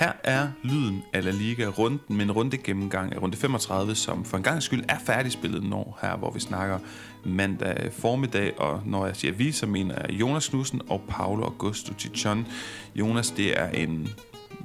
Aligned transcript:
Her 0.00 0.12
er 0.24 0.48
lyden 0.62 1.02
af 1.12 1.24
La 1.24 1.30
Liga 1.30 1.66
runden 1.66 2.16
med 2.16 2.24
en 2.24 2.32
runde 2.32 2.56
gennemgang 2.56 3.12
af 3.12 3.22
runde 3.22 3.36
35, 3.36 3.94
som 3.94 4.24
for 4.24 4.36
en 4.36 4.42
gang 4.42 4.62
skyld 4.62 4.84
er 4.88 4.98
færdigspillet 4.98 5.62
når 5.62 5.98
her, 6.02 6.16
hvor 6.16 6.30
vi 6.30 6.40
snakker 6.40 6.78
mandag 7.24 7.92
formiddag, 7.92 8.60
og 8.60 8.82
når 8.86 9.06
jeg 9.06 9.16
siger 9.16 9.32
vi, 9.32 9.52
så 9.52 9.66
mener 9.66 9.94
jeg 9.94 10.10
Jonas 10.10 10.48
Knudsen 10.48 10.82
og 10.88 11.02
Paolo 11.08 11.44
Augusto 11.44 11.94
Tichon. 11.94 12.46
Jonas, 12.94 13.30
det 13.30 13.60
er 13.60 13.68
en 13.68 14.08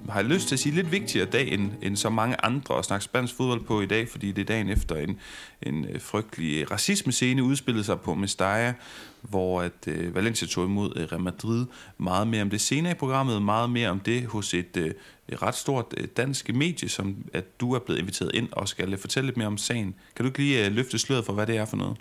har 0.10 0.20
jeg 0.20 0.30
lyst 0.30 0.48
til 0.48 0.56
at 0.56 0.60
sige, 0.60 0.76
lidt 0.76 0.92
vigtigere 0.92 1.26
dag 1.26 1.54
end, 1.54 1.72
end 1.82 1.96
så 1.96 2.10
mange 2.10 2.46
andre 2.46 2.78
at 2.78 2.86
snakke 2.86 3.06
spansk 3.06 3.36
fodbold 3.36 3.62
på 3.62 3.82
i 3.82 3.86
dag, 3.86 4.10
fordi 4.10 4.32
det 4.32 4.42
er 4.42 4.46
dagen 4.46 4.70
efter 4.70 4.96
en, 4.96 5.20
en 5.62 5.86
øh, 5.86 6.02
frygtelig 6.02 6.72
racisme-scene 6.72 7.44
udspillede 7.44 7.84
sig 7.84 8.00
på 8.00 8.14
Mestalla, 8.14 8.74
hvor 9.22 9.62
at 9.62 9.88
uh, 9.88 10.16
Valencia 10.16 10.48
tog 10.48 10.66
imod 10.66 10.90
uh, 10.90 11.02
Real 11.12 11.22
Madrid. 11.22 11.66
Meget 11.98 12.28
mere 12.28 12.42
om 12.42 12.50
det 12.50 12.62
senere 12.62 12.92
i 12.92 12.96
programmet, 12.96 13.42
meget 13.42 13.70
mere 13.70 13.90
om 13.90 14.00
det 14.00 14.26
hos 14.26 14.54
et, 14.54 14.78
et 14.78 15.42
ret 15.42 15.56
stort 15.56 15.86
uh, 15.98 16.06
dansk 16.18 16.54
medie, 16.54 16.90
som 16.90 17.16
at 17.34 17.60
du 17.60 17.74
er 17.74 17.80
blevet 17.80 18.00
inviteret 18.00 18.32
ind 18.34 18.48
og 18.52 18.68
skal 18.68 18.98
fortælle 18.98 19.28
lidt 19.28 19.38
mere 19.38 19.48
om 19.48 19.58
sagen. 19.58 19.96
Kan 20.16 20.24
du 20.26 20.30
ikke 20.30 20.40
lige 20.40 20.68
uh, 20.68 20.76
løfte 20.76 21.00
sløret 21.00 21.26
for, 21.26 21.34
hvad 21.34 21.48
det 21.48 21.58
er 21.58 21.66
for 21.66 21.78
noget? 21.78 21.98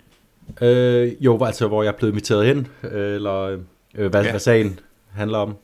Øh, 0.61 1.13
jo, 1.19 1.43
altså 1.43 1.67
hvor 1.67 1.83
jeg 1.83 1.89
er 1.89 1.97
blevet 1.97 2.11
inviteret 2.11 2.45
hen, 2.45 2.67
eller 2.91 3.59
øh, 3.95 4.07
hvad, 4.09 4.23
ja. 4.23 4.29
hvad 4.29 4.39
sagen 4.39 4.79
handler 5.11 5.37
om. 5.37 5.55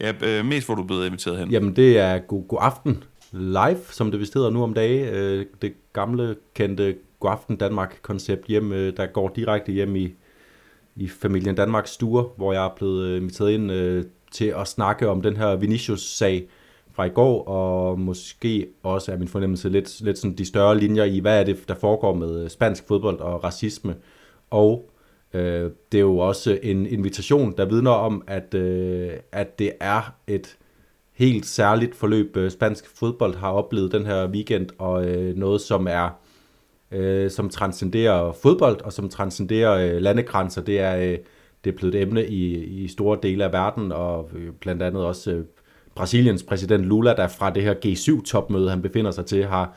Ja, 0.00 0.12
øh, 0.22 0.44
mest 0.44 0.66
hvor 0.66 0.74
du 0.74 0.82
blev 0.82 1.06
inviteret 1.06 1.38
hen. 1.38 1.50
Jamen, 1.50 1.76
det 1.76 1.98
er 1.98 2.18
God, 2.18 2.48
god 2.48 2.58
Aften 2.62 3.04
Live, 3.32 3.80
som 3.90 4.10
det 4.10 4.20
vist 4.20 4.34
hedder 4.34 4.50
nu 4.50 4.62
om 4.62 4.74
dagen. 4.74 5.14
Øh, 5.14 5.46
det 5.62 5.72
gamle, 5.92 6.36
kendte 6.54 6.96
God 7.20 7.30
Aften 7.30 7.56
Danmark-koncept 7.56 8.46
hjem, 8.46 8.72
øh, 8.72 8.96
der 8.96 9.06
går 9.06 9.28
direkte 9.28 9.72
hjem 9.72 9.96
i, 9.96 10.14
i 10.96 11.08
familien 11.08 11.54
Danmarks 11.54 11.90
stuer, 11.90 12.24
hvor 12.36 12.52
jeg 12.52 12.64
er 12.64 12.74
blevet 12.76 13.06
øh, 13.06 13.16
inviteret 13.16 13.52
ind 13.52 13.72
øh, 13.72 14.04
til 14.32 14.54
at 14.56 14.68
snakke 14.68 15.08
om 15.08 15.22
den 15.22 15.36
her 15.36 15.56
Vinicius-sag 15.56 16.48
fra 16.92 17.04
i 17.04 17.08
går, 17.08 17.44
og 17.48 18.00
måske 18.00 18.66
også 18.82 19.12
er 19.12 19.16
min 19.16 19.28
fornemmelse 19.28 19.68
lidt, 19.68 20.00
lidt 20.00 20.18
sådan 20.18 20.36
de 20.36 20.44
større 20.44 20.78
linjer 20.78 21.04
i, 21.04 21.18
hvad 21.18 21.40
er 21.40 21.44
det, 21.44 21.68
der 21.68 21.74
foregår 21.74 22.14
med 22.14 22.44
øh, 22.44 22.50
spansk 22.50 22.88
fodbold 22.88 23.18
og 23.18 23.44
racisme, 23.44 23.94
og 24.50 24.89
Øh, 25.34 25.70
det 25.92 25.98
er 25.98 26.02
jo 26.02 26.18
også 26.18 26.58
en 26.62 26.86
invitation, 26.86 27.54
der 27.56 27.64
vidner 27.64 27.90
om, 27.90 28.22
at, 28.26 28.54
øh, 28.54 29.10
at 29.32 29.58
det 29.58 29.72
er 29.80 30.14
et 30.26 30.56
helt 31.12 31.46
særligt 31.46 31.94
forløb, 31.94 32.36
øh, 32.36 32.50
spansk 32.50 32.98
fodbold 32.98 33.34
har 33.34 33.50
oplevet 33.50 33.92
den 33.92 34.06
her 34.06 34.28
weekend, 34.28 34.66
og 34.78 35.04
øh, 35.04 35.36
noget, 35.36 35.60
som 35.60 35.86
er 35.90 36.20
øh, 36.92 37.30
som 37.30 37.48
transcenderer 37.48 38.32
fodbold, 38.32 38.80
og 38.80 38.92
som 38.92 39.08
transcenderer 39.08 39.94
øh, 39.94 40.02
landegrænser. 40.02 40.62
Det 40.62 40.80
er, 40.80 40.96
øh, 40.96 41.18
det 41.64 41.72
er 41.72 41.76
blevet 41.76 41.94
et 41.94 42.02
emne 42.02 42.26
i, 42.26 42.64
i 42.64 42.88
store 42.88 43.18
dele 43.22 43.44
af 43.44 43.52
verden, 43.52 43.92
og 43.92 44.30
øh, 44.34 44.52
blandt 44.60 44.82
andet 44.82 45.04
også 45.04 45.30
øh, 45.30 45.44
Brasiliens 45.94 46.42
præsident 46.42 46.84
Lula, 46.84 47.14
der 47.14 47.28
fra 47.28 47.50
det 47.50 47.62
her 47.62 47.74
G7-topmøde, 47.86 48.70
han 48.70 48.82
befinder 48.82 49.10
sig 49.10 49.26
til, 49.26 49.44
har, 49.44 49.76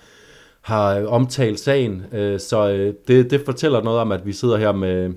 har 0.62 1.06
omtalt 1.06 1.60
sagen. 1.60 2.04
Øh, 2.12 2.40
så 2.40 2.70
øh, 2.70 2.94
det, 3.08 3.32
det 3.32 3.42
fortæller 3.46 3.84
noget 3.84 4.00
om, 4.00 4.12
at 4.12 4.26
vi 4.26 4.34
sidder 4.34 4.58
her 4.58 4.72
med, 4.72 5.14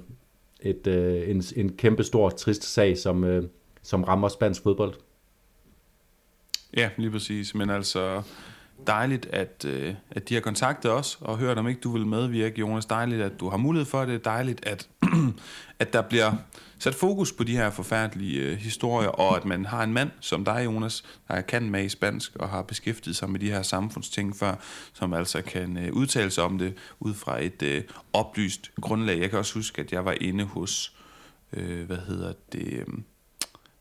et, 0.70 0.86
øh, 0.86 1.30
en, 1.30 1.42
en 1.56 1.76
kæmpe 1.76 2.04
stor 2.04 2.30
trist 2.30 2.64
sag, 2.64 2.98
som, 2.98 3.24
øh, 3.24 3.44
som 3.82 4.04
rammer 4.04 4.28
spansk 4.28 4.62
fodbold. 4.62 4.94
Ja, 6.76 6.90
lige 6.96 7.10
præcis. 7.10 7.54
Men 7.54 7.70
altså 7.70 8.22
dejligt, 8.86 9.26
at, 9.26 9.64
øh, 9.68 9.94
at 10.10 10.28
de 10.28 10.34
har 10.34 10.40
kontaktet 10.40 10.90
os 10.90 11.18
og 11.20 11.38
hørt, 11.38 11.58
om 11.58 11.68
ikke 11.68 11.80
du 11.80 11.90
vil 11.90 12.06
medvirke, 12.06 12.60
Jonas. 12.60 12.86
Dejligt, 12.86 13.22
at 13.22 13.40
du 13.40 13.48
har 13.48 13.56
mulighed 13.56 13.86
for 13.86 14.04
det. 14.04 14.24
Dejligt, 14.24 14.66
at, 14.66 14.88
at 15.80 15.92
der 15.92 16.02
bliver 16.02 16.32
sat 16.78 16.94
fokus 16.94 17.32
på 17.32 17.44
de 17.44 17.56
her 17.56 17.70
forfærdelige 17.70 18.42
øh, 18.42 18.56
historier, 18.56 19.08
og 19.08 19.36
at 19.36 19.44
man 19.44 19.66
har 19.66 19.82
en 19.82 19.92
mand 19.92 20.10
som 20.20 20.44
dig, 20.44 20.64
Jonas, 20.64 21.04
der 21.28 21.40
kan 21.40 21.70
med 21.70 21.84
i 21.84 21.88
spansk 21.88 22.36
og 22.36 22.48
har 22.48 22.62
beskæftiget 22.62 23.16
sig 23.16 23.30
med 23.30 23.40
de 23.40 23.50
her 23.50 23.62
samfundsting 23.62 24.36
før, 24.36 24.54
som 24.92 25.12
altså 25.12 25.42
kan 25.42 25.76
øh, 25.76 25.92
udtale 25.92 26.30
sig 26.30 26.44
om 26.44 26.58
det 26.58 26.74
ud 27.00 27.14
fra 27.14 27.44
et 27.44 27.62
øh, 27.62 27.82
oplyst 28.12 28.70
grundlag. 28.80 29.20
Jeg 29.20 29.30
kan 29.30 29.38
også 29.38 29.54
huske, 29.54 29.82
at 29.82 29.92
jeg 29.92 30.04
var 30.04 30.16
inde 30.20 30.44
hos, 30.44 30.96
øh, 31.52 31.86
hvad 31.86 31.98
hedder 32.06 32.32
det... 32.52 32.72
Øh, 32.72 32.86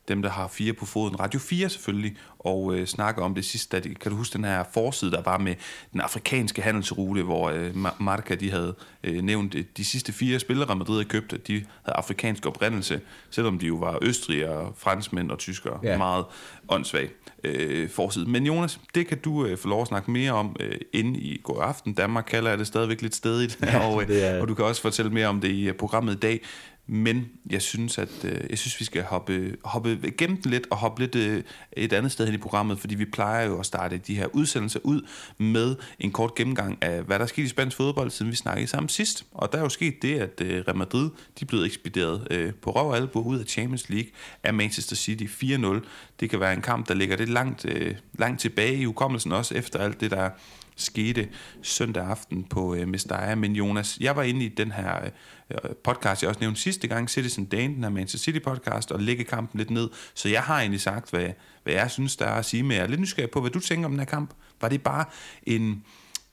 dem, 0.07 0.21
der 0.21 0.29
har 0.29 0.47
fire 0.47 0.73
på 0.73 0.85
foden, 0.85 1.19
Radio 1.19 1.39
4 1.39 1.69
selvfølgelig, 1.69 2.17
og 2.39 2.75
øh, 2.75 2.87
snakker 2.87 3.21
om 3.23 3.35
det 3.35 3.45
sidste. 3.45 3.79
Da 3.79 3.89
kan 4.01 4.11
du 4.11 4.17
huske 4.17 4.33
den 4.33 4.43
her 4.43 4.63
forside, 4.73 5.11
der 5.11 5.21
var 5.21 5.37
med 5.37 5.55
den 5.93 6.01
afrikanske 6.01 6.61
handelsrute, 6.61 7.23
hvor 7.23 7.49
øh, 7.49 7.75
Marca 7.99 8.35
de 8.35 8.51
havde 8.51 8.75
øh, 9.03 9.21
nævnt 9.21 9.55
øh, 9.55 9.63
de 9.77 9.85
sidste 9.85 10.13
fire 10.13 10.39
spillere, 10.39 10.75
Madrid 10.75 10.95
havde 10.95 11.09
købt, 11.09 11.33
at 11.33 11.47
de 11.47 11.53
havde 11.53 11.95
afrikansk 11.97 12.45
oprindelse, 12.45 13.01
selvom 13.29 13.59
de 13.59 13.65
jo 13.65 13.75
var 13.75 13.99
østrigere, 14.01 14.73
franskmænd 14.77 15.31
og 15.31 15.39
tyskere. 15.39 15.79
Ja. 15.83 15.97
Meget 15.97 16.25
åndssvag 16.69 17.09
øh, 17.43 17.89
forside. 17.89 18.29
Men 18.29 18.45
Jonas, 18.45 18.79
det 18.95 19.07
kan 19.07 19.17
du 19.17 19.45
øh, 19.45 19.57
få 19.57 19.67
lov 19.67 19.81
at 19.81 19.87
snakke 19.87 20.11
mere 20.11 20.31
om 20.31 20.55
øh, 20.59 20.77
inde 20.93 21.19
i 21.19 21.41
går 21.43 21.61
aften. 21.61 21.93
Danmark 21.93 22.25
kalder 22.27 22.49
jeg 22.49 22.59
det 22.59 22.67
stadigvæk 22.67 23.01
lidt 23.01 23.15
stedigt, 23.15 23.59
ja, 23.63 23.85
og, 23.87 24.03
øh, 24.03 24.41
og 24.41 24.47
du 24.47 24.53
kan 24.53 24.65
også 24.65 24.81
fortælle 24.81 25.11
mere 25.11 25.27
om 25.27 25.41
det 25.41 25.51
i 25.51 25.69
uh, 25.69 25.75
programmet 25.75 26.13
i 26.13 26.17
dag. 26.19 26.41
Men 26.87 27.29
jeg 27.49 27.61
synes, 27.61 27.97
at 27.97 28.09
øh, 28.23 28.41
jeg 28.49 28.57
synes, 28.57 28.79
vi 28.79 28.85
skal 28.85 29.03
hoppe, 29.03 29.55
hoppe 29.63 30.13
gennem 30.17 30.41
den 30.41 30.51
lidt 30.51 30.67
og 30.71 30.77
hoppe 30.77 31.01
lidt 31.01 31.15
øh, 31.15 31.43
et 31.73 31.93
andet 31.93 32.11
sted 32.11 32.25
hen 32.25 32.35
i 32.35 32.37
programmet, 32.37 32.79
fordi 32.79 32.95
vi 32.95 33.05
plejer 33.05 33.45
jo 33.45 33.59
at 33.59 33.65
starte 33.65 33.97
de 33.97 34.15
her 34.15 34.27
udsendelser 34.35 34.79
ud 34.83 35.01
med 35.37 35.75
en 35.99 36.11
kort 36.11 36.35
gennemgang 36.35 36.77
af, 36.81 37.03
hvad 37.03 37.19
der 37.19 37.23
er 37.23 37.29
sket 37.29 37.43
i 37.43 37.47
spansk 37.47 37.77
fodbold, 37.77 38.09
siden 38.09 38.31
vi 38.31 38.35
snakkede 38.35 38.67
sammen 38.67 38.89
sidst. 38.89 39.25
Og 39.31 39.51
der 39.51 39.57
er 39.57 39.61
jo 39.61 39.69
sket 39.69 40.01
det, 40.01 40.19
at 40.19 40.41
øh, 40.41 40.63
Real 40.67 40.77
Madrid 40.77 41.09
de 41.39 41.41
er 41.41 41.45
blevet 41.45 41.65
ekspederet 41.65 42.27
øh, 42.31 42.53
på 42.53 42.71
røv 42.71 42.87
og 42.87 42.95
albu 42.95 43.21
ud 43.21 43.39
af 43.39 43.45
Champions 43.45 43.89
League 43.89 44.09
af 44.43 44.53
Manchester 44.53 44.95
City 44.95 45.43
4-0. 45.43 45.79
Det 46.19 46.29
kan 46.29 46.39
være 46.39 46.53
en 46.53 46.61
kamp, 46.61 46.87
der 46.87 46.93
ligger 46.93 47.17
lidt 47.17 47.29
langt, 47.29 47.65
øh, 47.65 47.95
langt 48.13 48.41
tilbage 48.41 48.75
i 48.75 48.85
hukommelsen 48.85 49.31
også, 49.31 49.55
efter 49.55 49.79
alt 49.79 50.01
det, 50.01 50.11
der 50.11 50.29
skete 50.75 51.27
søndag 51.61 52.03
aften 52.03 52.43
på 52.43 52.75
øh, 52.75 52.87
Mestalla. 52.87 53.35
Men 53.35 53.55
Jonas, 53.55 53.97
jeg 54.01 54.15
var 54.15 54.23
inde 54.23 54.45
i 54.45 54.49
den 54.49 54.71
her 54.71 55.05
øh, 55.51 55.57
podcast, 55.83 56.21
jeg 56.21 56.29
også 56.29 56.41
nævnte 56.41 56.61
sidste 56.61 56.87
gang, 56.87 57.09
Citizen 57.09 57.45
Dane, 57.45 57.75
den 57.75 57.83
her 57.83 57.89
Manchester 57.89 58.31
City 58.31 58.43
podcast, 58.43 58.91
og 58.91 58.99
lægge 58.99 59.23
kampen 59.23 59.57
lidt 59.57 59.71
ned. 59.71 59.89
Så 60.13 60.29
jeg 60.29 60.41
har 60.41 60.59
egentlig 60.59 60.81
sagt, 60.81 61.09
hvad, 61.09 61.29
hvad 61.63 61.73
jeg 61.73 61.91
synes, 61.91 62.15
der 62.15 62.25
er 62.25 62.35
at 62.35 62.45
sige, 62.45 62.63
men 62.63 62.71
jeg 62.71 62.83
er 62.83 62.87
lidt 62.87 63.01
nysgerrig 63.01 63.31
på, 63.31 63.41
hvad 63.41 63.51
du 63.51 63.59
tænker 63.59 63.85
om 63.85 63.91
den 63.91 63.99
her 63.99 64.05
kamp. 64.05 64.29
Var 64.61 64.69
det 64.69 64.83
bare 64.83 65.05
en, 65.43 65.83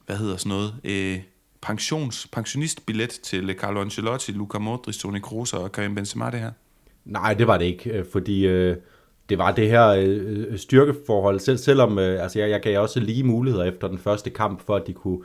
hvad 0.06 0.16
hedder 0.16 0.36
sådan 0.36 0.50
noget, 0.50 0.75
øh, 0.84 1.20
pensions, 1.62 2.28
pensionistbillet 2.32 3.10
til 3.10 3.54
Carlo 3.58 3.81
Ancelotti, 3.81 4.32
Luca 4.32 4.58
Modric, 4.58 4.98
Toni 4.98 5.20
Kroos 5.20 5.52
og 5.52 5.72
Karim 5.72 5.94
Benzema 5.94 6.31
det 6.31 6.41
her? 6.41 6.52
Nej, 7.04 7.34
det 7.34 7.47
var 7.47 7.58
det 7.58 7.64
ikke, 7.64 7.91
øh, 7.91 8.04
fordi 8.12 8.47
øh, 8.47 8.76
det 9.32 9.38
var 9.38 9.53
det 9.53 9.69
her 9.69 9.88
øh, 9.88 10.47
øh, 10.50 10.59
styrkeforhold, 10.59 11.41
selv, 11.41 11.59
selvom 11.59 11.98
øh, 11.98 12.22
altså 12.22 12.38
jeg, 12.38 12.50
jeg 12.50 12.60
gav 12.60 12.81
også 12.81 13.00
lige 13.00 13.25
muligheder 13.25 13.65
efter 13.65 13.88
den 13.88 13.98
første 13.98 14.31
kamp, 14.31 14.66
for 14.66 14.76
at 14.76 14.87
de 14.87 14.93
kunne 14.93 15.19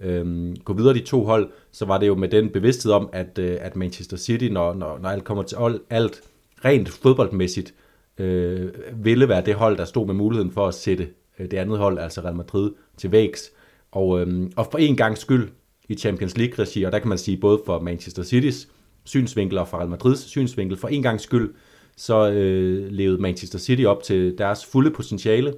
øh, 0.00 0.56
gå 0.64 0.72
videre 0.72 0.94
de 0.94 1.00
to 1.00 1.24
hold, 1.24 1.50
så 1.72 1.84
var 1.84 1.98
det 1.98 2.06
jo 2.06 2.14
med 2.14 2.28
den 2.28 2.48
bevidsthed 2.48 2.92
om, 2.92 3.08
at, 3.12 3.38
øh, 3.38 3.56
at 3.60 3.76
Manchester 3.76 4.16
City, 4.16 4.44
når, 4.44 4.74
når, 4.74 4.98
når 5.02 5.08
alt 5.08 5.24
kommer 5.24 5.42
til 5.42 5.56
alt, 5.90 6.20
rent 6.64 6.88
fodboldmæssigt, 6.88 7.74
øh, 8.18 8.68
ville 8.94 9.28
være 9.28 9.44
det 9.46 9.54
hold, 9.54 9.76
der 9.76 9.84
stod 9.84 10.06
med 10.06 10.14
muligheden 10.14 10.52
for 10.52 10.68
at 10.68 10.74
sætte 10.74 11.08
øh, 11.38 11.50
det 11.50 11.56
andet 11.56 11.78
hold, 11.78 11.98
altså 11.98 12.20
Real 12.20 12.36
Madrid, 12.36 12.70
til 12.96 13.12
vægs. 13.12 13.50
Og, 13.92 14.20
øh, 14.20 14.50
og 14.56 14.68
for 14.70 14.78
en 14.78 14.96
gang 14.96 15.18
skyld 15.18 15.48
i 15.88 15.94
Champions 15.94 16.38
League-regi, 16.38 16.82
og 16.82 16.92
der 16.92 16.98
kan 16.98 17.08
man 17.08 17.18
sige 17.18 17.36
både 17.36 17.60
for 17.66 17.80
Manchester 17.80 18.22
City's 18.22 18.68
synsvinkel 19.04 19.58
og 19.58 19.68
for 19.68 19.78
Real 19.78 19.88
Madrids 19.88 20.20
synsvinkel, 20.20 20.76
for 20.76 20.88
en 20.88 21.02
gang 21.02 21.20
skyld, 21.20 21.50
så 22.00 22.30
øh, 22.30 22.92
levede 22.92 23.22
Manchester 23.22 23.58
City 23.58 23.84
op 23.84 24.02
til 24.02 24.38
deres 24.38 24.66
fulde 24.66 24.90
potentiale, 24.90 25.54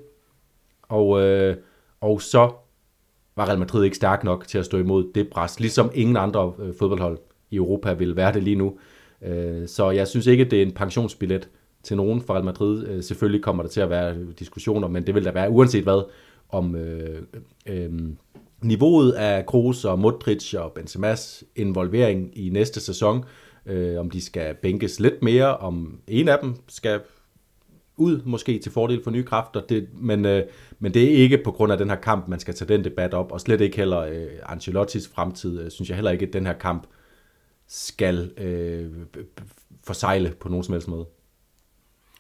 og, 0.82 1.22
øh, 1.22 1.56
og 2.00 2.22
så 2.22 2.50
var 3.36 3.48
Real 3.48 3.58
Madrid 3.58 3.84
ikke 3.84 3.96
stærk 3.96 4.24
nok 4.24 4.46
til 4.46 4.58
at 4.58 4.64
stå 4.64 4.78
imod 4.78 5.12
det 5.14 5.28
pres, 5.28 5.60
ligesom 5.60 5.90
ingen 5.94 6.16
andre 6.16 6.52
øh, 6.58 6.74
fodboldhold 6.78 7.18
i 7.50 7.56
Europa 7.56 7.92
vil 7.92 8.16
være 8.16 8.32
det 8.32 8.42
lige 8.42 8.56
nu. 8.56 8.78
Øh, 9.22 9.68
så 9.68 9.90
jeg 9.90 10.08
synes 10.08 10.26
ikke, 10.26 10.44
det 10.44 10.58
er 10.58 10.66
en 10.66 10.72
pensionsbillet 10.72 11.48
til 11.82 11.96
nogen 11.96 12.20
fra 12.20 12.34
Real 12.34 12.44
Madrid. 12.44 12.86
Øh, 12.86 13.02
selvfølgelig 13.02 13.42
kommer 13.42 13.62
der 13.62 13.70
til 13.70 13.80
at 13.80 13.90
være 13.90 14.16
diskussioner, 14.38 14.88
men 14.88 15.06
det 15.06 15.14
vil 15.14 15.24
der 15.24 15.32
være 15.32 15.50
uanset 15.50 15.82
hvad, 15.82 16.02
om 16.48 16.76
øh, 16.76 17.22
øh, 17.66 17.90
niveauet 18.62 19.12
af 19.12 19.46
Kroos 19.46 19.84
og 19.84 19.98
Modric 19.98 20.54
og 20.54 20.78
Benzema's 20.78 21.42
involvering 21.56 22.38
i 22.38 22.48
næste 22.48 22.80
sæson, 22.80 23.18
øh, 23.18 23.24
øh, 23.66 24.00
om 24.00 24.10
de 24.10 24.20
skal 24.20 24.54
bænkes 24.54 25.00
lidt 25.00 25.22
mere, 25.22 25.56
om 25.56 26.00
en 26.06 26.28
af 26.28 26.38
dem 26.42 26.56
skal 26.68 27.00
ud 27.96 28.22
måske 28.24 28.58
til 28.58 28.72
fordel 28.72 29.04
for 29.04 29.10
nye 29.10 29.24
kræfter, 29.24 29.60
det, 29.60 29.88
men, 29.94 30.24
øh, 30.24 30.42
men 30.78 30.94
det 30.94 31.04
er 31.04 31.16
ikke 31.16 31.38
på 31.44 31.50
grund 31.50 31.72
af 31.72 31.78
den 31.78 31.90
her 31.90 31.96
kamp, 31.96 32.28
man 32.28 32.40
skal 32.40 32.54
tage 32.54 32.68
den 32.68 32.84
debat 32.84 33.14
op, 33.14 33.32
og 33.32 33.40
slet 33.40 33.60
ikke 33.60 33.76
heller 33.76 34.00
øh, 34.00 34.26
Ancelottis 34.46 35.08
fremtid, 35.08 35.60
øh, 35.60 35.70
synes 35.70 35.88
jeg 35.88 35.96
heller 35.96 36.10
ikke, 36.10 36.26
at 36.26 36.32
den 36.32 36.46
her 36.46 36.52
kamp 36.52 36.86
skal 37.66 38.32
øh, 38.36 38.90
forsejle 39.84 40.34
på 40.40 40.48
nogen 40.48 40.64
som 40.64 40.72
helst 40.72 40.88
måde. 40.88 41.06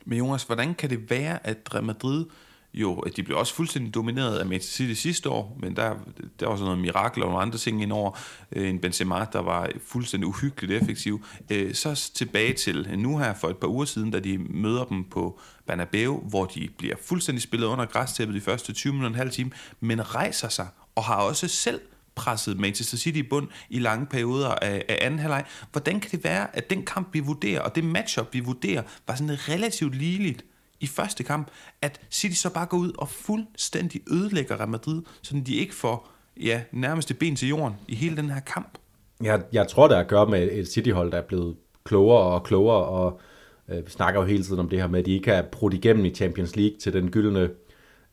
Men 0.04 0.18
Jonas, 0.18 0.42
hvordan 0.42 0.74
kan 0.74 0.90
det 0.90 1.10
være, 1.10 1.46
at 1.46 1.74
Real 1.74 1.84
Madrid 1.84 2.24
jo, 2.74 2.98
at 2.98 3.16
de 3.16 3.22
blev 3.22 3.38
også 3.38 3.54
fuldstændig 3.54 3.94
domineret 3.94 4.38
af 4.38 4.46
Manchester 4.46 4.76
City 4.76 5.00
sidste 5.00 5.28
år, 5.28 5.58
men 5.60 5.76
der, 5.76 5.94
der 6.40 6.46
var 6.46 6.56
sådan 6.56 6.64
noget 6.64 6.78
mirakel 6.78 7.22
og 7.22 7.28
nogle 7.28 7.42
andre 7.42 7.58
ting 7.58 7.82
indover. 7.82 8.18
Øh, 8.52 8.68
en 8.70 8.78
Benzema, 8.78 9.26
der 9.32 9.38
var 9.38 9.70
fuldstændig 9.86 10.26
uhyggeligt 10.26 10.82
effektiv. 10.82 11.24
Øh, 11.50 11.74
så 11.74 12.10
tilbage 12.14 12.52
til 12.52 12.86
øh, 12.90 12.98
nu 12.98 13.18
her 13.18 13.34
for 13.34 13.48
et 13.48 13.56
par 13.56 13.68
uger 13.68 13.84
siden, 13.84 14.10
da 14.10 14.20
de 14.20 14.38
møder 14.38 14.84
dem 14.84 15.04
på 15.04 15.40
Bernabeu, 15.66 16.20
hvor 16.28 16.44
de 16.44 16.68
bliver 16.78 16.96
fuldstændig 17.04 17.42
spillet 17.42 17.66
under 17.66 17.84
græstæppet 17.84 18.34
de 18.34 18.40
første 18.40 18.72
20 18.72 18.92
minutter 18.92 19.08
og 19.08 19.14
en 19.14 19.18
halv 19.18 19.30
time, 19.30 19.50
men 19.80 20.14
rejser 20.14 20.48
sig 20.48 20.68
og 20.94 21.04
har 21.04 21.16
også 21.16 21.48
selv 21.48 21.80
presset 22.14 22.60
Manchester 22.60 22.96
City 22.96 23.18
i 23.18 23.22
bund 23.22 23.48
i 23.70 23.78
lange 23.78 24.06
perioder 24.06 24.48
af, 24.48 24.84
af 24.88 24.98
anden 25.00 25.20
halvleg. 25.20 25.44
Hvordan 25.72 26.00
kan 26.00 26.10
det 26.10 26.24
være, 26.24 26.56
at 26.56 26.70
den 26.70 26.84
kamp, 26.84 27.08
vi 27.14 27.20
vurderer, 27.20 27.60
og 27.60 27.74
det 27.74 27.84
matchup, 27.84 28.28
vi 28.32 28.40
vurderer, 28.40 28.82
var 29.06 29.14
sådan 29.14 29.48
relativt 29.48 29.94
ligeligt 29.94 30.44
i 30.82 30.86
første 30.86 31.24
kamp, 31.24 31.48
at 31.82 32.00
City 32.10 32.36
så 32.36 32.52
bare 32.52 32.66
går 32.66 32.76
ud 32.76 32.92
og 32.98 33.08
fuldstændig 33.08 34.00
ødelægger 34.10 34.60
Real 34.60 34.68
Madrid, 34.68 35.02
så 35.22 35.42
de 35.46 35.54
ikke 35.54 35.74
får 35.74 36.08
ja, 36.40 36.62
nærmeste 36.72 37.14
ben 37.14 37.36
til 37.36 37.48
jorden 37.48 37.74
i 37.88 37.94
hele 37.94 38.16
den 38.16 38.30
her 38.30 38.40
kamp? 38.40 38.78
Jeg, 39.22 39.42
jeg 39.52 39.68
tror, 39.68 39.88
det 39.88 39.96
er 39.96 40.00
at 40.00 40.08
gøre 40.08 40.26
med 40.26 40.48
et 40.52 40.68
City-hold, 40.68 41.12
der 41.12 41.18
er 41.18 41.22
blevet 41.22 41.56
klogere 41.84 42.22
og 42.22 42.42
klogere, 42.42 42.84
og 42.84 43.20
øh, 43.68 43.86
vi 43.86 43.90
snakker 43.90 44.20
jo 44.20 44.26
hele 44.26 44.42
tiden 44.42 44.58
om 44.58 44.68
det 44.68 44.80
her 44.80 44.86
med, 44.86 45.00
at 45.00 45.06
de 45.06 45.14
ikke 45.14 45.30
er 45.30 45.42
brudt 45.42 45.74
igennem 45.74 46.04
i 46.04 46.10
Champions 46.10 46.56
League 46.56 46.78
til 46.78 46.92
den 46.92 47.10
gyldne 47.10 47.50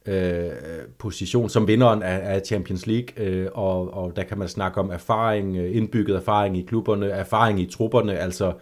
øh, 0.06 0.52
position 0.98 1.50
som 1.50 1.68
vinderen 1.68 2.04
af, 2.04 2.36
af 2.36 2.42
Champions 2.46 2.88
League, 2.88 3.26
øh, 3.26 3.48
og, 3.54 3.94
og 3.94 4.16
der 4.16 4.24
kan 4.24 4.38
man 4.38 4.48
snakke 4.48 4.80
om 4.80 4.90
erfaring, 4.90 5.58
øh, 5.58 5.76
indbygget 5.76 6.16
erfaring 6.16 6.58
i 6.58 6.62
klubberne, 6.62 7.06
erfaring 7.06 7.60
i 7.60 7.66
trupperne, 7.66 8.18
altså 8.18 8.48
øh, 8.48 8.54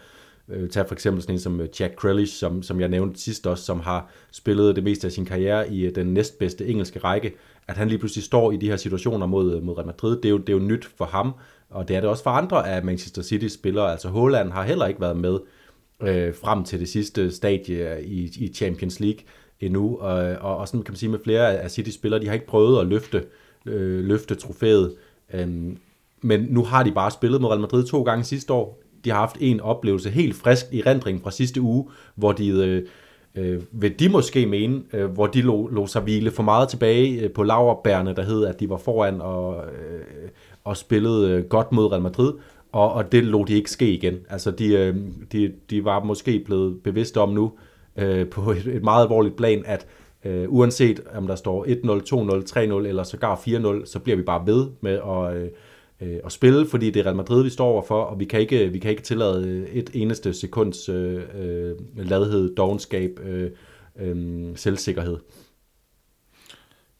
Øh, 0.50 0.70
tag 0.70 0.88
for 0.88 0.96
eksempel 0.96 1.22
sådan 1.22 1.36
en 1.36 1.40
som 1.40 1.62
øh, 1.62 1.68
Jack 1.80 1.96
Grealish, 1.96 2.34
som, 2.34 2.64
som 2.64 2.80
jeg 2.80 2.90
nævnte 2.90 3.20
sidst 3.20 3.48
også, 3.48 3.64
som 3.64 3.80
har 3.80 4.12
spillet 4.32 4.76
det 4.76 4.84
meste 4.84 5.08
af 5.08 5.12
sin 5.12 5.26
karriere 5.26 5.74
i 5.74 5.86
øh, 5.86 5.96
den 5.96 6.08
næstbedste 6.08 6.68
engelske 6.68 7.00
række, 7.00 7.34
at 7.68 7.78
han 7.78 7.88
lige 7.88 8.00
pludselig 8.00 8.24
står 8.24 8.52
i 8.52 8.58
de 8.58 8.70
her 8.70 8.76
situationer 8.76 9.26
mod, 9.26 9.62
mod 9.62 9.78
Real 9.78 9.86
Madrid, 9.86 10.16
det 10.16 10.26
er, 10.26 10.30
jo, 10.30 10.38
det 10.38 10.50
er 10.50 10.54
jo 10.54 10.64
nyt 10.64 10.86
for 10.86 11.06
ham, 11.06 11.34
og 11.70 11.88
det 11.88 11.96
er 11.96 12.00
det 12.00 12.10
også 12.10 12.24
for 12.24 12.30
andre 12.30 12.70
af 12.70 12.84
Manchester 12.84 13.22
City 13.22 13.48
spillere, 13.48 13.92
altså 13.92 14.10
Haaland 14.10 14.52
har 14.52 14.64
heller 14.64 14.86
ikke 14.86 15.02
været 15.02 15.18
med 15.18 15.40
øh, 16.02 16.36
frem 16.36 16.64
til 16.64 16.80
det 16.80 16.90
sidste 16.90 17.32
stadie 17.32 18.04
i, 18.04 18.32
i 18.38 18.54
Champions 18.54 19.00
League, 19.00 19.20
endnu, 19.60 19.98
og, 19.98 20.16
og, 20.42 20.58
og 20.58 20.68
sådan 20.68 20.84
kan 20.84 20.92
man 20.92 20.98
sige 20.98 21.10
med 21.10 21.20
flere 21.24 21.58
af 21.58 21.72
City-spillere, 21.72 22.22
de 22.22 22.28
har 22.28 22.34
ikke 22.34 22.48
prøvet 22.48 22.82
at 22.82 22.88
løfte, 22.88 23.26
øh, 23.66 24.04
løfte 24.06 24.36
trofæet, 24.36 24.96
øh, 25.34 25.48
men 26.22 26.42
nu 26.50 26.64
har 26.64 26.84
de 26.84 26.92
bare 26.92 27.12
spillet 27.12 27.42
mod 27.42 27.50
Real 27.50 27.62
Madrid 27.62 27.86
to 27.86 28.04
gange 28.04 28.24
sidste 28.24 28.54
år. 28.54 28.84
De 29.08 29.12
har 29.12 29.20
haft 29.20 29.38
en 29.40 29.62
oplevelse 29.62 30.10
helt 30.10 30.36
frisk 30.36 30.66
i 30.72 30.82
rendringen 30.82 31.24
fra 31.24 31.32
sidste 31.32 31.62
uge, 31.62 31.90
hvor 32.16 32.32
de, 32.32 32.48
øh, 32.48 32.84
øh 33.36 33.62
vil 33.72 34.00
de 34.00 34.10
måske 34.10 34.46
mene, 34.46 34.82
øh, 34.94 35.06
hvor 35.06 35.28
de 35.28 35.42
lå, 35.42 35.68
lå 35.68 35.88
sig 35.88 36.02
hvile 36.02 36.32
for 36.32 36.44
meget 36.44 36.70
tilbage 36.70 37.22
øh, 37.22 37.32
på 37.32 37.44
laverbærene, 37.44 38.16
der 38.16 38.24
hed, 38.24 38.46
at 38.46 38.60
de 38.60 38.70
var 38.70 38.78
foran 38.78 39.22
og, 39.22 39.56
øh, 39.56 40.30
og 40.64 40.78
spillede 40.78 41.32
øh, 41.32 41.44
godt 41.44 41.72
mod 41.72 41.92
Real 41.92 42.02
Madrid, 42.02 42.34
og, 42.72 42.94
og 42.94 43.12
det 43.12 43.24
lå 43.24 43.46
de 43.46 43.54
ikke 43.54 43.72
ske 43.72 43.94
igen. 43.94 44.18
Altså 44.30 44.52
de, 44.52 44.74
øh, 44.74 44.96
de, 45.32 45.54
de 45.70 45.86
var 45.86 46.04
måske 46.04 46.40
blevet 46.46 46.84
bevidste 46.84 47.18
om 47.20 47.30
nu, 47.30 47.52
øh, 47.98 48.30
på 48.30 48.52
et, 48.52 48.68
et 48.68 48.84
meget 48.84 49.04
alvorligt 49.04 49.36
plan, 49.36 49.64
at 49.66 49.88
øh, 50.26 50.46
uanset 50.50 51.02
om 51.16 51.28
der 51.28 51.36
står 51.36 51.66
1-0, 51.66 51.70
2-0, 52.44 52.84
3-0 52.84 52.88
eller 52.88 53.04
sågar 53.04 53.36
4-0, 53.36 53.86
så 53.86 54.00
bliver 54.00 54.18
vi 54.18 54.24
bare 54.24 54.48
ved 54.48 54.68
med 54.82 54.94
at, 54.94 55.38
øh, 55.38 55.50
øh, 56.02 56.20
at 56.26 56.32
spille, 56.32 56.68
fordi 56.68 56.90
det 56.90 57.00
er 57.00 57.06
Real 57.06 57.16
Madrid, 57.16 57.44
vi 57.44 57.50
står 57.50 57.68
overfor, 57.68 58.04
og 58.04 58.20
vi 58.20 58.26
kan 58.26 58.40
ikke, 58.40 58.68
vi 58.68 58.80
kan 58.80 58.92
ikke 58.92 59.04
tillade 59.04 59.68
et 59.70 59.90
eneste 59.94 60.34
sekunds 60.34 60.90
øh, 60.90 61.22
øh, 61.40 61.76
ladhed, 61.96 62.56
dogenskab, 62.56 63.20
øh, 63.20 63.52
øh, 64.00 64.48
selvsikkerhed. 64.56 65.18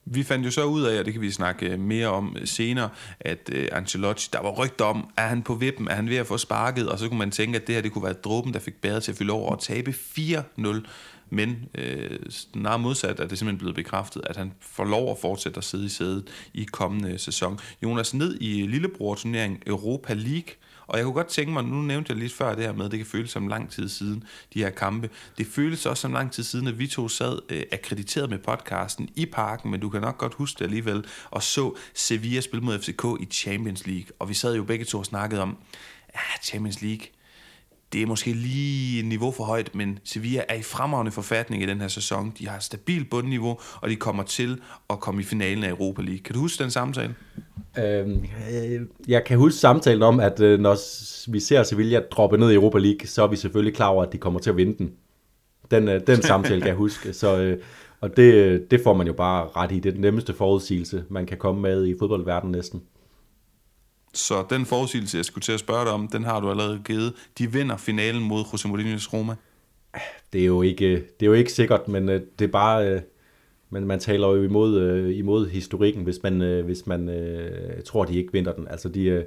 Vi 0.10 0.24
fandt 0.24 0.46
jo 0.46 0.52
så 0.52 0.64
ud 0.64 0.84
af, 0.84 1.00
og 1.00 1.06
det 1.06 1.14
kan 1.14 1.22
vi 1.22 1.32
snakke 1.32 1.70
øh, 1.70 1.80
mere 1.80 2.08
om 2.08 2.36
øh, 2.40 2.48
senere, 2.48 2.90
at 3.20 3.50
uh, 3.54 3.78
Ancelotti, 3.78 4.30
der 4.34 4.42
var 4.42 4.52
rygt 4.52 4.82
om, 4.82 5.10
er 5.18 5.28
han 5.28 5.42
på 5.42 5.56
vippen, 5.56 5.88
er 5.88 5.96
han 5.96 6.10
ved 6.10 6.18
at 6.18 6.28
få 6.28 6.38
sparket, 6.38 6.90
og 6.90 7.00
så 7.00 7.08
kunne 7.08 7.18
man 7.18 7.32
tænke, 7.32 7.60
at 7.60 7.68
det 7.68 7.76
her 7.76 7.82
det 7.82 7.92
kunne 7.92 8.04
være 8.04 8.14
dråben, 8.14 8.54
der 8.54 8.60
fik 8.60 8.82
bæret 8.82 9.04
til 9.04 9.12
at 9.12 9.18
fylde 9.18 9.34
over 9.34 9.52
og 9.52 9.60
tabe 9.60 9.92
4-0. 9.92 10.82
Men 11.30 11.70
øh, 11.76 12.20
snarere 12.30 12.80
modsat 12.80 13.20
er 13.20 13.28
det 13.28 13.38
simpelthen 13.38 13.58
blevet 13.58 13.76
bekræftet, 13.76 14.22
at 14.26 14.38
han 14.38 14.54
får 14.62 14.84
lov 14.84 15.12
at 15.12 15.18
fortsætte 15.18 15.58
at 15.58 15.64
sidde 15.64 15.86
i 15.86 15.90
sædet 15.90 16.28
i 16.54 16.64
kommende 16.64 17.18
sæson. 17.18 17.60
Jonas, 17.84 18.14
ned 18.14 18.38
i 18.42 18.68
lillebror-turneringen 18.68 19.62
Europa 19.68 20.14
League, 20.14 20.54
og 20.88 20.98
jeg 20.98 21.04
kunne 21.04 21.14
godt 21.14 21.28
tænke 21.28 21.54
mig, 21.54 21.64
nu 21.64 21.76
nævnte 21.76 22.12
jeg 22.12 22.18
lige 22.18 22.30
før 22.30 22.56
det 22.56 22.64
her 22.64 22.74
med, 22.74 22.86
at 22.86 22.92
det 22.92 23.00
kan 23.00 23.08
føles 23.08 23.30
som 23.30 23.48
lang 23.48 23.72
tid 23.72 23.90
siden, 23.90 24.24
de 24.54 24.60
her 24.60 24.70
kampe. 24.70 25.10
Det 25.38 25.48
føles 25.48 25.86
også 25.86 26.02
som 26.02 26.14
lang 26.14 26.32
tid 26.32 26.44
siden, 26.44 26.68
at 26.68 26.80
vi 26.80 26.88
to 26.88 27.08
sad 27.08 27.40
øh, 27.50 27.64
akkrediteret 27.72 28.30
med 28.30 28.38
podcasten 28.38 29.10
i 29.16 29.26
parken, 29.26 29.72
men 29.72 29.80
du 29.80 29.90
kan 29.90 30.02
nok 30.02 30.18
godt 30.18 30.34
huske 30.34 30.60
det 30.60 30.66
alligevel, 30.66 31.06
og 31.30 31.44
så 31.44 31.76
Sevilla 31.94 32.42
spille 32.42 32.66
mod 32.66 32.80
FCK 32.80 33.06
i 33.20 33.26
Champions 33.26 33.88
League. 33.88 34.08
Og 34.20 34.30
vi 34.30 34.34
sad 34.34 34.56
jo 34.56 34.64
begge 34.64 34.86
to 34.86 34.98
og 34.98 35.06
snakkede 35.06 35.42
om, 35.42 35.58
ja, 36.16 36.20
Champions 36.44 36.82
League, 36.82 37.06
det 37.94 38.02
er 38.02 38.06
måske 38.06 38.34
lige 38.34 39.00
et 39.00 39.06
niveau 39.06 39.32
for 39.32 39.44
højt, 39.44 39.76
men 39.76 40.00
Sevilla 40.04 40.44
er 40.50 40.56
i 40.56 40.62
fremragende 40.62 41.12
forfatning 41.12 41.64
i 41.64 41.66
den 41.66 41.82
her 41.82 41.88
sæson. 41.88 42.34
De 42.40 42.48
har 42.48 42.60
stabilt 42.60 43.10
bundniveau, 43.10 43.60
og 43.82 43.90
de 43.90 43.96
kommer 43.96 44.24
til 44.24 44.60
at 44.90 45.00
komme 45.00 45.22
i 45.22 45.24
finalen 45.24 45.64
af 45.64 45.70
Europa 45.70 46.02
League. 46.02 46.20
Kan 46.20 46.36
du 46.36 46.40
huske 46.40 46.64
den 46.64 46.72
samtale? 46.72 47.16
Øhm, 47.80 48.26
jeg 49.08 49.24
kan 49.24 49.38
huske 49.38 49.60
samtalen 49.60 50.04
om, 50.04 50.20
at 50.20 50.40
øh, 50.40 50.60
når 50.60 50.78
vi 51.32 51.40
ser 51.40 51.64
Sevilla 51.64 52.00
droppe 52.00 52.38
ned 52.38 52.52
i 52.52 52.56
Europa 52.56 52.78
League, 52.78 53.08
så 53.08 53.24
er 53.24 53.28
vi 53.28 53.36
selvfølgelig 53.36 53.76
klar 53.76 53.88
over, 53.88 54.04
at 54.04 54.14
de 54.14 54.18
kommer 54.18 54.40
til 54.40 54.50
at 54.50 54.58
vinde 54.58 54.78
den. 54.78 54.92
Den, 55.72 55.88
øh, 55.88 56.02
den 56.08 56.22
samtale 56.22 56.62
kan 56.62 56.68
jeg 56.68 56.76
huske. 56.76 57.14
Så, 57.14 57.38
øh, 57.42 57.58
og 58.02 58.18
det, 58.18 58.72
det 58.72 58.82
får 58.84 58.94
man 58.94 59.08
jo 59.08 59.14
bare 59.14 59.48
ret 59.56 59.72
i. 59.72 59.80
Det 59.80 59.90
er 59.90 59.94
den 59.94 60.02
nemmeste 60.02 60.34
forudsigelse, 60.34 61.04
man 61.10 61.26
kan 61.26 61.38
komme 61.38 61.62
med 61.62 61.88
i 61.88 61.96
fodboldverdenen 62.00 62.52
næsten. 62.52 62.82
Så 64.18 64.46
den 64.50 64.66
forudsigelse, 64.66 65.18
jeg 65.18 65.26
skulle 65.26 65.42
til 65.42 65.52
at 65.52 65.60
spørge 65.60 65.86
dig 65.86 65.94
om, 65.94 66.08
den 66.08 66.24
har 66.24 66.40
du 66.40 66.50
allerede 66.50 66.82
givet. 66.86 67.14
De 67.38 67.52
vinder 67.52 67.78
finalen 67.78 68.24
mod 68.24 68.44
José 68.44 68.68
Mourinho's 68.68 69.14
Roma. 69.14 69.36
Det 70.34 70.42
er 70.42 70.46
jo 70.46 70.62
ikke, 70.62 70.94
det 70.96 71.22
er 71.22 71.26
jo 71.26 71.34
ikke 71.34 71.54
sikkert, 71.54 71.88
men 71.88 72.10
øh, 72.10 72.22
det 72.40 72.46
er 72.48 72.52
bare 72.52 72.90
øh, 72.90 73.02
men 73.70 73.88
man 73.88 74.00
taler 74.00 74.28
jo 74.28 74.44
imod, 74.44 74.80
øh, 74.80 75.18
imod 75.18 75.48
historikken, 75.48 76.04
hvis 76.04 76.24
man, 76.24 76.62
hvis 76.66 76.88
man 76.88 77.10
tror, 77.86 78.06
de 78.06 78.18
ikke 78.18 78.34
vinder 78.34 78.54
den. 78.54 78.68
Altså, 78.68 78.90
de, 78.90 79.26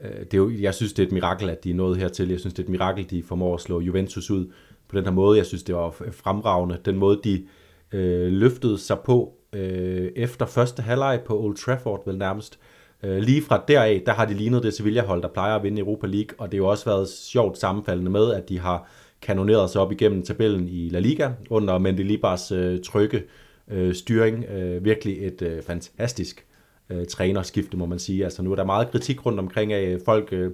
det 0.00 0.34
er 0.34 0.38
jo, 0.38 0.50
jeg 0.50 0.74
synes, 0.74 0.92
det 0.92 1.02
er 1.02 1.06
et 1.06 1.12
mirakel, 1.12 1.50
at 1.50 1.64
de 1.64 1.70
er 1.70 1.74
nået 1.74 1.96
hertil. 1.96 2.28
Jeg 2.28 2.40
synes, 2.40 2.54
det 2.54 2.62
er 2.62 2.66
et 2.66 2.70
mirakel, 2.70 3.10
de 3.10 3.22
formår 3.22 3.54
at 3.54 3.60
slå 3.60 3.80
Juventus 3.80 4.30
ud 4.30 4.52
på 4.88 4.96
den 4.96 5.04
her 5.04 5.12
måde. 5.12 5.38
Jeg 5.38 5.46
synes, 5.46 5.62
det 5.62 5.74
var 5.74 5.90
fremragende. 6.12 6.78
Den 6.84 6.96
måde, 6.96 7.20
de 7.24 7.46
øh, 7.92 8.32
løftede 8.32 8.78
sig 8.78 8.98
på 9.04 9.34
øh, 9.52 10.10
efter 10.16 10.46
første 10.46 10.82
halvleg 10.82 11.20
på 11.26 11.40
Old 11.40 11.56
Trafford, 11.56 12.06
vel 12.06 12.18
nærmest. 12.18 12.58
Øh, 12.60 12.69
Øh, 13.02 13.18
lige 13.18 13.42
fra 13.42 13.64
deraf, 13.68 14.02
der 14.06 14.12
har 14.12 14.24
de 14.24 14.34
lignet 14.34 14.62
det 14.62 14.74
Sevilla-hold, 14.74 15.22
der 15.22 15.28
plejer 15.28 15.56
at 15.56 15.62
vinde 15.62 15.80
Europa 15.80 16.06
League, 16.06 16.34
og 16.38 16.52
det 16.52 16.58
har 16.58 16.64
jo 16.64 16.70
også 16.70 16.84
været 16.84 17.08
sjovt 17.08 17.58
sammenfaldende 17.58 18.10
med, 18.10 18.32
at 18.32 18.48
de 18.48 18.58
har 18.58 18.90
kanoneret 19.22 19.70
sig 19.70 19.80
op 19.80 19.92
igennem 19.92 20.22
tabellen 20.22 20.68
i 20.68 20.88
La 20.88 20.98
Liga 20.98 21.30
under 21.50 21.78
Mendelibars 21.78 22.52
øh, 22.52 22.80
trygge 22.80 23.22
øh, 23.70 23.94
styring. 23.94 24.44
Øh, 24.44 24.84
virkelig 24.84 25.26
et 25.26 25.42
øh, 25.42 25.62
fantastisk 25.62 26.46
øh, 26.90 27.06
trænerskifte, 27.06 27.76
må 27.76 27.86
man 27.86 27.98
sige. 27.98 28.24
Altså 28.24 28.42
nu 28.42 28.52
er 28.52 28.56
der 28.56 28.64
meget 28.64 28.90
kritik 28.90 29.26
rundt 29.26 29.38
omkring 29.38 29.72
af 29.72 29.82
øh, 29.82 30.00
folk, 30.04 30.28
øh, 30.32 30.50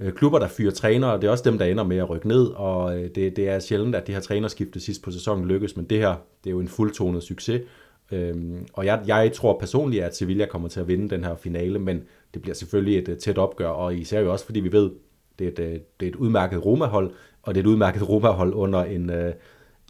øh, 0.00 0.12
klubber, 0.12 0.38
der 0.38 0.48
fyrer 0.48 0.70
trænere, 0.70 1.12
og 1.12 1.22
det 1.22 1.26
er 1.26 1.30
også 1.30 1.50
dem, 1.50 1.58
der 1.58 1.64
ender 1.64 1.84
med 1.84 1.96
at 1.96 2.10
rykke 2.10 2.28
ned, 2.28 2.46
og 2.46 2.98
øh, 2.98 3.10
det, 3.14 3.36
det 3.36 3.48
er 3.48 3.58
sjældent, 3.58 3.94
at 3.94 4.06
det 4.06 4.14
her 4.14 4.22
trænerskifte 4.22 4.80
sidst 4.80 5.02
på 5.02 5.10
sæsonen 5.10 5.48
lykkes, 5.48 5.76
men 5.76 5.84
det 5.84 5.98
her, 5.98 6.14
det 6.44 6.50
er 6.50 6.54
jo 6.54 6.60
en 6.60 6.68
fuldtonet 6.68 7.22
succes. 7.22 7.62
Øhm, 8.12 8.66
og 8.72 8.86
jeg, 8.86 9.02
jeg 9.06 9.32
tror 9.32 9.58
personligt, 9.58 10.04
at 10.04 10.16
Sevilla 10.16 10.46
kommer 10.46 10.68
til 10.68 10.80
at 10.80 10.88
vinde 10.88 11.10
den 11.10 11.24
her 11.24 11.36
finale, 11.36 11.78
men 11.78 12.02
det 12.34 12.42
bliver 12.42 12.54
selvfølgelig 12.54 12.98
et, 12.98 13.08
uh, 13.08 13.16
tæt 13.16 13.38
opgør, 13.38 13.68
og 13.68 13.96
især 13.96 14.20
jo 14.20 14.32
også, 14.32 14.44
fordi 14.44 14.60
vi 14.60 14.72
ved, 14.72 14.90
det 15.38 15.44
er 15.44 15.50
et, 15.50 15.58
uh, 15.58 15.80
det 16.00 16.06
er 16.06 16.10
et 16.10 16.16
udmærket 16.16 16.64
Roma-hold, 16.64 17.14
og 17.42 17.54
det 17.54 17.60
er 17.60 17.64
et 17.64 17.68
udmærket 17.68 18.08
Roma-hold 18.08 18.54
under 18.54 18.84
en, 18.84 19.10
uh, 19.10 19.32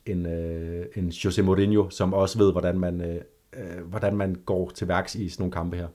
en, 0.07 0.27
uh, 0.27 0.85
en 0.97 1.09
Jose 1.09 1.43
Mourinho, 1.43 1.91
som 1.91 2.15
også 2.15 2.39
ved, 2.39 2.53
hvordan 2.53 2.79
man, 2.79 3.01
uh, 3.01 3.61
uh, 3.61 3.89
hvordan 3.89 4.17
man 4.17 4.35
går 4.35 4.71
til 4.75 4.89
værks 4.89 5.15
i 5.15 5.29
sådan 5.29 5.43
nogle 5.43 5.53
kampe 5.53 5.77
her. 5.77 5.89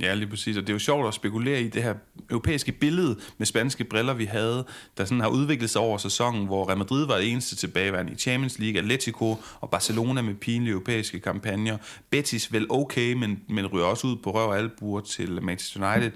Ja, 0.00 0.14
lige 0.14 0.28
præcis. 0.28 0.56
Og 0.56 0.62
det 0.62 0.68
er 0.68 0.72
jo 0.72 0.78
sjovt 0.78 1.08
at 1.08 1.14
spekulere 1.14 1.62
i 1.62 1.68
det 1.68 1.82
her 1.82 1.94
europæiske 2.30 2.72
billede 2.72 3.16
med 3.38 3.46
spanske 3.46 3.84
briller, 3.84 4.14
vi 4.14 4.24
havde, 4.24 4.64
der 4.98 5.04
sådan 5.04 5.20
har 5.20 5.28
udviklet 5.28 5.70
sig 5.70 5.80
over 5.80 5.98
sæsonen, 5.98 6.46
hvor 6.46 6.68
Real 6.68 6.78
Madrid 6.78 7.06
var 7.06 7.16
det 7.16 7.30
eneste 7.30 7.56
tilbageværende 7.56 8.12
i 8.12 8.16
Champions 8.16 8.58
League, 8.58 8.78
Atletico 8.78 9.36
og 9.60 9.70
Barcelona 9.70 10.22
med 10.22 10.34
pinlige 10.34 10.72
europæiske 10.72 11.20
kampagner. 11.20 11.76
Betis 12.10 12.52
vel 12.52 12.66
okay, 12.70 13.12
men, 13.12 13.40
men 13.48 13.66
ryger 13.66 13.86
også 13.86 14.06
ud 14.06 14.16
på 14.16 14.30
røv 14.30 14.48
og 14.48 14.58
albuer 14.58 15.00
til 15.00 15.42
Manchester 15.42 15.92
United. 15.92 16.12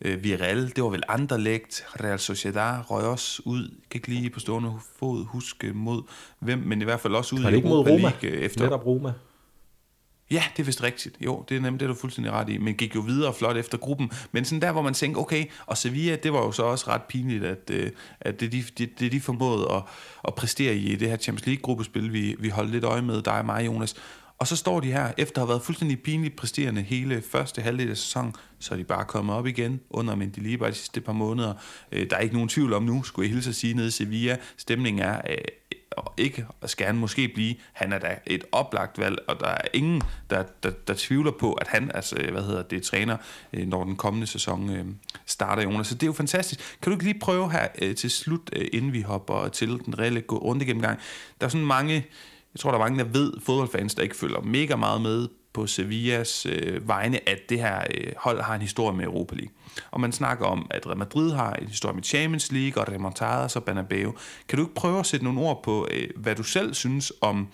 Øh, 0.00 0.24
Viral, 0.24 0.72
det 0.76 0.84
var 0.84 0.90
vel 0.90 1.02
Anderlecht, 1.08 1.84
Real 2.00 2.18
Sociedad 2.18 2.90
røg 2.90 3.04
også 3.04 3.42
ud, 3.44 3.62
jeg 3.62 3.70
kan 3.90 3.98
ikke 3.98 4.08
lige 4.08 4.30
på 4.30 4.40
stående 4.40 4.72
fod 4.98 5.24
huske 5.24 5.72
mod 5.72 6.02
hvem, 6.38 6.58
men 6.58 6.80
i 6.80 6.84
hvert 6.84 7.00
fald 7.00 7.14
også 7.14 7.36
ud 7.36 7.40
i 7.40 7.44
Europa 7.44 7.68
mod 7.68 7.78
Roma? 7.78 8.12
League 8.22 8.30
efter... 8.30 8.62
Netop 8.62 8.86
Roma. 8.86 9.12
Ja, 10.30 10.42
det 10.56 10.62
er 10.62 10.66
vist 10.66 10.82
rigtigt. 10.82 11.16
Jo, 11.20 11.44
det 11.48 11.56
er 11.56 11.60
nemt, 11.60 11.80
det 11.80 11.86
er 11.86 11.90
du 11.92 11.98
fuldstændig 11.98 12.32
ret 12.32 12.48
i. 12.48 12.58
Men 12.58 12.74
gik 12.74 12.94
jo 12.94 13.00
videre 13.00 13.34
flot 13.34 13.56
efter 13.56 13.78
gruppen. 13.78 14.10
Men 14.32 14.44
sådan 14.44 14.62
der, 14.62 14.72
hvor 14.72 14.82
man 14.82 14.94
tænkte, 14.94 15.18
okay, 15.18 15.44
og 15.66 15.78
Sevilla, 15.78 16.16
det 16.16 16.32
var 16.32 16.38
jo 16.38 16.52
så 16.52 16.62
også 16.62 16.84
ret 16.88 17.02
pinligt, 17.02 17.44
at, 17.44 17.70
øh, 17.70 17.90
at 18.20 18.40
det, 18.40 18.52
de, 18.52 18.64
det, 18.78 19.00
det 19.00 19.12
de 19.12 19.20
formåede 19.20 19.72
at, 19.72 19.82
at 20.28 20.34
præstere 20.34 20.74
i 20.74 20.96
det 20.96 21.08
her 21.08 21.16
Champions 21.16 21.46
League-gruppespil, 21.46 22.12
vi, 22.12 22.36
vi 22.38 22.48
holdt 22.48 22.70
lidt 22.70 22.84
øje 22.84 23.02
med, 23.02 23.22
dig 23.22 23.38
og 23.38 23.46
mig, 23.46 23.66
Jonas. 23.66 23.94
Og 24.38 24.46
så 24.46 24.56
står 24.56 24.80
de 24.80 24.92
her, 24.92 25.12
efter 25.18 25.42
at 25.42 25.42
have 25.42 25.48
været 25.48 25.62
fuldstændig 25.62 26.02
pinligt 26.02 26.36
præsterende 26.36 26.82
hele 26.82 27.22
første 27.30 27.62
halvdel 27.62 27.90
af 27.90 27.96
sæsonen, 27.96 28.34
så 28.58 28.74
er 28.74 28.78
de 28.78 28.84
bare 28.84 29.04
kommet 29.04 29.36
op 29.36 29.46
igen 29.46 29.80
under 29.90 30.14
men 30.14 30.30
de 30.30 30.72
sidste 30.72 31.00
par 31.00 31.12
måneder. 31.12 31.54
Øh, 31.92 32.10
der 32.10 32.16
er 32.16 32.20
ikke 32.20 32.34
nogen 32.34 32.48
tvivl 32.48 32.72
om 32.72 32.82
nu, 32.82 33.02
skulle 33.02 33.26
jeg 33.26 33.34
hilse 33.34 33.50
at 33.50 33.56
sige, 33.56 33.74
nede 33.74 33.88
i 33.88 33.90
Sevilla. 33.90 34.36
Stemningen 34.56 35.02
er 35.02 35.20
øh, 35.30 35.36
og 35.96 36.12
ikke, 36.16 36.46
skal 36.66 36.86
han 36.86 36.96
måske 36.96 37.28
blive. 37.28 37.54
Han 37.72 37.92
er 37.92 37.98
da 37.98 38.18
et 38.26 38.44
oplagt 38.52 38.98
valg, 38.98 39.18
og 39.28 39.40
der 39.40 39.48
er 39.48 39.68
ingen, 39.74 40.02
der, 40.30 40.44
der, 40.62 40.70
der 40.70 40.94
tvivler 40.96 41.30
på, 41.30 41.52
at 41.52 41.66
han 41.66 41.90
altså, 41.94 42.16
hvad 42.32 42.42
hedder 42.42 42.62
det, 42.62 42.82
træner, 42.82 43.16
øh, 43.52 43.66
når 43.66 43.84
den 43.84 43.96
kommende 43.96 44.26
sæson 44.26 44.70
øh, 44.70 44.84
starter, 45.26 45.62
Jonas. 45.62 45.86
Så 45.86 45.94
det 45.94 46.02
er 46.02 46.06
jo 46.06 46.12
fantastisk. 46.12 46.78
Kan 46.82 46.90
du 46.90 46.96
ikke 46.96 47.04
lige 47.04 47.20
prøve 47.20 47.52
her 47.52 47.68
øh, 47.82 47.96
til 47.96 48.10
slut, 48.10 48.50
inden 48.72 48.92
vi 48.92 49.00
hopper 49.00 49.48
til 49.48 49.68
den 49.68 49.98
reelle 49.98 50.24
runde 50.32 50.64
gennemgang? 50.64 50.98
Der 51.40 51.46
er 51.46 51.50
sådan 51.50 51.66
mange 51.66 52.06
jeg 52.56 52.60
tror, 52.60 52.70
der 52.70 52.78
er 52.78 52.82
mange, 52.82 52.98
der 52.98 53.04
ved, 53.04 53.32
fodboldfans, 53.42 53.94
der 53.94 54.02
ikke 54.02 54.16
følger 54.16 54.40
mega 54.40 54.76
meget 54.76 55.00
med 55.00 55.28
på 55.56 55.66
Sevillas 55.66 56.46
øh, 56.46 56.88
vegne, 56.88 57.28
at 57.28 57.38
det 57.48 57.60
her 57.60 57.80
øh, 57.94 58.12
hold 58.16 58.40
har 58.42 58.54
en 58.54 58.60
historie 58.60 58.96
med 58.96 59.04
Europa 59.04 59.34
League. 59.34 59.52
Og 59.90 60.00
man 60.00 60.12
snakker 60.12 60.46
om, 60.46 60.66
at 60.70 60.86
Real 60.86 60.98
Madrid 60.98 61.32
har 61.32 61.52
en 61.52 61.68
historie 61.68 61.94
med 61.94 62.02
Champions 62.02 62.52
League, 62.52 62.82
og 62.82 62.92
Remontadas 62.92 63.56
og 63.56 63.64
Banabeo. 63.64 64.14
Kan 64.48 64.58
du 64.58 64.64
ikke 64.64 64.74
prøve 64.74 64.98
at 64.98 65.06
sætte 65.06 65.24
nogle 65.24 65.40
ord 65.40 65.62
på, 65.62 65.88
øh, 65.90 66.08
hvad 66.16 66.34
du 66.34 66.42
selv 66.42 66.74
synes 66.74 67.12
om, 67.20 67.48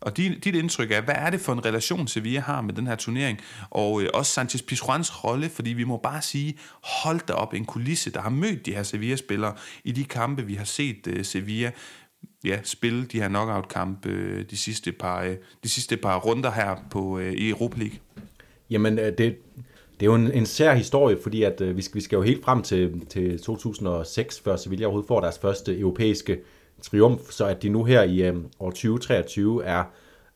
og 0.00 0.16
dit, 0.16 0.44
dit 0.44 0.54
indtryk 0.54 0.90
er, 0.90 1.00
hvad 1.00 1.14
er 1.18 1.30
det 1.30 1.40
for 1.40 1.52
en 1.52 1.64
relation 1.64 2.08
Sevilla 2.08 2.40
har 2.40 2.60
med 2.60 2.74
den 2.74 2.86
her 2.86 2.96
turnering? 2.96 3.38
Og 3.70 4.02
øh, 4.02 4.08
også 4.14 4.32
Sanchez 4.32 4.62
Pizjuans 4.62 5.24
rolle, 5.24 5.48
fordi 5.48 5.70
vi 5.70 5.84
må 5.84 5.96
bare 5.96 6.22
sige, 6.22 6.58
hold 6.82 7.20
da 7.28 7.32
op 7.32 7.54
en 7.54 7.64
kulisse, 7.64 8.10
der 8.12 8.20
har 8.20 8.30
mødt 8.30 8.66
de 8.66 8.74
her 8.74 8.82
Sevilla-spillere 8.82 9.54
i 9.84 9.92
de 9.92 10.04
kampe, 10.04 10.46
vi 10.46 10.54
har 10.54 10.64
set 10.64 11.06
øh, 11.06 11.24
Sevilla 11.24 11.70
ja, 12.46 12.58
spille 12.62 13.04
de 13.04 13.20
her 13.20 13.28
knockout-kampe 13.28 14.08
øh, 14.08 14.44
de, 14.50 14.56
sidste 14.56 14.92
par, 14.92 15.22
øh, 15.22 15.36
de 15.62 15.68
sidste 15.68 15.96
par 15.96 16.18
runder 16.18 16.50
her 16.50 16.76
på, 16.90 17.18
øh, 17.18 17.32
i 17.32 17.50
Europa 17.50 17.78
League? 17.78 17.98
Jamen, 18.70 18.96
det, 18.96 19.18
det 19.18 20.02
er 20.02 20.06
jo 20.06 20.14
en, 20.14 20.32
en 20.32 20.46
sær 20.46 20.74
historie, 20.74 21.18
fordi 21.22 21.42
at, 21.42 21.76
vi, 21.76 21.82
skal, 21.82 21.94
vi 21.94 22.00
skal 22.00 22.16
jo 22.16 22.22
helt 22.22 22.44
frem 22.44 22.62
til, 22.62 23.06
til 23.06 23.38
2006, 23.38 24.40
før 24.40 24.56
Sevilla 24.56 24.84
overhovedet 24.86 25.08
får 25.08 25.20
deres 25.20 25.38
første 25.38 25.78
europæiske 25.78 26.38
triumf, 26.82 27.30
så 27.30 27.46
at 27.46 27.62
de 27.62 27.68
nu 27.68 27.84
her 27.84 28.02
i 28.02 28.22
øh, 28.22 28.36
år 28.60 28.70
2023 28.70 29.64
er 29.64 29.84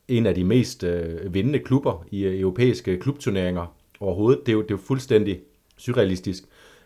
en 0.09 0.27
af 0.27 0.35
de 0.35 0.45
mest 0.45 0.85
øh, 0.85 1.35
vindende 1.35 1.59
klubber 1.59 2.07
i 2.11 2.25
øh, 2.25 2.41
europæiske 2.41 2.97
klubturneringer 2.97 3.77
overhovedet. 4.01 4.41
Det 4.47 4.53
er 4.53 4.57
jo, 4.57 4.63
det 4.63 4.71
er 4.71 4.75
jo 4.75 4.81
fuldstændig 4.87 5.41
surrealistisk. 5.77 6.45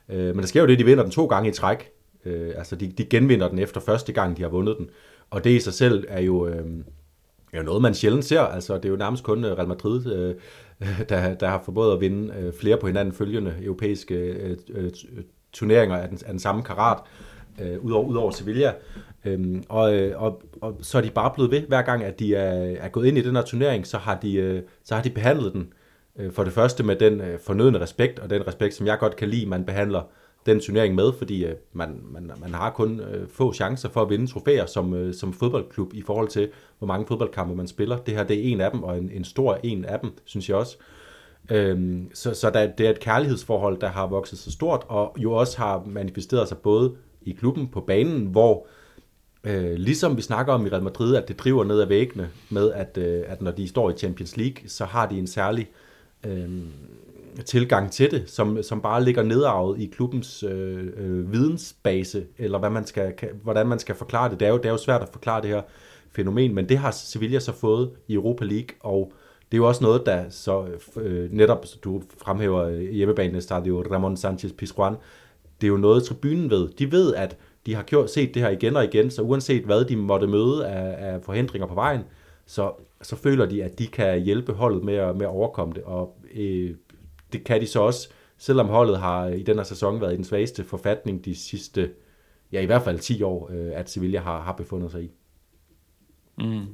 Øh, 0.08 0.26
men 0.26 0.38
der 0.38 0.46
sker 0.46 0.60
jo 0.60 0.66
det, 0.66 0.78
de 0.78 0.84
vinder 0.84 1.02
den 1.02 1.12
to 1.12 1.26
gange 1.26 1.48
i 1.48 1.52
træk. 1.52 1.90
Øh, 2.24 2.52
altså 2.56 2.76
de, 2.76 2.92
de 2.98 3.04
genvinder 3.04 3.48
den 3.48 3.58
efter 3.58 3.80
første 3.80 4.12
gang, 4.12 4.36
de 4.36 4.42
har 4.42 4.48
vundet 4.48 4.76
den. 4.78 4.90
Og 5.30 5.44
det 5.44 5.50
i 5.50 5.60
sig 5.60 5.74
selv 5.74 6.04
er 6.08 6.20
jo, 6.20 6.46
øh, 6.46 6.64
er 7.52 7.58
jo 7.58 7.62
noget, 7.62 7.82
man 7.82 7.94
sjældent 7.94 8.24
ser. 8.24 8.40
Altså 8.40 8.74
det 8.74 8.84
er 8.84 8.88
jo 8.88 8.96
nærmest 8.96 9.24
kun 9.24 9.44
øh, 9.44 9.52
Real 9.52 9.68
Madrid, 9.68 10.12
øh, 10.12 10.34
der, 11.08 11.34
der 11.34 11.48
har 11.48 11.62
formået 11.64 11.92
at 11.92 12.00
vinde 12.00 12.34
øh, 12.38 12.52
flere 12.60 12.76
på 12.76 12.86
hinanden 12.86 13.14
følgende 13.14 13.54
europæiske 13.62 14.14
øh, 14.14 14.56
øh, 14.68 14.90
turneringer 15.52 15.96
af 15.96 16.08
den, 16.08 16.18
af 16.26 16.30
den 16.30 16.40
samme 16.40 16.62
karat, 16.62 16.98
øh, 17.62 17.84
udover, 17.84 18.06
udover 18.06 18.30
Sevilla. 18.30 18.72
Øhm, 19.24 19.64
og, 19.68 19.94
øh, 19.94 20.22
og, 20.22 20.42
og 20.60 20.78
så 20.82 20.98
er 20.98 21.02
de 21.02 21.10
bare 21.10 21.30
blevet 21.34 21.50
ved, 21.50 21.60
hver 21.60 21.82
gang 21.82 22.04
at 22.04 22.18
de 22.18 22.34
er, 22.34 22.76
er 22.80 22.88
gået 22.88 23.06
ind 23.06 23.18
i 23.18 23.22
den 23.22 23.36
her 23.36 23.42
turnering, 23.42 23.86
så 23.86 23.98
har 23.98 24.18
de, 24.22 24.34
øh, 24.34 24.62
så 24.84 24.94
har 24.94 25.02
de 25.02 25.10
behandlet 25.10 25.52
den 25.52 25.72
øh, 26.16 26.32
for 26.32 26.44
det 26.44 26.52
første 26.52 26.82
med 26.82 26.96
den 26.96 27.20
øh, 27.20 27.38
fornødende 27.38 27.80
respekt, 27.80 28.18
og 28.18 28.30
den 28.30 28.46
respekt, 28.46 28.74
som 28.74 28.86
jeg 28.86 28.98
godt 28.98 29.16
kan 29.16 29.28
lide, 29.28 29.46
man 29.46 29.64
behandler 29.64 30.02
den 30.46 30.60
turnering 30.60 30.94
med, 30.94 31.12
fordi 31.18 31.44
øh, 31.44 31.54
man, 31.72 32.00
man, 32.10 32.30
man 32.40 32.54
har 32.54 32.70
kun 32.70 33.00
øh, 33.00 33.28
få 33.28 33.52
chancer 33.52 33.88
for 33.88 34.02
at 34.02 34.10
vinde 34.10 34.26
trofæer 34.26 34.66
som, 34.66 34.94
øh, 34.94 35.14
som 35.14 35.32
fodboldklub 35.32 35.94
i 35.94 36.02
forhold 36.02 36.28
til, 36.28 36.48
hvor 36.78 36.86
mange 36.86 37.06
fodboldkampe 37.06 37.54
man 37.54 37.66
spiller. 37.66 37.96
Det 37.96 38.14
her 38.14 38.24
det 38.24 38.38
er 38.38 38.52
en 38.52 38.60
af 38.60 38.70
dem, 38.70 38.82
og 38.82 38.98
en, 38.98 39.10
en 39.10 39.24
stor 39.24 39.58
en 39.62 39.84
af 39.84 40.00
dem, 40.00 40.10
synes 40.24 40.48
jeg 40.48 40.56
også. 40.56 40.76
Øhm, 41.50 42.10
så 42.14 42.34
så 42.34 42.50
der, 42.50 42.66
det 42.66 42.86
er 42.86 42.90
et 42.90 43.00
kærlighedsforhold, 43.00 43.80
der 43.80 43.88
har 43.88 44.06
vokset 44.06 44.38
så 44.38 44.52
stort, 44.52 44.84
og 44.88 45.16
jo 45.18 45.32
også 45.32 45.58
har 45.58 45.84
manifesteret 45.86 46.48
sig 46.48 46.58
både 46.58 46.94
i 47.22 47.32
klubben 47.32 47.68
på 47.68 47.80
banen, 47.80 48.26
hvor 48.26 48.66
øh, 49.44 49.74
ligesom 49.74 50.16
vi 50.16 50.22
snakker 50.22 50.52
om 50.52 50.66
i 50.66 50.68
Real 50.68 50.82
Madrid, 50.82 51.16
at 51.16 51.28
det 51.28 51.38
driver 51.38 51.64
ned 51.64 51.80
ad 51.80 51.86
væggene 51.86 52.30
med, 52.50 52.72
at, 52.72 52.98
øh, 52.98 53.24
at 53.26 53.42
når 53.42 53.50
de 53.50 53.68
står 53.68 53.90
i 53.90 53.92
Champions 53.96 54.36
League, 54.36 54.68
så 54.68 54.84
har 54.84 55.06
de 55.08 55.18
en 55.18 55.26
særlig 55.26 55.70
øh, 56.26 56.48
tilgang 57.42 57.92
til 57.92 58.10
det, 58.10 58.30
som, 58.30 58.62
som 58.62 58.80
bare 58.80 59.04
ligger 59.04 59.22
nedarvet 59.22 59.80
i 59.80 59.86
klubbens 59.86 60.42
øh, 60.42 60.86
øh, 60.96 61.32
vidensbase, 61.32 62.26
eller 62.38 62.58
hvad 62.58 62.70
man 62.70 62.86
skal, 62.86 63.12
kan, 63.12 63.28
hvordan 63.42 63.66
man 63.66 63.78
skal 63.78 63.94
forklare 63.94 64.30
det. 64.30 64.40
Det 64.40 64.46
er, 64.46 64.50
jo, 64.50 64.56
det 64.56 64.66
er 64.66 64.70
jo 64.70 64.76
svært 64.76 65.02
at 65.02 65.08
forklare 65.12 65.42
det 65.42 65.50
her 65.50 65.62
fænomen, 66.12 66.54
men 66.54 66.68
det 66.68 66.78
har 66.78 66.90
Sevilla 66.90 67.38
så 67.38 67.52
fået 67.52 67.90
i 68.08 68.14
Europa 68.14 68.44
League, 68.44 68.68
og 68.80 69.12
det 69.52 69.56
er 69.56 69.62
jo 69.62 69.68
også 69.68 69.84
noget, 69.84 70.06
der 70.06 70.24
så 70.30 70.66
øh, 70.96 71.32
netop, 71.32 71.66
du 71.84 72.02
fremhæver 72.24 72.62
øh, 72.62 72.80
hjemmebanen 72.80 73.40
Stadio 73.40 73.84
Ramon 73.92 74.16
Sanchez 74.16 74.52
Pizjuan, 74.52 74.94
det 75.60 75.66
er 75.66 75.70
jo 75.70 75.76
noget, 75.76 76.04
tribunen 76.04 76.50
ved. 76.50 76.68
De 76.68 76.92
ved, 76.92 77.14
at 77.14 77.36
de 77.66 77.74
har 77.74 77.82
gjort, 77.82 78.10
set 78.10 78.34
det 78.34 78.42
her 78.42 78.50
igen 78.50 78.76
og 78.76 78.84
igen, 78.84 79.10
så 79.10 79.22
uanset 79.22 79.64
hvad 79.64 79.84
de 79.84 79.96
måtte 79.96 80.26
møde 80.26 80.66
af, 80.66 81.12
af 81.14 81.22
forhindringer 81.22 81.66
på 81.66 81.74
vejen, 81.74 82.00
så, 82.46 82.72
så 83.02 83.16
føler 83.16 83.46
de, 83.46 83.64
at 83.64 83.78
de 83.78 83.86
kan 83.86 84.20
hjælpe 84.20 84.52
holdet 84.52 84.84
med 84.84 84.94
at, 84.94 85.16
med 85.16 85.26
at 85.26 85.30
overkomme 85.30 85.74
det. 85.74 85.82
Og 85.82 86.16
øh, 86.34 86.70
det 87.34 87.44
kan 87.44 87.60
de 87.60 87.66
så 87.66 87.80
også, 87.80 88.08
selvom 88.38 88.66
holdet 88.66 88.98
har 88.98 89.26
øh, 89.26 89.38
i 89.38 89.42
den 89.42 89.56
her 89.56 89.64
sæson 89.64 90.00
været 90.00 90.12
i 90.12 90.16
den 90.16 90.24
svageste 90.24 90.64
forfatning 90.64 91.24
de 91.24 91.34
sidste, 91.34 91.90
ja 92.52 92.60
i 92.60 92.66
hvert 92.66 92.82
fald 92.82 92.98
10 92.98 93.22
år, 93.22 93.50
øh, 93.52 93.72
at 93.74 93.90
Sevilla 93.90 94.20
har, 94.20 94.42
har 94.42 94.52
befundet 94.52 94.90
sig 94.90 95.02
i. 95.02 95.10
Mm. 96.38 96.66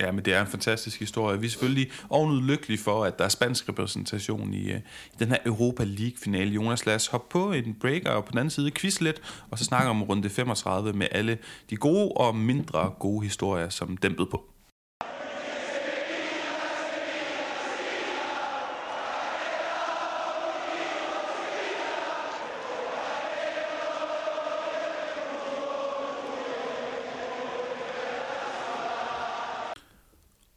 Ja, 0.00 0.12
men 0.12 0.24
det 0.24 0.34
er 0.34 0.40
en 0.40 0.46
fantastisk 0.46 0.98
historie. 0.98 1.40
Vi 1.40 1.46
er 1.46 1.50
selvfølgelig 1.50 1.90
ovenud 2.10 2.42
lykkelige 2.42 2.78
for, 2.78 3.04
at 3.04 3.18
der 3.18 3.24
er 3.24 3.28
spansk 3.28 3.68
repræsentation 3.68 4.54
i, 4.54 4.70
uh, 4.70 4.76
i 4.78 5.16
den 5.18 5.28
her 5.28 5.36
Europa 5.46 5.84
League-finale. 5.84 6.50
Jonas, 6.50 6.86
lad 6.86 6.94
os 6.94 7.06
hoppe 7.06 7.26
på 7.30 7.52
en 7.52 7.76
breaker 7.80 8.10
og 8.10 8.24
på 8.24 8.30
den 8.30 8.38
anden 8.38 8.50
side 8.50 8.70
quiz 8.70 9.00
lidt, 9.00 9.44
og 9.50 9.58
så 9.58 9.64
snakker 9.64 9.90
om 9.90 10.02
runde 10.02 10.30
35 10.30 10.92
med 10.92 11.06
alle 11.10 11.38
de 11.70 11.76
gode 11.76 12.12
og 12.16 12.36
mindre 12.36 12.92
gode 12.98 13.22
historier, 13.24 13.68
som 13.68 13.96
dæmpet 13.96 14.30
på. 14.30 14.51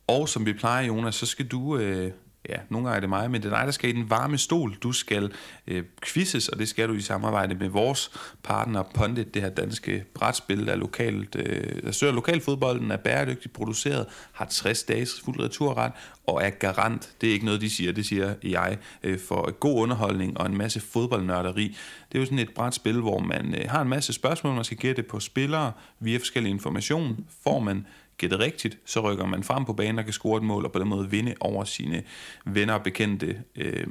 Og 0.08 0.30
som 0.30 0.46
vi 0.46 0.54
plejer, 0.54 0.86
Jonas, 0.86 1.16
så 1.16 1.26
skal 1.26 1.48
du, 1.48 1.78
øh, 1.78 2.12
ja, 2.50 2.56
nogle 2.70 2.88
gange 2.88 2.96
er 2.96 3.00
det 3.00 3.10
mig, 3.10 3.32
men 3.32 3.44
det 3.44 3.52
er 3.52 3.58
dig, 3.58 3.66
der 3.66 3.72
skal 3.72 3.90
i 3.90 3.94
den 3.94 4.10
varme 4.10 4.38
stol. 4.38 4.76
Du 4.84 4.92
skal 4.92 5.32
øh, 5.68 5.84
quizzes, 6.06 6.50
og 6.50 6.60
det 6.60 6.70
skal 6.70 6.90
du 6.90 6.94
i 6.94 7.02
samarbejde 7.02 7.56
med 7.56 7.70
vores 7.70 8.12
partner 8.44 8.84
Pondit, 8.84 9.34
det 9.34 9.42
her 9.42 9.50
danske 9.50 10.06
brætspil, 10.14 10.68
der, 10.68 10.76
lokalt, 10.76 11.36
øh, 11.36 11.82
der 11.84 11.92
søger 11.92 12.14
lokalfodbolden, 12.14 12.92
er 12.92 12.98
bæredygtigt 12.98 13.54
produceret, 13.54 14.06
har 14.32 14.46
60 14.46 14.84
dages 14.84 15.22
fuld 15.26 15.40
returret, 15.40 15.92
og 16.28 16.44
er 16.44 16.50
garant, 16.50 17.12
det 17.22 17.30
er 17.30 17.34
ikke 17.34 17.46
noget, 17.46 17.62
de 17.62 17.70
siger, 17.70 17.92
det 17.92 18.06
siger 18.06 18.34
jeg, 18.44 18.78
øh, 19.04 19.20
for 19.20 19.52
god 19.52 19.82
underholdning 19.82 20.38
og 20.38 20.46
en 20.46 20.58
masse 20.58 20.80
fodboldnørderi. 20.80 21.78
Det 22.10 22.18
er 22.18 22.20
jo 22.20 22.26
sådan 22.26 22.40
et 22.40 22.54
brætspil, 22.56 23.00
hvor 23.00 23.20
man 23.20 23.56
øh, 23.56 23.70
har 23.70 23.82
en 23.82 23.90
masse 23.90 24.14
spørgsmål, 24.14 24.56
man 24.56 24.64
skal 24.64 24.78
gætte 24.78 25.04
på 25.04 25.20
spillere 25.20 25.72
via 26.00 26.18
forskellige 26.18 26.52
information. 26.52 27.26
Får 27.44 27.60
man 27.60 27.86
gætte 28.18 28.40
rigtigt, 28.40 28.78
så 28.86 29.00
rykker 29.00 29.26
man 29.26 29.44
frem 29.44 29.66
på 29.66 29.74
banen 29.74 30.00
og 30.00 30.06
kan 30.06 30.14
score 30.14 30.38
et 30.38 30.44
mål, 30.44 30.66
og 30.66 30.72
på 30.72 30.80
den 30.80 30.88
måde 30.88 31.10
vinde 31.10 31.34
over 31.40 31.64
sine 31.64 32.04
venner 32.46 32.74
og 32.74 32.84
bekendte, 32.84 33.44
øh, 33.56 33.88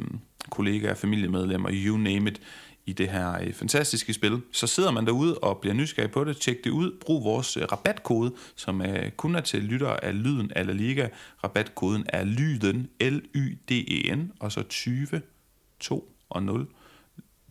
kollegaer, 0.51 0.95
familiemedlemmer, 0.95 1.71
you 1.73 1.97
name 1.97 2.31
it, 2.31 2.41
i 2.87 2.93
det 2.93 3.09
her 3.09 3.41
øh, 3.41 3.53
fantastiske 3.53 4.15
spil. 4.15 4.41
Så 4.53 4.67
sidder 4.67 4.91
man 4.91 5.07
derude 5.07 5.39
og 5.39 5.59
bliver 5.59 5.75
nysgerrig 5.75 6.11
på 6.11 6.25
det, 6.25 6.37
tjek 6.37 6.65
det 6.65 6.71
ud, 6.71 6.93
brug 7.01 7.25
vores 7.25 7.57
øh, 7.57 7.63
rabatkode, 7.73 8.35
som 8.57 8.81
er 8.81 9.11
kun 9.17 9.35
er 9.35 9.41
til 9.41 9.63
lytter 9.63 9.89
af 9.89 10.23
Lyden 10.23 10.53
af 10.57 10.67
La 10.67 10.73
Liga. 10.73 11.09
Rabatkoden 11.45 12.05
er 12.09 12.25
Lyden, 12.25 12.89
L-Y-D-E-N, 13.01 14.33
og 14.41 14.53
så 14.53 14.63
20, 14.63 15.07
2 15.81 16.17
og 16.31 16.43
0 16.43 16.67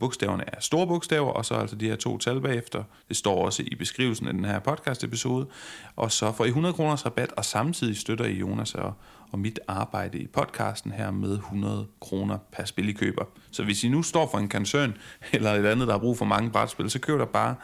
Bogstaverne 0.03 0.43
er 0.48 0.60
store 0.60 0.88
bogstaver, 0.88 1.31
og 1.31 1.45
så 1.45 1.53
altså 1.53 1.75
de 1.75 1.88
her 1.88 1.95
to 1.95 2.17
tal 2.17 2.41
bagefter. 2.41 2.83
Det 3.10 3.17
står 3.17 3.45
også 3.45 3.63
i 3.67 3.75
beskrivelsen 3.75 4.27
af 4.27 4.33
den 4.33 4.45
her 4.45 4.60
podcast-episode. 4.60 5.48
Og 5.95 6.12
så 6.12 6.31
får 6.31 6.45
I 6.45 6.48
100 6.48 6.74
kroners 6.74 7.05
rabat, 7.05 7.31
og 7.38 7.45
samtidig 7.45 7.98
støtter 7.98 8.25
I 8.25 8.33
Jonas 8.33 8.75
og, 8.75 8.93
og 9.31 9.39
mit 9.39 9.60
arbejde 9.67 10.19
i 10.19 10.27
podcasten 10.27 10.91
her 10.91 11.12
med 11.12 11.33
100 11.33 11.88
kroner 12.01 12.38
per 12.51 12.65
spil, 12.65 12.89
I 12.89 12.91
køber. 12.91 13.25
Så 13.51 13.63
hvis 13.63 13.83
I 13.83 13.89
nu 13.89 14.03
står 14.03 14.29
for 14.31 14.38
en 14.38 14.50
koncern, 14.50 14.98
eller 15.33 15.51
et 15.51 15.65
andet, 15.65 15.88
der 15.88 15.93
har 15.93 16.00
brug 16.00 16.17
for 16.17 16.25
mange 16.25 16.51
brætspil, 16.51 16.89
så 16.89 17.00
køb 17.00 17.19
der 17.19 17.25
bare 17.25 17.55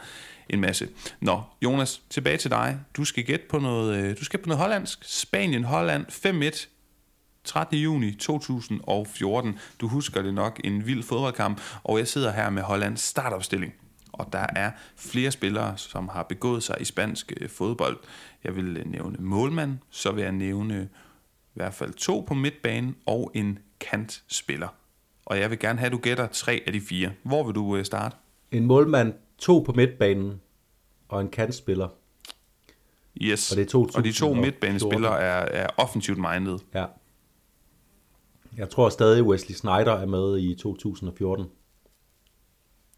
en 0.48 0.60
masse. 0.60 0.88
Nå, 1.20 1.42
Jonas, 1.62 2.02
tilbage 2.10 2.36
til 2.36 2.50
dig. 2.50 2.78
Du 2.96 3.04
skal 3.04 3.24
gætte 3.24 3.44
på 3.50 3.58
noget, 3.58 3.96
øh, 3.96 4.18
du 4.18 4.24
skal 4.24 4.40
på 4.42 4.48
noget 4.48 4.60
hollandsk. 4.60 4.98
Spanien, 5.02 5.64
Holland, 5.64 6.06
5-1. 6.06 6.79
13. 7.44 7.78
juni 7.78 8.14
2014. 8.14 9.58
Du 9.80 9.88
husker 9.88 10.22
det 10.22 10.34
nok, 10.34 10.60
en 10.64 10.86
vild 10.86 11.02
fodboldkamp, 11.02 11.60
og 11.84 11.98
jeg 11.98 12.08
sidder 12.08 12.32
her 12.32 12.50
med 12.50 12.62
Hollands 12.62 13.00
startopstilling. 13.00 13.74
Og 14.12 14.32
der 14.32 14.46
er 14.56 14.70
flere 14.96 15.30
spillere, 15.30 15.78
som 15.78 16.08
har 16.08 16.22
begået 16.22 16.62
sig 16.62 16.76
i 16.80 16.84
spansk 16.84 17.32
øh, 17.40 17.48
fodbold. 17.48 17.98
Jeg 18.44 18.56
vil 18.56 18.76
øh, 18.76 18.86
nævne 18.86 19.16
målmand, 19.20 19.78
så 19.90 20.12
vil 20.12 20.22
jeg 20.22 20.32
nævne 20.32 20.88
i 21.54 21.54
hvert 21.54 21.74
fald 21.74 21.92
to 21.92 22.24
på 22.28 22.34
midtbanen 22.34 22.96
og 23.06 23.30
en 23.34 23.58
kantspiller. 23.80 24.68
Og 25.26 25.38
jeg 25.38 25.50
vil 25.50 25.58
gerne 25.58 25.78
have, 25.78 25.86
at 25.86 25.92
du 25.92 25.98
gætter 25.98 26.26
tre 26.26 26.62
af 26.66 26.72
de 26.72 26.80
fire. 26.80 27.10
Hvor 27.22 27.42
vil 27.44 27.54
du 27.54 27.76
øh, 27.76 27.84
starte? 27.84 28.16
En 28.52 28.66
målmand, 28.66 29.14
to 29.38 29.58
på 29.58 29.72
midtbanen 29.72 30.40
og 31.08 31.20
en 31.20 31.28
kantspiller. 31.28 31.88
Yes, 33.22 33.50
Og 33.50 33.56
det 33.56 33.62
er 33.62 33.68
2014. 33.68 33.98
og 33.98 34.04
de 34.04 34.12
to 34.12 34.34
midtbanespillere 34.34 35.20
er, 35.20 35.62
er 35.62 35.66
offensivt 35.76 36.18
minded. 36.18 36.58
Ja. 36.74 36.84
Jeg 38.60 38.70
tror 38.70 38.88
stadig, 38.88 39.22
Wesley 39.22 39.54
Snyder 39.54 39.92
er 39.92 40.06
med 40.06 40.38
i 40.38 40.54
2014. 40.54 41.46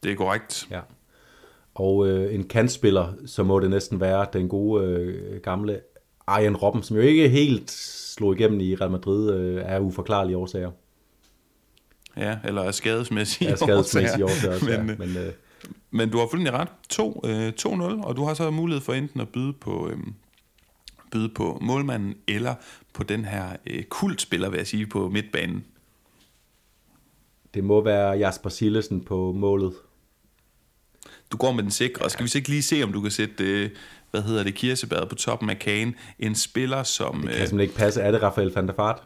Det 0.03 0.13
er 0.13 0.17
korrekt. 0.17 0.67
Ja. 0.71 0.81
Og 1.75 2.09
øh, 2.09 2.35
en 2.35 2.49
kantspiller, 2.49 3.13
så 3.27 3.43
må 3.43 3.61
det 3.61 3.71
næsten 3.71 4.01
være 4.01 4.27
den 4.33 4.49
gode 4.49 4.85
øh, 4.85 5.41
gamle 5.41 5.81
Arjen 6.27 6.57
Robben, 6.57 6.83
som 6.83 6.97
jo 6.97 7.03
ikke 7.03 7.29
helt 7.29 7.71
slog 7.71 8.35
igennem 8.35 8.61
i 8.61 8.75
Real 8.75 8.91
Madrid 8.91 9.35
øh, 9.35 9.63
af 9.65 9.81
uforklarlige 9.81 10.37
årsager. 10.37 10.71
Ja, 12.17 12.39
eller 12.45 12.63
er 12.63 12.71
skadesmæssige 12.71 13.49
Ja, 13.51 13.57
skadesmæssige 13.57 14.25
årsager 14.25 14.55
også, 14.55 14.67
men, 14.67 14.87
ja. 14.87 14.93
øh, 14.93 14.99
Men 14.99 15.17
øh, 15.17 15.33
Men 15.91 16.11
du 16.11 16.19
har 16.19 16.27
fuldstændig 16.31 16.61
ret. 16.61 16.69
2, 16.89 17.23
øh, 17.25 17.53
2-0, 17.61 18.07
og 18.07 18.17
du 18.17 18.25
har 18.25 18.35
så 18.35 18.51
mulighed 18.51 18.81
for 18.81 18.93
enten 18.93 19.21
at 19.21 19.29
byde 19.29 19.53
på, 19.53 19.89
øh, 19.89 19.97
byde 21.13 21.29
på 21.29 21.59
målmanden, 21.61 22.15
eller 22.29 22.55
på 22.93 23.03
den 23.03 23.25
her 23.25 23.57
øh, 23.67 23.85
kultspiller, 23.85 24.49
vil 24.51 24.57
jeg 24.57 24.67
sige, 24.67 24.87
på 24.87 25.09
midtbanen. 25.09 25.65
det 27.55 27.65
må 27.65 27.81
være 27.85 28.11
Jasper 28.11 28.51
Sillesen 28.51 29.01
på 29.05 29.33
målet. 29.33 29.73
Du 31.33 31.37
går 31.37 31.53
med 31.53 31.63
den 31.63 31.71
sikre, 31.71 32.05
og 32.05 32.11
skal 32.11 32.25
vi 32.25 32.29
så 32.29 32.39
ikke 32.39 32.49
lige 32.49 32.63
se, 32.63 32.83
om 32.83 32.93
du 32.93 33.01
kan 33.01 33.11
sætte, 33.11 33.45
øh, 33.45 33.71
hvad 34.11 34.23
hedder 34.23 34.43
det, 34.45 34.55
kirsebæret 34.55 35.09
på 35.09 35.15
toppen 35.15 35.51
af 35.51 35.59
kagen. 35.59 35.95
En 36.19 36.35
spiller, 36.35 36.83
som... 36.83 37.15
Det 37.15 37.23
kan 37.23 37.29
Øh, 37.31 37.35
simpelthen 37.35 37.61
ikke 37.61 37.75
passe. 37.75 38.01
Er 38.01 38.11
det 38.11 38.23
Rafael 38.23 38.53
van 38.55 38.67
der 38.67 38.75
Fart? 38.75 39.03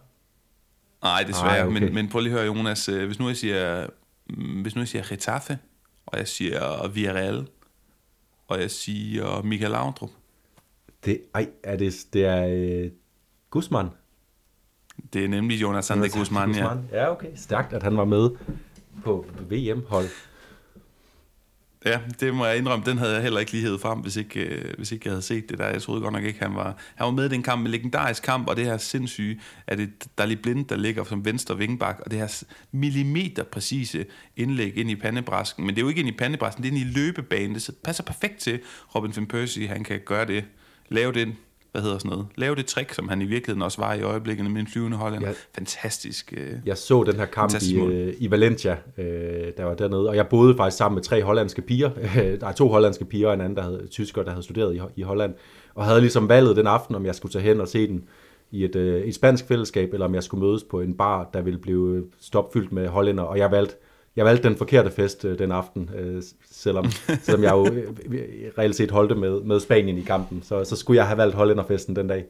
nej, 1.03 1.23
desværre, 1.23 1.59
Ej, 1.59 1.67
okay. 1.67 1.81
men, 1.81 1.95
men 1.95 2.09
prøv 2.09 2.21
lige 2.21 2.33
at 2.33 2.39
høre, 2.39 2.47
Jonas. 2.57 2.89
Øh, 2.89 3.07
hvis 3.07 3.19
nu 3.19 3.29
jeg 3.29 3.37
siger, 3.37 3.87
mm, 4.31 4.63
hvis 4.63 4.75
nu 4.75 4.81
jeg 4.81 4.89
siger 4.89 5.05
Getafe, 5.09 5.59
og 6.07 6.19
jeg 6.19 6.29
siger 6.29 6.89
Villarreal, 6.89 7.47
og 8.49 8.61
jeg 8.61 8.71
siger 8.71 9.43
Michael 9.43 9.71
Laudrup, 9.71 10.11
Det, 11.05 11.21
ej, 11.35 11.49
er 11.63 11.77
det, 11.77 12.07
det 12.13 12.25
er 12.25 12.47
øh, 12.49 12.91
Guzman. 13.51 13.89
det 15.13 15.25
er 15.25 15.29
nemlig 15.29 15.63
Jonathan 15.63 16.03
de 16.03 16.09
Guzman, 16.09 16.55
ja. 16.55 16.71
Ja, 16.93 17.11
okay. 17.11 17.31
Stærkt, 17.37 17.73
at 17.73 17.83
han 17.83 17.97
var 17.97 18.05
med 18.05 18.31
på 19.05 19.27
VM-hold. 19.51 20.09
Ja, 21.87 22.01
det 22.21 22.35
må 22.35 22.47
jeg 22.47 22.57
indrømme, 22.57 22.85
den 22.85 22.99
havde 22.99 23.13
jeg 23.13 23.23
heller 23.23 23.41
ikke 23.41 23.53
lige 23.53 23.63
hævet 23.63 23.81
frem, 23.81 23.99
hvis 23.99 24.17
ikke, 24.17 24.41
øh, 24.41 24.75
hvis 24.77 24.93
ikke 24.93 25.07
jeg 25.07 25.13
havde 25.13 25.23
set 25.23 25.51
det 25.51 25.59
der. 25.59 25.67
Jeg 25.67 25.83
troede 25.83 26.01
godt 26.01 26.13
nok 26.13 26.25
ikke, 26.25 26.39
han 26.39 26.55
var, 26.55 26.77
han 26.95 27.05
var 27.05 27.11
med 27.11 27.25
i 27.25 27.29
den 27.29 27.43
kamp, 27.43 27.61
en 27.61 27.71
legendarisk 27.71 28.23
kamp, 28.23 28.49
og 28.49 28.57
det 28.57 28.65
her 28.65 28.77
sindssyge, 28.79 29.41
at 29.67 29.79
det 29.79 29.91
Dali 30.19 30.37
Blind, 30.37 30.67
der 30.67 30.77
ligger 30.77 31.05
som 31.05 31.25
venstre 31.25 31.59
vingbak, 31.59 32.01
og 32.05 32.11
det 32.11 32.19
her 32.19 32.43
millimeter 32.73 33.45
præcise 33.45 34.07
indlæg 34.37 34.77
ind 34.77 34.91
i 34.91 34.97
pandebræsken. 34.97 35.67
Men 35.67 35.75
det 35.75 35.81
er 35.81 35.85
jo 35.85 35.89
ikke 35.89 36.01
ind 36.01 36.09
i 36.09 36.13
pandebræsken, 36.13 36.63
det 36.65 36.69
er 36.73 36.77
ind 36.77 36.89
i 36.89 36.93
løbebanen. 36.93 37.55
Det 37.55 37.71
passer 37.85 38.05
perfekt 38.05 38.39
til 38.39 38.61
Robin 38.95 39.13
van 39.17 39.27
Persie, 39.27 39.69
han 39.69 39.85
kan 39.85 40.01
gøre 40.05 40.27
det, 40.27 40.45
lave 40.89 41.13
det, 41.13 41.35
hvad 41.73 41.83
hedder 41.83 41.99
sådan 41.99 42.11
noget, 42.11 42.27
lave 42.37 42.55
det 42.55 42.67
trick, 42.67 42.93
som 42.93 43.09
han 43.09 43.23
i 43.23 43.25
virkeligheden 43.25 43.63
også 43.63 43.81
var 43.81 43.95
i 43.95 44.03
øjeblikket 44.03 44.51
med 44.51 44.61
en 44.61 44.67
flyvende 44.67 44.97
hollænder. 44.97 45.29
Ja. 45.29 45.35
Fantastisk. 45.55 46.35
Øh. 46.37 46.53
Jeg 46.67 46.79
så 46.79 47.05
den 47.05 47.17
her 47.17 47.27
kamp 47.27 47.63
i, 47.63 47.77
øh, 47.77 48.15
i 48.19 48.31
Valencia, 48.31 48.77
øh, 48.99 49.05
der 49.57 49.65
var 49.65 49.75
dernede, 49.75 50.09
og 50.09 50.17
jeg 50.17 50.29
boede 50.29 50.57
faktisk 50.57 50.77
sammen 50.77 50.95
med 50.95 51.03
tre 51.03 51.23
hollandske 51.23 51.63
piger. 51.63 51.91
der 52.41 52.47
er 52.47 52.53
to 52.53 52.69
hollandske 52.69 53.05
piger 53.05 53.29
og 53.29 53.35
en 53.35 53.41
anden, 53.41 53.57
der 53.57 53.63
havde, 53.63 53.87
tysker, 53.91 54.23
der 54.23 54.31
havde 54.31 54.43
studeret 54.43 54.77
i, 54.77 54.81
i 54.97 55.03
Holland, 55.03 55.35
og 55.75 55.85
havde 55.85 56.01
ligesom 56.01 56.29
valget 56.29 56.57
den 56.57 56.67
aften, 56.67 56.95
om 56.95 57.07
jeg 57.07 57.15
skulle 57.15 57.33
tage 57.33 57.43
hen 57.43 57.61
og 57.61 57.69
se 57.69 57.89
den 57.89 58.05
i 58.51 58.65
et, 58.65 58.77
øh, 58.77 59.03
et 59.03 59.15
spansk 59.15 59.47
fællesskab, 59.47 59.93
eller 59.93 60.07
om 60.07 60.15
jeg 60.15 60.23
skulle 60.23 60.47
mødes 60.47 60.65
på 60.65 60.81
en 60.81 60.95
bar, 60.95 61.31
der 61.35 61.41
ville 61.41 61.59
blive 61.59 62.05
stopfyldt 62.21 62.73
med 62.73 62.89
hollænder, 62.89 63.25
og 63.25 63.39
jeg 63.39 63.51
valgte 63.51 63.77
jeg 64.17 64.25
valgte 64.25 64.49
den 64.49 64.57
forkerte 64.57 64.91
fest 64.91 65.25
øh, 65.25 65.39
den 65.39 65.53
aften, 65.53 65.91
øh, 65.99 66.23
selvom, 66.51 66.87
selvom 67.23 67.43
jeg 67.43 67.53
jo 67.53 67.67
øh, 67.67 67.89
reelt 68.59 68.77
set 68.77 68.91
holdte 68.91 69.15
med, 69.15 69.41
med 69.41 69.61
Spanien 69.61 69.99
i 69.99 70.03
kampen. 70.03 70.43
Så, 70.43 70.65
så 70.65 70.77
skulle 70.77 70.99
jeg 70.99 71.07
have 71.07 71.19
valgt 71.19 71.35
hollænderfesten 71.35 71.97
den 71.97 72.09
dag. 72.09 72.25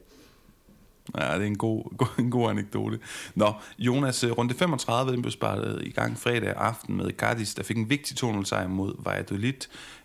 Ja, 1.15 1.33
det 1.33 1.41
er 1.41 1.47
en 1.47 1.57
god, 1.57 1.83
god, 1.97 2.07
en 2.19 2.31
god 2.31 2.49
anekdote. 2.49 2.99
Nå, 3.35 3.53
Jonas, 3.79 4.23
øh, 4.23 4.31
runde 4.31 4.53
35, 4.53 5.11
den 5.11 5.21
blev 5.21 5.31
spartet 5.31 5.81
i 5.83 5.91
gang 5.91 6.17
fredag 6.17 6.53
aften 6.57 6.97
med 6.97 7.11
Cardis, 7.11 7.53
der 7.53 7.63
fik 7.63 7.77
en 7.77 7.89
vigtig 7.89 8.23
2-0 8.23 8.43
sejr 8.45 8.67
mod 8.67 8.93
Valladolid. 9.05 9.53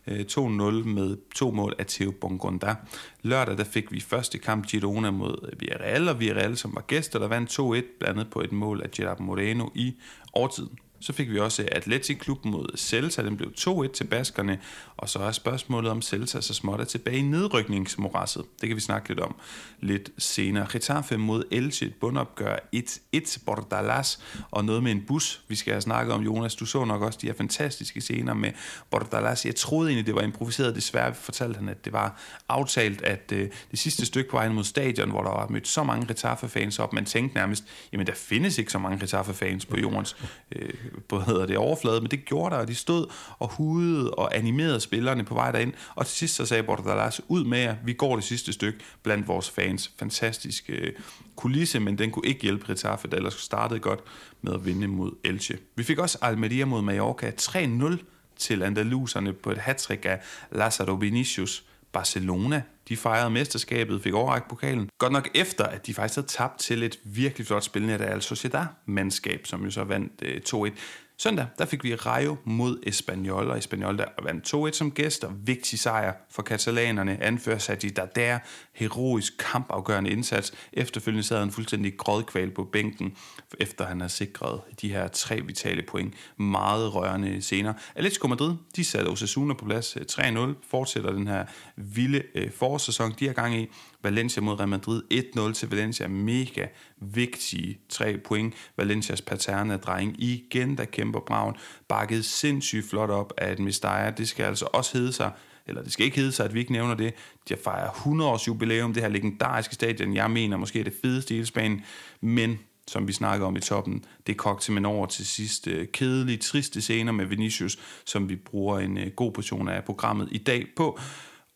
Øh, 0.06 0.20
2-0 0.20 0.40
med 0.88 1.16
to 1.34 1.50
mål 1.50 1.74
af 1.78 1.86
Theo 1.86 2.12
Bongonda. 2.20 2.74
Lørdag, 3.22 3.58
der 3.58 3.64
fik 3.64 3.92
vi 3.92 4.00
første 4.00 4.38
kamp 4.38 4.66
Girona 4.66 5.10
mod 5.10 5.56
Villarreal, 5.58 6.08
og 6.08 6.20
Villarreal, 6.20 6.56
som 6.56 6.74
var 6.74 6.80
gæster, 6.80 7.18
der 7.18 7.28
vandt 7.28 7.60
2-1, 7.60 7.98
blandet 8.00 8.30
på 8.30 8.40
et 8.40 8.52
mål 8.52 8.82
af 8.82 8.90
Gerard 8.90 9.20
Moreno 9.20 9.68
i 9.74 9.94
overtiden. 10.32 10.78
Så 11.02 11.12
fik 11.12 11.30
vi 11.30 11.38
også 11.38 11.68
Atletic 11.72 12.18
Klub 12.18 12.44
mod 12.44 12.66
Celta, 12.76 13.22
den 13.22 13.36
blev 13.36 13.52
2-1 13.58 13.92
til 13.92 14.04
baskerne, 14.04 14.58
og 14.96 15.08
så 15.08 15.18
er 15.18 15.32
spørgsmålet 15.32 15.90
om 15.90 16.02
Celta 16.02 16.40
så 16.40 16.54
småt 16.54 16.80
er 16.80 16.84
tilbage 16.84 17.16
i 17.16 17.22
nedrykningsmorasset. 17.22 18.44
Det 18.60 18.68
kan 18.68 18.76
vi 18.76 18.80
snakke 18.80 19.08
lidt 19.08 19.20
om 19.20 19.34
lidt 19.80 20.10
senere. 20.18 20.66
Getafe 20.72 21.16
mod 21.16 21.44
Elche, 21.50 21.86
et 21.86 21.94
bundopgør 21.94 22.56
1-1 22.76 23.44
Bordalas, 23.46 24.20
og 24.50 24.64
noget 24.64 24.82
med 24.82 24.92
en 24.92 25.02
bus, 25.06 25.42
vi 25.48 25.54
skal 25.54 25.72
have 25.72 25.80
snakket 25.80 26.14
om, 26.14 26.22
Jonas. 26.22 26.54
Du 26.54 26.66
så 26.66 26.84
nok 26.84 27.02
også 27.02 27.18
de 27.22 27.26
her 27.26 27.34
fantastiske 27.34 28.00
scener 28.00 28.34
med 28.34 28.52
Bordalas. 28.90 29.46
Jeg 29.46 29.54
troede 29.54 29.88
egentlig, 29.88 30.06
det 30.06 30.14
var 30.14 30.22
improviseret. 30.22 30.74
Desværre 30.74 31.14
fortalte 31.14 31.58
han, 31.58 31.68
at 31.68 31.84
det 31.84 31.92
var 31.92 32.20
aftalt, 32.48 33.02
at 33.02 33.32
øh, 33.32 33.50
det 33.70 33.78
sidste 33.78 34.06
stykke 34.06 34.30
på 34.30 34.36
vejen 34.36 34.54
mod 34.54 34.64
stadion, 34.64 35.10
hvor 35.10 35.22
der 35.22 35.30
var 35.30 35.46
mødt 35.48 35.68
så 35.68 35.82
mange 35.82 36.06
Getafe-fans 36.06 36.78
op, 36.78 36.92
man 36.92 37.04
tænkte 37.04 37.36
nærmest, 37.36 37.64
jamen 37.92 38.06
der 38.06 38.14
findes 38.14 38.58
ikke 38.58 38.72
så 38.72 38.78
mange 38.78 38.98
Getafe-fans 38.98 39.66
på 39.66 39.76
jordens 39.76 40.16
øh, 40.52 40.70
på, 41.08 41.20
hedder 41.20 41.46
det, 41.46 41.56
overflade, 41.56 42.00
men 42.00 42.10
det 42.10 42.24
gjorde 42.24 42.54
der, 42.54 42.60
og 42.60 42.68
de 42.68 42.74
stod 42.74 43.06
og 43.38 43.48
hudede 43.48 44.10
og 44.10 44.36
animerede 44.36 44.80
spillerne 44.80 45.24
på 45.24 45.34
vej 45.34 45.52
derind, 45.52 45.72
og 45.94 46.06
til 46.06 46.16
sidst 46.16 46.34
så 46.34 46.46
sagde 46.46 46.62
Bordalas, 46.62 47.20
ud 47.28 47.44
med 47.44 47.58
jer, 47.58 47.76
vi 47.84 47.92
går 47.92 48.16
det 48.16 48.24
sidste 48.24 48.52
stykke 48.52 48.78
blandt 49.02 49.28
vores 49.28 49.50
fans. 49.50 49.92
Fantastisk 49.98 50.64
øh, 50.68 50.92
kulisse, 51.36 51.80
men 51.80 51.98
den 51.98 52.10
kunne 52.10 52.26
ikke 52.26 52.42
hjælpe 52.42 52.66
Getafe, 52.66 53.08
der 53.08 53.16
ellers 53.16 53.34
startede 53.34 53.80
godt 53.80 54.00
med 54.42 54.52
at 54.54 54.66
vinde 54.66 54.88
mod 54.88 55.12
Elche. 55.24 55.58
Vi 55.76 55.82
fik 55.82 55.98
også 55.98 56.18
Almeria 56.22 56.64
mod 56.64 56.82
Mallorca 56.82 57.32
3-0 57.40 57.96
til 58.36 58.62
andaluserne 58.62 59.32
på 59.32 59.50
et 59.50 59.58
hattrick 59.58 60.04
af 60.04 60.20
Lázaro 60.52 60.92
Vinicius. 60.92 61.64
Barcelona, 61.92 62.62
de 62.88 62.96
fejrede 62.96 63.30
mesterskabet, 63.30 64.02
fik 64.02 64.14
overrækt 64.14 64.48
pokalen. 64.48 64.88
Godt 64.98 65.12
nok 65.12 65.28
efter, 65.34 65.64
at 65.64 65.86
de 65.86 65.94
faktisk 65.94 66.16
havde 66.16 66.28
tabt 66.28 66.58
til 66.58 66.82
et 66.82 66.98
virkelig 67.04 67.46
flot 67.46 67.62
spillende 67.64 67.96
Real 67.96 68.22
Sociedad-mandskab, 68.22 69.46
som 69.46 69.64
jo 69.64 69.70
så 69.70 69.84
vandt 69.84 70.12
øh, 70.22 70.40
2-1. 70.48 70.70
Søndag, 71.18 71.46
der 71.58 71.64
fik 71.66 71.84
vi 71.84 71.94
Rayo 71.94 72.36
mod 72.44 72.78
Espanyol, 72.86 73.50
og 73.50 73.58
Espanyol 73.58 73.98
der 73.98 74.04
vandt 74.22 74.54
2-1 74.74 74.78
som 74.78 74.90
gæst, 74.90 75.24
og 75.24 75.32
vigtig 75.46 75.78
sejr 75.78 76.12
for 76.30 76.42
katalanerne, 76.42 77.22
anfører 77.22 77.58
Sadi 77.58 77.88
Darder, 77.88 78.38
heroisk 78.74 79.32
kampafgørende 79.38 80.10
indsats. 80.10 80.52
Efterfølgende 80.72 81.22
sad 81.22 81.38
han 81.38 81.50
fuldstændig 81.50 81.96
grådkval 81.96 82.50
på 82.50 82.64
bænken, 82.64 83.16
efter 83.60 83.86
han 83.86 84.00
har 84.00 84.08
sikret 84.08 84.60
de 84.80 84.88
her 84.88 85.08
tre 85.08 85.40
vitale 85.40 85.82
point. 85.82 86.14
Meget 86.36 86.94
rørende 86.94 87.42
scener. 87.42 87.72
Atletico 87.94 88.28
Madrid, 88.28 88.54
de 88.76 88.84
satte 88.84 89.08
Osasuna 89.08 89.54
på 89.54 89.64
plads 89.64 89.96
øh, 89.96 90.02
3-0, 90.12 90.54
fortsætter 90.70 91.12
den 91.12 91.26
her 91.26 91.44
vilde 91.76 92.22
øh, 92.34 92.50
forårssæson, 92.50 93.14
de 93.18 93.26
har 93.26 93.34
gang 93.34 93.56
i. 93.56 93.68
Valencia 94.02 94.42
mod 94.42 94.58
Real 94.58 94.68
Madrid 94.68 95.02
1-0 95.12 95.52
til 95.52 95.70
Valencia. 95.70 96.08
Mega 96.08 96.66
vigtige 96.96 97.78
tre 97.88 98.18
point. 98.18 98.54
Valencias 98.76 99.22
paterne 99.22 99.76
dreng 99.76 100.22
igen, 100.22 100.78
der 100.78 100.84
kæmper 100.84 101.20
braven. 101.20 101.54
Bakket 101.88 102.24
sindssygt 102.24 102.90
flot 102.90 103.10
op 103.10 103.32
af 103.38 103.52
et 103.52 103.58
Mestalla. 103.58 104.10
Det 104.10 104.28
skal 104.28 104.44
altså 104.44 104.68
også 104.72 104.98
hedde 104.98 105.12
sig, 105.12 105.32
eller 105.66 105.82
det 105.82 105.92
skal 105.92 106.06
ikke 106.06 106.16
hedde 106.16 106.32
sig, 106.32 106.44
at 106.44 106.54
vi 106.54 106.60
ikke 106.60 106.72
nævner 106.72 106.94
det. 106.94 107.14
De 107.48 107.56
fejrer 107.64 107.90
100 107.90 108.30
års 108.30 108.48
jubilæum, 108.48 108.94
det 108.94 109.02
her 109.02 109.10
legendariske 109.10 109.74
stadion. 109.74 110.14
Jeg 110.14 110.30
mener 110.30 110.56
måske 110.56 110.80
er 110.80 110.84
det 110.84 110.94
fedeste 111.02 111.34
i 111.34 111.36
hele 111.36 111.46
Spanien, 111.46 111.84
men 112.20 112.58
som 112.88 113.08
vi 113.08 113.12
snakker 113.12 113.46
om 113.46 113.56
i 113.56 113.60
toppen, 113.60 114.04
det 114.26 114.36
kogte 114.36 114.64
simpelthen 114.64 114.94
over 114.94 115.06
til 115.06 115.26
sidst 115.26 115.68
øh, 115.68 115.88
kedelige, 115.92 116.38
triste 116.38 116.80
scener 116.80 117.12
med 117.12 117.26
Vinicius, 117.26 117.78
som 118.04 118.28
vi 118.28 118.36
bruger 118.36 118.78
en 118.78 118.98
øh, 118.98 119.10
god 119.10 119.32
portion 119.32 119.68
af 119.68 119.84
programmet 119.84 120.28
i 120.30 120.38
dag 120.38 120.66
på. 120.76 120.98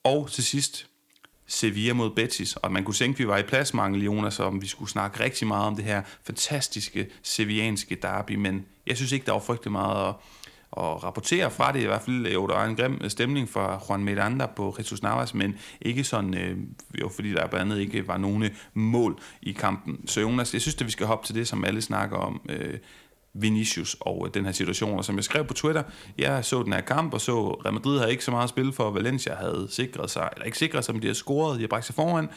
Og 0.04 0.30
til 0.30 0.44
sidst, 0.44 0.86
Sevilla 1.46 1.92
mod 1.92 2.10
Betis, 2.10 2.56
og 2.56 2.72
man 2.72 2.84
kunne 2.84 2.94
tænke, 2.94 3.16
at 3.16 3.18
vi 3.18 3.28
var 3.28 3.38
i 3.38 3.42
pladsmangel, 3.42 4.04
Jonas, 4.04 4.40
om 4.40 4.62
vi 4.62 4.66
skulle 4.66 4.90
snakke 4.90 5.24
rigtig 5.24 5.46
meget 5.46 5.66
om 5.66 5.76
det 5.76 5.84
her 5.84 6.02
fantastiske 6.22 7.08
sevillanske 7.22 7.94
derby, 7.94 8.34
men 8.34 8.66
jeg 8.86 8.96
synes 8.96 9.12
ikke, 9.12 9.26
der 9.26 9.32
var 9.32 9.40
frygtelig 9.40 9.72
meget 9.72 10.08
at, 10.08 10.14
og 10.76 11.04
rapportere 11.04 11.50
fra 11.50 11.72
det. 11.72 11.80
I 11.80 11.86
hvert 11.86 12.02
fald, 12.02 12.26
jo, 12.26 12.46
der 12.46 12.54
var 12.54 12.64
en 12.64 12.76
grim 12.76 13.00
øh, 13.04 13.10
stemning 13.10 13.48
fra 13.48 13.82
Juan 13.88 14.04
Miranda 14.04 14.46
på 14.46 14.76
Jesus 14.78 15.02
Navas, 15.02 15.34
men 15.34 15.54
ikke 15.80 16.04
sådan, 16.04 16.34
øh, 16.34 16.56
jo, 17.00 17.08
fordi 17.08 17.32
der 17.32 17.46
blandt 17.46 17.72
andet 17.72 17.80
ikke 17.80 18.08
var 18.08 18.16
nogen 18.16 18.42
øh, 18.42 18.50
mål 18.74 19.18
i 19.42 19.52
kampen. 19.52 20.08
Så 20.08 20.20
Jonas, 20.20 20.52
jeg 20.52 20.62
synes, 20.62 20.74
at 20.74 20.86
vi 20.86 20.90
skal 20.90 21.06
hoppe 21.06 21.26
til 21.26 21.34
det, 21.34 21.48
som 21.48 21.64
alle 21.64 21.82
snakker 21.82 22.16
om, 22.16 22.40
øh, 22.48 22.78
Vinicius 23.40 23.96
og 24.00 24.26
øh, 24.26 24.34
den 24.34 24.44
her 24.44 24.52
situation. 24.52 24.98
Og 24.98 25.04
som 25.04 25.16
jeg 25.16 25.24
skrev 25.24 25.44
på 25.44 25.54
Twitter, 25.54 25.82
jeg 26.18 26.44
så 26.44 26.62
den 26.62 26.72
her 26.72 26.80
kamp 26.80 27.14
og 27.14 27.20
så, 27.20 27.50
Real 27.50 27.74
Madrid 27.74 27.98
havde 27.98 28.10
ikke 28.10 28.24
så 28.24 28.30
meget 28.30 28.48
spil 28.48 28.72
for, 28.72 28.90
Valencia 28.90 29.34
havde 29.34 29.66
sikret 29.70 30.10
sig, 30.10 30.30
eller 30.32 30.44
ikke 30.46 30.58
sikret 30.58 30.84
sig, 30.84 30.94
men 30.94 31.02
de 31.02 31.06
havde 31.06 31.18
scoret, 31.18 31.56
de 31.56 31.60
har 31.60 31.68
bragt 31.68 31.84
sig 31.84 31.94
foran. 31.94 32.28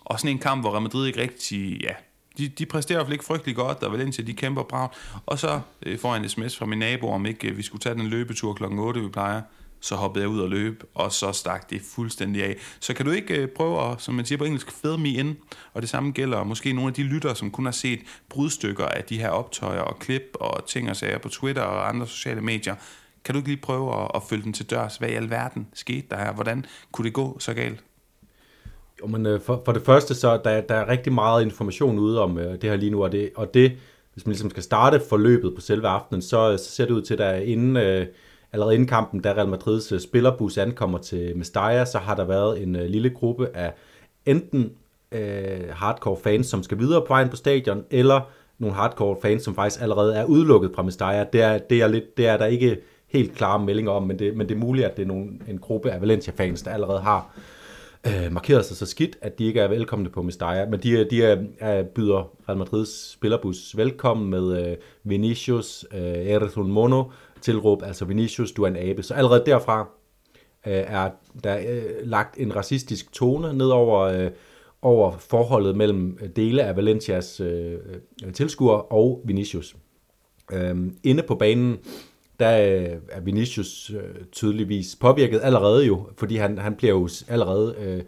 Og 0.00 0.20
sådan 0.20 0.30
en 0.30 0.38
kamp, 0.38 0.62
hvor 0.62 0.70
Real 0.70 0.82
Madrid 0.82 1.06
ikke 1.06 1.20
rigtig, 1.20 1.80
ja, 1.82 1.94
de, 2.38 2.48
de 2.48 2.66
præsterer 2.66 2.96
i 2.96 2.98
hvert 2.98 3.06
fald 3.06 3.12
ikke 3.12 3.24
frygtelig 3.24 3.56
godt, 3.56 3.82
og 3.82 3.92
Valencia, 3.92 4.24
de 4.24 4.32
kæmper 4.32 4.62
bra. 4.62 4.96
Og 5.26 5.38
så 5.38 5.60
øh, 5.86 5.98
får 5.98 6.14
jeg 6.14 6.22
en 6.22 6.28
sms 6.28 6.56
fra 6.56 6.66
min 6.66 6.78
nabo, 6.78 7.10
om 7.10 7.26
ikke 7.26 7.48
øh, 7.48 7.56
vi 7.56 7.62
skulle 7.62 7.80
tage 7.80 7.94
den 7.94 8.06
løbetur 8.06 8.54
klokken 8.54 8.78
8, 8.78 9.00
vi 9.00 9.08
plejer 9.08 9.40
så 9.84 9.96
hoppede 9.96 10.22
jeg 10.22 10.28
ud 10.28 10.40
og 10.40 10.48
løb, 10.48 10.82
og 10.94 11.12
så 11.12 11.32
stak 11.32 11.70
det 11.70 11.82
fuldstændig 11.94 12.44
af. 12.44 12.56
Så 12.80 12.94
kan 12.94 13.06
du 13.06 13.12
ikke 13.12 13.34
øh, 13.34 13.48
prøve 13.48 13.90
at, 13.90 14.02
som 14.02 14.14
man 14.14 14.24
siger 14.24 14.38
på 14.38 14.44
engelsk, 14.44 14.70
fed 14.70 14.96
me 14.96 15.08
in? 15.08 15.36
Og 15.74 15.82
det 15.82 15.90
samme 15.90 16.10
gælder 16.10 16.44
måske 16.44 16.72
nogle 16.72 16.88
af 16.88 16.94
de 16.94 17.02
lyttere, 17.02 17.36
som 17.36 17.50
kun 17.50 17.64
har 17.64 17.72
set 17.72 18.00
brudstykker 18.28 18.86
af 18.86 19.04
de 19.04 19.18
her 19.18 19.28
optøjer 19.28 19.80
og 19.80 19.98
klip 19.98 20.22
og 20.34 20.66
ting 20.66 20.90
og 20.90 20.96
sager 20.96 21.18
på 21.18 21.28
Twitter 21.28 21.62
og 21.62 21.88
andre 21.88 22.06
sociale 22.06 22.40
medier. 22.40 22.74
Kan 23.24 23.32
du 23.34 23.38
ikke 23.38 23.48
lige 23.48 23.60
prøve 23.60 24.02
at, 24.02 24.10
at 24.14 24.22
følge 24.28 24.42
den 24.42 24.52
til 24.52 24.70
dørs? 24.70 24.96
Hvad 24.96 25.08
i 25.08 25.12
alverden 25.12 25.66
skete 25.74 26.06
der 26.10 26.16
her? 26.16 26.32
Hvordan 26.32 26.66
kunne 26.92 27.04
det 27.04 27.12
gå 27.12 27.38
så 27.38 27.54
galt? 27.54 27.84
Jo, 29.00 29.06
men 29.06 29.26
øh, 29.26 29.40
for, 29.40 29.62
for 29.64 29.72
det 29.72 29.82
første, 29.82 30.14
så 30.14 30.40
der, 30.44 30.60
der 30.60 30.74
er 30.74 30.88
rigtig 30.88 31.12
meget 31.12 31.42
information 31.42 31.98
ude 31.98 32.20
om 32.20 32.38
øh, 32.38 32.52
det 32.52 32.62
her 32.70 32.76
lige 32.76 32.90
nu, 32.90 33.04
og 33.04 33.12
det, 33.12 33.30
og 33.36 33.54
det, 33.54 33.72
hvis 34.12 34.26
man 34.26 34.30
ligesom 34.30 34.50
skal 34.50 34.62
starte 34.62 35.00
forløbet 35.08 35.54
på 35.54 35.60
selve 35.60 35.88
aftenen, 35.88 36.22
så, 36.22 36.52
øh, 36.52 36.58
så 36.58 36.70
ser 36.70 36.84
det 36.84 36.92
ud 36.92 37.02
til, 37.02 37.14
at 37.14 37.18
der 37.18 37.34
inden, 37.34 37.76
øh, 37.76 38.06
allerede 38.52 38.74
inden 38.74 38.88
kampen, 38.88 39.20
da 39.20 39.32
Real 39.32 39.48
Madrids 39.48 39.92
øh, 39.92 40.00
spillerbus 40.00 40.58
ankommer 40.58 40.98
til 40.98 41.36
Mestalla, 41.36 41.84
så 41.84 41.98
har 41.98 42.14
der 42.14 42.24
været 42.24 42.62
en 42.62 42.76
øh, 42.76 42.86
lille 42.86 43.10
gruppe 43.10 43.48
af 43.56 43.72
enten 44.26 44.72
øh, 45.12 45.68
hardcore 45.70 46.16
fans, 46.22 46.46
som 46.46 46.62
skal 46.62 46.78
videre 46.78 47.00
på 47.00 47.08
vejen 47.08 47.28
på 47.28 47.36
stadion, 47.36 47.84
eller 47.90 48.20
nogle 48.58 48.76
hardcore 48.76 49.16
fans, 49.22 49.42
som 49.42 49.54
faktisk 49.54 49.82
allerede 49.82 50.14
er 50.14 50.24
udelukket 50.24 50.70
fra 50.74 50.82
Mestalla. 50.82 51.26
Det 51.32 51.42
er, 51.42 51.58
det 51.58 51.82
er, 51.82 51.88
lidt, 51.88 52.16
det 52.16 52.26
er 52.26 52.36
der 52.36 52.46
ikke 52.46 52.78
helt 53.06 53.34
klare 53.34 53.58
meldinger 53.64 53.92
om, 53.92 54.02
men 54.02 54.18
det, 54.18 54.36
men 54.36 54.48
det 54.48 54.54
er 54.54 54.58
muligt, 54.58 54.86
at 54.86 54.96
det 54.96 55.02
er 55.02 55.06
nogle, 55.06 55.30
en 55.48 55.58
gruppe 55.58 55.90
af 55.90 56.00
Valencia-fans, 56.00 56.62
der 56.62 56.70
allerede 56.70 57.00
har 57.00 57.36
øh, 58.06 58.32
markeret 58.32 58.64
sig 58.64 58.76
så 58.76 58.86
skidt, 58.86 59.18
at 59.20 59.38
de 59.38 59.44
ikke 59.44 59.60
er 59.60 59.68
velkomne 59.68 60.10
på 60.10 60.22
Mestalla. 60.22 60.66
Men 60.66 60.80
de, 60.80 61.10
de 61.10 61.24
er, 61.24 61.44
er, 61.58 61.82
byder 61.82 62.32
Real 62.48 62.58
Madrids 62.58 63.10
spillerbus 63.10 63.76
velkommen 63.76 64.30
med 64.30 64.70
øh, 64.70 64.76
Vinicius, 65.04 65.86
øh, 65.94 66.00
Erison 66.00 66.72
Mono, 66.72 67.04
tilråb, 67.40 67.82
altså 67.82 68.04
Vinicius, 68.04 68.52
du 68.52 68.62
er 68.62 68.68
en 68.68 68.76
abe. 68.76 69.02
Så 69.02 69.14
allerede 69.14 69.42
derfra 69.46 69.88
øh, 70.66 70.72
er 70.72 71.10
der 71.44 71.58
øh, 71.58 72.08
lagt 72.08 72.38
en 72.38 72.56
racistisk 72.56 73.12
tone 73.12 73.52
ned 73.52 73.68
over, 73.68 74.00
øh, 74.00 74.30
over 74.82 75.18
forholdet 75.18 75.76
mellem 75.76 76.18
dele 76.36 76.62
af 76.62 76.76
Valencias 76.76 77.40
øh, 77.40 77.72
øh 78.26 78.32
tilskuer 78.32 78.92
og 78.92 79.22
Vinicius. 79.24 79.76
Øh, 80.52 80.76
inde 81.02 81.22
på 81.22 81.34
banen, 81.34 81.78
der 82.40 82.80
øh, 82.80 82.98
er 83.08 83.20
Vinicius 83.20 83.90
øh, 83.90 84.24
tydeligvis 84.32 84.96
påvirket 85.00 85.40
allerede 85.42 85.86
jo, 85.86 86.06
fordi 86.16 86.36
han, 86.36 86.58
han 86.58 86.74
bliver 86.74 86.92
jo 86.92 87.08
allerede 87.28 87.74
øh, 87.78 88.02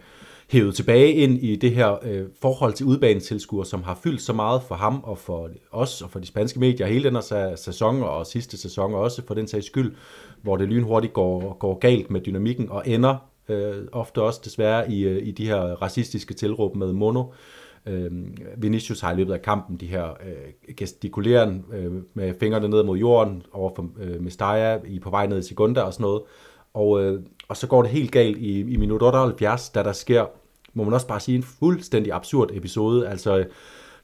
hævet 0.48 0.74
tilbage 0.74 1.12
ind 1.12 1.38
i 1.38 1.56
det 1.56 1.70
her 1.70 1.96
øh, 2.02 2.24
forhold 2.40 2.72
til 2.72 2.86
udbanetilskuer, 2.86 3.64
som 3.64 3.82
har 3.82 3.98
fyldt 4.02 4.22
så 4.22 4.32
meget 4.32 4.62
for 4.62 4.74
ham 4.74 5.00
og 5.04 5.18
for 5.18 5.50
os 5.72 6.02
og 6.02 6.10
for 6.10 6.18
de 6.18 6.26
spanske 6.26 6.60
medier 6.60 6.86
hele 6.86 7.04
den 7.04 7.14
her 7.14 7.56
sæson 7.56 8.02
og 8.02 8.26
sidste 8.26 8.56
sæson 8.56 8.94
også 8.94 9.22
for 9.26 9.34
den 9.34 9.48
sags 9.48 9.66
skyld, 9.66 9.94
hvor 10.42 10.56
det 10.56 10.68
lynhurtigt 10.68 11.12
går, 11.12 11.56
går 11.58 11.78
galt 11.78 12.10
med 12.10 12.20
dynamikken 12.20 12.70
og 12.70 12.82
ender 12.86 13.16
øh, 13.48 13.74
ofte 13.92 14.22
også 14.22 14.40
desværre 14.44 14.90
i, 14.90 15.04
øh, 15.04 15.26
i 15.26 15.30
de 15.30 15.46
her 15.46 15.60
racistiske 15.60 16.34
tilråb 16.34 16.76
med 16.76 16.92
mono. 16.92 17.20
Øh, 17.20 17.26
Øh, 17.86 18.10
Vinicius 18.56 19.00
har 19.00 19.12
i 19.12 19.16
løbet 19.16 19.32
af 19.32 19.42
kampen 19.42 19.76
de 19.76 19.86
her 19.86 20.04
øh, 20.04 20.74
gestikuleren 20.76 21.64
øh, 21.72 21.92
med 22.14 22.34
fingrene 22.40 22.68
ned 22.68 22.82
mod 22.82 22.98
jorden 22.98 23.42
over 23.52 23.70
for 23.76 23.88
øh, 24.00 24.22
Mestalla 24.22 24.80
i 24.86 24.98
på 24.98 25.10
vej 25.10 25.26
ned 25.26 25.38
i 25.38 25.42
Segunda 25.42 25.80
og 25.80 25.92
sådan 25.92 26.04
noget. 26.04 26.22
Og, 26.74 27.04
øh, 27.04 27.20
og 27.48 27.56
så 27.56 27.66
går 27.66 27.82
det 27.82 27.90
helt 27.90 28.12
galt 28.12 28.38
i, 28.38 28.60
i 28.60 28.76
minut 28.76 29.02
78, 29.02 29.68
da 29.68 29.82
der 29.82 29.92
sker, 29.92 30.26
må 30.74 30.84
man 30.84 30.92
også 30.92 31.06
bare 31.06 31.20
sige, 31.20 31.36
en 31.36 31.42
fuldstændig 31.42 32.12
absurd 32.12 32.50
episode. 32.52 33.08
Altså, 33.08 33.44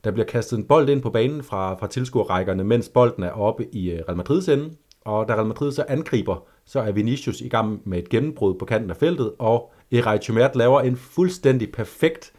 der 0.05 0.11
bliver 0.11 0.27
kastet 0.27 0.59
en 0.59 0.65
bold 0.65 0.89
ind 0.89 1.03
på 1.03 1.11
banen 1.11 1.43
fra, 1.43 1.75
fra 1.75 1.87
tilskuerrækkerne, 1.87 2.65
mens 2.65 2.89
bolden 2.89 3.23
er 3.23 3.31
oppe 3.31 3.75
i 3.75 3.91
øh, 3.91 4.01
Real 4.09 4.17
Madrids 4.17 4.49
ende. 4.49 4.71
Og 5.05 5.29
da 5.29 5.35
Real 5.35 5.47
Madrid 5.47 5.73
så 5.73 5.85
angriber, 5.89 6.45
så 6.65 6.81
er 6.81 6.93
Vinicius 6.93 7.41
i 7.41 7.49
gang 7.49 7.83
med 7.85 7.99
et 7.99 8.09
gennembrud 8.09 8.55
på 8.55 8.65
kanten 8.65 8.91
af 8.91 8.97
feltet, 8.97 9.33
og 9.39 9.73
Eray 9.93 10.23
Chumert 10.23 10.57
laver 10.57 10.81
en 10.81 10.97
fuldstændig 10.97 11.73
perfekt 11.73 12.33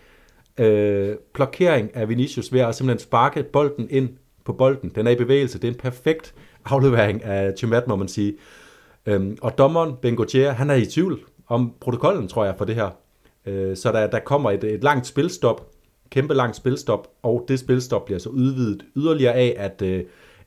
øh, 0.57 1.15
blokering 1.33 1.95
af 1.95 2.09
Vinicius 2.09 2.53
ved 2.53 2.59
at 2.59 2.75
simpelthen 2.75 3.07
sparke 3.07 3.43
bolden 3.43 3.87
ind 3.89 4.09
på 4.45 4.53
bolden. 4.53 4.91
Den 4.95 5.07
er 5.07 5.11
i 5.11 5.15
bevægelse. 5.15 5.59
Det 5.59 5.67
er 5.67 5.71
en 5.71 5.77
perfekt 5.77 6.33
aflevering 6.65 7.23
af 7.23 7.53
Chimat, 7.57 7.87
må 7.87 7.95
man 7.95 8.07
sige. 8.07 8.33
Øhm, 9.05 9.37
og 9.41 9.57
dommeren, 9.57 9.93
Ben 10.01 10.15
Gauthier, 10.15 10.51
han 10.51 10.69
er 10.69 10.75
i 10.75 10.85
tvivl 10.85 11.19
om 11.47 11.73
protokollen, 11.79 12.27
tror 12.27 12.45
jeg, 12.45 12.55
for 12.57 12.65
det 12.65 12.75
her. 12.75 12.89
Øh, 13.45 13.77
så 13.77 13.91
der, 13.91 14.07
der 14.07 14.19
kommer 14.19 14.51
et, 14.51 14.63
et 14.63 14.83
langt 14.83 15.07
spilstop, 15.07 15.69
kæmpe 16.09 16.33
langt 16.33 16.55
spilstop, 16.55 17.07
og 17.23 17.45
det 17.47 17.59
spilstop 17.59 18.05
bliver 18.05 18.19
så 18.19 18.29
udvidet 18.29 18.85
yderligere 18.95 19.33
af, 19.33 19.55
at, 19.57 19.81
øh, 19.81 20.03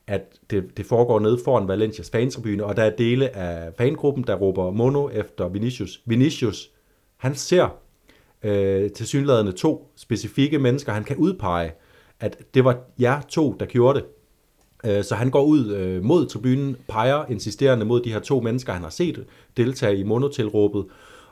at 0.07 0.21
det, 0.49 0.77
det 0.77 0.85
foregår 0.85 1.19
nede 1.19 1.39
foran 1.45 1.67
Valencias 1.67 2.09
fantribune, 2.09 2.65
og 2.65 2.77
der 2.77 2.83
er 2.83 2.95
dele 2.95 3.35
af 3.35 3.73
fangruppen, 3.77 4.23
der 4.23 4.35
råber 4.35 4.71
mono 4.71 5.09
efter 5.09 5.47
Vinicius. 5.49 6.01
Vinicius, 6.05 6.71
han 7.17 7.35
ser 7.35 7.77
øh, 8.43 8.91
til 8.91 9.07
synlædende 9.07 9.51
to 9.51 9.91
specifikke 9.95 10.59
mennesker, 10.59 10.91
han 10.91 11.03
kan 11.03 11.17
udpege, 11.17 11.71
at 12.19 12.37
det 12.53 12.65
var 12.65 12.77
jer 12.99 13.21
to, 13.21 13.55
der 13.59 13.65
gjorde 13.65 13.99
det. 13.99 14.05
Øh, 14.85 15.03
så 15.03 15.15
han 15.15 15.29
går 15.29 15.43
ud 15.43 15.71
øh, 15.71 16.03
mod 16.03 16.25
tribunen, 16.25 16.75
peger 16.87 17.25
insisterende 17.29 17.85
mod 17.85 18.01
de 18.01 18.13
her 18.13 18.19
to 18.19 18.41
mennesker, 18.41 18.73
han 18.73 18.81
har 18.81 18.89
set 18.89 19.25
deltage 19.57 19.97
i 19.97 20.03
monotilråbet, 20.03 20.85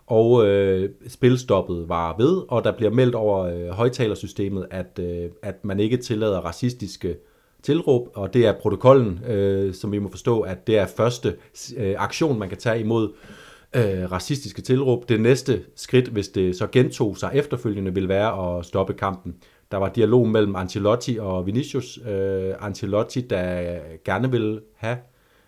og 0.07 0.47
øh, 0.47 0.89
spilstoppet 1.07 1.89
var 1.89 2.15
ved, 2.17 2.41
og 2.47 2.63
der 2.63 2.71
bliver 2.71 2.91
meldt 2.91 3.15
over 3.15 3.39
øh, 3.39 3.67
højtalersystemet, 3.67 4.67
at, 4.71 4.99
øh, 4.99 5.29
at 5.41 5.65
man 5.65 5.79
ikke 5.79 5.97
tillader 5.97 6.39
racistiske 6.39 7.17
tilråb, 7.63 8.09
og 8.13 8.33
det 8.33 8.45
er 8.45 8.53
protokollen, 8.61 9.19
øh, 9.27 9.73
som 9.73 9.91
vi 9.91 9.99
må 9.99 10.09
forstå, 10.09 10.41
at 10.41 10.67
det 10.67 10.77
er 10.77 10.87
første 10.87 11.35
øh, 11.77 11.95
aktion, 11.97 12.39
man 12.39 12.49
kan 12.49 12.57
tage 12.57 12.79
imod 12.79 13.09
øh, 13.09 13.44
Øh, 13.75 14.11
racistiske 14.11 14.61
tilråb. 14.61 15.09
Det 15.09 15.21
næste 15.21 15.61
skridt, 15.75 16.07
hvis 16.07 16.27
det 16.27 16.55
så 16.55 16.67
gentog 16.67 17.17
sig 17.17 17.31
efterfølgende, 17.33 17.93
vil 17.93 18.09
være 18.09 18.57
at 18.57 18.65
stoppe 18.65 18.93
kampen. 18.93 19.35
Der 19.71 19.77
var 19.77 19.89
dialog 19.89 20.27
mellem 20.29 20.55
Ancelotti 20.55 21.17
og 21.21 21.45
Vinicius. 21.45 21.99
Øh, 22.09 22.53
Ancelotti, 22.59 23.21
der 23.21 23.77
gerne 24.05 24.31
ville 24.31 24.61
have, 24.75 24.97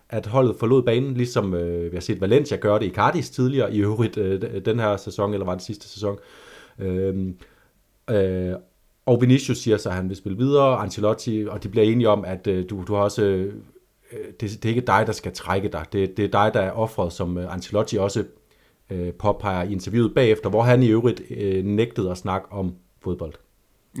at 0.08 0.26
holdet 0.26 0.56
forlod 0.56 0.82
banen, 0.82 1.14
ligesom 1.14 1.54
øh, 1.54 1.92
vi 1.92 1.96
har 1.96 2.00
set 2.00 2.20
Valencia 2.20 2.56
gøre 2.56 2.78
det 2.78 2.86
i 2.86 2.90
Cardis 2.90 3.30
tidligere, 3.30 3.74
i 3.74 3.80
øvrigt 3.80 4.16
øh, 4.16 4.64
den 4.64 4.80
her 4.80 4.96
sæson, 4.96 5.32
eller 5.32 5.46
var 5.46 5.54
det 5.54 5.62
sidste 5.62 5.88
sæson. 5.88 6.18
Øh, 6.78 7.28
øh, 8.10 8.54
og 9.06 9.20
Vinicius 9.20 9.58
siger 9.58 9.76
så, 9.76 9.88
at 9.88 9.94
han 9.94 10.08
vil 10.08 10.16
spille 10.16 10.38
videre, 10.38 10.76
Ancelotti, 10.76 11.46
og 11.50 11.62
de 11.62 11.68
bliver 11.68 11.86
enige 11.86 12.08
om, 12.08 12.24
at 12.24 12.46
øh, 12.46 12.64
du, 12.70 12.84
du 12.88 12.94
har 12.94 13.02
også... 13.02 13.22
Øh, 13.22 13.54
Øh, 14.12 14.32
det, 14.40 14.40
det 14.40 14.64
er 14.64 14.68
ikke 14.68 14.80
dig, 14.80 15.06
der 15.06 15.12
skal 15.12 15.32
trække 15.32 15.68
dig. 15.68 15.84
Det, 15.92 16.16
det 16.16 16.24
er 16.24 16.28
dig, 16.28 16.54
der 16.54 16.60
er 16.60 16.72
offret, 16.72 17.12
som 17.12 17.38
øh, 17.38 17.52
Ancelotti 17.52 17.96
også 17.96 18.24
øh, 18.90 19.12
påpeger 19.12 19.62
i 19.62 19.72
interviewet 19.72 20.14
bagefter, 20.14 20.50
hvor 20.50 20.62
han 20.62 20.82
i 20.82 20.88
øvrigt 20.88 21.22
øh, 21.30 21.64
nægtede 21.64 22.10
at 22.10 22.18
snakke 22.18 22.52
om 22.52 22.74
fodbold. 23.02 23.34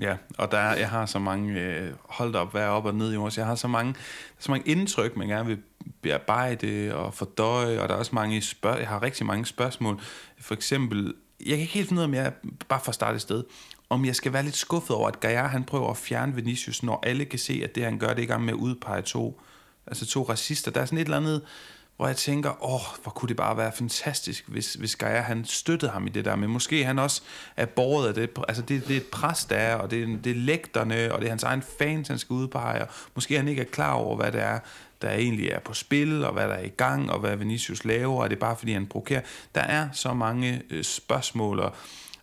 Ja, 0.00 0.16
og 0.38 0.50
der 0.50 0.58
er, 0.58 0.76
jeg 0.76 0.88
har 0.88 1.06
så 1.06 1.18
mange, 1.18 1.60
øh, 1.60 1.90
hold 2.04 2.34
op, 2.34 2.52
hvad 2.52 2.66
op 2.66 2.84
og 2.84 2.94
ned 2.94 3.12
i 3.12 3.16
os, 3.16 3.38
jeg 3.38 3.46
har 3.46 3.54
så 3.54 3.68
mange, 3.68 3.94
så 4.38 4.50
mange 4.50 4.70
indtryk, 4.70 5.16
man 5.16 5.28
gerne 5.28 5.46
vil 5.46 5.58
bearbejde 6.02 6.94
og 6.94 7.14
fordøje, 7.14 7.80
og 7.80 7.88
der 7.88 7.94
er 7.94 7.98
også 7.98 8.14
mange 8.14 8.42
spørg, 8.42 8.78
jeg 8.78 8.88
har 8.88 9.02
rigtig 9.02 9.26
mange 9.26 9.46
spørgsmål. 9.46 10.00
For 10.40 10.54
eksempel, 10.54 11.14
jeg 11.40 11.48
kan 11.48 11.58
ikke 11.58 11.72
helt 11.72 11.88
finde 11.88 12.00
ud 12.00 12.02
af, 12.02 12.08
om 12.08 12.14
jeg, 12.14 12.32
bare 12.68 12.80
for 12.80 12.88
at 12.88 12.94
starte 12.94 13.14
et 13.14 13.20
sted, 13.20 13.44
om 13.90 14.04
jeg 14.04 14.16
skal 14.16 14.32
være 14.32 14.42
lidt 14.42 14.56
skuffet 14.56 14.96
over, 14.96 15.08
at 15.08 15.20
Gaia 15.20 15.46
han 15.46 15.64
prøver 15.64 15.90
at 15.90 15.96
fjerne 15.96 16.34
Vinicius, 16.34 16.82
når 16.82 17.00
alle 17.02 17.24
kan 17.24 17.38
se, 17.38 17.60
at 17.64 17.74
det 17.74 17.84
han 17.84 17.98
gør, 17.98 18.08
det 18.08 18.18
er 18.18 18.22
i 18.22 18.26
gang 18.26 18.44
med 18.44 18.52
at 18.52 18.58
udpege 18.58 19.02
to, 19.02 19.40
altså 19.88 20.06
to 20.06 20.22
racister. 20.22 20.70
Der 20.70 20.80
er 20.80 20.84
sådan 20.84 20.98
et 20.98 21.04
eller 21.04 21.16
andet, 21.16 21.42
hvor 21.96 22.06
jeg 22.06 22.16
tænker, 22.16 22.64
åh, 22.64 23.02
hvor 23.02 23.12
kunne 23.12 23.28
det 23.28 23.36
bare 23.36 23.56
være 23.56 23.72
fantastisk, 23.72 24.48
hvis, 24.48 24.74
hvis 24.74 24.96
Gaia 24.96 25.20
han 25.20 25.44
støttede 25.44 25.92
ham 25.92 26.06
i 26.06 26.10
det 26.10 26.24
der, 26.24 26.36
men 26.36 26.50
måske 26.50 26.84
han 26.84 26.98
også 26.98 27.22
er 27.56 27.66
borget 27.66 28.08
af 28.08 28.14
det, 28.14 28.30
altså 28.48 28.62
det, 28.62 28.88
det 28.88 28.96
er 28.96 29.00
et 29.00 29.06
pres, 29.06 29.44
der 29.44 29.56
er, 29.56 29.74
og 29.74 29.90
det 29.90 30.02
er, 30.02 30.06
det 30.24 30.30
er 30.30 30.34
lægterne, 30.34 31.12
og 31.12 31.20
det 31.20 31.26
er 31.26 31.30
hans 31.30 31.42
egen 31.42 31.62
fans, 31.78 32.08
han 32.08 32.18
skal 32.18 32.34
udpege, 32.34 32.82
og 32.82 32.88
måske 33.14 33.36
han 33.36 33.48
ikke 33.48 33.62
er 33.62 33.66
klar 33.66 33.92
over, 33.92 34.16
hvad 34.16 34.32
det 34.32 34.40
er, 34.40 34.58
der 35.02 35.10
egentlig 35.10 35.48
er 35.48 35.60
på 35.60 35.74
spil, 35.74 36.24
og 36.24 36.32
hvad 36.32 36.48
der 36.48 36.54
er 36.54 36.64
i 36.64 36.68
gang, 36.68 37.12
og 37.12 37.20
hvad 37.20 37.36
Vinicius 37.36 37.84
laver, 37.84 38.22
og 38.22 38.30
det 38.30 38.36
er 38.36 38.40
bare 38.40 38.56
fordi, 38.56 38.72
han 38.72 38.86
provokerer. 38.86 39.22
Der 39.54 39.60
er 39.60 39.88
så 39.92 40.14
mange 40.14 40.62
øh, 40.70 40.84
spørgsmål, 40.84 41.58
og 41.58 41.72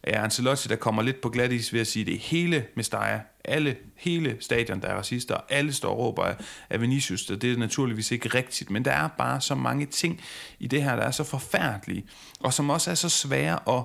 er 0.04 0.23
Ancelotti, 0.23 0.67
der 0.67 0.75
kommer 0.75 1.01
lidt 1.01 1.21
på 1.21 1.30
glat 1.30 1.51
is 1.51 1.73
ved 1.73 1.82
at 1.82 1.88
sige, 1.88 2.01
at 2.01 2.08
det 2.08 2.19
hele 2.19 2.65
Mestalla 2.75 3.21
alle, 3.48 3.76
hele 3.96 4.38
stadion, 4.40 4.82
der 4.82 4.88
er 4.88 4.96
racister, 4.96 5.36
og 5.36 5.44
alle 5.50 5.74
står 5.74 5.90
og 5.90 5.98
råber 5.98 6.34
af 6.70 6.82
Vinicius, 6.82 7.30
og 7.30 7.42
det 7.42 7.54
er 7.54 7.58
naturligvis 7.58 8.12
ikke 8.12 8.30
rigtigt, 8.30 8.70
men 8.70 8.86
der 8.86 8.92
er 8.92 9.08
bare 9.08 9.42
så 9.42 9.56
mange 9.56 9.86
ting 9.86 10.22
i 10.60 10.68
det 10.68 10.84
her, 10.84 10.96
der 10.96 11.04
er 11.04 11.12
så 11.12 11.24
forfærdelige, 11.24 12.06
og 12.40 12.54
som 12.54 12.70
også 12.70 12.92
er 12.92 12.96
så 12.96 13.10
svære 13.10 13.78
at 13.78 13.84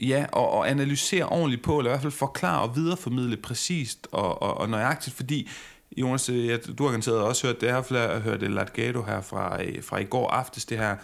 ja, 0.00 0.26
og, 0.32 0.50
og 0.50 0.70
analysere 0.70 1.24
ordentligt 1.24 1.62
på, 1.62 1.78
eller 1.78 1.90
i 1.90 1.92
hvert 1.92 2.02
fald 2.02 2.12
forklare 2.12 2.62
og 2.62 2.76
videreformidle 2.76 3.36
præcist 3.36 4.08
og, 4.12 4.42
og, 4.42 4.58
og 4.58 4.68
nøjagtigt, 4.68 5.16
fordi 5.16 5.48
Jonas, 5.96 6.28
ja, 6.28 6.56
du 6.56 6.82
har 6.82 6.90
garanteret 6.90 7.18
også 7.18 7.46
hørt 7.46 7.60
det 7.60 7.68
her, 7.68 7.82
jeg 7.90 8.10
har 8.10 8.18
hørt 8.18 8.40
det 8.40 8.50
Latgado 8.50 9.02
her 9.02 9.20
fra, 9.20 9.62
øh, 9.62 9.82
fra 9.82 9.98
i 9.98 10.04
går 10.04 10.30
aftes, 10.30 10.64
det 10.64 10.78
her 10.78 10.96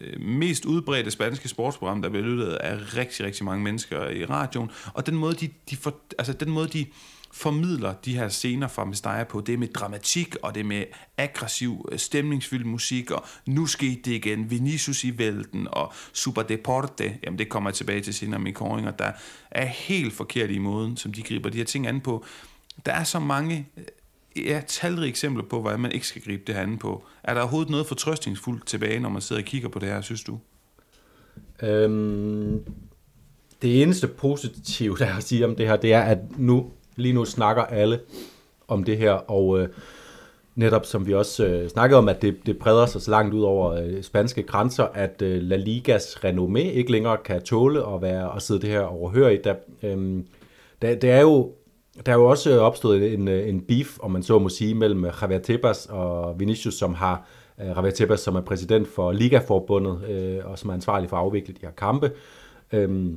Øh, 0.00 0.20
mest 0.20 0.64
udbredte 0.64 1.10
spanske 1.10 1.48
sportsprogram, 1.48 2.02
der 2.02 2.08
bliver 2.08 2.24
lyttet 2.26 2.52
af 2.52 2.96
rigtig, 2.96 3.26
rigtig 3.26 3.44
mange 3.44 3.64
mennesker 3.64 4.08
i 4.08 4.24
radioen. 4.24 4.70
Og 4.94 5.06
den 5.06 5.14
måde, 5.14 5.34
de, 5.34 5.48
de, 5.70 5.76
for, 5.76 5.94
altså 6.18 6.32
den 6.32 6.50
måde, 6.50 6.68
de 6.68 6.86
formidler 7.32 7.94
de 7.94 8.16
her 8.16 8.28
scener 8.28 8.68
fra 8.68 8.84
Mestalla 8.84 9.24
på, 9.24 9.40
det 9.40 9.52
er 9.52 9.58
med 9.58 9.68
dramatik, 9.68 10.36
og 10.42 10.54
det 10.54 10.60
er 10.60 10.64
med 10.64 10.84
aggressiv, 11.16 11.88
øh, 11.92 11.98
stemningsfyldt 11.98 12.66
musik, 12.66 13.10
og 13.10 13.24
nu 13.46 13.66
skete 13.66 14.02
det 14.04 14.12
igen, 14.12 14.50
Vinicius 14.50 15.04
i 15.04 15.18
vælten, 15.18 15.68
og 15.70 15.92
Super 16.12 16.42
Deporte, 16.42 17.18
jamen 17.24 17.38
det 17.38 17.48
kommer 17.48 17.70
jeg 17.70 17.74
tilbage 17.74 18.00
til 18.00 18.14
senere 18.14 18.40
med 18.40 18.52
koringer, 18.52 18.90
der 18.90 19.12
er 19.50 19.66
helt 19.66 20.12
forkert 20.12 20.50
i 20.50 20.58
måden, 20.58 20.96
som 20.96 21.12
de 21.12 21.22
griber 21.22 21.50
de 21.50 21.58
her 21.58 21.64
ting 21.64 21.86
an 21.86 22.00
på. 22.00 22.24
Der 22.86 22.92
er 22.92 23.04
så 23.04 23.18
mange 23.18 23.68
øh, 23.76 23.84
ja, 24.44 24.62
talrige 24.66 25.08
eksempler 25.08 25.44
på, 25.44 25.60
hvordan 25.60 25.80
man 25.80 25.92
ikke 25.92 26.06
skal 26.06 26.22
gribe 26.22 26.42
det 26.46 26.54
her 26.54 26.62
an 26.62 26.78
på. 26.78 27.04
Er 27.22 27.34
der 27.34 27.40
overhovedet 27.40 27.70
noget 27.70 27.86
fortrøstningsfuldt 27.86 28.66
tilbage, 28.66 29.00
når 29.00 29.08
man 29.08 29.22
sidder 29.22 29.42
og 29.42 29.46
kigger 29.46 29.68
på 29.68 29.78
det 29.78 29.88
her, 29.88 30.00
synes 30.00 30.22
du? 30.24 30.38
Øhm, 31.62 32.64
det 33.62 33.82
eneste 33.82 34.08
positive, 34.08 34.96
der 34.98 35.06
er 35.06 35.16
at 35.16 35.22
sige 35.22 35.44
om 35.44 35.56
det 35.56 35.66
her, 35.66 35.76
det 35.76 35.92
er, 35.92 36.00
at 36.00 36.18
nu, 36.36 36.70
lige 36.96 37.12
nu 37.12 37.24
snakker 37.24 37.62
alle 37.62 38.00
om 38.68 38.84
det 38.84 38.98
her, 38.98 39.12
og 39.12 39.60
øh, 39.60 39.68
netop 40.54 40.86
som 40.86 41.06
vi 41.06 41.14
også 41.14 41.46
øh, 41.46 41.68
snakkede 41.68 41.98
om, 41.98 42.08
at 42.08 42.22
det, 42.22 42.36
det 42.46 42.58
breder 42.58 42.86
sig 42.86 43.02
så 43.02 43.10
langt 43.10 43.34
ud 43.34 43.42
over 43.42 43.72
øh, 43.72 44.02
spanske 44.02 44.42
grænser, 44.42 44.84
at 44.84 45.22
øh, 45.22 45.42
La 45.42 45.56
Ligas 45.56 46.16
renommé 46.24 46.58
ikke 46.58 46.92
længere 46.92 47.16
kan 47.24 47.42
tåle 47.42 47.94
at 47.94 48.02
være 48.02 48.36
at 48.36 48.42
sidde 48.42 48.60
det 48.60 48.70
her 48.70 48.80
overhørigt. 48.80 49.44
Der, 49.44 49.54
øh, 49.82 50.22
det, 50.82 51.02
det 51.02 51.10
er 51.10 51.20
jo 51.20 51.52
der 52.06 52.12
er 52.12 52.16
jo 52.16 52.26
også 52.26 52.50
øh, 52.50 52.58
opstået 52.58 53.14
en, 53.14 53.28
øh, 53.28 53.48
en 53.48 53.60
beef, 53.60 53.98
om 54.00 54.10
man 54.10 54.22
så 54.22 54.38
må 54.38 54.48
sige, 54.48 54.74
mellem 54.74 55.04
øh, 55.04 55.12
Javier 55.22 55.38
Tebas 55.38 55.86
og 55.90 56.40
Vinicius, 56.40 56.74
som 56.74 56.94
har 56.94 57.26
Javier 57.58 57.90
Tebas, 57.90 58.20
som 58.20 58.36
er 58.36 58.40
præsident 58.40 58.88
for 58.88 59.12
Ligaforbundet, 59.12 60.08
øh, 60.08 60.38
og 60.44 60.58
som 60.58 60.70
er 60.70 60.74
ansvarlig 60.74 61.10
for 61.10 61.16
at 61.16 61.22
afvikle 61.22 61.54
de 61.54 61.60
her 61.62 61.70
kampe, 61.70 62.10
øh, 62.72 63.12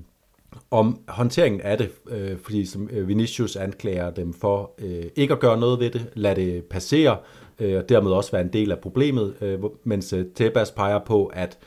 om 0.72 1.00
håndteringen 1.08 1.62
af 1.62 1.78
det, 1.78 1.92
øh, 2.10 2.38
fordi 2.38 2.66
som 2.66 2.90
Vinicius 2.92 3.56
anklager 3.56 4.10
dem 4.10 4.34
for 4.34 4.72
øh, 4.80 5.04
ikke 5.16 5.34
at 5.34 5.40
gøre 5.40 5.60
noget 5.60 5.80
ved 5.80 5.90
det, 5.90 6.06
lade 6.14 6.36
det 6.36 6.64
passere, 6.64 7.18
øh, 7.60 7.78
og 7.78 7.90
dermed 7.90 8.12
også 8.12 8.32
være 8.32 8.42
en 8.42 8.54
del 8.54 8.72
af 8.72 8.80
problemet, 8.80 9.34
øh, 9.42 9.60
mens 9.84 10.14
Tebas 10.36 10.72
peger 10.72 11.00
på, 11.00 11.26
at 11.26 11.58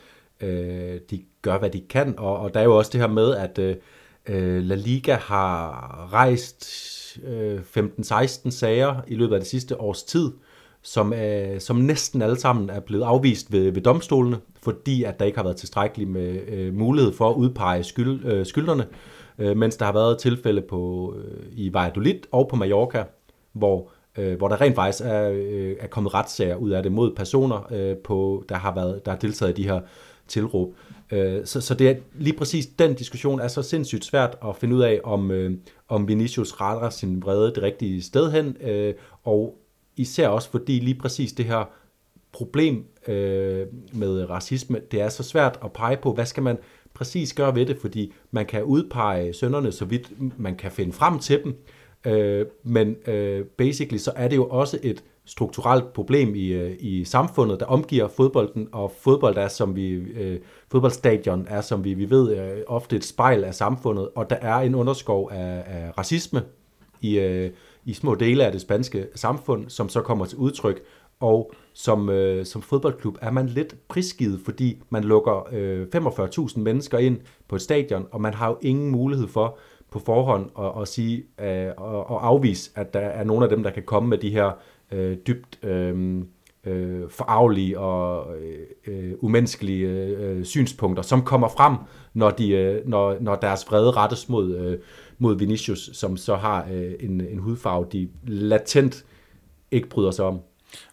øh, 0.41 0.99
de 1.11 1.23
gør, 1.41 1.57
hvad 1.57 1.69
de 1.69 1.81
kan, 1.89 2.15
og, 2.17 2.37
og 2.37 2.53
der 2.53 2.59
er 2.59 2.63
jo 2.63 2.77
også 2.77 2.91
det 2.93 3.01
her 3.01 3.07
med, 3.07 3.35
at 3.35 3.59
øh, 4.29 4.63
La 4.63 4.75
Liga 4.75 5.15
har 5.15 6.09
rejst 6.13 7.02
15-16 7.77 8.49
sager 8.49 9.01
i 9.07 9.15
løbet 9.15 9.33
af 9.33 9.39
det 9.41 9.49
sidste 9.49 9.81
års 9.81 10.03
tid, 10.03 10.31
som, 10.81 11.13
øh, 11.13 11.59
som 11.59 11.75
næsten 11.75 12.21
alle 12.21 12.39
sammen 12.39 12.69
er 12.69 12.79
blevet 12.79 13.03
afvist 13.03 13.51
ved, 13.51 13.71
ved 13.71 13.81
domstolene, 13.81 14.37
fordi 14.61 15.03
at 15.03 15.19
der 15.19 15.25
ikke 15.25 15.37
har 15.37 15.43
været 15.43 15.57
tilstrækkeligt 15.57 16.09
med 16.09 16.39
øh, 16.47 16.73
mulighed 16.73 17.13
for 17.13 17.29
at 17.29 17.35
udpege 17.35 17.83
skyld, 17.83 18.25
øh, 18.25 18.45
skylderne, 18.45 18.85
øh, 19.39 19.57
mens 19.57 19.75
der 19.75 19.85
har 19.85 19.93
været 19.93 20.17
tilfælde 20.17 20.61
på, 20.61 21.13
øh, 21.17 21.47
i 21.51 21.73
Valladolid 21.73 22.19
og 22.31 22.47
på 22.47 22.55
Mallorca, 22.55 23.03
hvor 23.53 23.91
øh, 24.17 24.37
hvor 24.37 24.47
der 24.47 24.61
rent 24.61 24.75
faktisk 24.75 25.03
er, 25.05 25.29
øh, 25.29 25.75
er 25.79 25.87
kommet 25.87 26.13
retssager 26.13 26.55
ud 26.55 26.69
af 26.69 26.83
det 26.83 26.91
mod 26.91 27.15
personer, 27.15 27.67
øh, 27.71 27.97
på, 27.97 28.43
der 28.49 28.55
har 28.55 28.75
været 28.75 29.05
der 29.05 29.11
har 29.11 29.17
deltaget 29.17 29.59
i 29.59 29.61
de 29.61 29.69
her 29.69 29.81
tilråb. 30.27 30.75
Øh, 31.11 31.45
så, 31.45 31.61
så 31.61 31.73
det 31.73 31.89
er 31.89 31.95
lige 32.13 32.37
præcis 32.37 32.65
den 32.65 32.93
diskussion 32.93 33.39
er 33.39 33.47
så 33.47 33.61
sindssygt 33.61 34.05
svært 34.05 34.37
at 34.45 34.55
finde 34.55 34.75
ud 34.75 34.81
af, 34.81 34.99
om, 35.03 35.31
øh, 35.31 35.51
om 35.93 36.07
Vinicius 36.07 36.61
retter 36.61 36.89
sin 36.89 37.21
vrede 37.21 37.55
det 37.55 37.63
rigtige 37.63 38.03
sted 38.03 38.31
hen, 38.31 38.57
øh, 38.61 38.93
og 39.23 39.57
især 39.95 40.27
også 40.27 40.49
fordi 40.49 40.79
lige 40.79 40.99
præcis 40.99 41.33
det 41.33 41.45
her 41.45 41.69
problem 42.31 42.85
øh, 43.07 43.67
med 43.93 44.29
racisme, 44.29 44.81
det 44.91 45.01
er 45.01 45.09
så 45.09 45.23
svært 45.23 45.59
at 45.63 45.73
pege 45.73 45.97
på, 45.97 46.13
hvad 46.13 46.25
skal 46.25 46.43
man 46.43 46.57
præcis 46.93 47.33
gøre 47.33 47.55
ved 47.55 47.65
det, 47.65 47.77
fordi 47.77 48.13
man 48.31 48.45
kan 48.45 48.63
udpege 48.63 49.33
sønderne, 49.33 49.71
så 49.71 49.85
vidt 49.85 50.39
man 50.39 50.55
kan 50.55 50.71
finde 50.71 50.93
frem 50.93 51.19
til 51.19 51.43
dem, 51.43 51.55
øh, 52.05 52.45
men 52.63 52.95
øh, 53.07 53.45
basically 53.45 53.97
så 53.97 54.11
er 54.15 54.27
det 54.27 54.35
jo 54.35 54.47
også 54.47 54.79
et 54.83 55.03
strukturelt 55.25 55.93
problem 55.93 56.35
i, 56.35 56.47
øh, 56.47 56.75
i 56.79 57.03
samfundet, 57.03 57.59
der 57.59 57.65
omgiver 57.65 58.07
fodbolden, 58.07 58.67
og 58.71 58.91
fodbold 58.99 59.37
er, 59.37 59.47
som 59.47 59.75
vi, 59.75 59.89
øh, 59.91 60.39
fodboldstadion 60.71 61.45
er, 61.49 61.61
som 61.61 61.83
vi, 61.83 61.93
vi 61.93 62.09
ved, 62.09 62.37
øh, 62.37 62.61
ofte 62.67 62.95
et 62.95 63.05
spejl 63.05 63.43
af 63.43 63.55
samfundet, 63.55 64.09
og 64.15 64.29
der 64.29 64.35
er 64.35 64.55
en 64.55 64.75
underskov 64.75 65.29
af, 65.31 65.63
af 65.65 65.97
racisme 65.97 66.41
i, 67.01 67.19
øh, 67.19 67.51
i 67.85 67.93
små 67.93 68.15
dele 68.15 68.45
af 68.45 68.51
det 68.51 68.61
spanske 68.61 69.07
samfund, 69.15 69.69
som 69.69 69.89
så 69.89 70.01
kommer 70.01 70.25
til 70.25 70.37
udtryk, 70.37 70.81
og 71.19 71.51
som, 71.73 72.09
øh, 72.09 72.45
som 72.45 72.61
fodboldklub 72.61 73.17
er 73.21 73.31
man 73.31 73.47
lidt 73.47 73.75
prisgivet, 73.87 74.39
fordi 74.45 74.81
man 74.89 75.03
lukker 75.03 75.47
øh, 75.51 75.87
45.000 75.95 76.59
mennesker 76.59 76.97
ind 76.97 77.19
på 77.47 77.55
et 77.55 77.61
stadion, 77.61 78.07
og 78.11 78.21
man 78.21 78.33
har 78.33 78.47
jo 78.47 78.57
ingen 78.61 78.91
mulighed 78.91 79.27
for 79.27 79.57
på 79.91 79.99
forhånd 79.99 80.49
at, 80.59 80.81
at 80.81 80.87
sige 80.87 81.23
øh, 81.41 81.71
og, 81.77 82.09
og 82.09 82.27
afvise, 82.27 82.71
at 82.75 82.93
der 82.93 82.99
er 82.99 83.23
nogle 83.23 83.43
af 83.43 83.49
dem, 83.49 83.63
der 83.63 83.69
kan 83.69 83.83
komme 83.83 84.09
med 84.09 84.17
de 84.17 84.29
her 84.29 84.51
øh, 84.91 85.17
dybt 85.27 85.59
øh, 85.63 86.23
øh, 86.63 87.09
forarvelige 87.09 87.79
og 87.79 88.35
øh, 88.37 88.67
øh, 88.87 89.13
umenneskelige 89.19 89.87
øh, 89.87 90.45
synspunkter, 90.45 91.03
som 91.03 91.21
kommer 91.21 91.47
frem, 91.47 91.75
når, 92.13 92.29
de, 92.29 92.49
øh, 92.49 92.87
når, 92.87 93.17
når 93.21 93.35
deres 93.35 93.65
vrede 93.69 93.91
rettes 93.91 94.29
mod, 94.29 94.55
øh, 94.55 94.79
mod 95.17 95.37
Vinicius, 95.37 95.89
som 95.93 96.17
så 96.17 96.35
har 96.35 96.67
øh, 96.73 96.93
en, 96.99 97.21
en 97.21 97.39
hudfarve, 97.39 97.87
de 97.91 98.09
latent 98.23 99.05
ikke 99.71 99.89
bryder 99.89 100.11
sig 100.11 100.25
om. 100.25 100.39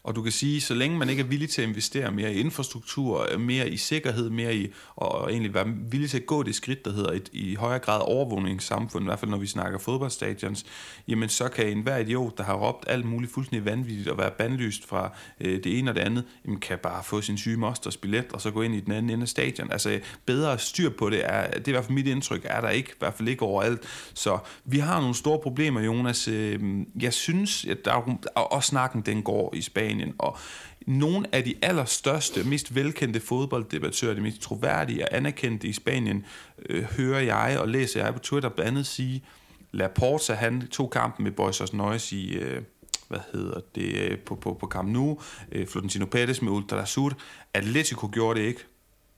Og 0.03 0.17
du 0.17 0.23
kan 0.23 0.33
sige, 0.33 0.61
så 0.61 0.75
længe 0.75 0.99
man 0.99 1.09
ikke 1.09 1.23
er 1.23 1.27
villig 1.27 1.51
til 1.51 1.63
at 1.63 1.69
investere 1.69 2.11
mere 2.11 2.35
i 2.35 2.41
infrastruktur, 2.41 3.39
mere 3.39 3.71
i 3.71 3.77
sikkerhed, 3.77 4.31
mere 4.31 4.57
i, 4.57 4.73
og 4.97 5.31
egentlig 5.31 5.55
være 5.55 5.67
villig 5.91 6.11
til 6.11 6.17
at 6.17 6.27
gå 6.27 6.43
det 6.43 6.55
skridt, 6.55 6.85
der 6.85 6.93
hedder 6.93 7.13
et, 7.13 7.29
i 7.33 7.55
højere 7.55 7.79
grad 7.79 8.01
overvågningssamfund, 8.01 9.05
i 9.05 9.09
hvert 9.09 9.19
fald 9.19 9.31
når 9.31 9.39
vi 9.39 9.47
snakker 9.47 9.79
fodboldstadions, 9.79 10.67
jamen 11.09 11.29
så 11.29 11.49
kan 11.49 11.67
enhver 11.67 11.97
idiot, 11.97 12.39
der 12.39 12.45
har 12.45 12.55
råbt 12.55 12.85
alt 12.89 13.05
muligt 13.05 13.33
fuldstændig 13.33 13.65
vanvittigt 13.65 14.09
og 14.09 14.19
være 14.19 14.31
bandlyst 14.31 14.87
fra 14.87 15.13
øh, 15.41 15.65
det 15.65 15.79
ene 15.79 15.91
og 15.91 15.95
det 15.95 16.01
andet, 16.01 16.25
jamen 16.45 16.61
kan 16.61 16.79
bare 16.79 17.05
få 17.05 17.21
sin 17.21 17.39
syge 17.39 17.57
mosters 17.57 17.97
billet 17.97 18.33
og 18.33 18.41
så 18.41 18.51
gå 18.51 18.63
ind 18.63 18.75
i 18.75 18.81
den 18.81 18.93
anden 18.93 19.11
ende 19.11 19.23
af 19.23 19.29
stadion. 19.29 19.73
Altså 19.73 20.01
bedre 20.27 20.59
styr 20.59 20.91
på 20.91 21.11
det, 21.11 21.25
er, 21.25 21.51
det 21.51 21.65
er 21.65 21.69
i 21.69 21.71
hvert 21.71 21.85
fald 21.85 21.95
mit 21.95 22.07
indtryk, 22.07 22.41
er 22.45 22.61
der 22.61 22.69
ikke, 22.69 22.91
i 22.91 22.99
hvert 22.99 23.15
fald 23.15 23.29
ikke 23.29 23.43
overalt. 23.43 23.81
Så 24.15 24.39
vi 24.65 24.79
har 24.79 25.01
nogle 25.01 25.15
store 25.15 25.39
problemer, 25.39 25.81
Jonas. 25.81 26.29
Øh, 26.29 26.61
jeg 27.01 27.13
synes, 27.13 27.65
at 27.65 27.85
der 27.85 27.93
er, 27.93 28.41
og 28.41 28.65
snakken 28.65 29.03
den 29.03 29.23
går 29.23 29.55
i 29.55 29.63
Spanien. 29.63 29.90
Og 30.19 30.39
nogle 30.87 31.27
af 31.33 31.45
de 31.45 31.55
allerstørste, 31.63 32.45
mest 32.45 32.75
velkendte 32.75 33.21
fodbolddebattører, 33.21 34.15
de 34.15 34.21
mest 34.21 34.41
troværdige 34.41 35.05
og 35.05 35.17
anerkendte 35.17 35.69
i 35.69 35.73
Spanien, 35.73 36.25
øh, 36.69 36.85
hører 36.85 37.21
jeg 37.21 37.59
og 37.61 37.69
læser 37.69 38.05
jeg 38.05 38.15
på 38.15 38.19
Twitter 38.19 38.49
blandt 38.49 38.69
andet 38.69 38.87
sige, 38.87 39.25
Laporta, 39.73 40.35
han 40.35 40.67
tog 40.67 40.91
kampen 40.91 41.25
med 41.25 41.33
Boysos 41.33 41.73
Noyes 41.73 42.13
i, 42.13 42.33
øh, 42.33 42.63
hvad 43.09 43.21
hedder 43.33 43.61
det, 43.75 43.95
øh, 43.95 44.19
på, 44.19 44.35
på, 44.35 44.55
på 44.61 44.67
Camp 44.67 44.89
Nou, 44.89 45.21
øh, 45.53 45.67
Florentino 45.67 46.07
Pérez 46.15 46.45
med 46.45 46.53
Ultra 46.53 46.87
Sur. 46.87 47.13
Atletico 47.55 48.09
gjorde 48.13 48.41
det 48.41 48.47
ikke. 48.47 48.61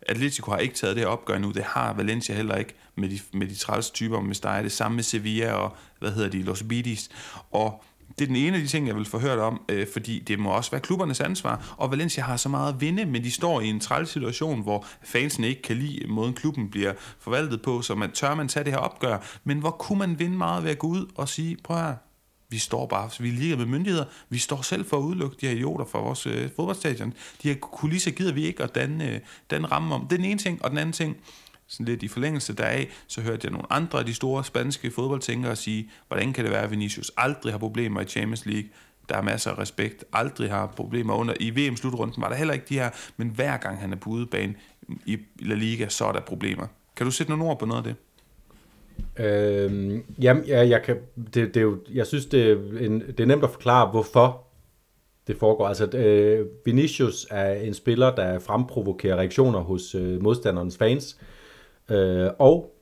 Atletico 0.08 0.50
har 0.50 0.58
ikke 0.58 0.74
taget 0.74 0.96
det 0.96 1.04
her 1.04 1.08
opgør 1.08 1.38
nu, 1.38 1.50
det 1.50 1.62
har 1.62 1.92
Valencia 1.92 2.35
heller 2.35 2.56
ikke 2.56 2.74
med 2.94 3.08
de, 3.08 3.18
med 3.32 3.46
de 3.46 3.54
træls 3.54 3.90
typer 3.90 4.20
med 4.20 4.35
Steyr. 4.35 4.62
Det 4.62 4.72
samme 4.72 4.94
med 4.94 5.02
Sevilla 5.02 5.52
og, 5.52 5.76
hvad 5.98 6.12
hedder 6.12 6.28
de, 6.28 6.42
Los 6.42 6.62
Bidis. 6.62 7.11
Og 7.50 7.85
det 8.18 8.25
er 8.25 8.27
den 8.27 8.37
ene 8.37 8.57
af 8.57 8.62
de 8.62 8.68
ting, 8.68 8.87
jeg 8.87 8.96
vil 8.96 9.05
få 9.05 9.18
hørt 9.18 9.38
om, 9.38 9.62
øh, 9.68 9.87
fordi 9.92 10.18
det 10.18 10.38
må 10.38 10.51
også 10.51 10.70
være 10.70 10.81
klubbernes 10.81 11.20
ansvar. 11.20 11.75
Og 11.77 11.90
Valencia 11.90 12.22
har 12.22 12.37
så 12.37 12.48
meget 12.48 12.72
at 12.75 12.81
vinde, 12.81 13.07
men 13.07 13.25
de 13.25 13.31
står 13.31 13.61
i 13.61 13.66
en 13.66 13.81
træls 13.81 14.11
situation, 14.11 14.62
hvor 14.62 14.87
fansene 15.03 15.48
ikke 15.48 15.62
kan 15.62 15.77
lide 15.77 16.07
måden, 16.09 16.35
klubben 16.35 16.70
bliver 16.70 16.92
forvaltet 17.18 17.62
på, 17.62 17.83
så 17.83 17.94
man 17.94 18.12
tør 18.12 18.35
man 18.35 18.48
tage 18.48 18.64
det 18.64 18.72
her 18.72 18.81
opgør. 18.81 19.18
Men 19.44 19.59
hvor 19.59 19.70
kunne 19.70 19.98
man 19.98 20.18
vinde 20.18 20.37
meget 20.37 20.64
ved 20.64 20.70
at 20.70 20.79
gå 20.79 20.87
ud 20.87 21.07
og 21.14 21.29
sige, 21.29 21.57
prøv 21.64 21.77
her, 21.77 21.94
vi 22.53 22.59
står 22.59 22.87
bare, 22.87 23.11
vi 23.18 23.53
er 23.53 23.57
med 23.57 23.66
myndigheder, 23.66 24.05
vi 24.29 24.38
står 24.38 24.62
selv 24.62 24.85
for 24.85 24.96
at 24.98 25.03
udelukke 25.03 25.37
de 25.40 25.46
her 25.46 25.55
idioter 25.55 25.85
fra 25.85 25.98
vores 26.01 26.27
øh, 26.27 26.51
fodboldstadion. 26.57 27.14
De 27.42 27.48
her 27.48 27.55
kulisser 27.55 28.11
gider 28.11 28.33
vi 28.33 28.44
ikke 28.44 28.62
at 28.62 28.75
danne, 28.75 29.11
øh, 29.11 29.20
danne 29.51 29.66
ramme 29.66 29.94
om. 29.94 30.01
Det 30.01 30.12
er 30.12 30.16
den 30.16 30.25
ene 30.25 30.38
ting, 30.38 30.64
og 30.64 30.70
den 30.70 30.79
anden 30.79 30.92
ting, 30.92 31.16
sådan 31.72 31.87
lidt 31.87 32.02
i 32.02 32.08
forlængelse 32.08 32.54
deraf, 32.54 33.02
så 33.06 33.20
hørte 33.20 33.40
jeg 33.44 33.52
nogle 33.52 33.72
andre 33.72 33.98
af 33.98 34.04
de 34.04 34.14
store 34.14 34.44
spanske 34.44 34.90
fodboldtænkere 34.90 35.56
sige, 35.56 35.90
hvordan 36.08 36.32
kan 36.32 36.44
det 36.44 36.52
være, 36.52 36.62
at 36.62 36.70
Vinicius 36.70 37.11
aldrig 37.16 37.52
har 37.52 37.58
problemer 37.58 38.00
i 38.00 38.04
Champions 38.04 38.46
League, 38.46 38.68
der 39.08 39.16
er 39.16 39.22
masser 39.22 39.50
af 39.50 39.58
respekt, 39.58 40.04
aldrig 40.12 40.50
har 40.50 40.66
problemer 40.66 41.14
under. 41.14 41.35
I 41.40 41.50
VM-slutrunden 41.50 42.22
var 42.22 42.28
der 42.28 42.37
heller 42.37 42.54
ikke 42.54 42.66
de 42.68 42.74
her, 42.74 42.90
men 43.16 43.28
hver 43.28 43.56
gang 43.56 43.78
han 43.78 43.92
er 43.92 43.96
på 43.96 44.11
udebane 44.11 44.54
i 45.06 45.18
La 45.38 45.54
Liga, 45.54 45.88
så 45.88 46.04
er 46.04 46.12
der 46.12 46.20
problemer. 46.20 46.66
Kan 46.96 47.06
du 47.06 47.11
sætte 47.12 47.32
nogle 47.32 47.44
ord 47.44 47.58
på 47.58 47.66
noget 47.66 47.87
af 47.87 47.94
det? 47.94 47.94
Øhm, 49.24 50.04
jamen, 50.22 50.44
ja, 50.44 50.68
jeg, 50.68 50.82
kan, 50.82 50.96
det, 51.16 51.35
det 51.35 51.56
er 51.56 51.61
jo, 51.61 51.78
jeg 51.94 52.06
synes, 52.06 52.26
det 52.26 52.50
er, 52.50 52.56
en, 52.80 53.00
det 53.00 53.20
er 53.20 53.26
nemt 53.26 53.44
at 53.44 53.50
forklare, 53.50 53.90
hvorfor 53.90 54.46
det 55.26 55.37
foregår. 55.37 55.68
Altså, 55.68 55.87
øh, 55.87 56.46
Vinicius 56.64 57.26
er 57.30 57.52
en 57.52 57.74
spiller, 57.74 58.14
der 58.14 58.38
fremprovokerer 58.38 59.16
reaktioner 59.16 59.61
hos 59.61 59.94
øh, 59.94 60.22
modstandernes 60.22 60.76
fans, 60.76 61.18
øh, 61.20 61.26
Øh, 61.92 62.31
og 62.38 62.72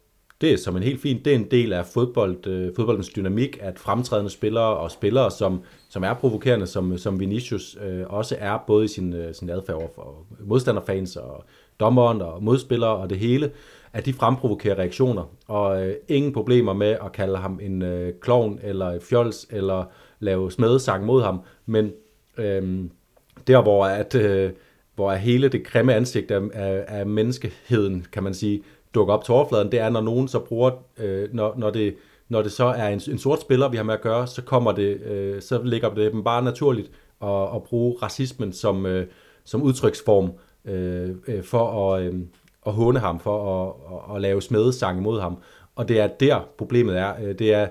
det 0.41 0.53
er 0.53 0.57
som 0.57 0.77
en 0.77 0.83
helt 0.83 1.01
fin, 1.01 1.21
det 1.25 1.31
er 1.31 1.37
en 1.37 1.51
del 1.51 1.73
af 1.73 1.87
fodbold, 1.87 2.47
øh, 2.47 2.75
fodboldens 2.77 3.09
dynamik, 3.09 3.59
at 3.61 3.79
fremtrædende 3.79 4.31
spillere 4.31 4.77
og 4.77 4.91
spillere, 4.91 5.31
som, 5.31 5.63
som 5.89 6.05
er 6.05 6.15
provokerende, 6.15 6.67
som, 6.67 6.99
som 6.99 7.21
Vinicius 7.21 7.79
øh, 7.83 8.05
også 8.07 8.37
er, 8.39 8.65
både 8.67 8.85
i 8.85 8.89
sin, 8.89 9.13
øh, 9.13 9.35
sin 9.35 9.51
adfærd 9.51 9.77
over 9.77 9.89
for 9.95 10.27
modstanderfans 10.41 11.17
og 11.17 11.45
dommeren 11.81 12.23
og 12.23 12.43
modspillere 12.43 12.97
og 12.97 13.11
det 13.11 13.19
hele, 13.19 13.51
at 13.93 14.07
de 14.07 14.13
fremprovokerer 14.13 14.79
reaktioner, 14.79 15.35
og 15.49 15.87
øh, 15.87 15.95
ingen 16.09 16.33
problemer 16.33 16.73
med 16.73 16.97
at 17.05 17.13
kalde 17.13 17.37
ham 17.37 17.61
en 17.63 17.83
øh, 17.83 18.13
klovn 18.21 18.59
eller 18.63 18.87
et 18.87 19.03
fjols, 19.03 19.47
eller 19.51 19.85
lave 20.21 20.51
smedesang 20.51 21.07
mod 21.07 21.23
ham, 21.23 21.41
men 21.67 21.93
øh, 22.39 22.85
der 23.47 23.63
hvor 23.63 23.85
at, 23.85 24.15
øh, 24.15 24.51
hvor 24.95 25.13
hele 25.13 25.49
det 25.49 25.65
grimme 25.65 25.95
ansigt 25.95 26.31
af, 26.31 26.41
af, 26.53 26.85
af 26.89 27.07
menneskeheden, 27.07 28.07
kan 28.13 28.23
man 28.23 28.35
sige, 28.35 28.63
dukker 28.95 29.15
op 29.15 29.25
til 29.25 29.35
overfladen, 29.35 29.73
det 29.73 29.81
er, 29.81 29.89
når 29.89 30.01
nogen 30.01 30.29
så 30.29 30.39
bruger, 30.39 30.71
øh, 30.99 31.35
når, 31.35 31.55
når, 31.57 31.71
det, 31.71 31.97
når 32.29 32.43
det 32.43 32.53
så 32.53 32.65
er 32.65 32.89
en, 32.89 33.01
en 33.11 33.19
sort 33.19 33.41
spiller, 33.41 33.69
vi 33.69 33.77
har 33.77 33.85
med 33.85 33.95
at 33.95 34.01
gøre, 34.01 34.27
så 34.27 34.43
kommer 34.43 34.73
det, 34.73 35.01
øh, 35.01 35.43
så 35.43 35.63
ligger 35.63 35.95
det 35.95 36.13
dem 36.13 36.25
bare 36.25 36.43
naturligt 36.43 36.91
at, 37.23 37.55
at 37.55 37.63
bruge 37.63 37.97
racismen 38.03 38.53
som, 38.53 38.87
øh, 38.87 39.07
som 39.45 39.63
udtryksform 39.63 40.33
øh, 40.65 41.11
øh, 41.29 41.45
for 41.45 41.95
at, 41.95 42.03
øh, 42.03 42.15
at 42.67 42.73
håne 42.73 42.99
ham, 42.99 43.21
for 43.21 43.63
at, 43.63 43.75
at, 43.93 44.17
at 44.17 44.23
lave 44.23 44.43
smedesang 44.43 44.99
imod 44.99 45.21
ham. 45.21 45.39
Og 45.77 45.89
det 45.89 46.01
er 46.01 46.07
der 46.07 46.49
problemet 46.59 46.99
er. 46.99 47.15
Øh, 47.23 47.39
det 47.39 47.55
er, 47.55 47.69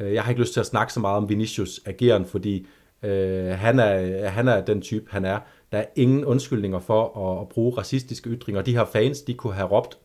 øh, 0.00 0.14
jeg 0.14 0.22
har 0.22 0.30
ikke 0.30 0.40
lyst 0.40 0.52
til 0.52 0.60
at 0.60 0.66
snakke 0.66 0.92
så 0.92 1.00
meget 1.00 1.16
om 1.16 1.28
Vinicius 1.28 1.80
ageren, 1.86 2.24
fordi 2.26 2.66
øh, 3.02 3.46
han, 3.46 3.78
er, 3.78 4.28
han 4.28 4.48
er 4.48 4.60
den 4.60 4.80
type, 4.80 5.06
han 5.10 5.24
er. 5.24 5.38
Der 5.72 5.78
er 5.78 5.84
ingen 5.96 6.24
undskyldninger 6.24 6.78
for 6.78 7.30
at, 7.32 7.40
at 7.40 7.48
bruge 7.48 7.78
racistiske 7.78 8.30
ytringer. 8.30 8.62
De 8.62 8.76
her 8.76 8.84
fans, 8.84 9.22
de 9.22 9.34
kunne 9.34 9.52
have 9.52 9.68
råbt 9.68 9.98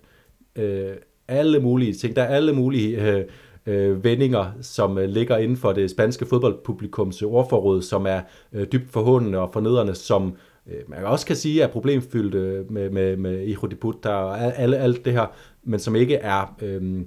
øh, 0.58 0.96
alle 1.28 1.60
mulige 1.60 1.94
ting. 1.94 2.16
Der 2.16 2.22
er 2.22 2.36
alle 2.36 2.54
mulige 2.54 3.12
øh, 3.12 3.26
øh, 3.66 4.04
vendinger, 4.04 4.52
som 4.62 4.98
øh, 4.98 5.10
ligger 5.10 5.38
inden 5.38 5.58
for 5.58 5.74
det 5.74 5.92
spanske 5.92 6.26
fodboldpublikums 6.26 7.22
ordforråd, 7.22 7.82
som 7.82 8.06
er 8.06 8.22
øh, 8.54 8.68
dybt 8.72 8.92
forhåndende 8.92 9.40
og 9.40 9.50
fornedrende, 9.54 9.96
som 9.96 10.34
øh, 10.68 10.80
man 10.88 11.06
også 11.06 11.26
kan 11.26 11.36
sige 11.36 11.62
er 11.62 11.68
problemfyldt 11.68 12.36
øh, 12.36 12.72
med, 12.72 12.90
med, 12.90 13.18
med 13.18 13.46
Hijo 13.46 13.68
de 13.68 13.76
Puta 13.76 14.10
og 14.10 14.60
alt, 14.60 14.76
alt 14.76 15.06
det 15.06 15.14
her, 15.14 15.26
men 15.64 15.80
som 15.80 15.96
ikke 15.96 16.16
er... 16.16 16.56
Øh, 16.62 17.02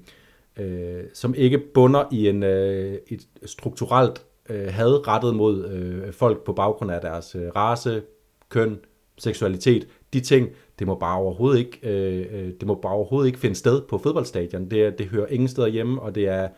øh, 0.59 1.05
som 1.15 1.35
ikke 1.35 1.59
bunder 1.75 2.05
i 2.13 2.29
en, 2.29 2.43
øh, 2.43 2.99
et 3.09 3.21
strukturelt 3.45 4.25
øh, 4.51 4.67
had 4.67 5.09
rettet 5.09 5.37
mod 5.37 5.67
øh, 5.67 6.13
folk 6.13 6.45
på 6.45 6.53
baggrund 6.53 6.91
af 6.91 7.01
deres 7.01 7.35
øh, 7.35 7.49
race, 7.57 8.03
køn, 8.49 8.79
seksualitet. 9.19 9.89
De 10.13 10.21
ting, 10.21 10.49
det 10.79 10.87
må 10.87 10.95
bare 10.95 11.19
overhovedet 11.19 11.59
ikke, 11.59 11.79
øh, 11.83 12.27
øh, 12.33 12.53
det 12.61 12.67
må 12.67 12.75
bare 12.75 12.93
overhovedet 12.93 13.27
ikke 13.27 13.39
finde 13.39 13.57
sted 13.57 13.83
på 13.89 13.99
fodboldstadion. 13.99 14.71
Det, 14.71 14.99
det 14.99 15.07
hører 15.07 15.27
ingen 15.27 15.49
steder 15.49 15.69
hjemme, 15.69 16.03
og 16.03 16.15
det 16.15 16.29
er, 16.29 16.49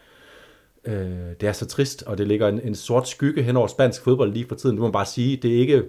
øh, 0.84 0.94
det 1.40 1.48
er 1.48 1.52
så 1.52 1.66
trist, 1.66 2.02
og 2.02 2.18
det 2.18 2.28
ligger 2.28 2.48
en, 2.48 2.60
en 2.60 2.74
sort 2.74 3.08
skygge 3.08 3.42
hen 3.42 3.56
over 3.56 3.66
spansk 3.66 4.02
fodbold 4.02 4.32
lige 4.32 4.46
for 4.48 4.54
tiden. 4.54 4.76
Det 4.76 4.80
må 4.80 4.86
man 4.86 4.92
bare 4.92 5.06
sige, 5.06 5.36
det 5.36 5.54
er 5.54 5.58
ikke 5.58 5.82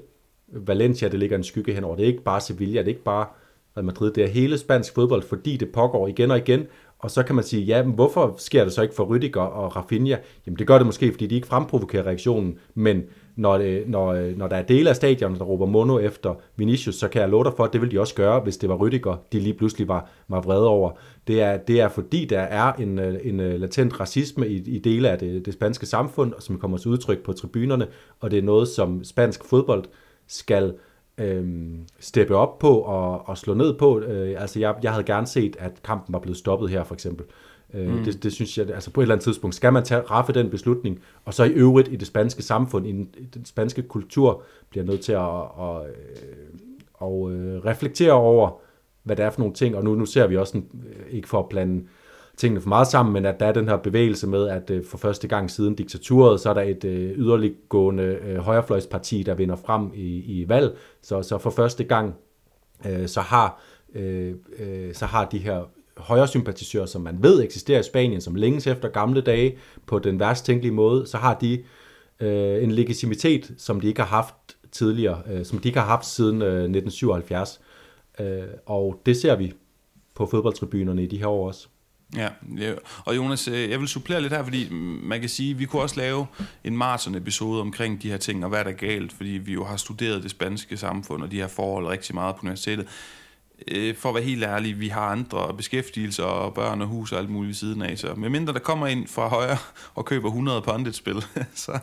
Valencia, 0.47 1.07
det 1.07 1.19
ligger 1.19 1.37
en 1.37 1.43
skygge 1.43 1.73
hen 1.73 1.83
over. 1.83 1.95
Det 1.95 2.03
er 2.03 2.07
ikke 2.07 2.23
bare 2.23 2.41
Sevilla, 2.41 2.79
det 2.79 2.85
er 2.85 2.89
ikke 2.89 3.03
bare 3.03 3.25
Real 3.77 3.85
Madrid, 3.85 4.11
det 4.11 4.23
er 4.23 4.27
hele 4.27 4.57
spansk 4.57 4.93
fodbold, 4.93 5.21
fordi 5.21 5.57
det 5.57 5.71
pågår 5.71 6.07
igen 6.07 6.31
og 6.31 6.37
igen, 6.37 6.67
og 6.99 7.11
så 7.11 7.23
kan 7.23 7.35
man 7.35 7.43
sige, 7.43 7.63
ja, 7.63 7.83
men 7.83 7.93
hvorfor 7.93 8.35
sker 8.37 8.63
det 8.63 8.73
så 8.73 8.81
ikke 8.81 8.95
for 8.95 9.03
Rydiger 9.03 9.41
og 9.41 9.75
Rafinha? 9.75 10.17
Jamen 10.45 10.59
det 10.59 10.67
gør 10.67 10.77
det 10.77 10.85
måske, 10.85 11.11
fordi 11.11 11.27
de 11.27 11.35
ikke 11.35 11.47
fremprovokerer 11.47 12.05
reaktionen, 12.05 12.59
men 12.75 13.03
når, 13.35 13.57
det, 13.57 13.83
når, 13.87 14.07
øh, 14.07 14.37
når 14.37 14.47
der 14.47 14.55
er 14.55 14.61
dele 14.61 14.89
af 14.89 14.95
stadion, 14.95 15.35
der 15.35 15.43
råber 15.43 15.65
mono 15.65 15.99
efter 15.99 16.35
Vinicius, 16.55 16.95
så 16.95 17.07
kan 17.07 17.21
jeg 17.21 17.29
love 17.29 17.43
dig 17.43 17.53
for, 17.57 17.63
at 17.63 17.73
det 17.73 17.81
ville 17.81 17.91
de 17.91 17.99
også 17.99 18.15
gøre, 18.15 18.39
hvis 18.39 18.57
det 18.57 18.69
var 18.69 18.75
Rydiger, 18.75 19.17
de 19.31 19.39
lige 19.39 19.53
pludselig 19.53 19.87
var, 19.87 20.09
var 20.27 20.41
vrede 20.41 20.67
over. 20.67 20.91
Det 21.27 21.41
er, 21.41 21.57
det 21.57 21.81
er 21.81 21.89
fordi, 21.89 22.25
der 22.25 22.39
er 22.39 22.73
en, 22.73 22.99
øh, 22.99 23.15
en 23.23 23.37
latent 23.37 23.99
racisme 23.99 24.47
i, 24.47 24.55
i 24.55 24.79
dele 24.79 25.09
af 25.09 25.19
det, 25.19 25.45
det 25.45 25.53
spanske 25.53 25.85
samfund, 25.85 26.33
som 26.39 26.59
kommer 26.59 26.77
til 26.77 26.91
udtryk 26.91 27.23
på 27.23 27.33
tribunerne, 27.33 27.87
og 28.19 28.31
det 28.31 28.39
er 28.39 28.43
noget, 28.43 28.67
som 28.67 29.03
spansk 29.03 29.43
fodbold 29.45 29.83
skal 30.27 30.73
øh, 31.17 31.45
steppe 31.99 32.35
op 32.35 32.59
på 32.59 32.77
og, 32.79 33.29
og 33.29 33.37
slå 33.37 33.53
ned 33.53 33.77
på. 33.77 33.99
Øh, 33.99 34.41
altså 34.41 34.59
jeg, 34.59 34.75
jeg 34.83 34.91
havde 34.91 35.05
gerne 35.05 35.27
set, 35.27 35.55
at 35.59 35.83
kampen 35.83 36.13
var 36.13 36.19
blevet 36.19 36.37
stoppet 36.37 36.69
her 36.69 36.83
for 36.83 36.93
eksempel. 36.93 37.25
Øh, 37.25 37.52
mm. 37.73 38.03
det, 38.03 38.23
det 38.23 38.33
synes 38.33 38.57
jeg, 38.57 38.69
altså 38.69 38.91
på 38.91 39.01
et 39.01 39.03
eller 39.03 39.15
andet 39.15 39.23
tidspunkt 39.23 39.55
skal 39.55 39.73
man 39.73 39.83
tage, 39.83 40.01
raffe 40.01 40.33
den 40.33 40.49
beslutning, 40.49 40.99
og 41.25 41.33
så 41.33 41.43
i 41.43 41.49
øvrigt 41.49 41.89
i 41.91 41.95
det 41.95 42.07
spanske 42.07 42.43
samfund, 42.43 42.87
i 42.87 42.91
den, 42.91 43.09
i 43.17 43.25
den 43.25 43.45
spanske 43.45 43.81
kultur, 43.81 44.43
bliver 44.69 44.85
nødt 44.85 45.01
til 45.01 45.11
at, 45.11 45.21
at, 45.21 45.77
at, 45.77 45.87
at, 47.01 47.55
at 47.55 47.65
reflektere 47.65 48.11
over, 48.11 48.59
hvad 49.03 49.15
det 49.15 49.25
er 49.25 49.29
for 49.29 49.39
nogle 49.39 49.53
ting, 49.53 49.75
og 49.75 49.83
nu, 49.83 49.95
nu 49.95 50.05
ser 50.05 50.27
vi 50.27 50.37
også, 50.37 50.57
en, 50.57 50.67
ikke 51.09 51.29
for 51.29 51.39
at 51.39 51.49
blande 51.49 51.83
tingene 52.37 52.61
for 52.61 52.69
meget 52.69 52.87
sammen, 52.87 53.13
men 53.13 53.25
at 53.25 53.39
der 53.39 53.45
er 53.45 53.51
den 53.51 53.67
her 53.67 53.77
bevægelse 53.77 54.27
med, 54.27 54.49
at 54.49 54.69
øh, 54.69 54.85
for 54.85 54.97
første 54.97 55.27
gang 55.27 55.51
siden 55.51 55.75
diktaturet, 55.75 56.39
så 56.39 56.49
er 56.49 56.53
der 56.53 56.61
et 56.61 56.83
øh, 56.83 57.17
yderliggående 57.17 58.03
øh, 58.03 58.37
højrefløjsparti, 58.37 59.23
der 59.23 59.33
vinder 59.33 59.55
frem 59.55 59.91
i, 59.93 60.41
i 60.41 60.49
valg. 60.49 60.77
Så, 61.01 61.21
så 61.21 61.37
for 61.37 61.49
første 61.49 61.83
gang, 61.83 62.15
øh, 62.85 63.07
så, 63.07 63.21
har, 63.21 63.61
øh, 63.95 64.33
øh, 64.59 64.93
så 64.93 65.05
har 65.05 65.25
de 65.25 65.37
her 65.37 65.69
højre 65.97 66.27
sympatisører, 66.27 66.85
som 66.85 67.01
man 67.01 67.23
ved 67.23 67.43
eksisterer 67.43 67.79
i 67.79 67.83
Spanien, 67.83 68.21
som 68.21 68.35
længes 68.35 68.67
efter 68.67 68.89
gamle 68.89 69.21
dage, 69.21 69.57
på 69.85 69.99
den 69.99 70.19
værst 70.19 70.45
tænkelige 70.45 70.73
måde, 70.73 71.07
så 71.07 71.17
har 71.17 71.33
de 71.33 71.63
øh, 72.19 72.63
en 72.63 72.71
legitimitet, 72.71 73.51
som 73.57 73.81
de 73.81 73.87
ikke 73.87 74.01
har 74.01 74.07
haft 74.07 74.35
tidligere, 74.71 75.21
øh, 75.31 75.45
som 75.45 75.59
de 75.59 75.67
ikke 75.67 75.79
har 75.79 75.87
haft 75.87 76.05
siden 76.05 76.41
øh, 76.41 76.47
1977. 76.47 77.61
Øh, 78.19 78.43
og 78.65 79.01
det 79.05 79.17
ser 79.17 79.35
vi 79.35 79.53
på 80.15 80.25
fodboldtribunerne 80.25 81.03
i 81.03 81.07
de 81.07 81.17
her 81.17 81.27
år 81.27 81.47
også. 81.47 81.67
Ja, 82.15 82.29
og 83.05 83.15
Jonas, 83.15 83.47
øh, 83.47 83.69
jeg 83.69 83.79
vil 83.79 83.87
supplere 83.87 84.21
lidt 84.21 84.33
her, 84.33 84.43
fordi 84.43 84.69
man 85.03 85.19
kan 85.19 85.29
sige, 85.29 85.51
at 85.51 85.59
vi 85.59 85.65
kunne 85.65 85.81
også 85.81 85.97
lave 85.97 86.25
en 86.63 86.77
maraton-episode 86.77 87.61
omkring 87.61 88.03
de 88.03 88.09
her 88.09 88.17
ting, 88.17 88.43
og 88.43 88.49
hvad 88.49 88.63
der 88.63 88.71
er 88.71 88.75
galt, 88.75 89.13
fordi 89.13 89.29
vi 89.29 89.53
jo 89.53 89.63
har 89.63 89.77
studeret 89.77 90.23
det 90.23 90.31
spanske 90.31 90.77
samfund 90.77 91.23
og 91.23 91.31
de 91.31 91.35
her 91.35 91.47
forhold 91.47 91.87
rigtig 91.87 92.15
meget 92.15 92.35
på 92.35 92.41
universitetet 92.41 92.87
øh, 93.67 93.95
for 93.95 94.09
at 94.09 94.15
være 94.15 94.23
helt 94.23 94.43
ærlig, 94.43 94.79
vi 94.79 94.87
har 94.87 95.01
andre 95.01 95.53
beskæftigelser 95.57 96.23
og 96.23 96.53
børn 96.53 96.81
og 96.81 96.87
hus 96.87 97.11
og 97.11 97.19
alt 97.19 97.29
muligt 97.29 97.47
ved 97.47 97.55
siden 97.55 97.81
af. 97.81 97.97
Så 97.97 98.13
medmindre 98.15 98.53
der 98.53 98.59
kommer 98.59 98.87
ind 98.87 99.07
fra 99.07 99.27
højre 99.27 99.57
og 99.95 100.05
køber 100.05 100.27
100 100.27 100.61
pundit-spil, 100.61 101.25
så, 101.55 101.79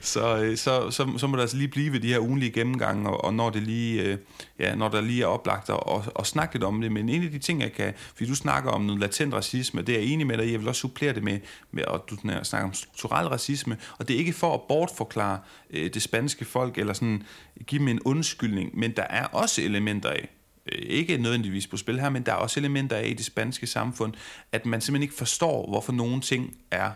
så, 0.00 0.36
øh, 0.36 0.56
så, 0.56 0.90
så, 0.90 1.08
så 1.16 1.26
må 1.26 1.36
der 1.36 1.42
altså 1.42 1.56
lige 1.56 1.68
blive 1.68 1.92
ved 1.92 2.00
de 2.00 2.08
her 2.08 2.18
ugenlige 2.18 2.52
gennemgange, 2.52 3.10
og, 3.10 3.24
og 3.24 3.34
når, 3.34 3.50
det 3.50 3.62
lige, 3.62 4.02
øh, 4.02 4.18
ja, 4.58 4.74
når 4.74 4.88
der 4.88 5.00
lige 5.00 5.22
er 5.22 5.26
oplagt 5.26 5.70
at 5.70 5.76
og, 5.76 6.04
og 6.14 6.26
snakke 6.26 6.54
lidt 6.54 6.64
om 6.64 6.80
det. 6.80 6.92
Men 6.92 7.08
en 7.08 7.24
af 7.24 7.30
de 7.30 7.38
ting, 7.38 7.60
jeg 7.60 7.72
kan, 7.72 7.92
fordi 8.14 8.28
du 8.28 8.34
snakker 8.34 8.70
om 8.70 8.80
noget 8.80 9.00
latent 9.00 9.34
racisme, 9.34 9.82
det 9.82 9.94
er 9.94 9.98
jeg 9.98 10.08
enig 10.08 10.26
med 10.26 10.38
dig 10.38 10.52
jeg 10.52 10.60
vil 10.60 10.68
også 10.68 10.80
supplere 10.80 11.14
det 11.14 11.22
med, 11.22 11.38
med 11.70 11.84
at 11.94 12.00
du 12.10 12.16
snakker 12.42 12.68
om 12.68 12.74
strukturel 12.74 13.26
racisme, 13.28 13.76
og 13.98 14.08
det 14.08 14.14
er 14.14 14.18
ikke 14.18 14.32
for 14.32 14.54
at 14.54 14.60
bortforklare 14.68 15.38
øh, 15.70 15.94
det 15.94 16.02
spanske 16.02 16.44
folk, 16.44 16.78
eller 16.78 16.92
sådan 16.92 17.22
give 17.66 17.78
dem 17.78 17.88
en 17.88 18.00
undskyldning, 18.00 18.78
men 18.78 18.90
der 18.96 19.02
er 19.02 19.24
også 19.24 19.62
elementer 19.62 20.10
af, 20.10 20.28
Øh, 20.66 20.82
ikke 20.82 21.16
nødvendigvis 21.16 21.66
på 21.66 21.76
spil 21.76 22.00
her, 22.00 22.10
men 22.10 22.22
der 22.22 22.32
er 22.32 22.36
også 22.36 22.60
elementer 22.60 22.96
af 22.96 23.06
i 23.06 23.14
det 23.14 23.24
spanske 23.24 23.66
samfund, 23.66 24.14
at 24.52 24.66
man 24.66 24.80
simpelthen 24.80 25.02
ikke 25.02 25.14
forstår, 25.14 25.68
hvorfor 25.68 25.92
nogle 25.92 26.20
ting 26.20 26.56
er 26.70 26.90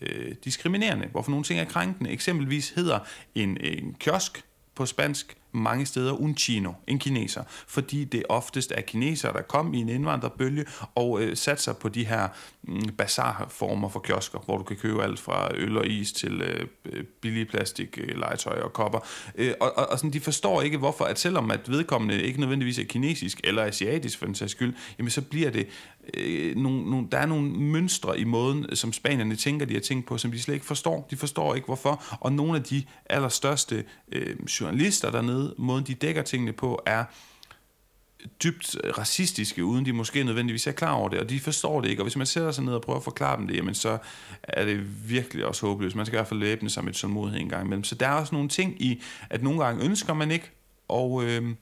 øh, 0.00 0.34
diskriminerende, 0.44 1.06
hvorfor 1.06 1.30
nogle 1.30 1.44
ting 1.44 1.60
er 1.60 1.64
krænkende. 1.64 2.10
Eksempelvis 2.10 2.70
hedder 2.70 2.98
en, 3.34 3.58
en 3.60 3.96
kiosk 4.00 4.44
på 4.74 4.86
spansk 4.86 5.36
mange 5.52 5.86
steder 5.86 6.12
un 6.12 6.36
chino, 6.36 6.72
en 6.86 6.98
kineser, 6.98 7.42
fordi 7.68 8.04
det 8.04 8.22
oftest 8.28 8.72
er 8.76 8.80
kinesere, 8.80 9.32
der 9.32 9.42
kom 9.42 9.74
i 9.74 9.80
en 9.80 9.88
indvandrerbølge 9.88 10.64
og 10.94 11.22
øh, 11.22 11.36
satte 11.36 11.62
sig 11.62 11.76
på 11.76 11.88
de 11.88 12.04
her 12.04 12.28
mm, 12.62 12.88
bazarformer 12.98 13.88
for 13.88 14.00
kiosker, 14.00 14.38
hvor 14.38 14.58
du 14.58 14.64
kan 14.64 14.76
købe 14.76 15.02
alt 15.02 15.20
fra 15.20 15.54
øl 15.54 15.76
og 15.76 15.86
is 15.86 16.12
til 16.12 16.42
øh, 16.42 16.66
øh 16.84 17.04
billige 17.20 17.44
plastik, 17.44 17.98
øh, 18.02 18.18
legetøj 18.18 18.60
og 18.60 18.72
kopper. 18.72 18.98
Øh, 19.34 19.54
og, 19.60 19.78
og, 19.78 19.88
og 19.90 19.98
sådan, 19.98 20.12
de 20.12 20.20
forstår 20.20 20.62
ikke, 20.62 20.78
hvorfor, 20.78 21.04
at 21.04 21.18
selvom 21.18 21.50
at 21.50 21.70
vedkommende 21.70 22.22
ikke 22.22 22.40
nødvendigvis 22.40 22.78
er 22.78 22.84
kinesisk 22.84 23.40
eller 23.44 23.64
asiatisk 23.64 24.18
for 24.18 24.26
den 24.26 24.34
sags 24.34 24.52
skyld, 24.52 24.74
jamen 24.98 25.10
så 25.10 25.22
bliver 25.22 25.50
det 25.50 25.66
øh, 26.14 26.56
nogle, 26.56 26.90
nogle, 26.90 27.06
der 27.12 27.18
er 27.18 27.26
nogle 27.26 27.50
mønstre 27.50 28.20
i 28.20 28.24
måden, 28.24 28.76
som 28.76 28.92
spanierne 28.92 29.36
tænker, 29.36 29.66
de 29.66 29.74
har 29.74 29.80
tænkt 29.80 30.06
på, 30.06 30.18
som 30.18 30.32
de 30.32 30.40
slet 30.40 30.54
ikke 30.54 30.66
forstår. 30.66 31.06
De 31.10 31.16
forstår 31.16 31.54
ikke, 31.54 31.66
hvorfor. 31.66 32.04
Og 32.20 32.32
nogle 32.32 32.56
af 32.56 32.62
de 32.62 32.84
allerstørste 33.10 33.84
øh, 34.12 34.36
journalister 34.60 35.10
dernede, 35.10 35.39
måden 35.58 35.84
de 35.84 35.94
dækker 35.94 36.22
tingene 36.22 36.52
på, 36.52 36.82
er 36.86 37.04
dybt 38.44 38.76
racistiske, 38.98 39.64
uden 39.64 39.86
de 39.86 39.92
måske 39.92 40.24
nødvendigvis 40.24 40.66
er 40.66 40.72
klar 40.72 40.92
over 40.92 41.08
det, 41.08 41.18
og 41.18 41.30
de 41.30 41.40
forstår 41.40 41.80
det 41.80 41.88
ikke, 41.88 42.02
og 42.02 42.04
hvis 42.04 42.16
man 42.16 42.26
sætter 42.26 42.50
sig 42.50 42.64
ned 42.64 42.72
og 42.72 42.82
prøver 42.82 42.96
at 42.96 43.04
forklare 43.04 43.36
dem 43.36 43.46
det, 43.46 43.56
jamen 43.56 43.74
så 43.74 43.98
er 44.42 44.64
det 44.64 45.08
virkelig 45.10 45.46
også 45.46 45.66
håbløst. 45.66 45.96
Man 45.96 46.06
skal 46.06 46.16
i 46.16 46.18
hvert 46.18 46.28
fald 46.28 46.40
læbne 46.40 46.70
sig 46.70 46.84
med 46.84 46.92
et 46.92 46.96
tålmodighed 46.96 47.40
en 47.40 47.48
gang 47.48 47.66
imellem. 47.66 47.84
Så 47.84 47.94
der 47.94 48.08
er 48.08 48.12
også 48.12 48.34
nogle 48.34 48.48
ting 48.48 48.82
i, 48.82 49.02
at 49.30 49.42
nogle 49.42 49.64
gange 49.64 49.84
ønsker 49.84 50.14
man 50.14 50.30
ikke, 50.30 50.50
og 50.88 51.24
øh, 51.24 51.54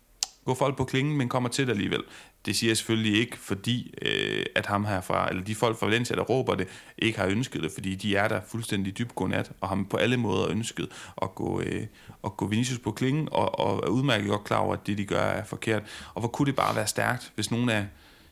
gå 0.49 0.55
folk 0.55 0.77
på 0.77 0.85
klingen, 0.85 1.17
men 1.17 1.29
kommer 1.29 1.49
til 1.49 1.67
det 1.67 1.73
alligevel. 1.73 2.03
Det 2.47 2.57
siger 2.57 2.71
jeg 2.71 2.77
selvfølgelig 2.77 3.21
ikke, 3.21 3.39
fordi 3.39 3.95
øh, 4.03 4.47
at 4.55 4.67
ham 4.67 4.85
herfra, 4.85 5.29
eller 5.29 5.45
de 5.45 5.55
folk 5.55 5.79
fra 5.79 5.87
Valencia, 5.87 6.17
der 6.17 6.23
råber 6.23 6.55
det, 6.55 6.69
ikke 6.99 7.19
har 7.19 7.27
ønsket 7.27 7.63
det, 7.63 7.73
fordi 7.73 7.95
de 7.95 8.17
er 8.17 8.29
der 8.29 8.41
fuldstændig 8.49 8.99
dybt 8.99 9.15
godnat, 9.15 9.53
og 9.61 9.69
har 9.69 9.85
på 9.91 9.97
alle 9.97 10.17
måder 10.17 10.49
ønsket 10.49 10.89
at 11.23 11.35
gå, 11.35 11.61
øh, 11.61 11.87
at 12.25 12.37
gå 12.37 12.47
Vinicius 12.47 12.79
på 12.79 12.91
klingen, 12.91 13.29
og, 13.33 13.59
og 13.59 13.83
er 13.87 13.89
udmærket 13.89 14.29
godt 14.29 14.45
klar 14.45 14.59
over, 14.59 14.73
at 14.73 14.87
det, 14.87 14.99
de 14.99 15.05
gør, 15.05 15.21
er 15.23 15.45
forkert. 15.45 15.83
Og 16.15 16.21
hvor 16.21 16.29
kunne 16.29 16.47
det 16.47 16.57
bare 16.57 16.77
være 16.77 16.87
stærkt, 16.87 17.33
hvis 17.35 17.51
nogen 17.51 17.69
af, 17.69 17.87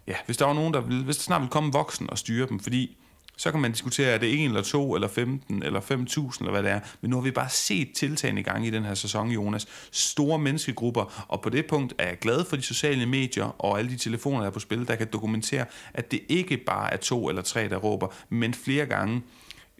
ja, 0.06 0.14
hvis 0.26 0.36
der 0.36 0.46
var 0.46 0.54
nogen, 0.54 0.74
der 0.74 0.80
ville, 0.80 1.04
hvis 1.04 1.16
der 1.16 1.22
snart 1.22 1.40
ville 1.40 1.50
komme 1.50 1.72
voksen 1.72 2.10
og 2.10 2.18
styre 2.18 2.48
dem, 2.48 2.60
fordi 2.60 2.96
så 3.36 3.50
kan 3.50 3.60
man 3.60 3.72
diskutere, 3.72 4.10
er 4.10 4.18
det 4.18 4.44
1 4.44 4.44
eller 4.44 4.62
2 4.62 4.94
eller 4.94 5.08
15 5.08 5.62
eller 5.62 5.80
5.000 5.80 6.38
eller 6.40 6.50
hvad 6.50 6.62
det 6.62 6.70
er. 6.70 6.80
Men 7.00 7.10
nu 7.10 7.16
har 7.16 7.22
vi 7.22 7.30
bare 7.30 7.48
set 7.50 7.92
tiltagende 7.94 8.40
i 8.40 8.44
gang 8.44 8.66
i 8.66 8.70
den 8.70 8.84
her 8.84 8.94
sæson, 8.94 9.30
Jonas. 9.30 9.66
Store 9.90 10.38
menneskegrupper, 10.38 11.26
og 11.28 11.40
på 11.40 11.50
det 11.50 11.66
punkt 11.66 11.94
er 11.98 12.08
jeg 12.08 12.18
glad 12.18 12.44
for 12.44 12.56
de 12.56 12.62
sociale 12.62 13.06
medier 13.06 13.44
og 13.58 13.78
alle 13.78 13.90
de 13.90 13.96
telefoner, 13.96 14.40
der 14.40 14.46
er 14.46 14.50
på 14.50 14.60
spil, 14.60 14.88
der 14.88 14.96
kan 14.96 15.06
dokumentere, 15.12 15.64
at 15.94 16.10
det 16.10 16.20
ikke 16.28 16.56
bare 16.56 16.92
er 16.92 16.96
to 16.96 17.28
eller 17.28 17.42
tre, 17.42 17.68
der 17.68 17.76
råber, 17.76 18.08
men 18.28 18.54
flere 18.54 18.86
gange 18.86 19.22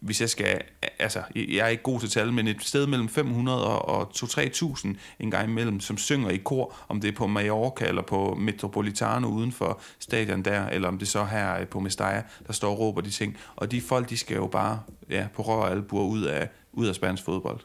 hvis 0.03 0.21
jeg 0.21 0.31
skal, 0.31 0.61
altså, 0.99 1.23
jeg 1.35 1.59
er 1.65 1.67
ikke 1.67 1.83
god 1.83 2.01
til 2.01 2.11
tal, 2.11 2.33
men 2.33 2.49
et 2.49 2.57
sted 2.61 2.87
mellem 2.87 3.09
500 3.09 3.79
og 3.79 4.11
2-3.000 4.17 4.89
en 5.21 5.31
gang 5.31 5.51
imellem, 5.51 5.81
som 5.81 5.97
synger 5.97 6.31
i 6.31 6.37
kor, 6.37 6.75
om 6.89 7.01
det 7.01 7.09
er 7.09 7.13
på 7.13 7.27
Mallorca 7.27 7.89
eller 7.89 8.03
på 8.03 8.35
Metropolitano 8.35 9.29
uden 9.29 9.53
for 9.53 9.81
stadion 9.99 10.43
der, 10.43 10.67
eller 10.67 10.89
om 10.89 10.99
det 10.99 11.09
så 11.09 11.25
her 11.25 11.65
på 11.65 11.81
Mestalla, 11.81 12.23
der 12.47 12.53
står 12.53 12.71
og 12.71 12.79
råber 12.79 13.01
de 13.01 13.11
ting. 13.11 13.37
Og 13.57 13.71
de 13.71 13.81
folk, 13.81 14.11
de 14.11 14.17
skal 14.17 14.37
jo 14.37 14.47
bare 14.47 14.81
ja, 15.11 15.27
på 15.35 15.43
rør 15.43 15.55
og 15.55 15.71
albuer 15.71 16.05
ud 16.05 16.23
af, 16.23 16.49
ud 16.73 16.87
af 16.87 16.95
spansk 16.95 17.25
fodbold. 17.25 17.61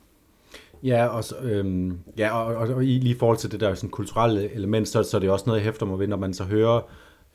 Ja, 0.84 1.08
og, 1.08 1.24
så, 1.24 1.36
øhm, 1.38 2.00
ja, 2.18 2.38
og, 2.38 2.56
og, 2.56 2.76
og 2.76 2.86
i 2.86 3.00
lige 3.00 3.16
forhold 3.20 3.38
til 3.38 3.52
det 3.52 3.60
der 3.60 3.74
sådan, 3.74 3.90
kulturelle 3.90 4.52
element, 4.54 4.88
så, 4.88 5.04
så 5.04 5.18
er 5.18 5.22
det 5.22 5.30
også 5.30 5.46
noget, 5.48 5.60
jeg 5.60 5.66
hæfter 5.66 5.86
mig 5.86 6.00
ved, 6.00 6.08
når 6.08 6.18
man 6.18 6.34
så 6.34 6.44
hører 6.44 6.82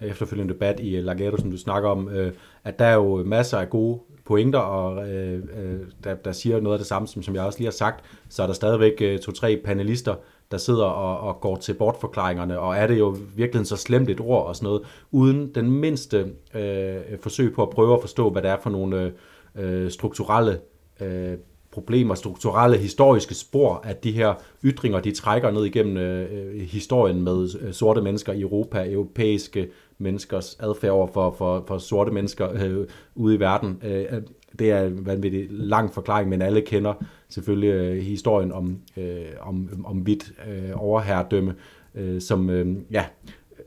efterfølgende 0.01 0.55
debat 0.55 0.81
i 0.81 1.01
Lagero, 1.01 1.37
som 1.37 1.51
du 1.51 1.59
snakker 1.59 1.89
om, 1.89 2.09
øh, 2.09 2.33
at 2.65 2.79
der 2.79 2.85
er 2.85 2.95
jo 2.95 3.25
masser 3.25 3.59
af 3.59 3.71
gode 3.71 4.01
pointer, 4.27 4.59
og 4.59 5.09
øh, 5.09 5.35
øh, 5.35 5.81
der, 6.05 6.14
der 6.14 6.33
siger 6.33 6.61
noget 6.61 6.74
af 6.74 6.79
det 6.79 6.87
samme, 6.87 7.09
som, 7.09 7.22
som 7.22 7.35
jeg 7.35 7.43
også 7.43 7.59
lige 7.59 7.66
har 7.66 7.72
sagt, 7.72 8.05
så 8.29 8.43
er 8.43 8.47
der 8.47 8.55
stadigvæk 8.55 8.93
øh, 9.01 9.18
to-tre 9.18 9.61
panelister, 9.64 10.14
der 10.51 10.57
sidder 10.57 10.85
og, 10.85 11.29
og 11.29 11.41
går 11.41 11.57
til 11.57 11.74
bortforklaringerne, 11.74 12.59
og 12.59 12.77
er 12.77 12.87
det 12.87 12.99
jo 12.99 13.16
virkelig 13.37 13.66
så 13.66 13.77
slemt 13.77 14.11
et 14.11 14.20
ord 14.20 14.47
og 14.47 14.57
sådan 14.57 14.66
noget, 14.66 14.83
uden 15.11 15.55
den 15.55 15.70
mindste 15.70 16.33
øh, 16.55 17.18
forsøg 17.20 17.55
på 17.55 17.62
at 17.62 17.70
prøve 17.70 17.95
at 17.95 18.01
forstå, 18.01 18.31
hvad 18.31 18.43
det 18.43 18.51
er 18.51 18.57
for 18.62 18.70
nogle 18.70 19.12
øh, 19.55 19.91
strukturelle 19.91 20.61
øh, 21.01 21.35
problemer, 21.77 22.14
strukturelle 22.14 22.79
historiske 22.79 23.35
spor, 23.35 23.81
at 23.85 24.05
de 24.05 24.12
her 24.12 24.35
ytringer, 24.64 25.01
de 25.01 25.11
trækker 25.11 25.51
ned 25.51 25.64
igennem 25.64 25.97
øh, 25.97 26.29
øh 26.33 26.61
historien 26.61 27.22
med 27.22 27.49
øh, 27.61 27.72
sorte 27.72 28.01
mennesker 28.01 28.33
i 28.33 28.41
Europa, 28.41 28.91
europæiske 28.91 29.68
menneskers 29.99 30.57
adfærd 30.61 30.91
over 30.91 31.07
for, 31.07 31.35
for, 31.39 31.65
for 31.67 31.79
sorte 31.79 32.11
mennesker 32.11 32.49
øh, 32.65 32.87
ude 33.15 33.35
i 33.35 33.41
verden. 33.41 33.81
Øh, 33.85 34.23
det 34.59 34.71
er 34.71 34.83
en 34.83 35.07
vanvittig 35.07 35.47
lang 35.51 35.95
forklaring, 35.95 36.29
men 36.29 36.43
alle 36.43 36.61
kender 36.61 36.95
selvfølgelig 37.29 37.69
øh, 37.69 37.97
historien 37.97 38.53
om, 38.53 38.79
øh, 38.97 39.25
om, 39.41 39.85
om 39.85 39.99
hvidt 39.99 40.33
øh, 40.49 40.71
overherredømme, 40.75 41.55
øh, 41.95 42.21
som, 42.21 42.51
øh, 42.51 42.77
ja, 42.91 43.05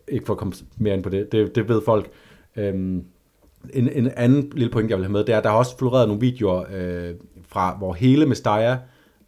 ikke 0.08 0.26
for 0.26 0.34
at 0.34 0.40
komme 0.40 0.54
mere 0.78 0.94
ind 0.94 1.04
på 1.04 1.10
det, 1.10 1.32
det, 1.32 1.56
det 1.56 1.70
ved 1.70 1.82
folk. 1.86 2.10
Øh, 2.56 2.74
en, 2.74 3.04
en 3.74 4.12
anden 4.16 4.52
lille 4.56 4.72
point, 4.72 4.90
jeg 4.90 4.98
vil 4.98 5.06
have 5.06 5.12
med, 5.12 5.24
det 5.24 5.34
er, 5.34 5.38
at 5.38 5.44
der 5.44 5.50
har 5.50 5.58
også 5.58 5.78
floreret 5.78 6.08
nogle 6.08 6.22
videoer 6.22 6.64
øh, 6.74 7.16
fra, 7.48 7.78
hvor 7.78 7.94
hele 7.94 8.26
Mestaya 8.26 8.78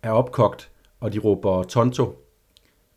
er 0.03 0.11
opkogt, 0.11 0.69
og 0.99 1.13
de 1.13 1.19
råber 1.19 1.63
Tonto, 1.63 2.15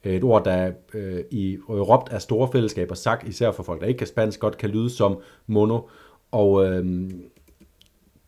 Øh, 0.05 0.15
et 0.15 0.25
ord, 0.25 0.45
der 0.45 0.73
øh, 0.95 1.25
i 1.31 1.59
råbt 1.69 2.13
af 2.13 2.23
store 2.23 2.49
fællesskaber 2.53 2.95
sagt, 2.95 3.29
især 3.29 3.51
for 3.51 3.63
folk, 3.63 3.81
der 3.81 3.87
ikke 3.87 3.99
kan 3.99 4.07
spansk, 4.07 4.41
godt 4.41 4.59
kan 4.59 4.71
lyde 4.71 4.91
som 4.91 5.19
mono. 5.47 5.81
Og 6.33 6.67
øh, 6.67 6.85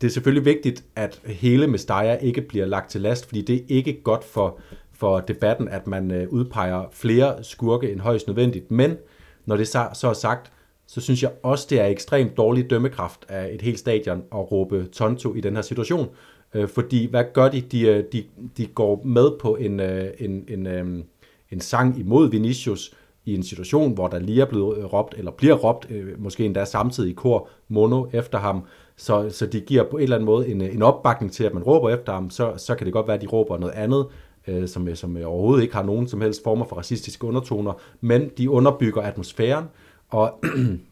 det 0.00 0.06
er 0.06 0.10
selvfølgelig 0.10 0.44
vigtigt, 0.44 0.84
at 0.96 1.20
hele 1.24 1.66
Mestalla 1.66 2.14
ikke 2.14 2.40
bliver 2.40 2.66
lagt 2.66 2.90
til 2.90 3.00
last, 3.00 3.26
fordi 3.26 3.42
det 3.42 3.56
er 3.56 3.60
ikke 3.68 4.02
godt 4.02 4.24
for, 4.24 4.60
for 4.92 5.20
debatten, 5.20 5.68
at 5.68 5.86
man 5.86 6.10
øh, 6.10 6.28
udpeger 6.28 6.84
flere 6.92 7.44
skurke 7.44 7.92
end 7.92 8.00
højst 8.00 8.26
nødvendigt. 8.26 8.70
Men 8.70 8.96
når 9.44 9.56
det 9.56 9.68
så, 9.68 9.88
så 9.94 10.08
er 10.08 10.12
sagt, 10.12 10.52
så 10.86 11.00
synes 11.00 11.22
jeg 11.22 11.32
også, 11.42 11.66
det 11.70 11.80
er 11.80 11.86
ekstremt 11.86 12.36
dårlig 12.36 12.70
dømmekraft 12.70 13.26
af 13.28 13.54
et 13.54 13.62
helt 13.62 13.78
stadion 13.78 14.22
at 14.32 14.52
råbe 14.52 14.86
Tonto 14.92 15.34
i 15.34 15.40
den 15.40 15.54
her 15.54 15.62
situation. 15.62 16.08
Øh, 16.54 16.68
fordi 16.68 17.06
hvad 17.10 17.24
gør 17.32 17.48
de? 17.48 17.60
De, 17.60 17.88
øh, 17.88 18.04
de, 18.12 18.24
de 18.56 18.66
går 18.66 19.02
med 19.04 19.38
på 19.40 19.56
en, 19.56 19.80
øh, 19.80 20.10
en, 20.18 20.44
en, 20.48 20.66
en 20.66 21.04
en 21.50 21.60
sang 21.60 21.98
imod 21.98 22.30
Vinicius 22.30 22.94
i 23.24 23.34
en 23.34 23.42
situation, 23.42 23.92
hvor 23.92 24.08
der 24.08 24.18
lige 24.18 24.42
er 24.42 24.46
blevet 24.46 24.78
øh, 24.78 24.84
råbt, 24.84 25.14
eller 25.18 25.30
bliver 25.30 25.54
råbt, 25.54 25.86
øh, 25.90 26.22
måske 26.22 26.44
endda 26.44 26.64
samtidig 26.64 27.10
i 27.10 27.14
kor, 27.14 27.48
mono 27.68 28.06
efter 28.12 28.38
ham, 28.38 28.62
så, 28.96 29.30
så 29.30 29.46
de 29.46 29.60
giver 29.60 29.84
på 29.90 29.96
en 29.96 30.02
eller 30.02 30.16
anden 30.16 30.26
måde 30.26 30.48
en, 30.48 30.60
øh, 30.62 30.74
en 30.74 30.82
opbakning 30.82 31.32
til, 31.32 31.44
at 31.44 31.54
man 31.54 31.62
råber 31.62 31.90
efter 31.90 32.12
ham, 32.12 32.30
så, 32.30 32.52
så 32.56 32.74
kan 32.74 32.84
det 32.84 32.92
godt 32.92 33.06
være, 33.06 33.16
at 33.16 33.22
de 33.22 33.26
råber 33.26 33.58
noget 33.58 33.72
andet, 33.72 34.06
øh, 34.46 34.68
som, 34.68 34.88
øh, 34.88 34.96
som 34.96 35.16
overhovedet 35.24 35.62
ikke 35.62 35.74
har 35.74 35.82
nogen 35.82 36.08
som 36.08 36.20
helst 36.20 36.42
former 36.42 36.64
for 36.64 36.76
racistiske 36.76 37.26
undertoner, 37.26 37.72
men 38.00 38.30
de 38.38 38.50
underbygger 38.50 39.02
atmosfæren, 39.02 39.64
og 40.08 40.40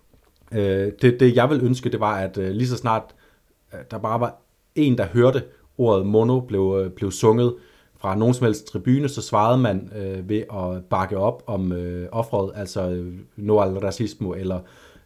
øh, 0.59 0.93
det, 1.03 1.21
det 1.21 1.37
jeg 1.37 1.51
vil 1.51 1.61
ønske, 1.65 1.91
det 1.91 2.01
var, 2.01 2.17
at 2.17 2.39
øh, 2.39 2.51
lige 2.51 2.69
så 2.69 2.77
snart 2.77 3.15
øh, 3.75 3.81
der 3.91 3.99
bare 3.99 4.21
var 4.21 4.37
en, 4.75 4.99
der 4.99 5.07
hørte 5.07 5.43
ordet 5.79 6.07
mono 6.07 6.41
blev, 6.41 6.81
øh, 6.85 6.91
blev 6.91 7.11
sunget, 7.11 7.55
fra 8.05 8.15
nogen 8.15 8.35
som 8.35 8.45
helst 8.45 8.67
tribune, 8.67 9.09
så 9.09 9.23
svarede 9.23 9.59
man 9.59 9.91
øh, 9.97 10.29
ved 10.29 10.43
at 10.53 10.85
bakke 10.91 11.19
op 11.19 11.43
om 11.47 11.73
øh, 11.73 12.09
offret, 12.13 12.53
altså 12.55 12.91
øh, 12.91 13.13
no 13.37 13.61
al 13.61 13.79
racismo, 13.79 14.33
eller 14.33 14.61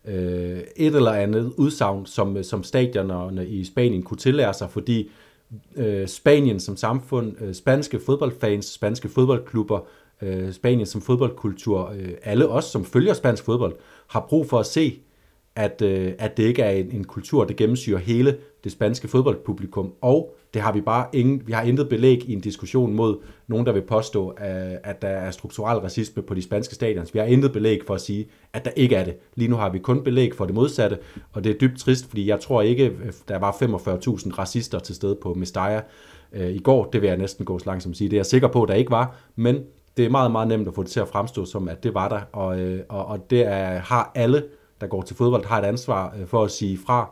øh, 0.05 0.61
et 0.77 0.95
eller 0.95 1.13
andet 1.13 1.53
udsagn, 1.57 2.07
som, 2.07 2.37
øh, 2.37 2.45
som 2.45 2.63
stadionerne 2.63 3.47
i 3.47 3.65
Spanien 3.65 4.03
kunne 4.03 4.17
tillære 4.17 4.55
sig, 4.55 4.71
fordi 4.71 5.11
øh, 5.77 6.09
Spanien 6.09 6.61
som 6.61 6.77
samfund, 6.77 7.33
øh, 7.41 7.55
spanske 7.55 8.01
fodboldfans, 8.01 8.67
spanske 8.67 9.09
fodboldklubber, 9.09 9.81
øh, 10.23 10.53
Spanien 10.53 10.87
som 10.87 11.01
fodboldkultur, 11.01 11.93
øh, 11.99 12.13
alle 12.23 12.49
os, 12.49 12.65
som 12.65 12.85
følger 12.85 13.15
spansk 13.15 13.45
fodbold, 13.45 13.77
har 14.07 14.27
brug 14.29 14.49
for 14.49 14.59
at 14.59 14.67
se, 14.67 14.99
at, 15.57 15.83
øh, 15.83 16.13
at 16.19 16.37
det 16.37 16.43
ikke 16.43 16.63
er 16.63 16.71
en, 16.71 16.91
en 16.91 17.05
kultur, 17.05 17.45
der 17.45 17.55
gennemsyrer 17.55 17.99
hele 17.99 18.37
det 18.65 18.73
spanske 18.73 19.09
fodboldpublikum, 19.09 19.93
og 20.01 20.35
det 20.55 20.63
har 20.63 20.73
vi 20.73 20.81
bare 20.81 21.07
ingen, 21.13 21.43
vi 21.47 21.53
har 21.53 21.63
intet 21.63 21.89
belæg 21.89 22.29
i 22.29 22.33
en 22.33 22.41
diskussion 22.41 22.95
mod 22.95 23.17
nogen, 23.47 23.67
der 23.67 23.73
vil 23.73 23.83
påstå, 23.83 24.31
øh, 24.31 24.77
at 24.85 25.03
der 25.03 25.09
er 25.09 25.31
strukturel 25.31 25.79
racisme 25.79 26.23
på 26.23 26.35
de 26.35 26.43
spanske 26.43 26.75
stadions. 26.75 27.15
Vi 27.15 27.19
har 27.19 27.27
intet 27.27 27.53
belæg 27.53 27.81
for 27.87 27.95
at 27.95 28.01
sige, 28.01 28.29
at 28.53 28.65
der 28.65 28.71
ikke 28.71 28.97
er 28.97 29.05
det. 29.05 29.17
Lige 29.35 29.49
nu 29.49 29.57
har 29.57 29.71
vi 29.71 29.79
kun 29.79 30.05
belæg 30.05 30.35
for 30.35 30.45
det 30.47 30.55
modsatte, 30.55 30.99
og 31.33 31.45
det 31.45 31.55
er 31.55 31.59
dybt 31.59 31.79
trist, 31.79 32.09
fordi 32.09 32.29
jeg 32.29 32.41
tror 32.41 32.63
ikke, 32.63 32.85
øh, 32.85 33.13
der 33.29 33.39
var 33.39 33.53
45.000 33.53 34.39
racister 34.39 34.79
til 34.79 34.95
stede 34.95 35.19
på 35.23 35.35
Mestalla 35.35 35.83
øh, 36.33 36.51
i 36.51 36.59
går. 36.59 36.85
Det 36.85 37.03
vil 37.03 37.09
jeg 37.09 37.17
næsten 37.17 37.45
gå 37.45 37.59
så 37.59 37.67
langt 37.67 37.83
som 37.83 37.93
at 37.93 37.97
sige. 37.97 38.11
Det 38.11 38.17
er 38.17 38.19
jeg 38.19 38.27
sikker 38.27 38.49
på, 38.49 38.63
at 38.63 38.69
der 38.69 38.75
ikke 38.75 38.91
var, 38.91 39.17
men 39.37 39.59
det 39.97 40.05
er 40.05 40.11
meget, 40.11 40.33
meget 40.33 40.49
nemt 40.49 40.69
at 40.69 40.75
få 40.75 40.83
det 40.83 40.91
til 40.91 41.01
at 41.01 41.09
fremstå 41.09 41.45
som, 41.45 41.69
at 41.69 41.83
det 41.83 41.95
var 41.95 42.09
der, 42.09 42.21
og, 42.33 42.79
og, 42.89 43.07
og 43.07 43.31
det 43.31 43.47
er, 43.47 43.79
har 43.79 44.13
alle, 44.15 44.45
der 44.81 44.87
går 44.87 45.03
til 45.03 45.17
fodbold, 45.17 45.45
har 45.45 45.59
et 45.59 45.65
ansvar 45.65 46.15
for 46.27 46.45
at 46.45 46.51
sige 46.51 46.79
fra, 46.87 47.11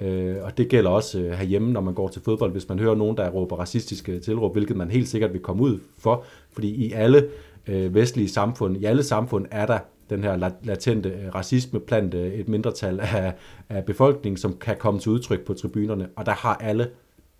Øh, 0.00 0.36
og 0.42 0.58
det 0.58 0.68
gælder 0.68 0.90
også 0.90 1.20
øh, 1.20 1.30
herhjemme, 1.30 1.72
når 1.72 1.80
man 1.80 1.94
går 1.94 2.08
til 2.08 2.22
fodbold, 2.22 2.52
hvis 2.52 2.68
man 2.68 2.78
hører 2.78 2.94
nogen, 2.94 3.16
der 3.16 3.30
råber 3.30 3.56
racistiske 3.56 4.20
tilråb, 4.20 4.54
hvilket 4.54 4.76
man 4.76 4.90
helt 4.90 5.08
sikkert 5.08 5.32
vil 5.32 5.42
komme 5.42 5.62
ud 5.62 5.78
for, 5.98 6.24
fordi 6.52 6.86
i 6.86 6.92
alle 6.92 7.28
øh, 7.66 7.94
vestlige 7.94 8.28
samfund, 8.28 8.76
i 8.76 8.84
alle 8.84 9.02
samfund 9.02 9.46
er 9.50 9.66
der 9.66 9.78
den 10.10 10.24
her 10.24 10.50
latente 10.62 11.08
øh, 11.08 11.34
racisme 11.34 11.80
blandt 11.80 12.14
øh, 12.14 12.32
et 12.32 12.48
mindretal 12.48 13.00
af, 13.00 13.34
af 13.68 13.84
befolkningen, 13.84 14.36
som 14.36 14.56
kan 14.60 14.76
komme 14.76 15.00
til 15.00 15.12
udtryk 15.12 15.44
på 15.44 15.54
tribunerne, 15.54 16.08
og 16.16 16.26
der 16.26 16.32
har 16.32 16.54
alle 16.54 16.90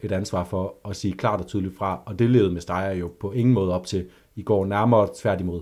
et 0.01 0.13
ansvar 0.13 0.45
for 0.45 0.75
at 0.89 0.97
sige 0.97 1.15
klart 1.15 1.41
og 1.41 1.47
tydeligt 1.47 1.77
fra, 1.77 2.03
og 2.07 2.19
det 2.19 2.31
levede 2.31 2.53
med 2.53 2.61
Steyer 2.61 2.93
jo 2.93 3.11
på 3.21 3.33
ingen 3.33 3.55
måde 3.55 3.75
op 3.75 3.87
til 3.87 4.07
i 4.37 4.43
går, 4.43 4.67
nærmere 4.67 5.09
tværtimod. 5.17 5.61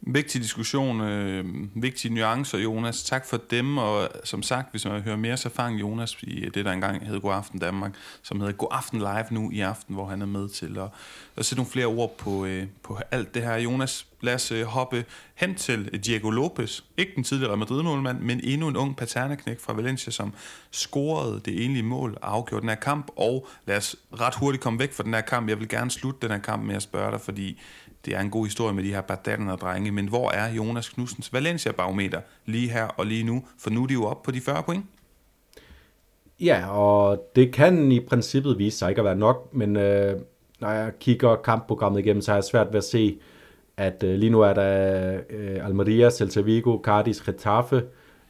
Vigtig 0.00 0.42
diskussion, 0.42 1.00
øh, 1.00 1.44
vigtige 1.74 2.14
nuancer, 2.14 2.58
Jonas. 2.58 3.02
Tak 3.02 3.26
for 3.26 3.36
dem, 3.50 3.78
og 3.78 4.08
som 4.24 4.42
sagt, 4.42 4.70
hvis 4.70 4.84
man 4.84 5.02
hører 5.02 5.16
mere, 5.16 5.36
så 5.36 5.48
fang 5.48 5.80
Jonas 5.80 6.16
i 6.22 6.48
det, 6.54 6.64
der 6.64 6.72
engang 6.72 7.06
hed 7.06 7.20
God 7.20 7.34
Aften 7.34 7.58
Danmark, 7.58 7.94
som 8.22 8.40
hedder 8.40 8.52
God 8.52 8.68
Aften 8.70 8.98
Live 8.98 9.24
nu 9.30 9.50
i 9.50 9.60
aften, 9.60 9.94
hvor 9.94 10.06
han 10.06 10.22
er 10.22 10.26
med 10.26 10.48
til 10.48 10.78
at, 10.78 10.88
at 11.36 11.44
sætte 11.44 11.58
nogle 11.58 11.70
flere 11.70 11.86
ord 11.86 12.16
på, 12.16 12.44
øh, 12.44 12.66
på 12.82 12.98
alt 13.10 13.34
det 13.34 13.42
her. 13.42 13.56
Jonas, 13.56 14.06
lad 14.20 14.34
os 14.34 14.52
øh, 14.52 14.64
hoppe 14.64 15.04
hen 15.34 15.54
til 15.54 16.04
Diego 16.04 16.30
Lopez. 16.30 16.80
Ikke 16.96 17.12
den 17.16 17.24
tidligere 17.24 17.56
Madrid-målmand, 17.56 18.20
men 18.20 18.40
endnu 18.44 18.68
en 18.68 18.76
ung 18.76 18.96
paterneknæk 18.96 19.60
fra 19.60 19.72
Valencia, 19.72 20.12
som 20.12 20.32
scorede 20.70 21.40
det 21.44 21.64
enlige 21.64 21.82
mål 21.82 22.18
og 22.22 22.34
afgjorde 22.34 22.60
den 22.60 22.68
her 22.68 22.76
kamp. 22.76 23.10
Og 23.16 23.48
lad 23.66 23.76
os 23.76 23.96
ret 24.20 24.34
hurtigt 24.34 24.62
komme 24.62 24.78
væk 24.78 24.92
fra 24.92 25.02
den 25.02 25.14
her 25.14 25.20
kamp. 25.20 25.48
Jeg 25.48 25.60
vil 25.60 25.68
gerne 25.68 25.90
slutte 25.90 26.20
den 26.22 26.30
her 26.30 26.42
kamp 26.42 26.62
med 26.62 26.74
at 26.76 26.82
spørge 26.82 27.10
dig, 27.12 27.20
fordi 27.20 27.60
det 28.08 28.16
er 28.16 28.20
en 28.20 28.30
god 28.30 28.44
historie 28.44 28.74
med 28.74 28.84
de 28.84 28.94
her 28.94 29.00
Badaterne 29.00 29.52
og 29.52 29.58
drenge, 29.58 29.92
men 29.92 30.08
hvor 30.08 30.30
er 30.30 30.52
Jonas 30.52 30.88
Knudsens 30.88 31.32
Valencia-barometer 31.32 32.20
lige 32.46 32.68
her 32.68 32.84
og 32.84 33.06
lige 33.06 33.24
nu? 33.24 33.44
For 33.58 33.70
nu 33.70 33.82
er 33.82 33.86
de 33.86 33.92
jo 33.92 34.04
oppe 34.04 34.24
på 34.24 34.30
de 34.30 34.40
40 34.40 34.62
point. 34.62 34.84
Ja, 36.40 36.70
og 36.70 37.30
det 37.36 37.52
kan 37.52 37.92
i 37.92 38.00
princippet 38.00 38.58
vise 38.58 38.78
sig 38.78 38.88
ikke 38.88 39.00
at 39.00 39.04
være 39.04 39.16
nok, 39.16 39.54
men 39.54 39.76
øh, 39.76 40.20
når 40.60 40.70
jeg 40.70 40.92
kigger 41.00 41.36
kampprogrammet 41.36 42.00
igennem, 42.00 42.22
så 42.22 42.30
har 42.30 42.36
jeg 42.36 42.44
svært 42.44 42.66
ved 42.68 42.78
at 42.78 42.84
se 42.84 43.18
at 43.76 44.02
øh, 44.02 44.14
lige 44.14 44.30
nu 44.30 44.40
er 44.40 44.52
der 44.52 45.20
øh, 45.30 45.66
Almeria, 45.66 46.10
Celta 46.10 46.40
Vigo, 46.40 46.78
Cardis, 46.82 47.20
Getafe 47.20 47.82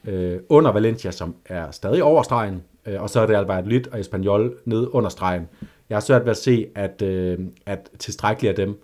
øh, 0.05 0.39
under 0.49 0.73
Valencia, 0.73 1.11
som 1.11 1.35
er 1.47 1.71
stadig 1.71 2.03
over 2.03 2.23
stregen, 2.23 2.63
øh, 2.87 3.03
og 3.03 3.11
så 3.11 3.21
er 3.21 3.27
det 3.27 3.49
Valladolid 3.49 3.93
og 3.93 4.01
Espanyol 4.01 4.59
ned 4.65 4.89
under 4.91 5.11
stregen. 5.11 5.49
Jeg 5.89 5.97
har 5.97 6.01
svært 6.01 6.25
ved 6.25 6.31
at 6.31 6.37
se, 6.37 6.67
at, 6.75 7.03
øh, 7.03 7.39
at 7.67 7.91
tilstrækkeligt 7.99 8.51
af 8.59 8.67
dem 8.67 8.83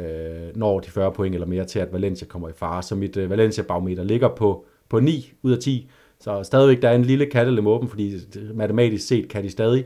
øh, 0.00 0.56
når 0.56 0.80
de 0.80 0.90
40 0.90 1.12
point 1.12 1.34
eller 1.34 1.46
mere 1.46 1.64
til, 1.64 1.78
at 1.78 1.92
Valencia 1.92 2.26
kommer 2.26 2.48
i 2.48 2.52
fare. 2.52 2.82
Så 2.82 2.94
mit 2.94 3.16
øh, 3.16 3.30
Valencia-barometer 3.30 4.04
ligger 4.04 4.28
på, 4.28 4.64
på 4.88 5.00
9 5.00 5.32
ud 5.42 5.52
af 5.52 5.58
10. 5.58 5.90
Så 6.20 6.42
stadigvæk, 6.42 6.82
der 6.82 6.88
er 6.88 6.94
en 6.94 7.04
lille 7.04 7.26
kattelem 7.26 7.66
åben, 7.66 7.88
fordi 7.88 8.14
øh, 8.38 8.56
matematisk 8.56 9.06
set 9.06 9.28
kan 9.28 9.44
de 9.44 9.50
stadig 9.50 9.84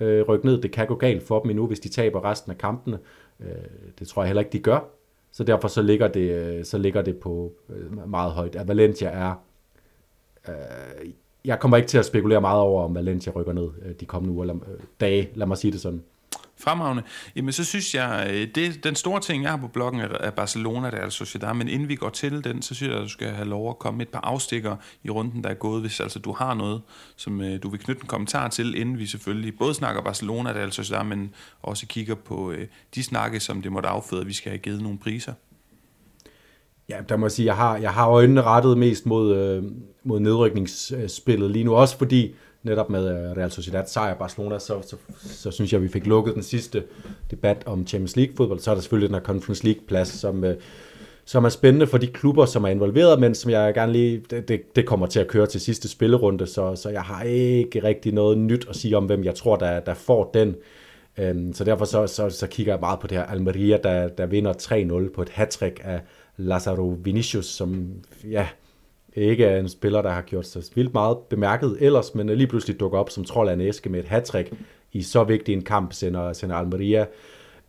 øh, 0.00 0.22
rykke 0.22 0.46
ned. 0.46 0.62
Det 0.62 0.72
kan 0.72 0.86
gå 0.86 0.94
galt 0.94 1.22
for 1.22 1.40
dem 1.40 1.50
endnu, 1.50 1.66
hvis 1.66 1.80
de 1.80 1.88
taber 1.88 2.24
resten 2.24 2.52
af 2.52 2.58
kampene. 2.58 2.98
Øh, 3.40 3.48
det 3.98 4.08
tror 4.08 4.22
jeg 4.22 4.28
heller 4.28 4.40
ikke, 4.40 4.52
de 4.52 4.58
gør. 4.58 4.88
Så 5.32 5.44
derfor 5.44 5.68
så 5.68 5.82
ligger 5.82 6.08
det, 6.08 6.30
øh, 6.30 6.64
så 6.64 6.78
ligger 6.78 7.02
det 7.02 7.16
på 7.16 7.52
øh, 7.68 8.08
meget 8.08 8.32
højt. 8.32 8.56
At 8.56 8.68
Valencia 8.68 9.08
er... 9.08 9.34
Øh, 10.48 11.10
jeg 11.44 11.60
kommer 11.60 11.76
ikke 11.76 11.88
til 11.88 11.98
at 11.98 12.04
spekulere 12.04 12.40
meget 12.40 12.60
over, 12.60 12.84
om 12.84 12.94
Valencia 12.94 13.32
rykker 13.32 13.52
ned 13.52 13.68
øh, 13.82 13.94
de 14.00 14.04
kommende 14.04 14.34
uger, 14.34 14.42
eller, 14.42 14.56
øh, 14.56 14.80
dage, 15.00 15.30
lad 15.34 15.46
mig 15.46 15.58
sige 15.58 15.72
det 15.72 15.80
sådan. 15.80 16.02
Fremragende. 16.60 17.02
Jamen, 17.36 17.52
så 17.52 17.64
synes 17.64 17.94
jeg, 17.94 18.30
øh, 18.30 18.48
det, 18.54 18.84
den 18.84 18.94
store 18.94 19.20
ting, 19.20 19.42
jeg 19.42 19.50
har 19.50 19.58
på 19.58 19.68
bloggen, 19.68 20.00
er 20.00 20.30
Barcelona, 20.30 20.90
der 20.90 20.96
er 20.96 21.02
altså 21.02 21.16
Sociedad, 21.16 21.54
men 21.54 21.68
inden 21.68 21.88
vi 21.88 21.94
går 21.94 22.08
til 22.08 22.44
den, 22.44 22.62
så 22.62 22.74
synes 22.74 22.90
jeg, 22.90 22.98
at 22.98 23.04
du 23.04 23.08
skal 23.08 23.28
have 23.28 23.48
lov 23.48 23.70
at 23.70 23.78
komme 23.78 23.98
med 23.98 24.06
et 24.06 24.12
par 24.12 24.20
afstikker 24.20 24.76
i 25.04 25.10
runden, 25.10 25.44
der 25.44 25.50
er 25.50 25.54
gået, 25.54 25.80
hvis 25.80 26.00
altså 26.00 26.18
du 26.18 26.32
har 26.32 26.54
noget, 26.54 26.82
som 27.16 27.40
øh, 27.40 27.62
du 27.62 27.68
vil 27.68 27.80
knytte 27.80 28.02
en 28.02 28.08
kommentar 28.08 28.48
til, 28.48 28.74
inden 28.74 28.98
vi 28.98 29.06
selvfølgelig 29.06 29.58
både 29.58 29.74
snakker 29.74 30.02
Barcelona, 30.02 30.52
der 30.52 30.56
er 30.56 30.62
altså 30.62 30.82
Sociedad, 30.82 31.04
men 31.04 31.34
også 31.62 31.86
kigger 31.86 32.14
på 32.14 32.50
øh, 32.50 32.66
de 32.94 33.02
snakke, 33.02 33.40
som 33.40 33.62
det 33.62 33.72
måtte 33.72 33.88
afføde, 33.88 34.20
at 34.20 34.26
vi 34.26 34.32
skal 34.32 34.50
have 34.50 34.58
givet 34.58 34.82
nogle 34.82 34.98
priser. 34.98 35.32
Ja, 36.88 36.96
der 37.08 37.16
må 37.16 37.26
jeg 37.26 37.32
sige, 37.32 37.46
jeg 37.46 37.56
har, 37.56 37.76
jeg 37.76 37.92
har 37.92 38.08
øjnene 38.08 38.42
rettet 38.42 38.78
mest 38.78 39.06
mod, 39.06 39.36
øh, 39.36 39.62
mod 40.04 40.20
nedrykningsspillet 40.20 41.50
lige 41.50 41.64
nu, 41.64 41.74
også 41.74 41.98
fordi 41.98 42.34
netop 42.62 42.90
med 42.90 43.08
øh, 43.08 43.36
Real 43.36 43.50
Sociedad 43.50 43.86
sejr 43.86 44.14
Barcelona, 44.14 44.58
så, 44.58 44.82
så, 44.82 44.96
så 45.20 45.50
synes 45.50 45.72
jeg, 45.72 45.78
at 45.78 45.82
vi 45.82 45.88
fik 45.88 46.06
lukket 46.06 46.34
den 46.34 46.42
sidste 46.42 46.82
debat 47.30 47.62
om 47.66 47.86
Champions 47.86 48.16
League 48.16 48.36
fodbold. 48.36 48.58
Så 48.60 48.70
er 48.70 48.74
der 48.74 48.82
selvfølgelig 48.82 49.08
den 49.08 49.14
her 49.14 49.22
Conference 49.22 49.64
League 49.64 49.82
plads, 49.88 50.08
som, 50.08 50.44
øh, 50.44 50.56
som 51.24 51.44
er 51.44 51.48
spændende 51.48 51.86
for 51.86 51.98
de 51.98 52.06
klubber, 52.06 52.44
som 52.44 52.64
er 52.64 52.68
involveret, 52.68 53.20
men 53.20 53.34
som 53.34 53.50
jeg 53.50 53.74
gerne 53.74 53.92
lige, 53.92 54.22
det, 54.30 54.48
det, 54.48 54.76
det 54.76 54.86
kommer 54.86 55.06
til 55.06 55.20
at 55.20 55.28
køre 55.28 55.46
til 55.46 55.60
sidste 55.60 55.88
spillerunde, 55.88 56.46
så, 56.46 56.76
så 56.76 56.88
jeg 56.88 57.02
har 57.02 57.22
ikke 57.22 57.84
rigtig 57.84 58.12
noget 58.12 58.38
nyt 58.38 58.66
at 58.68 58.76
sige 58.76 58.96
om, 58.96 59.04
hvem 59.04 59.24
jeg 59.24 59.34
tror, 59.34 59.56
der, 59.56 59.80
der 59.80 59.94
får 59.94 60.30
den. 60.34 60.54
Øhm, 61.18 61.52
så 61.52 61.64
derfor 61.64 61.84
så, 61.84 62.06
så, 62.06 62.30
så 62.30 62.46
kigger 62.46 62.72
jeg 62.72 62.80
meget 62.80 63.00
på 63.00 63.06
det 63.06 63.18
her 63.18 63.24
Almeria, 63.24 63.76
der, 63.76 64.08
der 64.08 64.26
vinder 64.26 64.52
3-0 65.08 65.14
på 65.14 65.22
et 65.22 65.28
hat 65.28 65.62
af 65.62 66.00
Lazaro 66.36 66.98
Vinicius, 67.04 67.46
som 67.46 67.88
ja, 68.30 68.48
ikke 69.16 69.44
er 69.44 69.60
en 69.60 69.68
spiller, 69.68 70.02
der 70.02 70.10
har 70.10 70.22
gjort 70.22 70.46
sig 70.46 70.62
vildt 70.74 70.94
meget 70.94 71.18
bemærket 71.18 71.76
ellers, 71.80 72.14
men 72.14 72.26
lige 72.26 72.46
pludselig 72.46 72.80
dukker 72.80 72.98
op 72.98 73.10
som 73.10 73.24
trold 73.24 73.48
af 73.48 73.52
en 73.52 73.60
æske 73.60 73.90
med 73.90 74.00
et 74.00 74.06
hat 74.06 74.36
i 74.92 75.02
så 75.02 75.24
vigtig 75.24 75.52
en 75.52 75.62
kamp, 75.62 75.92
sender, 75.92 76.32
sender 76.32 76.56
Almeria 76.56 77.06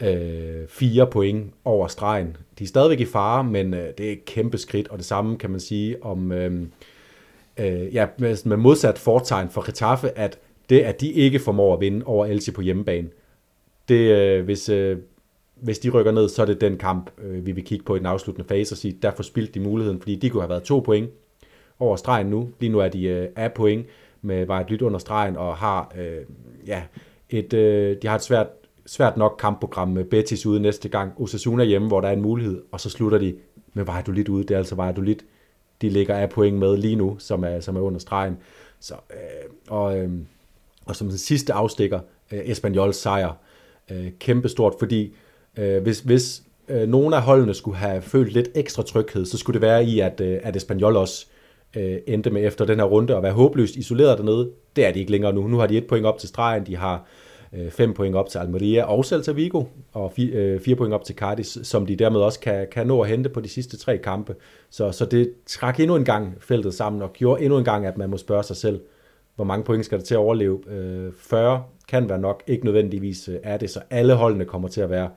øh, 0.01 0.67
fire 0.67 1.07
point 1.07 1.53
over 1.65 1.87
stregen. 1.87 2.37
De 2.59 2.63
er 2.63 2.67
stadigvæk 2.67 2.99
i 2.99 3.05
fare, 3.05 3.43
men 3.43 3.73
øh, 3.73 3.89
det 3.97 4.07
er 4.07 4.11
et 4.11 4.25
kæmpe 4.25 4.57
skridt, 4.57 4.87
og 4.87 4.97
det 4.97 5.05
samme 5.05 5.37
kan 5.37 5.49
man 5.49 5.59
sige 5.59 6.03
om 6.03 6.31
øh, 6.31 6.61
øh, 7.59 7.95
ja, 7.95 8.07
med, 8.17 8.45
med 8.45 8.57
modsat 8.57 8.99
fortegn 8.99 9.49
for 9.49 9.65
Getafe, 9.65 10.09
at 10.17 10.39
det, 10.69 10.79
at 10.79 11.01
de 11.01 11.11
ikke 11.11 11.39
formår 11.39 11.73
at 11.73 11.81
vinde 11.81 12.05
over 12.05 12.25
Elche 12.25 12.53
på 12.53 12.61
hjemmebane, 12.61 13.07
det, 13.89 14.11
øh, 14.11 14.45
hvis, 14.45 14.69
øh, 14.69 14.97
hvis 15.55 15.79
de 15.79 15.89
rykker 15.89 16.11
ned, 16.11 16.29
så 16.29 16.41
er 16.41 16.45
det 16.45 16.61
den 16.61 16.77
kamp, 16.77 17.11
øh, 17.23 17.45
vi 17.45 17.51
vil 17.51 17.63
kigge 17.63 17.85
på 17.85 17.95
i 17.95 17.97
den 17.97 18.05
afsluttende 18.05 18.47
fase 18.47 18.73
og 18.73 18.77
sige, 18.77 18.97
derfor 19.01 19.23
spildte 19.23 19.53
de 19.53 19.59
muligheden, 19.59 19.99
fordi 19.99 20.15
de 20.15 20.29
kunne 20.29 20.41
have 20.41 20.49
været 20.49 20.63
to 20.63 20.79
point 20.79 21.09
over 21.82 21.95
stregen 21.95 22.27
nu. 22.27 22.49
Lige 22.59 22.71
nu 22.71 22.79
er 22.79 22.88
de 22.88 23.03
øh, 23.03 23.29
af 23.36 23.53
point 23.53 23.86
med 24.21 24.45
bare 24.45 24.61
et 24.61 24.69
lyt 24.69 24.82
under 24.82 24.99
stregen 24.99 25.38
og 25.38 25.57
har 25.57 25.93
øh, 25.97 26.17
ja, 26.67 26.82
et, 27.29 27.53
øh, 27.53 27.97
de 28.01 28.07
har 28.07 28.15
et 28.15 28.23
svært, 28.23 28.47
svært 28.86 29.17
nok 29.17 29.36
kampprogram 29.39 29.88
med 29.88 30.03
Betis 30.03 30.45
ude 30.45 30.59
næste 30.59 30.89
gang. 30.89 31.13
Osasuna 31.21 31.63
hjemme, 31.63 31.88
hvor 31.88 32.01
der 32.01 32.07
er 32.07 32.13
en 32.13 32.21
mulighed, 32.21 32.61
og 32.71 32.79
så 32.79 32.89
slutter 32.89 33.17
de 33.17 33.36
med 33.73 34.13
lidt 34.13 34.29
ude. 34.29 34.43
Det 34.43 34.51
er 34.51 34.57
altså 34.57 34.93
lidt, 34.97 35.25
de 35.82 35.89
ligger 35.89 36.15
af 36.15 36.29
point 36.29 36.57
med 36.57 36.77
lige 36.77 36.95
nu, 36.95 37.15
som 37.19 37.43
er, 37.43 37.59
som 37.59 37.75
er 37.75 37.82
under 37.82 37.99
stregen. 37.99 38.38
Så, 38.79 38.93
øh, 39.11 39.51
og, 39.69 39.99
øh, 39.99 40.11
og 40.86 40.95
som 40.95 41.07
den 41.07 41.17
sidste 41.17 41.53
afstikker, 41.53 41.99
øh, 42.32 42.39
Espanyols 42.43 42.95
sejr. 42.95 43.34
Øh, 43.91 44.11
kæmpestort, 44.19 44.73
fordi 44.79 45.13
øh, 45.57 45.82
hvis, 45.84 45.99
hvis 45.99 46.43
øh, 46.67 46.89
nogle 46.89 47.15
af 47.15 47.21
holdene 47.21 47.53
skulle 47.53 47.77
have 47.77 48.01
følt 48.01 48.34
lidt 48.34 48.49
ekstra 48.55 48.84
tryghed, 48.84 49.25
så 49.25 49.38
skulle 49.38 49.53
det 49.53 49.61
være 49.61 49.86
i, 49.86 49.99
at, 49.99 50.21
øh, 50.21 50.39
at 50.43 50.55
Espanyol 50.55 50.95
også 50.95 51.27
øh, 51.78 51.97
endte 52.07 52.30
med 52.30 52.45
efter 52.45 52.65
den 52.65 52.80
her 52.80 52.86
runde 52.86 53.15
at 53.15 53.24
være 53.24 53.34
håbløst 53.34 53.76
isoleret 53.76 54.17
dernede. 54.17 54.51
Det 54.76 54.86
er 54.86 54.91
de 54.91 54.99
ikke 54.99 55.11
længere 55.11 55.34
nu. 55.34 55.47
Nu 55.47 55.57
har 55.57 55.67
de 55.67 55.78
et 55.78 55.88
point 55.88 56.05
op 56.05 56.17
til 56.17 56.30
stregen, 56.30 56.65
de 56.65 56.76
har 56.76 57.07
øh, 57.53 57.72
fem 57.72 57.93
point 57.93 58.15
op 58.15 58.30
til 58.30 58.38
Almeria 58.38 58.84
og 58.84 59.05
Celta 59.05 59.32
Vigo, 59.32 59.63
og 59.93 60.11
fi, 60.11 60.26
øh, 60.26 60.59
fire 60.59 60.76
point 60.76 60.93
op 60.93 61.03
til 61.03 61.15
Cardis, 61.15 61.57
som 61.63 61.86
de 61.86 61.95
dermed 61.95 62.19
også 62.19 62.39
kan, 62.39 62.67
kan 62.72 62.88
nå 62.88 63.01
at 63.01 63.09
hente 63.09 63.30
på 63.30 63.41
de 63.41 63.49
sidste 63.49 63.78
tre 63.78 63.97
kampe. 63.97 64.36
Så, 64.69 64.91
så 64.91 65.05
det 65.05 65.32
trak 65.45 65.80
endnu 65.80 65.95
en 65.95 66.05
gang 66.05 66.38
feltet 66.39 66.74
sammen, 66.74 67.01
og 67.01 67.13
gjorde 67.13 67.43
endnu 67.43 67.57
en 67.57 67.65
gang, 67.65 67.86
at 67.86 67.97
man 67.97 68.09
må 68.09 68.17
spørge 68.17 68.43
sig 68.43 68.55
selv, 68.55 68.82
hvor 69.36 69.45
mange 69.45 69.63
point 69.63 69.86
skal 69.86 69.97
der 69.97 70.03
til 70.03 70.13
at 70.13 70.19
overleve? 70.19 70.59
Øh, 70.72 71.11
40 71.17 71.63
kan 71.88 72.09
være 72.09 72.19
nok, 72.19 72.43
ikke 72.47 72.65
nødvendigvis 72.65 73.30
øh, 73.30 73.36
er 73.43 73.57
det, 73.57 73.69
så 73.69 73.82
alle 73.89 74.13
holdene 74.13 74.45
kommer 74.45 74.67
til 74.67 74.82
at 74.82 74.89
være 74.89 75.09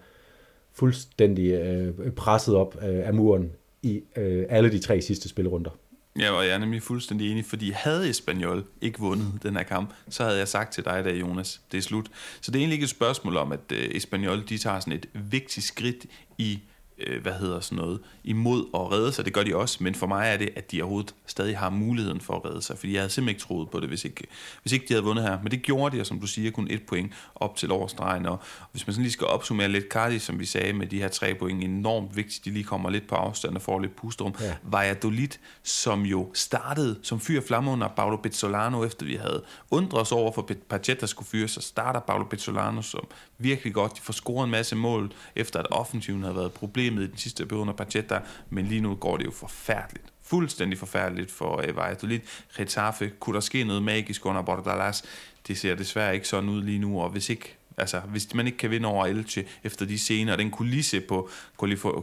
fuldstændig 0.73 1.53
øh, 1.53 2.11
presset 2.11 2.55
op 2.55 2.77
øh, 2.83 3.07
af 3.07 3.15
muren 3.15 3.53
i 3.83 4.03
øh, 4.17 4.47
alle 4.49 4.71
de 4.71 4.79
tre 4.79 5.01
sidste 5.01 5.29
spilrunder. 5.29 5.71
Ja, 6.19 6.31
og 6.31 6.47
jeg 6.47 6.55
er 6.55 6.59
nemlig 6.59 6.83
fuldstændig 6.83 7.31
enig, 7.31 7.45
fordi 7.45 7.71
havde 7.71 8.11
Espanyol 8.11 8.65
ikke 8.81 8.99
vundet 8.99 9.43
den 9.43 9.57
her 9.57 9.63
kamp, 9.63 9.95
så 10.09 10.25
havde 10.25 10.39
jeg 10.39 10.49
sagt 10.49 10.73
til 10.73 10.85
dig 10.85 11.05
der, 11.05 11.15
Jonas, 11.15 11.61
det 11.73 11.79
er 11.79 11.83
slut. 11.83 12.07
Så 12.41 12.51
det 12.51 12.59
er 12.59 12.61
egentlig 12.61 12.75
ikke 12.75 12.85
et 12.85 12.91
spørgsmål 12.91 13.37
om, 13.37 13.53
at 13.53 13.61
øh, 13.73 13.89
Espanyol, 13.97 14.49
de 14.49 14.59
tager 14.59 14.81
sådan 14.81 14.93
et 14.93 15.07
vigtigt 15.13 15.67
skridt 15.67 16.07
i 16.39 16.61
øh, 16.99 17.23
hvad 17.23 17.33
hedder 17.33 17.61
sådan 17.61 17.85
noget, 17.85 18.01
imod 18.25 18.67
at 18.75 18.93
redde 18.93 19.13
sig. 19.13 19.25
Det 19.25 19.33
gør 19.33 19.43
de 19.43 19.57
også, 19.57 19.79
men 19.81 19.95
for 19.95 20.07
mig 20.07 20.29
er 20.29 20.37
det, 20.37 20.49
at 20.57 20.73
de 20.73 20.83
overhovedet 20.83 21.15
stadig 21.27 21.59
har 21.59 21.71
muligheden 21.71 22.21
for 22.21 22.35
at 22.35 22.45
redde 22.45 22.63
sig, 22.63 22.79
fordi 22.79 22.93
jeg 22.93 23.01
havde 23.01 23.11
simpelthen 23.11 23.35
ikke 23.35 23.47
troet 23.47 23.71
på 23.71 23.81
det, 23.81 23.89
hvis 23.89 24.05
ikke, 24.05 24.27
hvis 24.63 24.73
ikke 24.73 24.87
de 24.89 24.93
havde 24.93 25.05
vundet 25.05 25.25
her. 25.25 25.39
Men 25.43 25.51
det 25.51 25.63
gjorde 25.63 25.97
de, 25.97 26.01
og 26.01 26.07
som 26.07 26.21
du 26.21 26.27
siger, 26.27 26.51
kun 26.51 26.67
et 26.71 26.83
point 26.83 27.13
op 27.35 27.57
til 27.57 27.73
overstregen. 27.73 28.27
Og 28.27 28.41
hvis 28.73 28.87
man 28.87 28.95
sådan 28.95 29.03
lige 29.03 29.13
skal 29.13 29.27
opsummere 29.27 29.69
lidt, 29.69 29.85
Cardi, 29.91 30.19
som 30.19 30.39
vi 30.39 30.45
sagde, 30.45 30.73
med 30.73 30.87
de 30.87 30.99
her 30.99 31.09
tre 31.09 31.35
point, 31.35 31.65
enormt 31.65 32.17
vigtigt, 32.17 32.45
de 32.45 32.51
lige 32.51 32.65
kommer 32.65 32.91
lidt 32.91 33.09
på 33.09 33.15
afstand 33.15 33.57
og 33.57 33.63
får 33.63 33.79
lidt 33.79 33.97
pusterum. 33.97 34.35
Ja. 34.41 34.55
Valladolid, 34.63 35.29
som 35.63 36.03
jo 36.03 36.31
startede 36.35 36.99
som 37.03 37.21
fyr 37.21 37.41
flamme 37.47 37.71
under 37.71 37.89
Paolo 37.89 38.17
Pezzolano, 38.17 38.85
efter 38.85 39.07
vi 39.07 39.15
havde 39.15 39.43
undret 39.71 40.01
os 40.01 40.13
over, 40.13 40.33
for 40.33 40.51
Pacheta 40.69 41.07
skulle 41.07 41.29
fyre, 41.29 41.49
så 41.49 41.61
starter 41.61 42.01
Paolo 42.01 42.25
Pezzolano 42.25 42.83
som 42.83 43.05
virkelig 43.39 43.75
godt. 43.75 43.97
De 43.97 44.01
får 44.01 44.13
scoret 44.13 44.45
en 44.45 44.51
masse 44.51 44.77
mål, 44.77 45.13
efter 45.37 45.59
at 45.59 45.67
offensiven 45.71 46.23
havde 46.23 46.37
været 46.37 46.53
problemet 46.53 47.03
i 47.03 47.07
den 47.07 47.17
sidste 47.17 47.47
periode 47.47 47.63
under 47.63 47.75
Pacheta, 47.75 48.21
men 48.51 48.67
lige 48.67 48.81
nu 48.81 48.95
går 48.95 49.17
det 49.17 49.25
jo 49.25 49.31
forfærdeligt. 49.31 50.05
Fuldstændig 50.23 50.79
forfærdeligt 50.79 51.31
for 51.31 51.61
øh, 51.69 51.77
Valladolid. 51.77 52.21
Getafe, 52.57 53.13
kunne 53.21 53.35
der 53.35 53.41
ske 53.41 53.65
noget 53.65 53.83
magisk 53.83 54.27
under 54.27 54.43
Bordalas? 54.43 55.03
Det 55.49 55.59
ser 55.59 55.75
desværre 55.75 56.15
ikke 56.15 56.29
sådan 56.29 56.49
ud 56.49 56.63
lige 56.63 56.79
nu, 56.79 57.01
og 57.01 57.11
hvis 57.11 57.29
ikke 57.29 57.57
Altså, 57.77 58.01
hvis 58.01 58.35
man 58.35 58.47
ikke 58.47 58.59
kan 58.59 58.71
vinde 58.71 58.89
over 58.89 59.07
Elche 59.07 59.45
efter 59.65 59.87
de 59.87 59.99
scener, 59.99 60.37
den 60.37 60.51
kulisse 60.51 61.01
på 61.01 61.29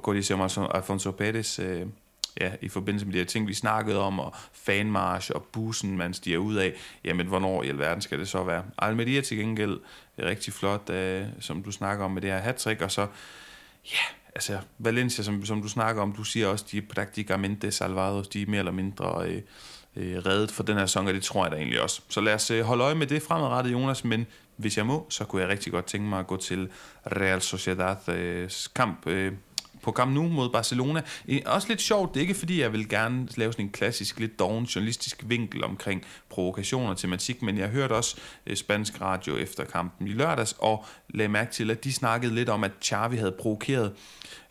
Coliseum 0.04 0.42
Alfonso 0.74 1.12
Pérez, 1.22 1.62
øh, 1.62 1.86
ja, 2.40 2.52
i 2.62 2.70
forbindelse 2.70 3.06
med 3.06 3.14
de 3.14 3.20
her 3.20 3.26
ting, 3.26 3.48
vi 3.48 3.54
snakkede 3.54 4.00
om, 4.00 4.20
og 4.20 4.36
fanmarsch 4.54 5.32
og 5.36 5.44
bussen, 5.44 5.98
man 5.98 6.14
stiger 6.14 6.38
ud 6.38 6.56
af, 6.56 6.74
jamen, 7.04 7.28
hvornår 7.28 7.64
i 7.64 7.70
alverden 7.70 8.02
skal 8.02 8.20
det 8.20 8.28
så 8.28 8.44
være? 8.44 8.64
Almeria 8.78 9.22
til 9.22 9.38
gengæld 9.38 9.80
er 10.18 10.26
rigtig 10.26 10.54
flot, 10.54 10.90
øh, 10.90 11.26
som 11.40 11.64
du 11.64 11.72
snakker 11.72 12.06
om 12.06 12.12
med 12.12 12.22
det 12.22 12.30
her 12.30 12.40
hat 12.40 12.68
og 12.82 12.92
så, 12.92 13.08
ja, 13.92 14.04
altså, 14.36 14.60
Valencia, 14.78 15.24
som, 15.24 15.46
som 15.46 15.62
du 15.62 15.68
snakker 15.68 16.02
om, 16.02 16.14
du 16.14 16.24
siger 16.24 16.48
også, 16.48 16.66
de 16.72 16.82
praktikamente 16.82 17.72
salvados, 17.72 18.28
de 18.28 18.42
er 18.42 18.46
mere 18.48 18.60
eller 18.60 18.72
mindre 18.72 19.28
øh, 19.28 19.42
øh, 19.96 20.18
reddet 20.18 20.52
for 20.52 20.64
den 20.64 20.78
her 20.78 20.86
sæson, 20.86 21.08
og 21.08 21.14
det 21.14 21.24
tror 21.24 21.46
jeg 21.46 21.52
da 21.52 21.58
egentlig 21.58 21.82
også. 21.82 22.02
Så 22.10 22.22
lad 22.22 22.34
os 22.34 22.52
øh, 22.52 22.64
holde 22.64 22.84
øje 22.84 22.96
med 22.96 23.08
det 23.08 23.22
fremadrettet, 23.22 23.72
Jonas, 23.72 24.04
men 24.04 24.28
hvis 24.56 24.78
jeg 24.78 24.86
må, 24.86 25.08
så 25.10 25.26
kunne 25.26 25.42
jeg 25.42 25.50
rigtig 25.50 25.72
godt 25.72 25.86
tænke 25.86 26.08
mig 26.08 26.20
at 26.20 26.28
gå 26.28 26.38
til 26.38 26.70
Real 27.06 27.40
Sociedad's 27.40 28.12
øh, 28.12 28.50
kamp 28.76 29.08
øh, 29.08 29.34
på 29.84 29.92
Camp 29.92 30.12
Nou 30.12 30.28
mod 30.28 30.50
Barcelona. 30.50 31.02
Også 31.46 31.68
lidt 31.68 31.82
sjovt, 31.82 32.14
det 32.14 32.20
er 32.20 32.22
ikke 32.22 32.34
fordi, 32.34 32.62
jeg 32.62 32.74
vil 32.74 32.90
gerne 32.90 33.28
lave 33.36 33.52
sådan 33.52 33.66
en 33.66 33.72
klassisk, 33.72 34.20
lidt 34.20 34.40
doven 34.40 34.66
journalistisk 34.66 35.24
vinkel 35.28 35.64
omkring 35.64 36.04
provokationer 36.30 36.90
og 36.90 36.98
tematik, 36.98 37.42
men 37.42 37.58
jeg 37.58 37.68
hørte 37.68 37.94
også 37.94 38.18
øh, 38.48 38.56
spansk 38.56 39.02
radio 39.02 39.38
efter 39.38 39.64
kampen 39.66 40.08
i 40.08 40.12
lørdags, 40.12 40.56
og 40.60 40.86
lagde 41.10 41.30
mærke 41.30 41.52
til, 41.52 41.72
at 41.72 41.84
de 41.84 41.94
snakkede 41.94 42.36
lidt 42.36 42.50
om, 42.50 42.64
at 42.64 42.72
Xavi 42.84 43.18
havde 43.18 43.36
provokeret 43.40 43.94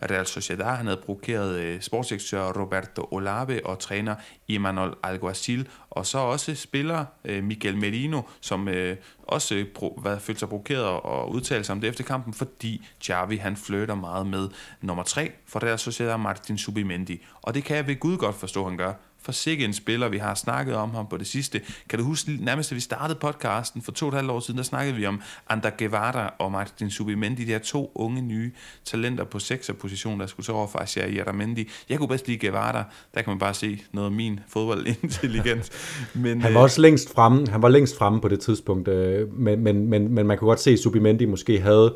Real 0.03 0.27
Sociedad, 0.27 0.77
han 0.77 0.87
havde 0.87 1.01
provokeret 1.05 1.59
øh, 1.61 1.81
sportsdirektør 1.81 2.53
Roberto 2.53 3.09
Olave 3.11 3.67
og 3.67 3.79
træner 3.79 4.15
Emanuel 4.49 4.95
Alguacil, 5.03 5.69
Og 5.91 6.07
så 6.07 6.19
også 6.19 6.55
spiller 6.55 7.05
øh, 7.25 7.45
Miguel 7.45 7.77
Merino, 7.77 8.23
som 8.41 8.69
øh, 8.69 8.97
også 9.23 9.55
var 9.55 9.65
pro, 9.75 9.99
hvad, 10.03 10.21
følte 10.21 10.39
sig 10.39 10.49
provokeret 10.49 10.85
og 10.85 11.31
udtalte 11.31 11.65
sig 11.65 11.73
om 11.73 11.81
det 11.81 11.89
efter 11.89 12.05
kampen, 12.05 12.35
fordi 12.35 12.87
Xavi 13.05 13.37
han 13.37 13.57
flytter 13.57 13.95
meget 13.95 14.27
med 14.27 14.49
nummer 14.81 15.03
3 15.03 15.33
for 15.47 15.63
Real 15.63 15.79
Sociedad, 15.79 16.19
Martin 16.19 16.59
Subimendi. 16.59 17.23
Og 17.43 17.55
det 17.55 17.65
kan 17.65 17.77
jeg 17.77 17.87
ved 17.87 17.97
Gud 18.01 18.17
godt 18.17 18.37
forstå, 18.37 18.69
han 18.69 18.77
gør 18.77 18.93
for 19.23 19.33
sikke 19.33 19.65
en 19.65 19.73
spiller, 19.73 20.09
vi 20.09 20.19
har 20.19 20.35
snakket 20.35 20.75
om 20.75 20.91
ham 20.91 21.07
på 21.07 21.17
det 21.17 21.27
sidste. 21.27 21.61
Kan 21.89 21.99
du 21.99 22.05
huske, 22.05 22.39
nærmest 22.41 22.71
da 22.71 22.75
vi 22.75 22.81
startede 22.81 23.19
podcasten 23.19 23.83
for 23.83 23.93
to 23.93 24.07
og 24.07 24.13
et 24.13 24.15
halvt 24.15 24.31
år 24.31 24.41
siden, 24.41 24.59
der 24.59 24.65
snakkede 24.65 24.97
vi 24.97 25.07
om 25.07 25.21
Ander 25.49 25.71
Guevara 25.79 26.35
og 26.39 26.53
Martin 26.53 26.91
Subimendi, 26.91 27.45
de 27.45 27.53
her 27.53 27.59
to 27.59 27.93
unge 27.95 28.23
nye 28.23 28.51
talenter 28.85 29.25
på 29.25 29.39
sekserposition, 29.39 30.21
der 30.21 30.27
skulle 30.27 30.47
så 30.47 30.53
over 30.53 30.67
for 30.67 30.79
Asia 30.79 31.11
Yaramendi. 31.11 31.69
Jeg 31.89 31.99
kunne 31.99 32.09
bedst 32.09 32.29
lide 32.29 32.47
Guevara, 32.47 32.85
der 33.15 33.23
kan 33.23 33.31
man 33.31 33.39
bare 33.39 33.55
se 33.55 33.83
noget 33.93 34.07
af 34.07 34.13
min 34.13 34.41
fodboldintelligens. 34.49 35.71
Men, 36.15 36.43
han 36.43 36.55
var 36.55 36.61
øh, 36.61 36.65
også 36.65 36.81
længst 36.81 37.15
fremme, 37.15 37.47
han 37.49 37.63
var 37.63 37.69
længst 37.69 37.99
fremme 37.99 38.21
på 38.21 38.29
det 38.29 38.41
tidspunkt, 38.41 38.89
øh, 38.89 39.35
men, 39.35 39.61
men, 39.61 39.87
men, 39.87 40.15
men 40.15 40.27
man 40.27 40.39
kunne 40.39 40.49
godt 40.49 40.61
se, 40.61 40.71
at 40.71 40.79
Subimendi 40.79 41.25
måske 41.25 41.61
havde 41.61 41.95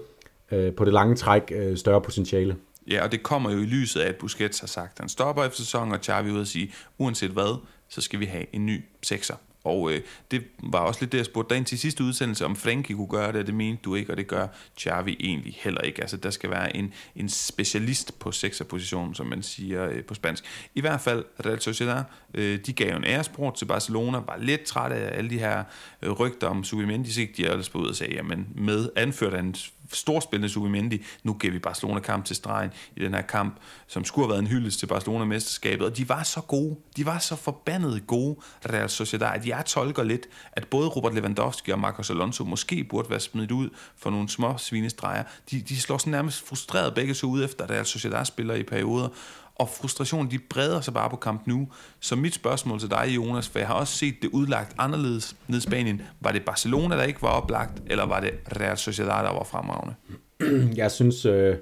øh, 0.52 0.72
på 0.72 0.84
det 0.84 0.92
lange 0.92 1.16
træk 1.16 1.52
større 1.76 2.00
potentiale. 2.00 2.56
Ja, 2.90 3.02
og 3.02 3.12
det 3.12 3.22
kommer 3.22 3.50
jo 3.50 3.58
i 3.58 3.66
lyset 3.66 4.00
af, 4.00 4.08
at 4.08 4.16
Busquets 4.16 4.60
har 4.60 4.66
sagt, 4.66 4.92
at 4.92 4.98
han 4.98 5.08
stopper 5.08 5.44
efter 5.44 5.58
sæsonen, 5.58 5.92
og 5.92 5.98
Xavi 6.04 6.30
ud 6.30 6.40
og 6.40 6.46
sige, 6.46 6.72
uanset 6.98 7.30
hvad, 7.30 7.60
så 7.88 8.00
skal 8.00 8.20
vi 8.20 8.24
have 8.24 8.46
en 8.52 8.66
ny 8.66 8.84
sekser. 9.02 9.36
Og 9.64 9.92
øh, 9.92 10.00
det 10.30 10.44
var 10.62 10.78
også 10.78 11.00
lidt 11.00 11.12
det, 11.12 11.18
jeg 11.18 11.26
spurgte 11.26 11.54
dig 11.54 11.58
ind 11.58 11.66
til 11.66 11.78
sidste 11.78 12.04
udsendelse, 12.04 12.44
om 12.44 12.56
Frenkie 12.56 12.96
kunne 12.96 13.08
gøre 13.08 13.32
det, 13.32 13.40
og 13.40 13.46
det 13.46 13.54
mente 13.54 13.82
du 13.84 13.94
ikke, 13.94 14.12
og 14.12 14.16
det 14.16 14.26
gør 14.26 14.46
Xavi 14.80 15.16
egentlig 15.20 15.58
heller 15.58 15.80
ikke. 15.80 16.00
Altså, 16.00 16.16
der 16.16 16.30
skal 16.30 16.50
være 16.50 16.76
en, 16.76 16.92
en 17.16 17.28
specialist 17.28 18.18
på 18.18 18.32
sekserpositionen, 18.32 19.14
som 19.14 19.26
man 19.26 19.42
siger 19.42 19.88
øh, 19.88 20.04
på 20.04 20.14
spansk. 20.14 20.44
I 20.74 20.80
hvert 20.80 21.00
fald, 21.00 21.24
Real 21.46 21.60
Sociedad, 21.60 22.02
øh, 22.34 22.58
de 22.66 22.72
gav 22.72 22.96
en 22.96 23.04
æresport 23.04 23.54
til 23.54 23.64
Barcelona, 23.64 24.18
var 24.18 24.36
lidt 24.40 24.62
træt 24.62 24.92
af 24.92 25.18
alle 25.18 25.30
de 25.30 25.38
her 25.38 25.64
øh, 26.02 26.10
rygter 26.10 26.46
om 26.46 26.64
Subimendi, 26.64 27.12
så 27.12 27.20
gik 27.20 27.36
de 27.36 27.46
ellers 27.46 27.68
på 27.68 27.78
ud 27.78 27.88
og 27.88 27.96
sagde, 27.96 28.14
jamen 28.14 28.48
med 28.54 28.88
anført 28.96 29.34
af 29.34 29.40
en 29.40 29.54
storspillende 29.96 30.48
Subimendi. 30.48 31.02
Nu 31.22 31.34
giver 31.34 31.52
vi 31.52 31.58
Barcelona 31.58 32.00
kamp 32.00 32.24
til 32.24 32.36
stregen 32.36 32.70
i 32.96 33.00
den 33.00 33.14
her 33.14 33.22
kamp, 33.22 33.56
som 33.86 34.04
skulle 34.04 34.26
have 34.26 34.30
været 34.30 34.42
en 34.42 34.46
hyldest 34.46 34.78
til 34.78 34.86
Barcelona-mesterskabet. 34.86 35.86
Og 35.86 35.96
de 35.96 36.08
var 36.08 36.22
så 36.22 36.40
gode. 36.40 36.76
De 36.96 37.06
var 37.06 37.18
så 37.18 37.36
forbandet 37.36 38.06
gode, 38.06 38.36
Real 38.72 38.90
Sociedad, 38.90 39.28
at 39.34 39.46
jeg 39.46 39.64
tolker 39.66 40.02
lidt, 40.02 40.26
at 40.52 40.66
både 40.66 40.88
Robert 40.88 41.14
Lewandowski 41.14 41.70
og 41.70 41.78
Marcos 41.78 42.10
Alonso 42.10 42.44
måske 42.44 42.84
burde 42.84 43.10
være 43.10 43.20
smidt 43.20 43.50
ud 43.50 43.70
for 43.96 44.10
nogle 44.10 44.28
små 44.28 44.58
svinestreger. 44.58 45.22
De, 45.50 45.60
de 45.60 45.80
slår 45.80 45.98
sådan 45.98 46.10
nærmest 46.10 46.48
frustreret 46.48 46.94
begge 46.94 47.14
så 47.14 47.26
ud 47.26 47.44
efter, 47.44 47.70
Real 47.70 47.86
Sociedad 47.86 48.24
spiller 48.24 48.54
i 48.54 48.62
perioder 48.62 49.08
og 49.56 49.68
frustrationen 49.68 50.30
de 50.30 50.38
breder 50.38 50.80
sig 50.80 50.94
bare 50.94 51.10
på 51.10 51.16
kamp 51.16 51.46
nu. 51.46 51.68
Så 52.00 52.16
mit 52.16 52.34
spørgsmål 52.34 52.80
til 52.80 52.90
dig, 52.90 53.06
Jonas, 53.16 53.48
for 53.48 53.58
jeg 53.58 53.68
har 53.68 53.74
også 53.74 53.96
set 53.98 54.14
det 54.22 54.30
udlagt 54.32 54.74
anderledes 54.78 55.36
ned 55.48 55.58
i 55.58 55.60
Spanien. 55.60 56.02
Var 56.20 56.32
det 56.32 56.44
Barcelona, 56.44 56.96
der 56.96 57.02
ikke 57.02 57.22
var 57.22 57.28
oplagt, 57.28 57.82
eller 57.86 58.06
var 58.06 58.20
det 58.20 58.30
Real 58.60 58.76
Sociedad, 58.76 59.24
der 59.24 59.32
var 59.32 59.44
fremragende? 59.44 59.94
Jeg 60.82 60.90
synes, 60.90 61.24
øh, 61.24 61.56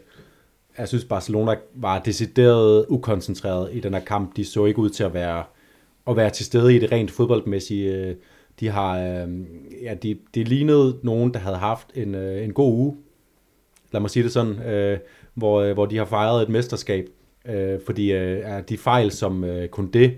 jeg 0.78 0.88
synes 0.88 1.04
Barcelona 1.04 1.54
var 1.74 1.98
decideret 1.98 2.86
ukoncentreret 2.88 3.74
i 3.74 3.80
den 3.80 3.94
her 3.94 4.00
kamp. 4.00 4.36
De 4.36 4.44
så 4.44 4.64
ikke 4.64 4.78
ud 4.78 4.90
til 4.90 5.04
at 5.04 5.14
være, 5.14 5.44
at 6.06 6.16
være 6.16 6.30
til 6.30 6.44
stede 6.44 6.76
i 6.76 6.78
det 6.78 6.92
rent 6.92 7.10
fodboldmæssige. 7.10 8.16
De 8.60 8.68
har, 8.68 8.98
øh, 8.98 9.28
ja, 9.82 9.94
de, 9.94 10.18
de 10.34 10.44
lignede 10.44 10.98
nogen, 11.02 11.34
der 11.34 11.40
havde 11.40 11.56
haft 11.56 11.86
en, 11.94 12.14
øh, 12.14 12.44
en 12.44 12.52
god 12.52 12.72
uge. 12.72 12.96
Lad 13.92 14.00
mig 14.00 14.10
sige 14.10 14.22
det 14.22 14.32
sådan, 14.32 14.62
øh, 14.62 14.98
hvor, 15.34 15.60
øh, 15.60 15.72
hvor 15.72 15.86
de 15.86 15.96
har 15.96 16.04
fejret 16.04 16.42
et 16.42 16.48
mesterskab 16.48 17.08
Øh, 17.48 17.78
fordi 17.86 18.12
øh, 18.12 18.44
de 18.68 18.78
fejl, 18.78 19.10
som 19.10 19.44
øh, 19.44 19.68
Koundé 19.78 20.10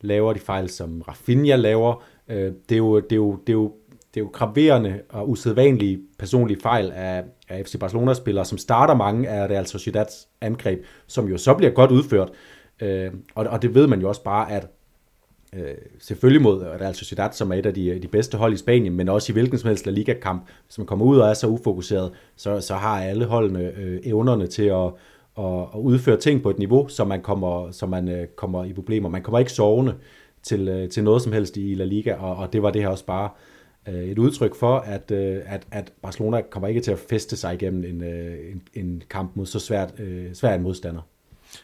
laver, 0.00 0.32
de 0.32 0.38
fejl, 0.38 0.68
som 0.68 1.02
Rafinha 1.08 1.56
laver, 1.56 2.04
øh, 2.28 2.52
det, 2.68 2.74
er 2.74 2.78
jo, 2.78 3.00
det, 3.00 3.12
er 3.12 3.16
jo, 3.16 3.36
det, 3.46 3.48
er 3.48 3.52
jo, 3.52 3.72
det 4.14 4.20
er 4.20 4.24
jo 4.24 4.30
graverende 4.32 5.00
og 5.08 5.30
usædvanlige 5.30 6.00
personlige 6.18 6.60
fejl 6.60 6.92
af, 6.94 7.24
af 7.48 7.66
FC 7.66 7.78
Barcelona-spillere, 7.78 8.44
som 8.44 8.58
starter 8.58 8.94
mange 8.94 9.28
af 9.28 9.46
Real 9.46 9.66
Sociedads 9.66 10.28
angreb, 10.40 10.84
som 11.06 11.28
jo 11.28 11.38
så 11.38 11.54
bliver 11.54 11.70
godt 11.70 11.90
udført. 11.90 12.30
Øh, 12.80 13.10
og, 13.34 13.46
og 13.46 13.62
det 13.62 13.74
ved 13.74 13.86
man 13.86 14.00
jo 14.00 14.08
også 14.08 14.22
bare, 14.22 14.52
at 14.52 14.66
øh, 15.54 15.74
selvfølgelig 15.98 16.42
mod 16.42 16.62
Real 16.62 16.94
Sociedad, 16.94 17.32
som 17.32 17.52
er 17.52 17.56
et 17.56 17.66
af 17.66 17.74
de, 17.74 17.98
de 17.98 18.08
bedste 18.08 18.38
hold 18.38 18.52
i 18.52 18.56
Spanien, 18.56 18.96
men 18.96 19.08
også 19.08 19.32
i 19.32 19.34
hvilken 19.34 19.58
som 19.58 19.68
helst 19.68 19.86
La 19.86 19.92
Liga-kamp, 19.92 20.48
hvis 20.66 20.78
man 20.78 20.86
kommer 20.86 21.06
ud 21.06 21.18
og 21.18 21.28
er 21.28 21.34
så 21.34 21.46
ufokuseret, 21.46 22.12
så, 22.36 22.60
så 22.60 22.74
har 22.74 23.02
alle 23.02 23.24
holdene 23.24 23.72
øh, 23.78 24.00
evnerne 24.04 24.46
til 24.46 24.64
at, 24.64 24.90
og, 25.34 25.74
og 25.74 25.84
udføre 25.84 26.16
ting 26.16 26.42
på 26.42 26.50
et 26.50 26.58
niveau, 26.58 26.88
så 26.88 27.04
man 27.04 27.22
kommer, 27.22 27.70
så 27.70 27.86
man, 27.86 28.08
øh, 28.08 28.26
kommer 28.26 28.64
i 28.64 28.72
problemer. 28.72 29.08
Man 29.08 29.22
kommer 29.22 29.38
ikke 29.38 29.52
sovende 29.52 29.94
til, 30.42 30.68
øh, 30.68 30.88
til 30.88 31.04
noget 31.04 31.22
som 31.22 31.32
helst 31.32 31.56
i 31.56 31.74
La 31.74 31.84
Liga, 31.84 32.14
og, 32.14 32.36
og 32.36 32.52
det 32.52 32.62
var 32.62 32.70
det 32.70 32.82
her 32.82 32.88
også 32.88 33.06
bare 33.06 33.30
øh, 33.88 34.04
et 34.04 34.18
udtryk 34.18 34.54
for, 34.54 34.76
at, 34.78 35.10
øh, 35.10 35.40
at, 35.46 35.66
at 35.70 35.92
Barcelona 36.02 36.40
kommer 36.50 36.68
ikke 36.68 36.80
til 36.80 36.90
at 36.90 36.98
feste 36.98 37.36
sig 37.36 37.54
igennem 37.54 37.84
en, 37.84 38.04
øh, 38.04 38.52
en, 38.52 38.62
en 38.74 39.02
kamp 39.10 39.36
mod 39.36 39.46
så 39.46 39.58
svært, 39.58 40.00
øh, 40.00 40.34
svær 40.34 40.54
en 40.54 40.62
modstander. 40.62 41.00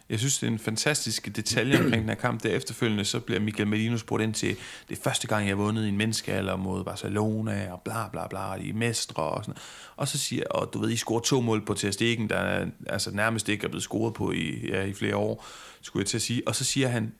Jeg 0.08 0.18
synes, 0.18 0.38
det 0.38 0.46
er 0.46 0.50
en 0.50 0.58
fantastisk 0.58 1.36
detalje 1.36 1.78
omkring 1.78 2.02
den 2.02 2.08
her 2.08 2.16
kamp. 2.16 2.42
Der 2.42 2.48
efterfølgende, 2.48 3.04
så 3.04 3.20
bliver 3.20 3.40
Michael 3.40 3.68
Medino 3.68 3.96
spurgt 3.96 4.22
ind 4.22 4.34
til, 4.34 4.56
det 4.88 4.98
er 4.98 5.02
første 5.02 5.26
gang, 5.26 5.46
jeg 5.46 5.56
har 5.56 5.62
vundet 5.62 5.86
i 5.86 5.88
en 5.88 5.96
menneskealder 5.96 6.56
mod 6.56 6.84
Barcelona, 6.84 7.72
og 7.72 7.80
bla 7.84 8.08
bla 8.08 8.26
bla, 8.26 8.62
de 8.62 8.68
er 8.68 8.74
mestre 8.74 9.22
og 9.22 9.44
sådan 9.44 9.60
Og 9.96 10.08
så 10.08 10.18
siger 10.18 10.44
og 10.50 10.70
du 10.72 10.78
ved, 10.78 10.90
I 10.90 10.96
scorer 10.96 11.20
to 11.20 11.40
mål 11.40 11.64
på 11.64 11.74
Ter 11.74 11.90
Stegen, 11.90 12.28
der 12.28 12.66
altså 12.86 13.10
nærmest 13.10 13.48
ikke 13.48 13.64
er 13.64 13.68
blevet 13.68 13.82
scoret 13.82 14.14
på 14.14 14.32
i, 14.32 14.68
ja, 14.68 14.82
i 14.82 14.92
flere 14.92 15.16
år, 15.16 15.46
skulle 15.80 16.00
jeg 16.02 16.06
til 16.06 16.18
at 16.18 16.22
sige. 16.22 16.42
Og 16.46 16.54
så 16.54 16.64
siger 16.64 16.88
han, 16.88 17.12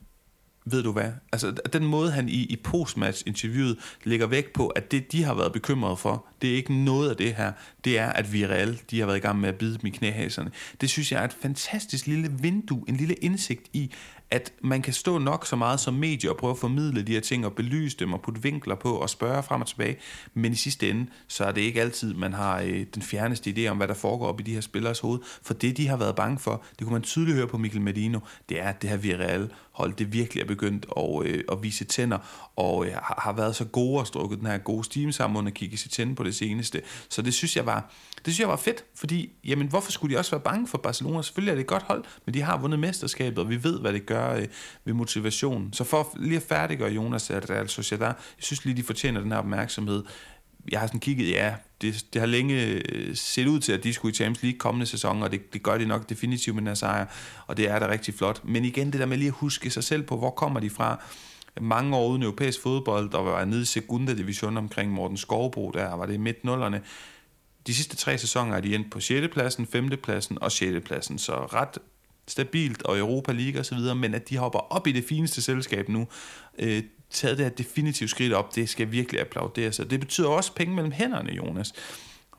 ved 0.71 0.83
du 0.83 0.93
hvad? 0.93 1.11
Altså, 1.33 1.51
den 1.73 1.85
måde, 1.85 2.11
han 2.11 2.29
i, 2.29 2.43
i 2.45 2.57
postmatch-interviewet 2.57 3.77
lægger 4.05 4.27
væk 4.27 4.53
på, 4.53 4.67
at 4.67 4.91
det, 4.91 5.13
de 5.13 5.25
har 5.25 5.35
været 5.35 5.53
bekymret 5.53 5.99
for, 5.99 6.27
det 6.43 6.51
er 6.51 6.55
ikke 6.57 6.75
noget 6.75 7.11
af 7.11 7.17
det 7.17 7.35
her. 7.35 7.53
Det 7.85 7.99
er, 7.99 8.09
at 8.09 8.33
vi 8.33 8.47
reelt, 8.47 8.91
de 8.91 8.99
har 9.01 9.07
været 9.07 9.17
i 9.17 9.21
gang 9.21 9.41
med 9.41 9.49
at 9.49 9.55
bide 9.55 9.79
dem 9.79 9.87
i 9.87 9.91
knæhaserne. 9.91 10.51
Det 10.81 10.91
synes 10.91 11.13
jeg 11.13 11.21
er 11.21 11.25
et 11.25 11.37
fantastisk 11.43 12.07
lille 12.07 12.31
vindue, 12.39 12.85
en 12.89 12.97
lille 12.97 13.15
indsigt 13.15 13.67
i, 13.73 13.91
at 14.31 14.53
man 14.63 14.83
kan 14.83 14.93
stå 14.93 15.19
nok 15.19 15.47
så 15.47 15.57
meget 15.57 15.81
som 15.81 15.95
medie 15.95 16.31
og 16.31 16.37
prøve 16.37 16.51
at 16.51 16.59
formidle 16.59 17.03
de 17.03 17.13
her 17.13 17.21
ting 17.21 17.47
og 17.47 17.53
belyse 17.53 17.97
dem 17.97 18.13
og 18.13 18.23
putte 18.23 18.43
vinkler 18.43 18.75
på 18.75 18.95
og 18.95 19.11
spørge 19.11 19.43
frem 19.43 19.61
og 19.61 19.67
tilbage. 19.67 19.97
Men 20.35 20.53
i 20.53 20.55
sidste 20.55 20.91
ende, 20.91 21.07
så 21.29 21.45
er 21.45 21.53
det 21.53 21.61
ikke 21.61 21.81
altid, 21.81 22.15
man 22.15 22.33
har 22.33 22.61
øh, 22.61 22.87
den 22.95 23.03
fjerneste 23.03 23.51
idé 23.51 23.69
om, 23.69 23.77
hvad 23.77 23.89
der 23.89 23.95
foregår 23.95 24.27
op 24.27 24.41
i 24.41 24.43
de 24.43 24.55
her 24.55 24.61
spillers 24.61 25.01
hoved. 25.01 25.19
For 25.43 25.55
det, 25.55 25.77
de 25.77 25.89
har 25.89 25.97
været 25.97 26.17
bange 26.17 26.39
for, 26.39 26.63
det 26.79 26.87
kunne 26.87 26.93
man 26.93 27.03
tydeligt 27.03 27.37
høre 27.37 27.47
på 27.47 27.59
Mikkel 27.59 27.81
Medino, 27.81 28.19
det 28.49 28.61
er, 28.61 28.69
at 28.69 28.83
det 28.83 28.91
her 28.91 28.97
Villarreal 28.97 29.51
hold, 29.73 29.93
det 29.95 30.13
virkelig 30.13 30.41
er 30.41 30.47
begyndt 30.47 30.87
at, 30.97 31.27
øh, 31.27 31.45
at 31.53 31.63
vise 31.63 31.85
tænder, 31.85 32.19
og 32.57 32.87
øh, 32.87 32.93
har 33.19 33.33
været 33.33 33.57
så 33.57 33.65
gode 33.65 34.01
og 34.01 34.07
strukket 34.07 34.39
den 34.39 34.47
her 34.47 34.59
gode 34.59 34.85
stime 34.85 35.13
sammen 35.13 35.37
under 35.37 35.51
kigge 35.51 35.77
sit 35.77 35.91
tænde 35.91 36.15
på 36.15 36.25
det 36.25 36.35
seneste. 36.35 36.83
Så 37.09 37.23
det 37.23 37.35
synes 37.35 37.57
jeg 37.57 37.67
var, 37.67 37.93
det 38.17 38.35
synes 38.35 38.41
jeg 38.41 38.49
var 38.49 38.57
fedt, 38.57 38.85
fordi, 38.95 39.33
jamen, 39.45 39.69
hvorfor 39.69 39.93
skulle 39.93 40.15
de 40.15 40.19
også 40.19 40.31
være 40.31 40.41
bange 40.41 40.67
for 40.69 40.79
Barcelona? 40.79 41.23
Selvfølgelig 41.23 41.51
er 41.51 41.55
det 41.55 41.61
et 41.61 41.67
godt 41.67 41.83
hold, 41.83 42.05
men 42.27 42.35
de 42.35 42.43
har 42.43 42.59
vundet 42.59 42.79
mesterskabet, 42.79 43.39
og 43.39 43.51
vi 43.51 43.65
ved, 43.65 43.81
hvad 43.81 43.93
det 43.93 44.07
gør 44.07 44.18
øh, 44.19 44.47
ved 44.85 44.95
motivation. 44.95 45.73
Så 45.73 45.85
for 45.85 46.13
lige 46.17 46.37
at 46.37 46.43
færdiggøre 46.43 46.91
Jonas 46.91 47.31
at 47.31 47.51
Real 47.51 47.69
Sociedad, 47.69 48.07
jeg 48.07 48.15
synes 48.39 48.65
lige, 48.65 48.77
de 48.77 48.83
fortjener 48.83 49.21
den 49.21 49.33
her 49.33 49.39
opmærksomhed. 49.39 50.05
Jeg 50.73 50.81
har 50.81 50.87
sådan 50.87 51.01
kigget, 51.01 51.31
ja, 51.31 51.55
det, 51.81 52.07
det 52.13 52.21
har 52.21 52.27
længe 52.27 52.83
øh, 52.93 53.17
set 53.17 53.47
ud 53.47 53.61
til, 53.61 53.73
at 53.73 53.85
de 53.85 53.93
skulle 53.93 54.13
i 54.13 54.15
Champions 54.15 54.43
League 54.43 54.59
kommende 54.59 54.87
sæson, 54.87 55.23
og 55.23 55.33
det, 55.33 55.53
det 55.53 55.63
gør 55.63 55.79
de 55.79 55.87
nok 55.87 56.09
definitivt 56.09 56.55
med 56.55 56.61
den 56.61 56.67
her 56.67 56.75
sejr, 56.75 57.07
og 57.47 57.57
det 57.57 57.71
er 57.71 57.79
da 57.79 57.89
rigtig 57.89 58.15
flot. 58.15 58.45
Men 58.45 58.65
igen, 58.65 58.93
det 58.93 59.01
der 59.01 59.07
med 59.07 59.17
lige 59.17 59.29
at 59.29 59.35
huske 59.35 59.71
sig 59.71 59.85
selv 59.85 60.03
på, 60.03 60.17
hvor 60.17 60.31
kommer 60.31 60.61
de 60.61 60.71
fra? 60.71 61.01
mange 61.61 61.97
år 61.97 62.09
uden 62.09 62.23
europæisk 62.23 62.63
fodbold, 62.63 63.11
der 63.11 63.19
var 63.19 63.45
nede 63.45 63.63
i 63.63 63.65
Segunda 63.65 64.15
Division 64.15 64.57
omkring 64.57 64.93
Morten 64.93 65.17
Skovbro, 65.17 65.71
der 65.71 65.95
var 65.95 66.07
det 66.07 66.15
i 66.15 66.17
midt 66.17 66.45
nullerne. 66.45 66.83
De 67.67 67.75
sidste 67.75 67.97
tre 67.97 68.19
sæsoner 68.19 68.57
er 68.57 68.61
de 68.61 68.75
endt 68.75 68.91
på 68.91 69.01
6. 69.01 69.29
pladsen, 69.33 69.67
5. 69.67 69.91
pladsen 70.03 70.39
og 70.43 70.53
6. 70.53 70.85
pladsen, 70.85 71.19
så 71.19 71.35
ret 71.35 71.79
stabilt 72.29 72.83
og 72.83 72.99
Europa 72.99 73.33
League 73.33 73.61
osv., 73.61 73.79
men 73.97 74.15
at 74.15 74.29
de 74.29 74.37
hopper 74.37 74.59
op 74.59 74.87
i 74.87 74.93
det 74.93 75.05
fineste 75.05 75.43
selskab 75.43 75.89
nu, 75.89 76.07
øh, 76.59 76.83
taget 77.11 77.39
det 77.39 77.47
her 77.47 77.53
definitivt 77.53 78.11
skridt 78.11 78.33
op, 78.33 78.55
det 78.55 78.69
skal 78.69 78.93
virkelig 78.93 79.21
applauderes. 79.21 79.79
Og 79.81 79.91
det 79.91 80.01
betyder 80.01 80.29
også 80.29 80.55
penge 80.55 80.75
mellem 80.75 80.93
hænderne, 80.93 81.33
Jonas. 81.33 81.73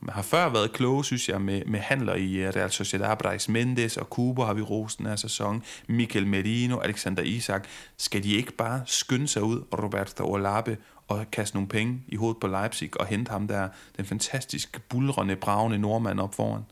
Man 0.02 0.14
har 0.14 0.22
før 0.22 0.48
været 0.48 0.72
kloge, 0.72 1.04
synes 1.04 1.28
jeg, 1.28 1.40
med, 1.40 1.64
med 1.64 1.80
handler 1.80 2.14
i 2.14 2.32
øh, 2.34 2.52
Real 2.56 2.70
Sociedad. 2.70 3.16
Brais 3.16 3.48
Mendes 3.48 3.96
og 3.96 4.10
Kuba 4.10 4.42
har 4.42 4.54
vi 4.54 4.62
rost 4.62 4.98
den 4.98 5.06
her 5.06 5.16
sæson. 5.16 5.62
Mikel 5.88 6.26
Merino, 6.26 6.78
Alexander 6.78 7.22
Isak. 7.22 7.68
Skal 7.96 8.22
de 8.22 8.32
ikke 8.32 8.52
bare 8.52 8.82
skynde 8.86 9.28
sig 9.28 9.42
ud, 9.42 9.62
Roberto 9.72 10.32
Olape, 10.32 10.76
og 11.08 11.26
kaste 11.32 11.56
nogle 11.56 11.68
penge 11.68 12.02
i 12.08 12.16
hovedet 12.16 12.40
på 12.40 12.46
Leipzig 12.46 13.00
og 13.00 13.06
hente 13.06 13.30
ham 13.30 13.48
der, 13.48 13.68
den 13.96 14.04
fantastisk 14.04 14.80
bulrende, 14.88 15.36
bravende 15.36 15.78
nordmand 15.78 16.20
op 16.20 16.34
foran? 16.34 16.62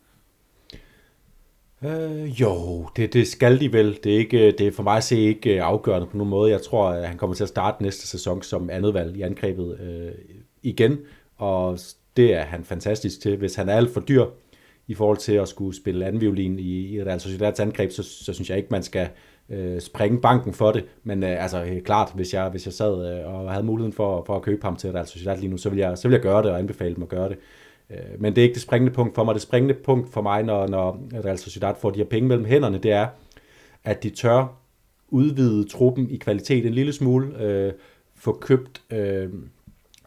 Øh, 1.84 2.40
jo, 2.40 2.86
det, 2.96 3.12
det 3.12 3.28
skal 3.28 3.60
de 3.60 3.72
vel. 3.72 3.98
Det 4.04 4.14
er, 4.14 4.18
ikke, 4.18 4.50
det 4.50 4.66
er 4.66 4.72
for 4.72 4.82
mig 4.82 4.96
at 4.96 5.04
se 5.04 5.18
ikke 5.18 5.62
afgørende 5.62 6.06
på 6.06 6.16
nogen 6.16 6.30
måde. 6.30 6.50
Jeg 6.50 6.62
tror, 6.62 6.88
at 6.88 7.08
han 7.08 7.16
kommer 7.16 7.34
til 7.34 7.42
at 7.42 7.48
starte 7.48 7.82
næste 7.82 8.06
sæson 8.06 8.42
som 8.42 8.70
andet 8.70 8.94
valg 8.94 9.16
i 9.16 9.22
angrebet 9.22 9.80
øh, 9.80 10.12
igen, 10.62 10.98
og 11.36 11.78
det 12.16 12.34
er 12.34 12.42
han 12.42 12.64
fantastisk 12.64 13.20
til. 13.20 13.36
Hvis 13.36 13.54
han 13.54 13.68
er 13.68 13.74
alt 13.74 13.90
for 13.90 14.00
dyr 14.00 14.26
i 14.86 14.94
forhold 14.94 15.18
til 15.18 15.32
at 15.32 15.48
skulle 15.48 15.76
spille 15.76 16.06
anden 16.06 16.20
violin 16.20 16.58
i, 16.58 16.94
i 16.94 17.02
Real 17.02 17.20
Sociedads 17.20 17.60
angreb, 17.60 17.90
så, 17.90 18.02
så 18.02 18.32
synes 18.32 18.50
jeg 18.50 18.58
ikke, 18.58 18.68
man 18.70 18.82
skal, 18.82 19.08
øh, 19.50 19.80
springe 19.80 20.20
banken 20.20 20.52
for 20.52 20.72
det, 20.72 20.84
men 21.04 21.22
øh, 21.22 21.42
altså 21.42 21.64
helt 21.64 21.84
klart, 21.84 22.12
hvis 22.14 22.34
jeg, 22.34 22.48
hvis 22.48 22.66
jeg 22.66 22.72
sad 22.72 23.18
øh, 23.18 23.34
og 23.34 23.52
havde 23.52 23.66
muligheden 23.66 23.92
for, 23.92 24.24
for 24.26 24.36
at 24.36 24.42
købe 24.42 24.62
ham 24.62 24.76
til 24.76 24.92
Real 24.92 25.06
Sociedad 25.06 25.36
lige 25.36 25.50
nu, 25.50 25.56
så 25.56 25.70
vil 25.70 25.78
jeg, 25.78 25.98
så 25.98 26.08
vil 26.08 26.14
jeg 26.14 26.22
gøre 26.22 26.42
det 26.42 26.50
og 26.50 26.58
anbefale 26.58 26.94
dem 26.94 27.02
at 27.02 27.08
gøre 27.08 27.28
det. 27.28 27.38
Øh, 27.90 28.20
men 28.20 28.36
det 28.36 28.42
er 28.42 28.42
ikke 28.42 28.54
det 28.54 28.62
springende 28.62 28.92
punkt 28.92 29.14
for 29.14 29.24
mig. 29.24 29.34
Det 29.34 29.42
springende 29.42 29.74
punkt 29.74 30.12
for 30.12 30.22
mig, 30.22 30.42
når, 30.42 30.66
når 30.66 31.00
Real 31.24 31.38
Sociedad 31.38 31.74
får 31.80 31.90
de 31.90 31.98
her 31.98 32.06
penge 32.06 32.28
mellem 32.28 32.44
hænderne, 32.44 32.78
det 32.78 32.92
er, 32.92 33.06
at 33.84 34.02
de 34.02 34.10
tør 34.10 34.56
udvide 35.08 35.68
truppen 35.68 36.10
i 36.10 36.16
kvalitet 36.16 36.66
en 36.66 36.74
lille 36.74 36.92
smule, 36.92 37.42
øh, 37.42 37.72
få 38.16 38.32
købt 38.32 38.82
øh, 38.90 39.28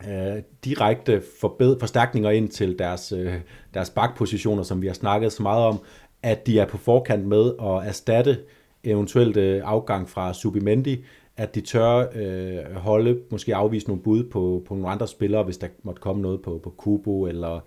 øh, 0.08 0.42
direkte 0.66 1.22
forbed- 1.42 1.80
forstærkninger 1.80 2.30
ind 2.30 2.50
til 2.50 2.80
deres, 2.80 3.12
øh, 3.12 3.34
deres 3.74 3.90
bakpositioner, 3.90 4.64
som 4.64 4.82
vi 4.82 4.88
har 4.88 4.94
snakket 4.94 5.32
så 5.32 5.44
meget 5.44 5.66
om, 5.66 5.80
at 6.24 6.48
de 6.48 6.60
er 6.60 6.66
på 6.66 6.78
forkant 6.78 7.28
med 7.28 7.52
at 7.62 7.88
erstatte 7.88 8.40
eventuelt 8.84 9.38
øh, 9.38 9.62
afgang 9.66 10.10
fra 10.10 10.34
Subimendi, 10.34 11.04
at 11.38 11.56
de 11.56 11.62
tør 11.62 12.06
øh, 12.16 12.76
holde, 12.76 13.20
måske 13.32 13.56
afvise 13.56 13.88
nogle 13.88 14.02
bud 14.02 14.24
på, 14.24 14.64
på 14.68 14.74
nogle 14.74 14.90
andre 14.90 15.08
spillere, 15.08 15.44
hvis 15.44 15.58
der 15.58 15.68
måtte 15.84 16.02
komme 16.02 16.22
noget 16.22 16.42
på, 16.42 16.60
på 16.64 16.70
Kubo 16.70 17.26
eller 17.26 17.60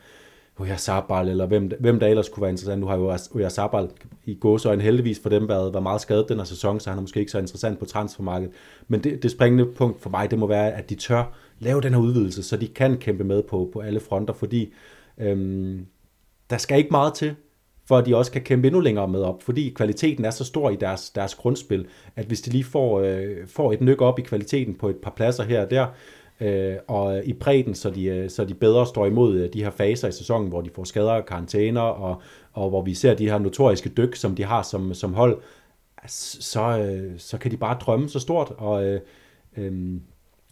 Oyarzabal, 0.59 1.29
eller 1.29 1.47
hvem, 1.47 1.71
hvem 1.81 2.01
der 2.01 2.07
ellers 2.07 2.29
kunne 2.29 2.41
være 2.41 2.51
interessant. 2.51 2.81
Nu 2.81 2.87
har 2.87 2.97
jo 2.97 3.17
Oyarzabal 3.35 3.89
i 4.25 4.35
gåsøjne 4.35 4.83
heldigvis 4.83 5.21
for 5.21 5.29
dem 5.29 5.49
været, 5.49 5.73
været 5.73 5.83
meget 5.83 6.01
skadet 6.01 6.29
den 6.29 6.37
her 6.37 6.45
sæson, 6.45 6.81
så 6.81 6.91
han 6.91 6.99
er 6.99 7.03
måske 7.03 7.21
ikke 7.21 7.33
så 7.33 7.39
interessant 7.39 7.79
på 7.79 7.85
transfermarkedet. 7.85 8.55
Men 8.89 9.05
det, 9.05 9.23
det 9.23 9.31
springende 9.31 9.67
punkt 9.67 10.01
for 10.01 10.11
mig, 10.11 10.31
det 10.31 10.39
må 10.39 10.47
være, 10.47 10.73
at 10.73 10.91
de 10.91 10.95
tør 10.95 11.33
lave 11.59 11.81
den 11.81 11.95
her 11.95 12.01
udvidelse, 12.01 12.43
så 12.43 12.57
de 12.57 12.69
kan 12.69 12.97
kæmpe 12.97 13.25
med 13.25 13.43
på, 13.43 13.71
på 13.73 13.81
alle 13.81 14.01
fronter, 14.01 14.35
fordi 14.35 14.73
øhm, 15.19 15.87
der 16.51 16.57
skal 16.57 16.79
ikke 16.79 16.91
meget 16.91 17.15
til, 17.15 17.35
for 17.89 17.97
at 17.97 18.07
de 18.07 18.17
også 18.17 18.33
kan 18.33 18.43
kæmpe 18.43 18.67
endnu 18.67 18.81
længere 18.81 19.09
med 19.09 19.23
op, 19.23 19.43
fordi 19.43 19.73
kvaliteten 19.77 20.25
er 20.25 20.31
så 20.31 20.45
stor 20.45 20.71
i 20.71 20.77
deres, 20.77 21.11
deres 21.11 21.35
grundspil, 21.35 21.87
at 22.17 22.27
hvis 22.27 22.41
de 22.41 22.51
lige 22.51 22.65
får, 22.65 23.01
øh, 23.01 23.47
får 23.47 23.73
et 23.73 23.81
nyk 23.81 24.01
op 24.01 24.19
i 24.19 24.23
kvaliteten 24.23 24.75
på 24.75 24.89
et 24.89 24.97
par 24.97 25.11
pladser 25.11 25.45
her 25.45 25.63
og 25.63 25.71
der, 25.71 25.87
øh, 26.41 26.77
og 26.89 27.25
i 27.25 27.33
bredden, 27.33 27.75
så 27.75 27.91
de, 27.91 28.05
øh, 28.05 28.31
så 28.31 28.45
de 28.45 28.55
bedre 28.55 28.87
står 28.87 29.07
imod 29.07 29.35
øh, 29.35 29.53
de 29.53 29.65
her 29.65 29.71
faser 29.71 30.09
i 30.09 30.13
sæsonen, 30.13 30.49
hvor 30.49 30.61
de 30.61 30.71
får 30.75 30.85
skader 30.85 31.13
og 31.13 31.27
karantæner, 31.27 31.81
og, 31.81 32.23
og 32.53 32.69
hvor 32.69 32.83
vi 32.83 32.95
ser 32.95 33.15
de 33.15 33.31
her 33.31 33.39
notoriske 33.39 33.89
dyk, 33.89 34.17
som 34.17 34.35
de 34.35 34.45
har 34.45 34.63
som, 34.63 34.95
som 34.95 35.15
hold, 35.15 35.43
så, 36.07 36.79
øh, 36.79 37.13
så 37.19 37.39
kan 37.39 37.51
de 37.51 37.57
bare 37.57 37.79
drømme 37.81 38.09
så 38.09 38.21
stort, 38.21 38.53
og 38.59 38.85
øh, 38.85 39.01
øh, 39.57 40.01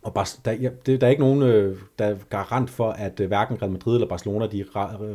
og 0.02 0.14
bare, 0.14 0.26
der, 0.44 0.52
ja, 0.52 0.68
det, 0.86 1.00
der 1.00 1.06
er 1.06 1.10
ikke 1.10 1.22
nogen, 1.22 1.42
øh, 1.42 1.76
der 1.98 2.04
er 2.04 2.14
garant 2.30 2.70
for, 2.70 2.90
at 2.90 3.20
øh, 3.20 3.26
hverken 3.26 3.62
Real 3.62 3.72
Madrid 3.72 3.94
eller 3.94 4.08
Barcelona 4.08 4.46
de 4.46 4.64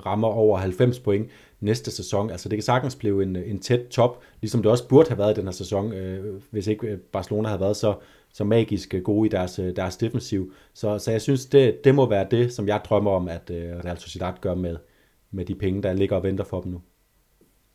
rammer 0.05 0.27
over 0.27 0.57
90 0.57 0.99
point 0.99 1.29
næste 1.59 1.91
sæson. 1.91 2.29
Altså 2.29 2.49
det 2.49 2.57
kan 2.57 2.63
sagtens 2.63 2.95
blive 2.95 3.23
en, 3.23 3.35
en 3.35 3.59
tæt 3.59 3.87
top, 3.87 4.21
ligesom 4.41 4.61
det 4.61 4.71
også 4.71 4.87
burde 4.87 5.09
have 5.09 5.17
været 5.17 5.37
i 5.37 5.39
den 5.39 5.47
her 5.47 5.51
sæson, 5.51 5.93
øh, 5.93 6.41
hvis 6.51 6.67
ikke 6.67 6.87
øh, 6.87 6.97
Barcelona 6.97 7.47
havde 7.47 7.61
været 7.61 7.77
så, 7.77 7.95
så 8.33 8.43
magisk 8.43 8.93
øh, 8.93 9.03
gode 9.03 9.27
i 9.27 9.29
deres, 9.29 9.59
øh, 9.59 9.75
deres 9.75 9.97
defensiv. 9.97 10.53
Så, 10.73 10.99
så 10.99 11.11
jeg 11.11 11.21
synes, 11.21 11.45
det, 11.45 11.83
det 11.83 11.95
må 11.95 12.09
være 12.09 12.27
det, 12.31 12.53
som 12.53 12.67
jeg 12.67 12.81
drømmer 12.85 13.11
om, 13.11 13.27
at 13.27 13.49
øh, 13.49 13.77
Real 13.85 13.97
Sociedad 13.97 14.33
gør 14.41 14.55
med, 14.55 14.77
med 15.31 15.45
de 15.45 15.55
penge, 15.55 15.83
der 15.83 15.93
ligger 15.93 16.15
og 16.15 16.23
venter 16.23 16.43
for 16.43 16.61
dem 16.61 16.71
nu. 16.71 16.81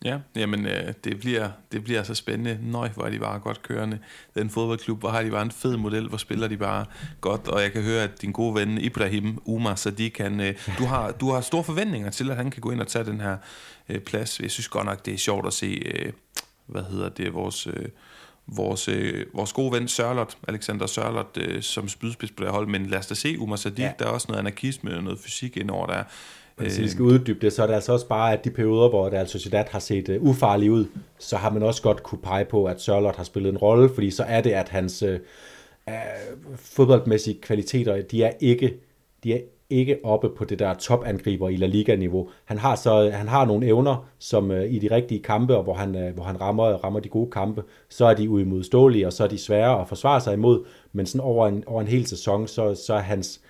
Ja, 0.05 0.19
jamen 0.37 0.67
øh, 0.67 0.95
det, 1.05 1.21
bliver, 1.21 1.51
det 1.73 1.85
bliver 1.85 2.03
så 2.03 2.15
spændende. 2.15 2.59
Nøj, 2.63 2.89
hvor 2.89 3.05
er 3.05 3.11
de 3.11 3.19
bare 3.19 3.39
godt 3.39 3.63
kørende. 3.63 3.99
Den 4.35 4.51
fodboldklub, 4.51 5.01
hvor 5.01 5.09
har 5.09 5.23
de 5.23 5.31
bare 5.31 5.43
en 5.43 5.51
fed 5.51 5.77
model, 5.77 6.09
hvor 6.09 6.19
spiller 6.19 6.49
de 6.49 6.57
bare 6.57 6.85
godt. 7.21 7.49
Og 7.49 7.63
jeg 7.63 7.73
kan 7.73 7.83
høre, 7.83 8.03
at 8.03 8.23
din 8.23 8.33
gode 8.33 8.55
ven 8.55 8.79
Ibrahim 8.79 9.39
Umar 9.45 9.75
Sadiq, 9.75 10.19
han, 10.19 10.41
øh, 10.41 10.55
du, 10.79 10.85
har, 10.85 11.11
du 11.11 11.31
har 11.31 11.41
store 11.41 11.65
forventninger 11.65 12.11
til, 12.11 12.31
at 12.31 12.37
han 12.37 12.51
kan 12.51 12.61
gå 12.61 12.71
ind 12.71 12.81
og 12.81 12.87
tage 12.87 13.05
den 13.05 13.21
her 13.21 13.37
øh, 13.89 14.01
plads. 14.01 14.41
Jeg 14.41 14.51
synes 14.51 14.69
godt 14.69 14.87
nok, 14.87 15.07
det 15.07 15.15
er 15.15 15.19
sjovt 15.19 15.47
at 15.47 15.53
se, 15.53 15.67
øh, 15.67 16.13
hvad 16.67 16.83
hedder 16.83 17.09
det, 17.09 17.35
vores... 17.35 17.67
Øh, 17.67 17.89
vores, 18.47 18.89
øh, 18.89 19.27
vores 19.35 19.53
gode 19.53 19.73
ven 19.73 19.89
Sørlot, 19.89 20.37
Alexander 20.49 20.87
Sørlot, 20.87 21.39
øh, 21.41 21.63
som 21.63 21.89
spydspids 21.89 22.31
på 22.31 22.45
det 22.45 22.53
hold, 22.53 22.67
men 22.67 22.87
lad 22.87 22.99
os 22.99 23.07
da 23.07 23.15
se 23.15 23.39
Umar 23.39 23.57
Sadiq, 23.57 23.79
ja. 23.79 23.93
der 23.99 24.05
er 24.05 24.09
også 24.09 24.27
noget 24.29 24.39
anarkisme 24.39 24.97
og 24.97 25.03
noget 25.03 25.19
fysik 25.19 25.57
indover 25.57 25.87
der. 25.87 26.03
Hvis 26.57 26.79
vi 26.79 26.89
skal 26.89 27.03
uddybe 27.03 27.39
det, 27.41 27.53
så 27.53 27.63
er 27.63 27.67
det 27.67 27.75
altså 27.75 27.93
også 27.93 28.09
bare, 28.09 28.33
at 28.33 28.45
de 28.45 28.51
perioder, 28.51 28.89
hvor 28.89 29.09
det 29.09 29.17
altså 29.17 29.39
Sociedad 29.39 29.65
har 29.71 29.79
set 29.79 30.09
uh, 30.09 30.29
ufarlig 30.29 30.71
ud, 30.71 30.87
så 31.19 31.37
har 31.37 31.51
man 31.51 31.63
også 31.63 31.83
godt 31.83 32.03
kunne 32.03 32.21
pege 32.23 32.45
på, 32.45 32.65
at 32.65 32.81
Sørlot 32.81 33.17
har 33.17 33.25
spillet 33.25 33.51
en 33.51 33.59
rolle, 33.59 33.91
fordi 33.95 34.11
så 34.11 34.23
er 34.23 34.41
det, 34.41 34.51
at 34.51 34.69
hans 34.69 35.03
uh, 35.03 35.17
fodboldmæssige 36.57 37.41
kvaliteter, 37.41 38.03
de 38.03 38.23
er 38.23 38.33
ikke, 38.41 38.75
de 39.25 39.33
er 39.33 39.41
ikke 39.73 39.99
oppe 40.05 40.29
på 40.29 40.45
det 40.45 40.59
der 40.59 40.75
topangriber 40.75 41.49
i 41.49 41.57
La 41.57 41.67
Liga-niveau. 41.67 42.29
Han 42.45 42.59
har 42.59 42.77
så 42.77 43.11
han 43.11 43.29
har 43.29 43.45
nogle 43.45 43.67
evner, 43.67 44.09
som 44.19 44.51
øh, 44.51 44.73
i 44.73 44.79
de 44.79 44.95
rigtige 44.95 45.23
kampe, 45.23 45.57
og 45.57 45.63
hvor 45.63 45.75
han, 45.75 45.97
øh, 45.97 46.15
hvor 46.15 46.25
han 46.25 46.41
rammer, 46.41 46.65
rammer 46.65 47.01
de 47.01 47.09
gode 47.09 47.31
kampe, 47.31 47.63
så 47.89 48.05
er 48.05 48.15
de 48.15 48.31
uimodståelige, 48.31 49.07
og 49.07 49.13
så 49.13 49.25
er 49.25 49.29
de 49.29 49.39
svære 49.39 49.81
at 49.81 49.89
forsvare 49.89 50.21
sig 50.21 50.35
imod, 50.35 50.65
men 50.93 51.07
sådan 51.07 51.21
over 51.21 51.49
en, 51.49 51.65
over 51.67 51.81
en 51.81 51.89
hel 51.89 52.07
sæson, 52.07 52.47
så, 52.47 52.75
så 52.75 52.95
er 52.95 52.99
hans 52.99 53.41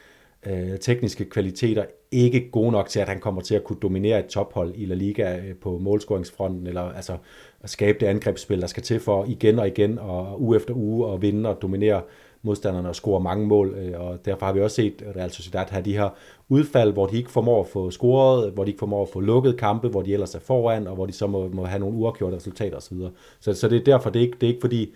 øh, 0.47 0.79
tekniske 0.79 1.25
kvaliteter 1.25 1.85
ikke 2.11 2.51
gode 2.51 2.73
nok 2.73 2.89
til, 2.89 3.01
at 3.01 3.09
han 3.09 3.21
kommer 3.21 3.41
til 3.41 3.55
at 3.55 3.65
kunne 3.65 3.79
dominere 3.83 4.19
et 4.19 4.27
tophold 4.27 4.73
i 4.75 4.85
La 4.85 4.95
Liga 4.95 5.37
øh, 5.37 5.55
på 5.55 5.79
målscoringsfronten, 5.79 6.67
eller 6.67 6.83
altså 6.83 7.17
at 7.63 7.71
skabe 7.71 7.99
det 8.01 8.07
angrebsspil, 8.07 8.61
der 8.61 8.67
skal 8.67 8.83
til 8.83 9.01
for 9.01 9.25
igen 9.25 9.59
og 9.59 9.69
igen, 9.69 9.99
og 9.99 10.43
uge 10.43 10.57
efter 10.57 10.75
uge, 10.75 11.13
at 11.13 11.23
vinde 11.23 11.51
og 11.51 11.63
dominere 11.63 12.03
modstanderne 12.43 12.89
at 12.89 12.97
score 12.97 13.21
mange 13.21 13.47
mål, 13.47 13.75
øh, 13.75 14.01
og 14.01 14.25
derfor 14.25 14.47
har 14.47 14.53
vi 14.53 14.61
også 14.61 14.77
set 14.77 15.03
Real 15.17 15.31
Sociedad 15.31 15.67
have 15.71 15.85
de 15.85 15.93
her 15.93 16.09
udfald, 16.49 16.93
hvor 16.93 17.07
de 17.07 17.17
ikke 17.17 17.31
formår 17.31 17.61
at 17.61 17.67
få 17.67 17.91
scoret, 17.91 18.53
hvor 18.53 18.65
de 18.65 18.71
ikke 18.71 18.79
formår 18.79 19.03
at 19.03 19.09
få 19.09 19.21
lukket 19.21 19.57
kampe, 19.57 19.89
hvor 19.89 20.03
de 20.03 20.13
ellers 20.13 20.35
er 20.35 20.41
foran, 20.41 20.87
og 20.87 20.95
hvor 20.95 21.07
de 21.07 21.13
så 21.13 21.27
må, 21.27 21.49
må 21.49 21.65
have 21.65 21.81
nogle 21.81 21.99
uafgjorte 21.99 22.37
resultater 22.37 22.77
osv. 22.77 22.97
Så, 23.41 23.55
så 23.55 23.69
det 23.69 23.81
er 23.81 23.85
derfor, 23.85 24.11
det 24.11 24.19
er 24.19 24.27
ikke, 24.27 24.37
det 24.41 24.47
er 24.47 24.49
ikke 24.49 24.61
fordi, 24.61 24.95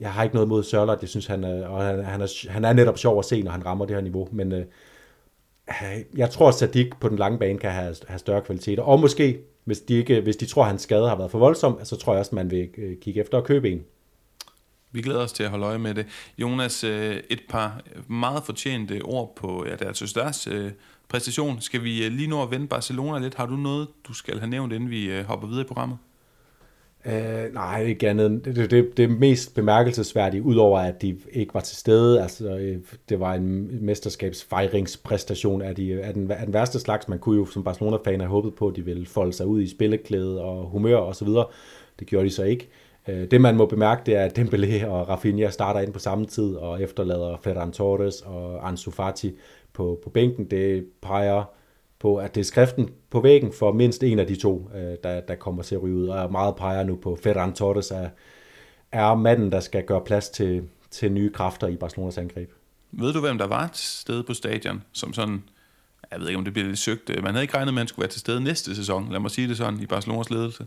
jeg 0.00 0.12
har 0.12 0.22
ikke 0.22 0.34
noget 0.34 0.48
mod 0.48 0.62
Sørlot, 0.62 1.00
jeg 1.00 1.08
synes, 1.08 1.26
han 1.26 1.44
er, 1.44 1.66
og 1.66 1.82
han, 1.82 2.04
han, 2.04 2.20
er, 2.20 2.50
han 2.50 2.64
er 2.64 2.72
netop 2.72 2.98
sjov 2.98 3.18
at 3.18 3.24
se, 3.24 3.42
når 3.42 3.50
han 3.50 3.66
rammer 3.66 3.84
det 3.84 3.96
her 3.96 4.02
niveau, 4.02 4.28
men 4.32 4.52
øh, 4.52 4.64
øh 5.68 5.98
jeg 6.16 6.30
tror, 6.30 6.48
at 6.48 6.54
Sadik 6.54 7.00
på 7.00 7.08
den 7.08 7.18
lange 7.18 7.38
bane 7.38 7.58
kan 7.58 7.70
have, 7.70 7.94
have 8.08 8.18
større 8.18 8.40
kvaliteter. 8.40 8.82
Og 8.82 9.00
måske, 9.00 9.40
hvis 9.64 9.80
de, 9.80 9.94
ikke, 9.94 10.20
hvis 10.20 10.36
de 10.36 10.46
tror, 10.46 10.62
at 10.62 10.68
hans 10.68 10.82
skade 10.82 11.08
har 11.08 11.16
været 11.16 11.30
for 11.30 11.38
voldsom, 11.38 11.78
så 11.84 11.96
tror 11.96 12.12
jeg 12.12 12.20
også, 12.20 12.30
at 12.30 12.32
man 12.32 12.50
vil 12.50 12.68
øh, 12.78 12.96
kigge 12.96 13.20
efter 13.20 13.38
at 13.38 13.44
købe 13.44 13.70
en. 13.70 13.84
Vi 14.94 15.02
glæder 15.02 15.20
os 15.20 15.32
til 15.32 15.42
at 15.42 15.50
holde 15.50 15.66
øje 15.66 15.78
med 15.78 15.94
det. 15.94 16.06
Jonas, 16.38 16.84
øh, 16.84 17.16
et 17.30 17.42
par 17.48 17.80
meget 18.08 18.42
fortjente 18.42 19.02
ord 19.02 19.32
på, 19.36 19.64
ja, 19.66 19.70
altså 19.70 19.84
deres 19.84 19.98
søsters 19.98 20.48
præstation. 21.08 21.60
Skal 21.60 21.84
vi 21.84 22.04
øh, 22.04 22.12
lige 22.12 22.28
nu 22.28 22.42
at 22.42 22.50
vende 22.50 22.66
Barcelona 22.66 23.18
lidt? 23.18 23.34
Har 23.34 23.46
du 23.46 23.56
noget, 23.56 23.88
du 24.08 24.14
skal 24.14 24.38
have 24.38 24.50
nævnt, 24.50 24.72
inden 24.72 24.90
vi 24.90 25.10
hopper 25.26 25.48
videre 25.48 25.64
i 25.64 25.66
programmet? 25.66 25.98
Uh, 27.06 27.54
nej, 27.54 27.82
ikke 27.82 28.08
andet. 28.08 28.44
Det, 28.44 28.70
det, 28.70 28.96
det 28.96 29.10
mest 29.10 29.54
bemærkelsesværdige, 29.54 30.42
udover 30.42 30.78
at 30.78 31.02
de 31.02 31.16
ikke 31.32 31.54
var 31.54 31.60
til 31.60 31.76
stede, 31.76 32.22
altså 32.22 32.78
det 33.08 33.20
var 33.20 33.34
en 33.34 33.84
mesterskabsfejringspræstation 33.84 35.62
af, 35.62 35.74
de, 35.74 36.02
af, 36.02 36.14
den, 36.14 36.30
af 36.30 36.44
den 36.44 36.54
værste 36.54 36.80
slags. 36.80 37.08
Man 37.08 37.18
kunne 37.18 37.36
jo 37.36 37.46
som 37.46 37.64
Barcelona-fan 37.64 38.20
have 38.20 38.30
håbet 38.30 38.54
på, 38.54 38.68
at 38.68 38.76
de 38.76 38.84
ville 38.84 39.06
folde 39.06 39.32
sig 39.32 39.46
ud 39.46 39.60
i 39.60 39.68
spilleklæde 39.68 40.42
og 40.42 40.64
humør 40.70 40.96
og 40.96 41.16
så 41.16 41.24
videre. 41.24 41.46
Det 41.98 42.06
gjorde 42.06 42.24
de 42.24 42.30
så 42.30 42.42
ikke. 42.42 42.64
Uh, 42.64 42.83
Øh, 43.08 43.30
det 43.30 43.40
man 43.40 43.56
må 43.56 43.66
bemærke, 43.66 44.02
det 44.06 44.16
er, 44.16 44.24
at 44.24 44.38
Dembélé 44.38 44.86
og 44.86 45.08
Rafinha 45.08 45.50
starter 45.50 45.80
ind 45.80 45.92
på 45.92 45.98
samme 45.98 46.26
tid 46.26 46.54
og 46.54 46.82
efterlader 46.82 47.36
Ferran 47.42 47.72
Torres 47.72 48.20
og 48.20 48.68
Ansu 48.68 48.90
Fati 48.90 49.38
på, 49.72 50.00
på 50.04 50.10
bænken. 50.10 50.44
Det 50.44 50.86
peger 51.02 51.44
på, 51.98 52.16
at 52.16 52.34
det 52.34 52.40
er 52.40 52.44
skriften 52.44 52.90
på 53.10 53.20
væggen 53.20 53.52
for 53.52 53.72
mindst 53.72 54.02
en 54.02 54.18
af 54.18 54.26
de 54.26 54.36
to, 54.36 54.70
øh, 54.74 54.96
der, 55.04 55.20
der 55.20 55.34
kommer 55.34 55.62
til 55.62 55.74
at 55.74 55.82
ryge 55.82 55.96
ud. 55.96 56.08
Og 56.08 56.32
meget 56.32 56.56
peger 56.56 56.84
nu 56.84 56.96
på 56.96 57.18
Ferran 57.22 57.52
Torres, 57.52 57.90
er, 57.90 58.08
er 58.92 59.14
manden, 59.14 59.52
der 59.52 59.60
skal 59.60 59.84
gøre 59.84 60.00
plads 60.00 60.28
til, 60.28 60.68
til 60.90 61.12
nye 61.12 61.32
kræfter 61.32 61.66
i 61.66 61.76
Barcelonas 61.76 62.18
angreb. 62.18 62.50
Ved 62.92 63.12
du, 63.12 63.20
hvem 63.20 63.38
der 63.38 63.46
var 63.46 63.68
til 63.68 63.86
stede 63.86 64.22
på 64.22 64.34
stadion, 64.34 64.82
som 64.92 65.12
sådan, 65.12 65.42
jeg 66.12 66.20
ved 66.20 66.28
ikke, 66.28 66.38
om 66.38 66.44
det 66.44 66.52
bliver 66.52 66.66
lidt 66.68 66.78
søgt, 66.78 67.10
øh, 67.10 67.22
man 67.22 67.32
havde 67.32 67.44
ikke 67.44 67.56
regnet 67.56 67.74
med, 67.74 67.80
at 67.80 67.82
han 67.82 67.88
skulle 67.88 68.02
være 68.02 68.10
til 68.10 68.20
stede 68.20 68.40
næste 68.40 68.76
sæson, 68.76 69.12
lad 69.12 69.20
mig 69.20 69.30
sige 69.30 69.48
det 69.48 69.56
sådan, 69.56 69.80
i 69.80 69.86
Barcelonas 69.86 70.30
ledelse. 70.30 70.66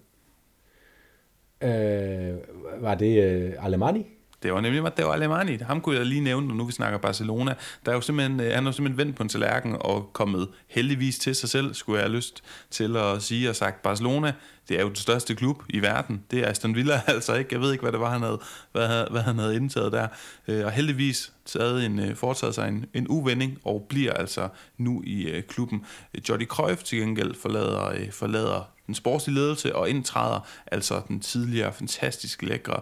Øh, 1.62 2.36
var 2.82 2.95
det 2.95 3.24
øh, 3.24 3.53
Alemani? 3.66 4.05
Det 4.43 4.53
var 4.53 4.62
nemlig 4.62 4.84
Matteo 4.84 5.12
Alemani. 5.12 5.58
Ham 5.58 5.82
kunne 5.82 5.97
jeg 5.97 6.05
lige 6.05 6.22
nævne, 6.22 6.47
når 6.47 6.55
nu 6.55 6.66
vi 6.66 6.72
snakker 6.72 6.97
Barcelona. 6.97 7.53
Der 7.86 7.91
er 7.91 7.95
jo 7.95 8.01
simpelthen, 8.01 8.39
øh, 8.39 8.53
han 8.53 8.64
er 8.64 8.68
jo 8.68 8.72
simpelthen 8.72 8.97
vendt 8.97 9.16
på 9.16 9.24
en 9.24 9.30
tallerken 9.30 9.76
og 9.80 10.10
kommet 10.14 10.47
heldigvis 10.68 11.20
til 11.20 11.36
sig 11.36 11.49
selv, 11.49 11.74
skulle 11.74 11.97
jeg 11.97 12.05
have 12.05 12.16
lyst 12.16 12.43
til 12.70 12.97
at 12.97 13.24
sige 13.24 13.49
og 13.49 13.55
sagt. 13.55 13.82
Barcelona, 13.82 14.34
det 14.70 14.78
er 14.78 14.82
jo 14.82 14.88
den 14.88 14.95
største 14.95 15.36
klub 15.36 15.64
i 15.70 15.82
verden. 15.82 16.24
Det 16.32 16.39
er 16.39 16.49
Aston 16.49 16.76
Villa 16.76 17.01
altså 17.08 17.36
ikke. 17.36 17.49
Jeg 17.53 17.62
ved 17.62 17.72
ikke, 17.72 17.82
hvad 17.82 17.91
det 17.91 17.99
var, 17.99 18.10
han 18.10 18.22
havde, 18.22 18.39
hvad, 18.72 19.12
hvad 19.12 19.22
han 19.22 19.39
havde 19.39 19.55
indtaget 19.55 19.91
der. 19.91 20.08
Øh, 20.47 20.66
og 20.66 20.72
heldigvis 20.72 21.34
taget 21.45 21.86
en, 21.86 21.99
øh, 21.99 22.16
foretaget 22.16 22.55
sig 22.55 22.68
en, 22.68 22.86
en 22.93 23.08
uvending 23.10 23.58
og 23.64 23.86
bliver 23.89 24.14
altså 24.14 24.49
nu 24.78 25.03
i 25.05 25.30
øh, 25.30 25.43
klubben. 25.43 25.86
Jordi 26.30 26.45
Cruyff 26.45 26.84
til 26.84 26.99
gengæld 26.99 27.36
forlader, 27.41 27.86
øh, 27.86 28.12
forlader 28.12 28.76
den 28.88 28.95
sportslige 28.95 29.35
ledelse 29.35 29.75
og 29.75 29.89
indtræder 29.89 30.47
altså 30.71 31.01
den 31.07 31.19
tidligere 31.19 31.73
fantastisk 31.73 32.41
lækre 32.41 32.81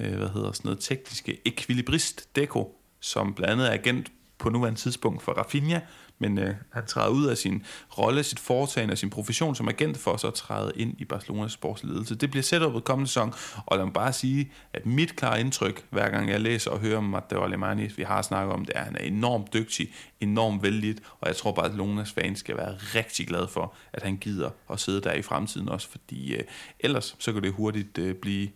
øh, 0.00 0.14
hvad 0.14 0.28
hedder 0.28 0.52
sådan 0.52 0.68
noget, 0.68 0.80
tekniske 0.80 1.40
ekvilibrist 1.44 2.36
Deco, 2.36 2.78
som 3.00 3.34
blandt 3.34 3.52
andet 3.52 3.68
er 3.68 3.72
agent 3.72 4.12
på 4.38 4.50
nuværende 4.50 4.80
tidspunkt 4.80 5.22
for 5.22 5.32
Rafinha, 5.32 5.80
men 6.18 6.38
øh, 6.38 6.54
han 6.72 6.86
træder 6.86 7.08
ud 7.08 7.26
af 7.26 7.36
sin 7.36 7.62
rolle, 7.98 8.22
sit 8.22 8.40
foretagende 8.40 8.92
og 8.92 8.98
sin 8.98 9.10
profession 9.10 9.54
som 9.54 9.68
agent 9.68 9.98
for 9.98 10.16
så 10.16 10.26
at 10.26 10.34
træde 10.34 10.72
ind 10.76 10.94
i 10.98 11.04
Barcelonas 11.04 11.52
sportsledelse. 11.52 12.14
Det 12.14 12.30
bliver 12.30 12.42
set 12.42 12.62
op 12.62 12.84
kommende 12.84 13.08
sæson, 13.08 13.34
og 13.66 13.76
lad 13.76 13.84
mig 13.84 13.94
bare 13.94 14.12
sige, 14.12 14.52
at 14.72 14.86
mit 14.86 15.16
klare 15.16 15.40
indtryk, 15.40 15.84
hver 15.90 16.08
gang 16.10 16.30
jeg 16.30 16.40
læser 16.40 16.70
og 16.70 16.78
hører 16.78 16.98
om 16.98 17.04
Matteo 17.04 17.44
Alemani, 17.44 17.86
vi 17.86 18.02
har 18.02 18.22
snakket 18.22 18.54
om 18.54 18.64
det, 18.64 18.76
er, 18.76 18.80
at 18.80 18.86
han 18.86 18.96
er 18.96 19.04
enormt 19.04 19.52
dygtig, 19.52 19.94
enormt 20.20 20.62
vældigt, 20.62 21.00
og 21.20 21.28
jeg 21.28 21.36
tror 21.36 21.52
bare, 21.52 21.64
at 21.66 21.70
Barcelonas 21.70 22.12
fans 22.12 22.38
skal 22.38 22.56
være 22.56 22.74
rigtig 22.74 23.26
glad 23.26 23.48
for, 23.48 23.74
at 23.92 24.02
han 24.02 24.16
gider 24.16 24.50
at 24.70 24.80
sidde 24.80 25.00
der 25.00 25.12
i 25.12 25.22
fremtiden 25.22 25.68
også, 25.68 25.88
fordi 25.88 26.34
øh, 26.34 26.42
ellers 26.80 27.16
så 27.18 27.32
kan 27.32 27.42
det 27.42 27.52
hurtigt 27.52 27.98
øh, 27.98 28.14
blive 28.14 28.48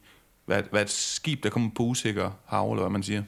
hvad, 0.46 0.62
hvad 0.70 0.82
et 0.82 0.90
skib, 0.90 1.42
der 1.42 1.50
kommer 1.50 1.70
på 1.74 1.82
usikker 1.82 2.30
hav, 2.46 2.70
eller 2.70 2.82
hvad 2.82 2.90
man 2.90 3.02
siger. 3.02 3.22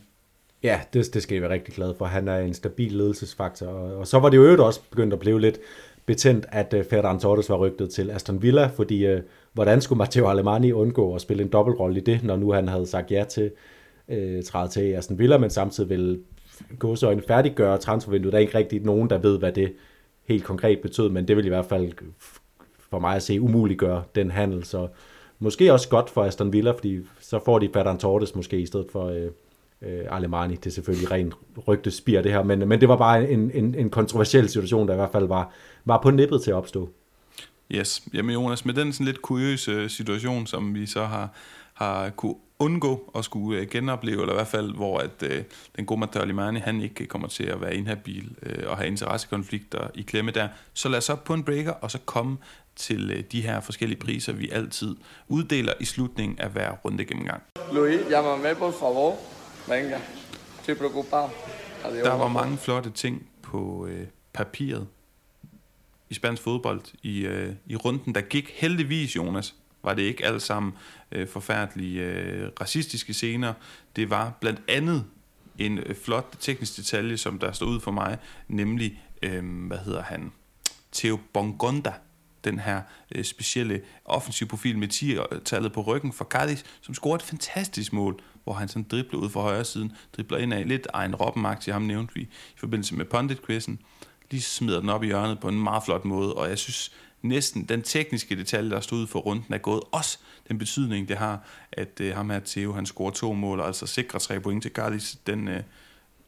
Ja, 0.63 0.81
det, 0.93 1.15
det 1.15 1.23
skal 1.23 1.39
I 1.39 1.41
være 1.41 1.51
rigtig 1.51 1.75
glad 1.75 1.95
for. 1.95 2.05
Han 2.05 2.29
er 2.29 2.39
en 2.39 2.55
stabil 2.55 2.93
ledelsesfaktor. 2.93 3.67
Og, 3.67 3.97
og 3.97 4.07
så 4.07 4.19
var 4.19 4.29
det 4.29 4.37
jo 4.37 4.67
også 4.67 4.81
begyndt 4.91 5.13
at 5.13 5.19
blive 5.19 5.41
lidt 5.41 5.59
betændt, 6.07 6.47
at 6.49 6.75
uh, 6.75 6.85
Ferran 6.91 7.19
Torres 7.19 7.51
var 7.51 7.57
rygtet 7.57 7.91
til 7.91 8.11
Aston 8.11 8.43
Villa, 8.43 8.67
fordi 8.67 9.15
uh, 9.15 9.21
hvordan 9.53 9.81
skulle 9.81 9.99
Matteo 9.99 10.29
Alemani 10.29 10.73
undgå 10.73 11.15
at 11.15 11.21
spille 11.21 11.43
en 11.43 11.49
dobbeltrolle 11.49 12.01
i 12.01 12.05
det, 12.05 12.25
når 12.25 12.37
nu 12.37 12.53
han 12.53 12.69
havde 12.69 12.87
sagt 12.87 13.11
ja 13.11 13.25
til 13.25 13.51
uh, 14.09 14.43
træde 14.45 14.69
til 14.69 14.93
Aston 14.93 15.19
Villa, 15.19 15.39
men 15.39 15.51
samtidig 15.51 15.91
ville 15.91 16.21
gå 16.79 16.97
så 16.97 17.11
en 17.11 17.23
færdiggøre 17.23 17.79
transfervinduet. 17.79 18.33
Der 18.33 18.39
er 18.39 18.43
ikke 18.43 18.59
rigtig 18.59 18.83
nogen, 18.83 19.11
der 19.11 19.19
ved, 19.19 19.39
hvad 19.39 19.53
det 19.53 19.73
helt 20.25 20.45
konkret 20.45 20.81
betød, 20.83 21.09
men 21.09 21.29
det 21.29 21.37
vil 21.37 21.47
i 21.47 21.49
hvert 21.49 21.67
fald 21.67 21.93
for 22.91 22.99
mig 22.99 23.17
at 23.17 23.23
se 23.23 23.41
umuliggøre 23.41 24.03
den 24.15 24.31
handel, 24.31 24.65
så 24.65 24.89
måske 25.39 25.73
også 25.73 25.89
godt 25.89 26.11
for 26.11 26.25
Aston 26.25 26.53
Villa, 26.53 26.71
fordi 26.71 27.01
så 27.21 27.41
får 27.45 27.59
de 27.59 27.71
Ferran 27.73 27.99
Torres 27.99 28.35
måske 28.35 28.61
i 28.61 28.67
stedet 28.67 28.87
for... 28.93 29.11
Uh, 29.11 29.27
øh, 29.87 30.17
Alemani. 30.17 30.55
Det 30.57 30.67
er 30.67 30.71
selvfølgelig 30.71 31.11
ren 31.11 31.33
rygtespir 31.69 32.23
det 32.23 32.33
her, 32.33 32.43
men, 32.43 32.69
men 32.69 32.81
det 32.81 32.89
var 32.89 32.97
bare 32.97 33.31
en, 33.31 33.51
en, 33.55 33.75
en 33.75 33.91
kontroversiel 33.91 34.49
situation, 34.49 34.89
der 34.89 34.95
i 34.95 34.97
hvert 34.97 35.13
fald 35.13 35.27
var, 35.27 35.51
var 35.85 36.01
på 36.03 36.11
nippet 36.11 36.43
til 36.43 36.51
at 36.51 36.55
opstå. 36.55 36.89
Yes. 37.75 38.03
Jamen 38.15 38.35
Jonas, 38.35 38.65
med 38.65 38.75
den 38.75 38.93
sådan 38.93 39.07
lidt 39.07 39.23
kuriøse 39.23 39.89
situation, 39.89 40.47
som 40.47 40.75
vi 40.75 40.87
så 40.87 41.05
har, 41.05 41.29
har 41.75 42.11
kunne 42.11 42.35
undgå 42.59 43.13
at 43.15 43.25
skulle 43.25 43.61
øh, 43.61 43.69
genopleve, 43.71 44.21
eller 44.21 44.33
i 44.33 44.37
hvert 44.37 44.47
fald, 44.47 44.75
hvor 44.75 44.99
at 44.99 45.23
øh, 45.23 45.45
den 45.77 45.87
gode 45.87 46.01
Matteo 46.01 46.23
Alemani, 46.23 46.59
han 46.59 46.81
ikke 46.81 47.07
kommer 47.07 47.29
til 47.29 47.45
at 47.45 47.61
være 47.61 47.77
inhabil 47.77 48.37
øh, 48.43 48.65
og 48.67 48.77
have 48.77 48.87
interessekonflikter 48.87 49.89
i 49.95 50.03
klemme 50.03 50.31
der. 50.31 50.49
Så 50.73 50.89
lad 50.89 50.99
os 50.99 51.11
op 51.11 51.25
på 51.25 51.35
en 51.35 51.45
breaker, 51.45 51.73
og 51.73 51.91
så 51.91 51.99
komme 52.05 52.37
til 52.77 53.11
øh, 53.11 53.23
de 53.33 53.41
her 53.41 53.61
forskellige 53.61 54.01
priser, 54.01 54.33
vi 54.33 54.51
altid 54.51 54.97
uddeler 55.29 55.73
i 55.81 55.85
slutningen 55.85 56.39
af 56.39 56.51
hver 56.51 56.73
runde 56.73 57.05
gennemgang. 57.05 57.43
Louis, 57.73 58.01
llámame 58.01 58.59
por 58.59 58.71
favor. 58.71 59.42
Venga, 59.69 59.99
estoy 60.61 60.75
preocupado. 60.75 61.31
Adiós. 61.85 62.05
Der 62.05 62.13
var 62.13 62.29
mange 62.29 62.59
flotte 62.59 62.91
ting 62.91 63.27
på 63.43 63.87
øh, 63.87 64.07
papiret 64.33 64.87
i 66.11 66.15
spansk 66.15 66.43
fodbold 66.43 66.81
i, 67.03 67.21
øh, 67.21 67.55
i 67.67 67.77
runden, 67.77 68.15
der 68.15 68.21
gik 68.21 68.51
heldigvis, 68.55 69.17
Jonas, 69.17 69.55
var 69.83 69.95
det 69.95 70.03
ikke 70.03 70.25
alt 70.25 70.43
sammen 70.43 70.73
øh, 71.13 71.29
forfærdelige 71.29 72.03
øh, 72.03 72.51
racistiske 72.61 73.15
scener. 73.15 73.55
Det 73.97 74.11
var 74.11 74.33
blandt 74.41 74.63
andet 74.69 75.05
en 75.59 75.79
øh, 75.79 75.97
flot 75.97 76.37
teknisk 76.41 76.77
detalje, 76.77 77.17
som 77.17 77.39
der 77.39 77.53
stod 77.53 77.69
ud 77.69 77.81
for 77.81 77.91
mig, 77.91 78.19
nemlig, 78.49 79.03
øh, 79.23 79.67
hvad 79.67 79.79
hedder 79.79 80.03
han, 80.03 80.33
Theo 80.93 81.19
Bongonda, 81.33 81.93
den 82.45 82.59
her 82.59 82.83
øh, 83.15 83.25
specielle 83.25 83.83
offensiv 84.05 84.49
profil 84.49 84.79
med 84.79 84.89
10-tallet 84.93 85.73
på 85.73 85.83
ryggen 85.83 86.13
for 86.13 86.25
Cardis, 86.25 86.65
som 86.81 86.95
scorede 86.95 87.17
et 87.17 87.23
fantastisk 87.23 87.93
mål 87.93 88.21
hvor 88.45 88.53
han 88.53 88.69
sådan 88.69 88.87
dribler 88.91 89.21
ud 89.21 89.31
fra 89.31 89.41
højre 89.41 89.65
siden, 89.65 89.93
dribler 90.17 90.39
ind 90.39 90.55
af 90.55 90.69
lidt 90.69 90.87
egen 90.93 91.15
robben 91.15 91.47
til 91.61 91.73
ham 91.73 91.83
nævnte 91.83 92.15
vi 92.15 92.21
i 92.21 92.57
forbindelse 92.57 92.95
med 92.95 93.05
pundit-quizzen, 93.05 93.79
lige 94.31 94.43
smider 94.43 94.81
den 94.81 94.89
op 94.89 95.03
i 95.03 95.07
hjørnet 95.07 95.41
på 95.41 95.49
en 95.49 95.63
meget 95.63 95.83
flot 95.85 96.05
måde, 96.05 96.35
og 96.35 96.49
jeg 96.49 96.59
synes 96.59 96.93
næsten 97.23 97.65
den 97.65 97.83
tekniske 97.83 98.37
detalje, 98.37 98.71
der 98.71 98.81
stod 98.81 99.07
for 99.07 99.19
runden, 99.19 99.55
er 99.55 99.59
gået 99.59 99.81
også 99.93 100.19
den 100.49 100.59
betydning, 100.59 101.09
det 101.09 101.17
har, 101.17 101.47
at 101.73 102.01
øh, 102.01 102.15
ham 102.15 102.31
her 102.31 102.41
Theo, 102.47 102.73
han 102.73 102.87
scorer 102.87 103.11
to 103.11 103.33
mål, 103.33 103.61
og 103.61 103.67
altså 103.67 103.87
sikrer 103.87 104.21
tre 104.21 104.41
point 104.41 104.63
til 104.63 104.73
Gardis, 104.73 105.17
den, 105.27 105.49
øh, 105.49 105.61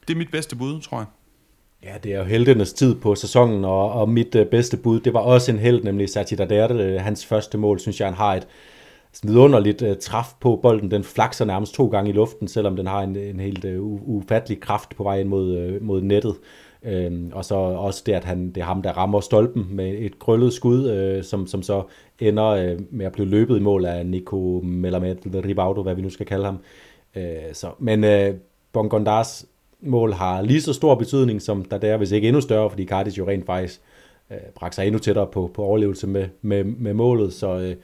det 0.08 0.14
er 0.14 0.18
mit 0.18 0.30
bedste 0.30 0.56
bud, 0.56 0.80
tror 0.80 0.98
jeg. 0.98 1.06
Ja, 1.82 1.98
det 2.02 2.12
er 2.12 2.18
jo 2.18 2.24
heldenes 2.24 2.72
tid 2.72 2.94
på 2.94 3.14
sæsonen, 3.14 3.64
og, 3.64 3.92
og 3.92 4.08
mit 4.08 4.34
øh, 4.34 4.46
bedste 4.46 4.76
bud, 4.76 5.00
det 5.00 5.14
var 5.14 5.20
også 5.20 5.52
en 5.52 5.58
held, 5.58 5.82
nemlig 5.82 6.08
Sati 6.08 6.34
Daderte. 6.34 6.98
Hans 6.98 7.26
første 7.26 7.58
mål, 7.58 7.80
synes 7.80 8.00
jeg, 8.00 8.08
han 8.08 8.14
har 8.14 8.34
et, 8.34 8.46
vidunderligt 9.22 9.82
øh, 9.82 9.96
træf 9.96 10.26
på 10.40 10.56
bolden. 10.62 10.90
Den 10.90 11.04
flakser 11.04 11.44
nærmest 11.44 11.74
to 11.74 11.86
gange 11.86 12.10
i 12.10 12.12
luften, 12.12 12.48
selvom 12.48 12.76
den 12.76 12.86
har 12.86 13.02
en, 13.02 13.16
en 13.16 13.40
helt 13.40 13.64
øh, 13.64 13.82
ufattelig 13.82 14.60
kraft 14.60 14.96
på 14.96 15.02
vej 15.02 15.20
ind 15.20 15.28
mod, 15.28 15.56
øh, 15.56 15.82
mod 15.82 16.02
nettet. 16.02 16.34
Øhm, 16.82 17.30
og 17.34 17.44
så 17.44 17.54
også 17.54 18.02
det, 18.06 18.12
at 18.12 18.24
han, 18.24 18.48
det 18.48 18.56
er 18.56 18.64
ham, 18.64 18.82
der 18.82 18.92
rammer 18.92 19.20
stolpen 19.20 19.66
med 19.70 19.94
et 19.98 20.18
krøllet 20.18 20.52
skud, 20.52 20.90
øh, 20.90 21.24
som, 21.24 21.46
som 21.46 21.62
så 21.62 21.82
ender 22.20 22.46
øh, 22.46 22.78
med 22.90 23.06
at 23.06 23.12
blive 23.12 23.28
løbet 23.28 23.56
i 23.56 23.60
mål 23.60 23.84
af 23.84 24.06
Nico 24.06 24.60
Melamed, 24.64 25.16
Ribaudo, 25.44 25.82
hvad 25.82 25.94
vi 25.94 26.02
nu 26.02 26.10
skal 26.10 26.26
kalde 26.26 26.44
ham. 26.44 26.58
Øh, 27.16 27.22
så, 27.52 27.68
men 27.78 28.04
øh, 28.04 28.34
Bongondars 28.72 29.46
mål 29.80 30.12
har 30.12 30.42
lige 30.42 30.62
så 30.62 30.72
stor 30.72 30.94
betydning, 30.94 31.42
som 31.42 31.64
der 31.64 31.78
er, 31.82 31.96
hvis 31.96 32.12
ikke 32.12 32.28
endnu 32.28 32.40
større, 32.40 32.70
fordi 32.70 32.86
Cardis 32.86 33.18
jo 33.18 33.28
rent 33.28 33.46
faktisk 33.46 33.80
øh, 34.30 34.36
bragte 34.54 34.74
sig 34.74 34.86
endnu 34.86 34.98
tættere 34.98 35.26
på, 35.26 35.50
på 35.54 35.62
overlevelse 35.62 36.06
med, 36.06 36.28
med, 36.42 36.64
med 36.64 36.94
målet, 36.94 37.32
så 37.32 37.58
Øh, 37.58 37.76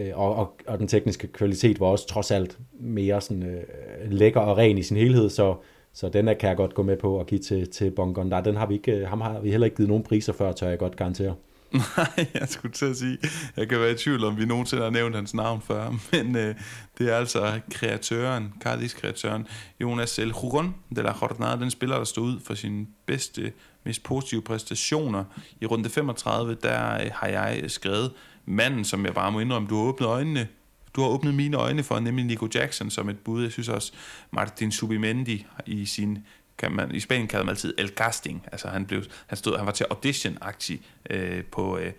Øh, 0.00 0.18
og, 0.18 0.34
og, 0.34 0.56
og 0.66 0.78
den 0.78 0.88
tekniske 0.88 1.26
kvalitet 1.26 1.80
var 1.80 1.86
også 1.86 2.06
trods 2.06 2.30
alt 2.30 2.58
mere 2.80 3.20
sådan, 3.20 3.42
øh, 3.42 3.62
lækker 4.10 4.40
og 4.40 4.56
ren 4.56 4.78
i 4.78 4.82
sin 4.82 4.96
helhed, 4.96 5.30
så, 5.30 5.56
så 5.92 6.08
den 6.08 6.28
er, 6.28 6.34
kan 6.34 6.48
jeg 6.48 6.56
godt 6.56 6.74
gå 6.74 6.82
med 6.82 6.96
på 6.96 7.20
at 7.20 7.26
give 7.26 7.40
til, 7.40 7.70
til 7.70 7.90
Bongon. 7.90 8.30
Der, 8.30 8.40
den 8.40 8.56
har 8.56 8.66
vi 8.66 8.74
ikke, 8.74 8.92
øh, 8.92 9.08
ham 9.08 9.20
har 9.20 9.40
vi 9.40 9.50
heller 9.50 9.64
ikke 9.64 9.76
givet 9.76 9.88
nogen 9.88 10.04
priser 10.04 10.32
før, 10.32 10.52
tør 10.52 10.68
jeg 10.68 10.78
godt 10.78 10.96
garantere. 10.96 11.34
Nej, 11.96 12.26
jeg 12.34 12.48
skulle 12.48 12.72
til 12.72 12.86
at 12.86 12.96
sige, 12.96 13.18
jeg 13.56 13.68
kan 13.68 13.80
være 13.80 13.90
i 13.90 13.94
tvivl 13.94 14.24
om, 14.24 14.38
vi 14.38 14.44
nogensinde 14.44 14.82
har 14.82 14.90
nævnt 14.90 15.14
hans 15.14 15.34
navn 15.34 15.62
før, 15.62 15.94
men 16.12 16.36
øh, 16.36 16.54
det 16.98 17.12
er 17.12 17.16
altså 17.16 17.60
kreatøren, 17.70 18.52
Cardis 18.60 18.94
kreatøren, 18.94 19.46
Jonas 19.80 20.18
El 20.18 20.28
Juron 20.28 20.74
de 20.96 21.02
la 21.02 21.14
Jornada, 21.22 21.60
den 21.60 21.70
spiller, 21.70 21.96
der 21.96 22.04
stod 22.04 22.24
ud 22.24 22.40
for 22.40 22.54
sin 22.54 22.88
bedste, 23.06 23.52
mest 23.84 24.02
positive 24.02 24.42
præstationer. 24.42 25.24
I 25.60 25.66
runde 25.66 25.88
35, 25.88 26.56
der 26.62 26.94
øh, 26.94 27.10
har 27.12 27.26
jeg 27.26 27.60
øh, 27.62 27.70
skrevet, 27.70 28.12
manden, 28.46 28.84
som 28.84 29.06
jeg 29.06 29.14
bare 29.14 29.32
må 29.32 29.40
indrømme, 29.40 29.68
du 29.68 29.76
har 29.76 29.82
åbnet 29.82 30.06
øjnene 30.06 30.48
du 30.96 31.00
har 31.00 31.08
åbnet 31.08 31.34
mine 31.34 31.56
øjne 31.56 31.82
for, 31.82 32.00
nemlig 32.00 32.24
Nico 32.24 32.48
Jackson 32.54 32.90
som 32.90 33.08
et 33.08 33.18
bud. 33.18 33.42
Jeg 33.42 33.52
synes 33.52 33.68
også, 33.68 33.92
Martin 34.30 34.72
Subimendi 34.72 35.46
i 35.66 35.86
sin 35.86 36.18
kan 36.58 36.72
man, 36.72 36.94
i 36.94 37.00
Spanien 37.00 37.28
kalder 37.28 37.44
man 37.44 37.52
altid 37.52 37.74
el 37.78 37.88
casting. 37.88 38.46
Altså 38.52 38.68
han, 38.68 38.86
blev, 38.86 39.02
han, 39.26 39.36
stod, 39.36 39.56
han 39.56 39.66
var 39.66 39.72
til 39.72 39.86
audition-aktiv 39.90 40.78
øh, 41.10 41.44
på, 41.44 41.78
øh, 41.78 41.92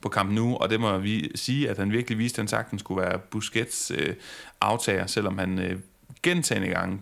på 0.00 0.08
Camp 0.08 0.30
Nou, 0.30 0.56
og 0.56 0.70
det 0.70 0.80
må 0.80 0.98
vi 0.98 1.30
sige, 1.34 1.70
at 1.70 1.78
han 1.78 1.92
virkelig 1.92 2.18
viste, 2.18 2.36
at 2.36 2.40
han 2.42 2.48
sagtens 2.48 2.80
skulle 2.80 3.02
være 3.02 3.18
Busquets 3.18 3.92
øh, 3.94 4.14
aftager, 4.60 5.06
selvom 5.06 5.38
han 5.38 5.58
øh, 5.58 5.78
gentagende 6.22 6.68
gange 6.68 7.00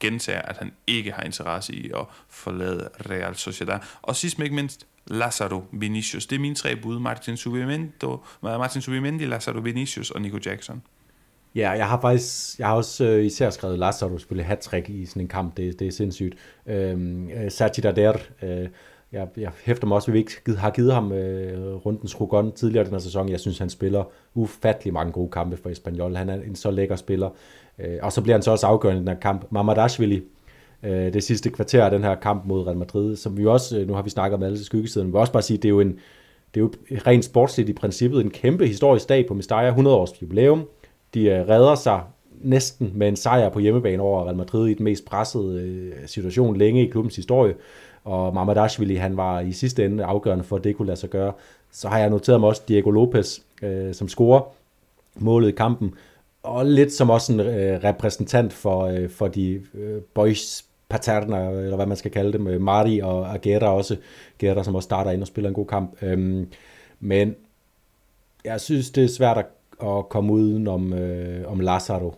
gentager, 0.00 0.42
at 0.42 0.56
han 0.56 0.72
ikke 0.86 1.12
har 1.12 1.22
interesse 1.22 1.74
i 1.74 1.90
at 1.94 2.04
forlade 2.28 2.88
Real 3.10 3.34
Sociedad. 3.34 3.78
Og 4.02 4.16
sidst 4.16 4.38
men 4.38 4.44
ikke 4.44 4.56
mindst, 4.56 4.86
Lazaro 5.06 5.62
Vinicius. 5.72 6.26
Det 6.26 6.36
er 6.36 6.40
mine 6.40 6.54
tre 6.54 6.76
bud. 6.76 6.98
Martin 6.98 7.36
Subimendi, 7.36 8.06
Martin 8.42 8.82
Subimendi, 8.82 9.24
Lazaro 9.24 9.60
Vinicius 9.60 10.10
og 10.10 10.22
Nico 10.22 10.38
Jackson. 10.46 10.82
Ja, 11.54 11.70
jeg 11.70 11.88
har 11.88 12.00
faktisk, 12.00 12.58
jeg 12.58 12.66
har 12.66 12.74
også 12.74 13.04
øh, 13.04 13.24
især 13.24 13.50
skrevet 13.50 13.78
Lazaro 13.78 14.18
spille 14.18 14.42
hat 14.42 14.68
i 14.88 15.06
sådan 15.06 15.22
en 15.22 15.28
kamp, 15.28 15.56
det, 15.56 15.78
det 15.78 15.86
er 15.86 15.92
sindssygt. 15.92 16.34
Øhm, 16.66 17.30
øh, 17.30 17.50
Sachi 17.50 17.80
Dader, 17.80 18.16
øh, 18.42 18.68
jeg, 19.12 19.28
jeg 19.36 19.50
hæfter 19.64 19.86
mig 19.86 19.94
også, 19.94 20.10
at 20.10 20.14
vi 20.14 20.18
ikke 20.18 20.56
har 20.58 20.70
givet 20.70 20.94
ham 20.94 21.12
øh, 21.12 21.74
rundens 21.74 22.20
Rugon 22.20 22.52
tidligere 22.52 22.84
den 22.84 22.92
her 22.92 22.98
sæson. 22.98 23.28
Jeg 23.28 23.40
synes, 23.40 23.58
han 23.58 23.70
spiller 23.70 24.04
ufattelig 24.34 24.92
mange 24.92 25.12
gode 25.12 25.30
kampe 25.30 25.56
for 25.56 25.70
Espanyol. 25.70 26.14
Han 26.14 26.28
er 26.28 26.34
en 26.34 26.56
så 26.56 26.70
lækker 26.70 26.96
spiller. 26.96 27.30
Øh, 27.84 27.98
og 28.02 28.12
så 28.12 28.22
bliver 28.22 28.34
han 28.34 28.42
så 28.42 28.50
også 28.50 28.66
afgørende 28.66 28.98
i 28.98 29.00
den 29.00 29.08
her 29.08 29.20
kamp. 29.20 29.46
Mamadashvili, 29.50 30.22
øh, 30.82 31.12
det 31.12 31.24
sidste 31.24 31.50
kvarter 31.50 31.84
af 31.84 31.90
den 31.90 32.04
her 32.04 32.14
kamp 32.14 32.46
mod 32.46 32.66
Real 32.66 32.76
Madrid, 32.76 33.16
som 33.16 33.36
vi 33.36 33.46
også, 33.46 33.78
øh, 33.78 33.88
nu 33.88 33.94
har 33.94 34.02
vi 34.02 34.10
snakket 34.10 34.34
om 34.34 34.42
alle 34.42 34.64
skyggesiden, 34.64 35.06
vi 35.06 35.12
vil 35.12 35.20
også 35.20 35.32
bare 35.32 35.42
sige, 35.42 35.56
det 35.56 35.64
er 35.64 35.68
jo 35.68 35.80
en, 35.80 35.98
det 36.54 36.60
er 36.60 36.64
jo 36.64 36.70
rent 37.06 37.24
sportsligt 37.24 37.68
i 37.68 37.72
princippet 37.72 38.20
en 38.20 38.30
kæmpe 38.30 38.66
historisk 38.66 39.08
dag 39.08 39.26
på 39.26 39.34
Mestalla, 39.34 39.68
100 39.68 39.96
års 39.96 40.22
jubilæum. 40.22 40.68
De 41.14 41.24
øh, 41.24 41.48
redder 41.48 41.74
sig 41.74 42.00
næsten 42.40 42.92
med 42.94 43.08
en 43.08 43.16
sejr 43.16 43.48
på 43.48 43.58
hjemmebane 43.58 44.02
over 44.02 44.24
Real 44.24 44.36
Madrid 44.36 44.68
i 44.68 44.74
den 44.74 44.84
mest 44.84 45.04
pressede 45.04 45.60
øh, 45.62 46.08
situation 46.08 46.56
længe 46.56 46.86
i 46.86 46.90
klubbens 46.90 47.16
historie. 47.16 47.54
Og 48.04 48.34
Mamadashvili, 48.34 48.94
han 48.94 49.16
var 49.16 49.40
i 49.40 49.52
sidste 49.52 49.84
ende 49.84 50.04
afgørende 50.04 50.44
for, 50.44 50.56
at 50.56 50.64
det 50.64 50.76
kunne 50.76 50.86
lade 50.86 51.00
sig 51.00 51.10
gøre. 51.10 51.32
Så 51.72 51.88
har 51.88 51.98
jeg 51.98 52.10
noteret 52.10 52.40
mig 52.40 52.48
også 52.48 52.62
Diego 52.68 52.90
Lopez, 52.90 53.38
øh, 53.62 53.94
som 53.94 54.08
scorer 54.08 54.40
målet 55.18 55.48
i 55.48 55.52
kampen, 55.52 55.94
og 56.42 56.66
lidt 56.66 56.92
som 56.92 57.10
også 57.10 57.32
en 57.32 57.40
øh, 57.40 57.84
repræsentant 57.84 58.52
for, 58.52 58.82
øh, 58.84 59.10
for 59.10 59.28
de 59.28 59.62
øh, 59.74 60.02
boys 60.14 60.64
paterner, 60.88 61.50
eller 61.50 61.76
hvad 61.76 61.86
man 61.86 61.96
skal 61.96 62.10
kalde 62.10 62.32
dem, 62.32 62.46
øh, 62.46 62.60
Mari 62.60 62.98
og 62.98 63.34
Agera 63.34 63.74
også, 63.74 63.96
Agera 64.40 64.64
som 64.64 64.74
også 64.74 64.86
starter 64.86 65.10
ind 65.10 65.20
og 65.20 65.26
spiller 65.26 65.48
en 65.48 65.54
god 65.54 65.66
kamp. 65.66 66.02
Øhm, 66.02 66.48
men 67.00 67.34
jeg 68.44 68.60
synes, 68.60 68.90
det 68.90 69.04
er 69.04 69.08
svært 69.08 69.38
at, 69.38 69.46
at 69.88 70.08
komme 70.08 70.32
uden 70.32 70.68
om, 70.68 70.92
øh, 70.92 71.52
om 71.52 71.60
Lazaro 71.60 72.14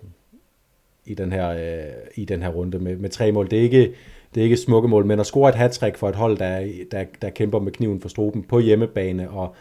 i 1.07 1.15
den 1.15 1.33
her, 1.33 1.49
øh, 1.49 1.93
i 2.15 2.25
den 2.25 2.43
her 2.43 2.49
runde 2.49 2.79
med, 2.79 2.97
med 2.97 3.11
tre 3.11 3.33
mål. 3.33 3.51
Det 3.51 3.59
er 3.59 3.63
ikke 3.63 3.95
det 4.35 4.41
er 4.41 4.45
ikke 4.45 4.57
smukke 4.57 4.89
mål, 4.89 5.07
men 5.07 5.21
at 5.21 5.27
score 5.27 5.49
et 5.49 5.55
hat 5.55 5.95
for 5.97 6.09
et 6.09 6.17
hold, 6.17 6.39
der, 6.39 6.67
der, 6.91 7.05
der 7.23 7.31
kæmper 7.31 7.61
med 7.61 7.73
kniven 7.73 8.01
for 8.01 8.09
struben 8.09 8.43
på 8.43 8.59
hjemmebane, 8.59 9.31
og 9.31 9.55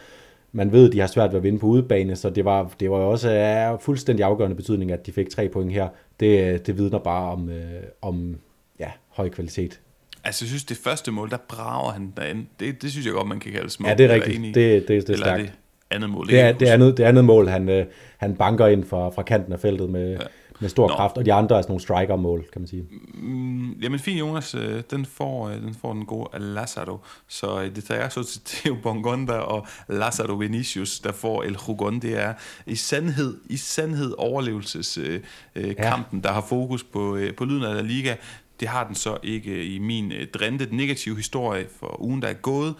man 0.52 0.72
ved, 0.72 0.86
at 0.86 0.92
de 0.92 1.00
har 1.00 1.06
svært 1.06 1.30
ved 1.30 1.36
at 1.36 1.42
vinde 1.42 1.58
på 1.58 1.66
udebane, 1.66 2.16
så 2.16 2.30
det 2.30 2.44
var, 2.44 2.74
det 2.80 2.90
var 2.90 2.98
jo 2.98 3.10
også 3.10 3.30
af 3.30 3.80
fuldstændig 3.80 4.24
afgørende 4.24 4.56
betydning, 4.56 4.92
at 4.92 5.06
de 5.06 5.12
fik 5.12 5.30
tre 5.30 5.48
point 5.48 5.72
her. 5.72 5.88
Det, 6.20 6.66
det 6.66 6.78
vidner 6.78 6.98
bare 6.98 7.32
om, 7.32 7.50
øh, 7.50 7.82
om 8.02 8.36
ja, 8.80 8.90
høj 9.08 9.28
kvalitet. 9.28 9.80
Altså, 10.24 10.44
jeg 10.44 10.48
synes, 10.48 10.64
det 10.64 10.76
første 10.76 11.10
mål, 11.10 11.30
der 11.30 11.36
brager 11.48 11.92
han 11.92 12.12
derinde. 12.16 12.46
Det, 12.60 12.82
det 12.82 12.90
synes 12.90 13.06
jeg 13.06 13.14
godt, 13.14 13.28
man 13.28 13.40
kan 13.40 13.52
kalde 13.52 13.70
smukt. 13.70 13.90
Ja, 13.90 13.94
det 13.94 14.10
er 14.10 14.14
rigtigt. 14.14 14.54
Det, 14.54 14.88
det, 14.88 14.88
det 14.88 15.10
er 15.10 15.16
stærkt. 15.16 15.42
det 15.42 15.52
andet 15.90 16.10
mål. 16.10 16.28
Det 16.28 16.40
er 16.40 16.52
det 16.52 16.66
andet, 16.66 16.96
det 16.96 17.04
andet 17.04 17.24
mål, 17.24 17.48
han, 17.48 17.68
øh, 17.68 17.86
han 18.16 18.36
banker 18.36 18.66
ind 18.66 18.84
fra, 18.84 19.10
fra 19.10 19.22
kanten 19.22 19.52
af 19.52 19.60
feltet 19.60 19.90
med, 19.90 20.10
ja. 20.10 20.18
Med 20.62 20.68
stor 20.68 20.88
Nå. 20.88 20.94
kraft, 20.94 21.16
og 21.16 21.24
de 21.24 21.32
andre 21.32 21.56
er 21.56 21.62
sådan 21.62 21.70
nogle 21.70 21.80
striker-mål, 21.80 22.46
kan 22.52 22.60
man 22.60 22.68
sige. 22.68 22.86
Mm, 23.14 23.72
jamen 23.72 23.98
fint, 23.98 24.20
Jonas. 24.20 24.54
Øh, 24.54 24.82
den 24.90 25.06
får, 25.06 25.48
øh, 25.48 25.54
den 25.54 25.74
får 25.74 25.92
den 25.92 26.04
gode 26.04 26.28
Lazaro. 26.38 26.98
Så 27.28 27.70
det 27.74 27.84
tager 27.84 28.00
jeg 28.00 28.12
så 28.12 28.24
til 28.24 28.40
Theo 28.44 28.76
Bongonda 28.82 29.32
og 29.32 29.66
Lazaro 29.88 30.34
Vinicius, 30.34 31.00
der 31.00 31.12
får 31.12 31.42
El 31.42 31.56
Hugon. 31.56 32.00
Det 32.00 32.18
er 32.18 32.34
i 32.66 32.74
sandhed, 32.74 33.40
i 33.46 33.56
sandhed 33.56 34.14
overlevelseskampen, 34.18 35.22
øh, 35.54 35.76
kampen, 35.76 36.20
ja. 36.20 36.28
der 36.28 36.34
har 36.34 36.40
fokus 36.48 36.84
på, 36.84 37.18
på 37.36 37.44
lyden 37.44 37.64
af 37.64 37.74
La 37.74 37.82
Liga. 37.82 38.16
Det 38.60 38.68
har 38.68 38.86
den 38.86 38.94
så 38.94 39.18
ikke 39.22 39.64
i 39.64 39.78
min 39.78 40.12
drænte 40.34 40.68
negative 40.76 41.16
historie 41.16 41.66
for 41.80 42.02
ugen, 42.02 42.22
der 42.22 42.28
er 42.28 42.32
gået. 42.32 42.74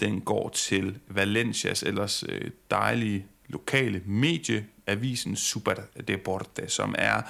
Den 0.00 0.20
går 0.20 0.48
til 0.48 0.98
Valencias 1.08 1.82
ellers 1.82 2.24
dejlige 2.70 3.26
lokale 3.48 4.02
medie, 4.06 4.64
avisen 4.88 5.36
Super 5.36 5.74
Deporte, 6.08 6.68
som 6.68 6.94
er 6.98 7.22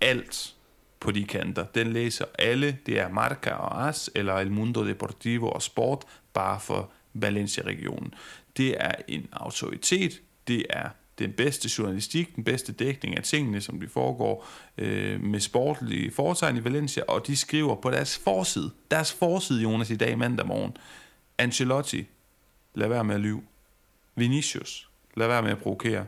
alt 0.00 0.54
på 1.00 1.10
de 1.10 1.24
kanter. 1.24 1.64
Den 1.64 1.92
læser 1.92 2.24
alle. 2.38 2.78
Det 2.86 2.98
er 2.98 3.08
Marca 3.08 3.50
og 3.50 3.88
As, 3.88 4.10
eller 4.14 4.34
El 4.34 4.50
Mundo 4.50 4.86
Deportivo 4.86 5.48
og 5.48 5.62
Sport, 5.62 6.04
bare 6.32 6.60
for 6.60 6.90
Valencia-regionen. 7.12 8.14
Det 8.56 8.76
er 8.78 8.94
en 9.08 9.28
autoritet. 9.32 10.22
Det 10.48 10.66
er 10.70 10.88
den 11.18 11.32
bedste 11.32 11.70
journalistik, 11.78 12.36
den 12.36 12.44
bedste 12.44 12.72
dækning 12.72 13.16
af 13.16 13.22
tingene, 13.22 13.60
som 13.60 13.80
de 13.80 13.88
foregår 13.88 14.48
øh, 14.78 15.20
med 15.20 15.40
sportlige 15.40 16.10
foretegn 16.10 16.56
i 16.56 16.64
Valencia, 16.64 17.02
og 17.08 17.26
de 17.26 17.36
skriver 17.36 17.74
på 17.74 17.90
deres 17.90 18.18
forside, 18.18 18.70
deres 18.90 19.12
forside, 19.12 19.62
Jonas, 19.62 19.90
i 19.90 19.96
dag 19.96 20.18
mandag 20.18 20.46
morgen, 20.46 20.76
Ancelotti, 21.38 22.06
lad 22.74 22.88
være 22.88 23.04
med 23.04 23.14
at 23.14 23.20
lyve. 23.20 23.42
Vinicius, 24.14 24.88
lad 25.16 25.26
være 25.26 25.42
med 25.42 25.50
at 25.50 25.58
provokere. 25.58 26.06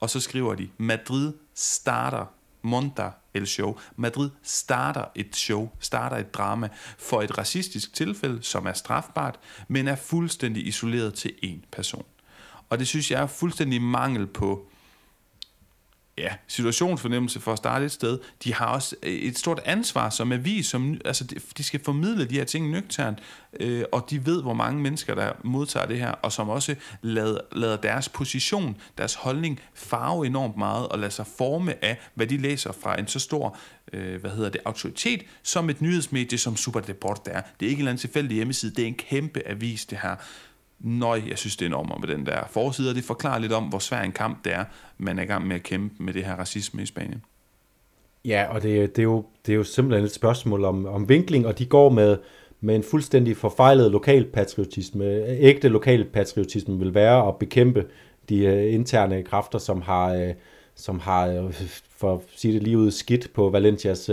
Og 0.00 0.10
så 0.10 0.20
skriver 0.20 0.54
de, 0.54 0.68
Madrid 0.78 1.32
starter 1.54 2.26
monta 2.62 3.10
el 3.34 3.46
show. 3.46 3.78
Madrid 3.96 4.30
starter 4.42 5.04
et 5.14 5.36
show, 5.36 5.70
starter 5.80 6.16
et 6.16 6.34
drama 6.34 6.68
for 6.98 7.22
et 7.22 7.38
racistisk 7.38 7.94
tilfælde, 7.94 8.42
som 8.42 8.66
er 8.66 8.72
strafbart, 8.72 9.38
men 9.68 9.88
er 9.88 9.96
fuldstændig 9.96 10.66
isoleret 10.66 11.14
til 11.14 11.32
én 11.44 11.66
person. 11.72 12.04
Og 12.70 12.78
det 12.78 12.88
synes 12.88 13.10
jeg 13.10 13.22
er 13.22 13.26
fuldstændig 13.26 13.82
mangel 13.82 14.26
på 14.26 14.70
ja, 16.18 16.32
situationsfornemmelse 16.46 17.40
for 17.40 17.52
at 17.52 17.58
starte 17.58 17.84
et 17.84 17.92
sted. 17.92 18.18
De 18.44 18.54
har 18.54 18.66
også 18.66 18.96
et 19.02 19.38
stort 19.38 19.60
ansvar 19.64 20.10
som 20.10 20.32
avis, 20.32 20.66
som, 20.66 21.00
altså 21.04 21.24
de 21.56 21.62
skal 21.62 21.80
formidle 21.84 22.24
de 22.24 22.34
her 22.34 22.44
ting 22.44 22.70
nøgternt, 22.70 23.18
øh, 23.60 23.84
og 23.92 24.06
de 24.10 24.26
ved, 24.26 24.42
hvor 24.42 24.54
mange 24.54 24.82
mennesker, 24.82 25.14
der 25.14 25.32
modtager 25.44 25.86
det 25.86 25.98
her, 25.98 26.10
og 26.10 26.32
som 26.32 26.48
også 26.48 26.74
lader, 27.02 27.38
lader 27.52 27.76
deres 27.76 28.08
position, 28.08 28.76
deres 28.98 29.14
holdning 29.14 29.60
farve 29.74 30.26
enormt 30.26 30.56
meget, 30.56 30.88
og 30.88 30.98
lader 30.98 31.10
sig 31.10 31.26
forme 31.38 31.84
af, 31.84 31.98
hvad 32.14 32.26
de 32.26 32.36
læser 32.36 32.72
fra 32.72 32.98
en 32.98 33.06
så 33.06 33.18
stor 33.18 33.56
øh, 33.92 34.20
hvad 34.20 34.30
hedder 34.30 34.50
det, 34.50 34.60
autoritet, 34.64 35.22
som 35.42 35.70
et 35.70 35.80
nyhedsmedie 35.80 36.38
som 36.38 36.56
Superdeport 36.56 37.20
er. 37.26 37.40
Det 37.60 37.66
er 37.66 37.70
ikke 37.70 37.72
en 37.72 37.78
eller 37.78 37.90
anden 37.90 38.00
tilfældig 38.00 38.34
hjemmeside, 38.34 38.74
det 38.74 38.82
er 38.82 38.86
en 38.86 38.94
kæmpe 38.94 39.42
avis, 39.46 39.86
det 39.86 39.98
her. 40.02 40.16
Nøj, 40.80 41.22
jeg 41.28 41.38
synes, 41.38 41.56
det 41.56 41.64
er 41.64 41.68
enormt 41.68 42.00
med 42.00 42.16
den 42.16 42.26
der 42.26 42.38
forside, 42.50 42.90
og 42.90 42.94
det 42.96 43.04
forklarer 43.04 43.38
lidt 43.38 43.52
om, 43.52 43.64
hvor 43.64 43.78
svær 43.78 44.02
en 44.02 44.12
kamp 44.12 44.44
det 44.44 44.52
er, 44.52 44.64
man 44.98 45.18
er 45.18 45.22
i 45.22 45.26
gang 45.26 45.46
med 45.46 45.56
at 45.56 45.62
kæmpe 45.62 46.02
med 46.02 46.12
det 46.12 46.24
her 46.24 46.36
racisme 46.36 46.82
i 46.82 46.86
Spanien. 46.86 47.22
Ja, 48.24 48.46
og 48.50 48.62
det, 48.62 48.96
det, 48.96 49.02
er, 49.02 49.04
jo, 49.04 49.24
det 49.46 49.52
er 49.52 49.56
jo 49.56 49.64
simpelthen 49.64 50.04
et 50.04 50.14
spørgsmål 50.14 50.64
om, 50.64 50.86
om 50.86 51.08
vinkling, 51.08 51.46
og 51.46 51.58
de 51.58 51.66
går 51.66 51.88
med, 51.88 52.16
med 52.60 52.76
en 52.76 52.82
fuldstændig 52.82 53.36
forfejlet 53.36 53.90
lokal 53.90 54.24
patriotisme. 54.24 55.04
Ægte 55.26 55.68
lokal 55.68 56.04
patriotisme 56.04 56.78
vil 56.78 56.94
være 56.94 57.28
at 57.28 57.36
bekæmpe 57.36 57.86
de 58.28 58.44
øh, 58.44 58.74
interne 58.74 59.22
kræfter, 59.22 59.58
som 59.58 59.82
har, 59.82 60.14
øh, 60.14 60.34
som 60.74 61.00
har 61.00 61.26
øh, 61.28 61.54
for 61.96 62.14
at 62.14 62.20
sige 62.36 62.54
det 62.54 62.62
lige 62.62 62.78
ud, 62.78 62.90
skidt 62.90 63.32
på 63.34 63.50
Valencias 63.50 64.06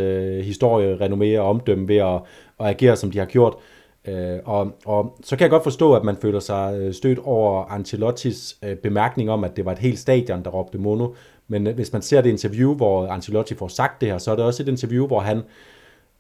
historie, 0.44 0.96
renommé 0.96 1.40
og 1.40 1.50
omdømme 1.50 1.88
ved 1.88 1.98
at, 1.98 2.22
at 2.60 2.68
agere, 2.68 2.96
som 2.96 3.12
de 3.12 3.18
har 3.18 3.26
gjort. 3.26 3.56
Øh, 4.08 4.40
og, 4.46 4.72
og 4.86 5.18
så 5.24 5.36
kan 5.36 5.44
jeg 5.44 5.50
godt 5.50 5.64
forstå, 5.64 5.94
at 5.94 6.04
man 6.04 6.16
føler 6.16 6.40
sig 6.40 6.78
øh, 6.80 6.94
stødt 6.94 7.20
over 7.24 7.66
Ancelottis 7.66 8.58
øh, 8.64 8.76
bemærkning 8.76 9.30
om, 9.30 9.44
at 9.44 9.58
det 9.58 9.66
var 9.66 9.72
et 9.72 9.80
helt 9.80 10.00
stadion, 10.00 10.44
der 10.44 10.50
råbte 10.50 10.78
mono. 10.78 11.08
Men 11.48 11.68
øh, 11.68 11.76
hvis 11.76 11.94
man 11.94 12.02
ser 12.02 12.22
det 12.22 12.30
interview, 12.30 12.76
hvor 12.76 13.08
Ancelotti 13.08 13.56
får 13.56 13.68
sagt 13.68 14.02
det 14.02 14.10
her, 14.10 14.18
så 14.18 14.32
er 14.32 14.36
det 14.36 14.46
også 14.46 14.64
et 14.64 14.70
interview, 14.70 15.08
hvor 15.08 15.20
han, 15.20 15.38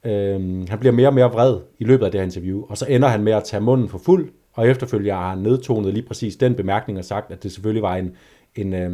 øh, 0.03 0.69
han 0.69 0.79
bliver 0.79 0.91
mere 0.91 1.07
og 1.07 1.13
mere 1.13 1.31
vred 1.31 1.57
i 1.79 1.83
løbet 1.83 2.05
af 2.05 2.11
det 2.11 2.19
her 2.19 2.25
interview. 2.25 2.65
Og 2.69 2.77
så 2.77 2.85
ender 2.89 3.07
han 3.07 3.23
med 3.23 3.33
at 3.33 3.43
tage 3.43 3.61
munden 3.61 3.89
for 3.89 3.97
fuld, 3.97 4.29
og 4.53 4.67
efterfølgende 4.67 5.13
har 5.13 5.29
han 5.29 5.37
nedtonet 5.37 5.93
lige 5.93 6.07
præcis 6.07 6.35
den 6.35 6.55
bemærkning 6.55 6.99
og 6.99 7.05
sagt, 7.05 7.31
at 7.31 7.43
det 7.43 7.51
selvfølgelig 7.51 7.83
var 7.83 7.95
en, 7.95 8.11
en, 8.55 8.73
øh, 8.73 8.91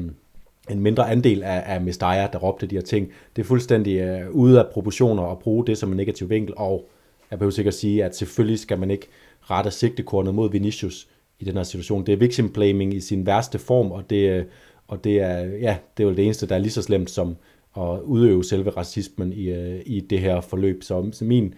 en 0.69 0.79
mindre 0.79 1.09
andel 1.09 1.43
af, 1.43 1.63
af 1.65 1.81
Mestaya, 1.81 2.27
der 2.33 2.39
råbte 2.39 2.65
de 2.65 2.75
her 2.75 2.81
ting. 2.81 3.09
Det 3.35 3.41
er 3.41 3.45
fuldstændig 3.45 3.99
øh, 3.99 4.31
ude 4.31 4.59
af 4.59 4.65
proportioner 4.73 5.23
at 5.23 5.39
bruge 5.39 5.67
det 5.67 5.77
som 5.77 5.91
en 5.91 5.97
negativ 5.97 6.29
vinkel, 6.29 6.53
og 6.57 6.89
jeg 7.31 7.39
behøver 7.39 7.51
sikkert 7.51 7.73
sige, 7.73 8.03
at 8.03 8.15
selvfølgelig 8.15 8.59
skal 8.59 8.79
man 8.79 8.91
ikke 8.91 9.07
rette 9.41 9.71
sigtekornet 9.71 10.35
mod 10.35 10.51
Vinicius 10.51 11.07
i 11.39 11.45
den 11.45 11.55
her 11.55 11.63
situation. 11.63 12.05
Det 12.05 12.13
er 12.13 12.17
victim 12.17 12.53
blaming 12.53 12.93
i 12.93 12.99
sin 12.99 13.25
værste 13.25 13.59
form, 13.59 13.91
og 13.91 14.09
det, 14.09 14.29
øh, 14.29 14.45
og 14.87 15.03
det 15.03 15.19
er, 15.19 15.37
ja, 15.37 15.77
det 15.97 16.03
er 16.03 16.07
jo 16.07 16.15
det 16.15 16.25
eneste, 16.25 16.47
der 16.47 16.55
er 16.55 16.59
lige 16.59 16.71
så 16.71 16.81
slemt 16.81 17.09
som 17.09 17.35
at 17.77 17.99
udøve 18.01 18.43
selve 18.43 18.69
racismen 18.69 19.33
i, 19.33 19.49
øh, 19.49 19.81
i 19.85 19.99
det 19.99 20.19
her 20.19 20.41
forløb. 20.41 20.83
Så, 20.83 21.09
så 21.11 21.25
min 21.25 21.53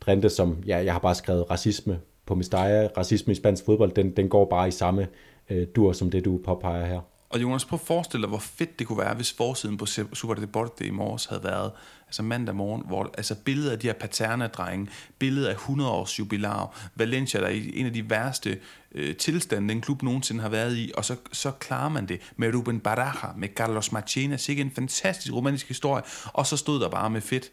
trende, 0.00 0.28
som 0.28 0.58
ja, 0.66 0.76
jeg 0.76 0.92
har 0.92 1.00
bare 1.00 1.14
skrevet 1.14 1.50
racisme 1.50 2.00
på 2.26 2.34
Mestalla, 2.34 2.88
racisme 2.96 3.32
i 3.32 3.34
spansk 3.34 3.64
fodbold, 3.64 3.92
den, 3.92 4.10
den 4.10 4.28
går 4.28 4.44
bare 4.44 4.68
i 4.68 4.70
samme 4.70 5.08
øh, 5.50 5.66
dur 5.76 5.92
som 5.92 6.10
det, 6.10 6.24
du 6.24 6.40
påpeger 6.44 6.86
her. 6.86 7.00
Og 7.34 7.42
Jonas, 7.42 7.64
prøv 7.64 7.76
at 7.76 7.86
forestille 7.86 8.22
dig, 8.22 8.28
hvor 8.28 8.38
fedt 8.38 8.78
det 8.78 8.86
kunne 8.86 8.98
være, 8.98 9.14
hvis 9.14 9.32
forsiden 9.32 9.76
på 9.76 9.86
Super 9.86 10.34
Deporte 10.34 10.86
i 10.86 10.90
morges 10.90 11.24
havde 11.24 11.44
været, 11.44 11.72
altså 12.06 12.22
mandag 12.22 12.54
morgen, 12.56 12.82
hvor 12.86 13.10
altså 13.16 13.34
billeder 13.34 13.72
af 13.72 13.78
de 13.78 13.86
her 13.86 13.94
paterna-drenge, 13.94 14.88
billeder 15.18 15.48
af 15.48 15.54
100 15.54 15.90
års 15.90 16.18
jubilar, 16.18 16.90
Valencia, 16.94 17.40
der 17.40 17.46
er 17.46 17.50
i 17.50 17.78
en 17.78 17.86
af 17.86 17.92
de 17.92 18.10
værste 18.10 18.60
øh, 18.92 19.16
tilstande, 19.16 19.68
den 19.68 19.80
klub 19.80 20.02
nogensinde 20.02 20.42
har 20.42 20.48
været 20.48 20.76
i, 20.76 20.92
og 20.94 21.04
så, 21.04 21.16
så 21.32 21.50
klarer 21.50 21.88
man 21.88 22.08
det 22.08 22.20
med 22.36 22.54
Ruben 22.54 22.80
Baraja, 22.80 23.32
med 23.36 23.48
Carlos 23.48 23.92
Martinez, 23.92 24.48
ikke 24.48 24.62
en 24.62 24.70
fantastisk 24.70 25.34
romantisk 25.34 25.68
historie, 25.68 26.02
og 26.24 26.46
så 26.46 26.56
stod 26.56 26.80
der 26.80 26.88
bare 26.88 27.10
med 27.10 27.20
fedt. 27.20 27.50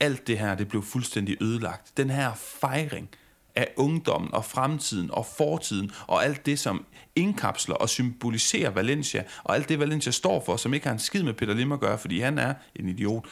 Alt 0.00 0.26
det 0.26 0.38
her, 0.38 0.54
det 0.54 0.68
blev 0.68 0.82
fuldstændig 0.82 1.36
ødelagt. 1.42 1.96
Den 1.96 2.10
her 2.10 2.32
fejring, 2.34 3.08
af 3.54 3.68
ungdommen 3.76 4.34
og 4.34 4.44
fremtiden 4.44 5.10
og 5.10 5.26
fortiden 5.26 5.90
og 6.06 6.24
alt 6.24 6.46
det, 6.46 6.58
som 6.58 6.84
indkapsler 7.16 7.74
og 7.74 7.88
symboliserer 7.88 8.70
Valencia, 8.70 9.24
og 9.44 9.54
alt 9.54 9.68
det, 9.68 9.78
Valencia 9.78 10.12
står 10.12 10.42
for, 10.46 10.56
som 10.56 10.74
ikke 10.74 10.86
har 10.86 10.92
en 10.92 10.98
skid 10.98 11.22
med 11.22 11.32
Peter 11.34 11.54
Lim 11.54 11.72
at 11.72 11.80
gøre, 11.80 11.98
fordi 11.98 12.20
han 12.20 12.38
er 12.38 12.54
en 12.76 12.88
idiot, 12.88 13.24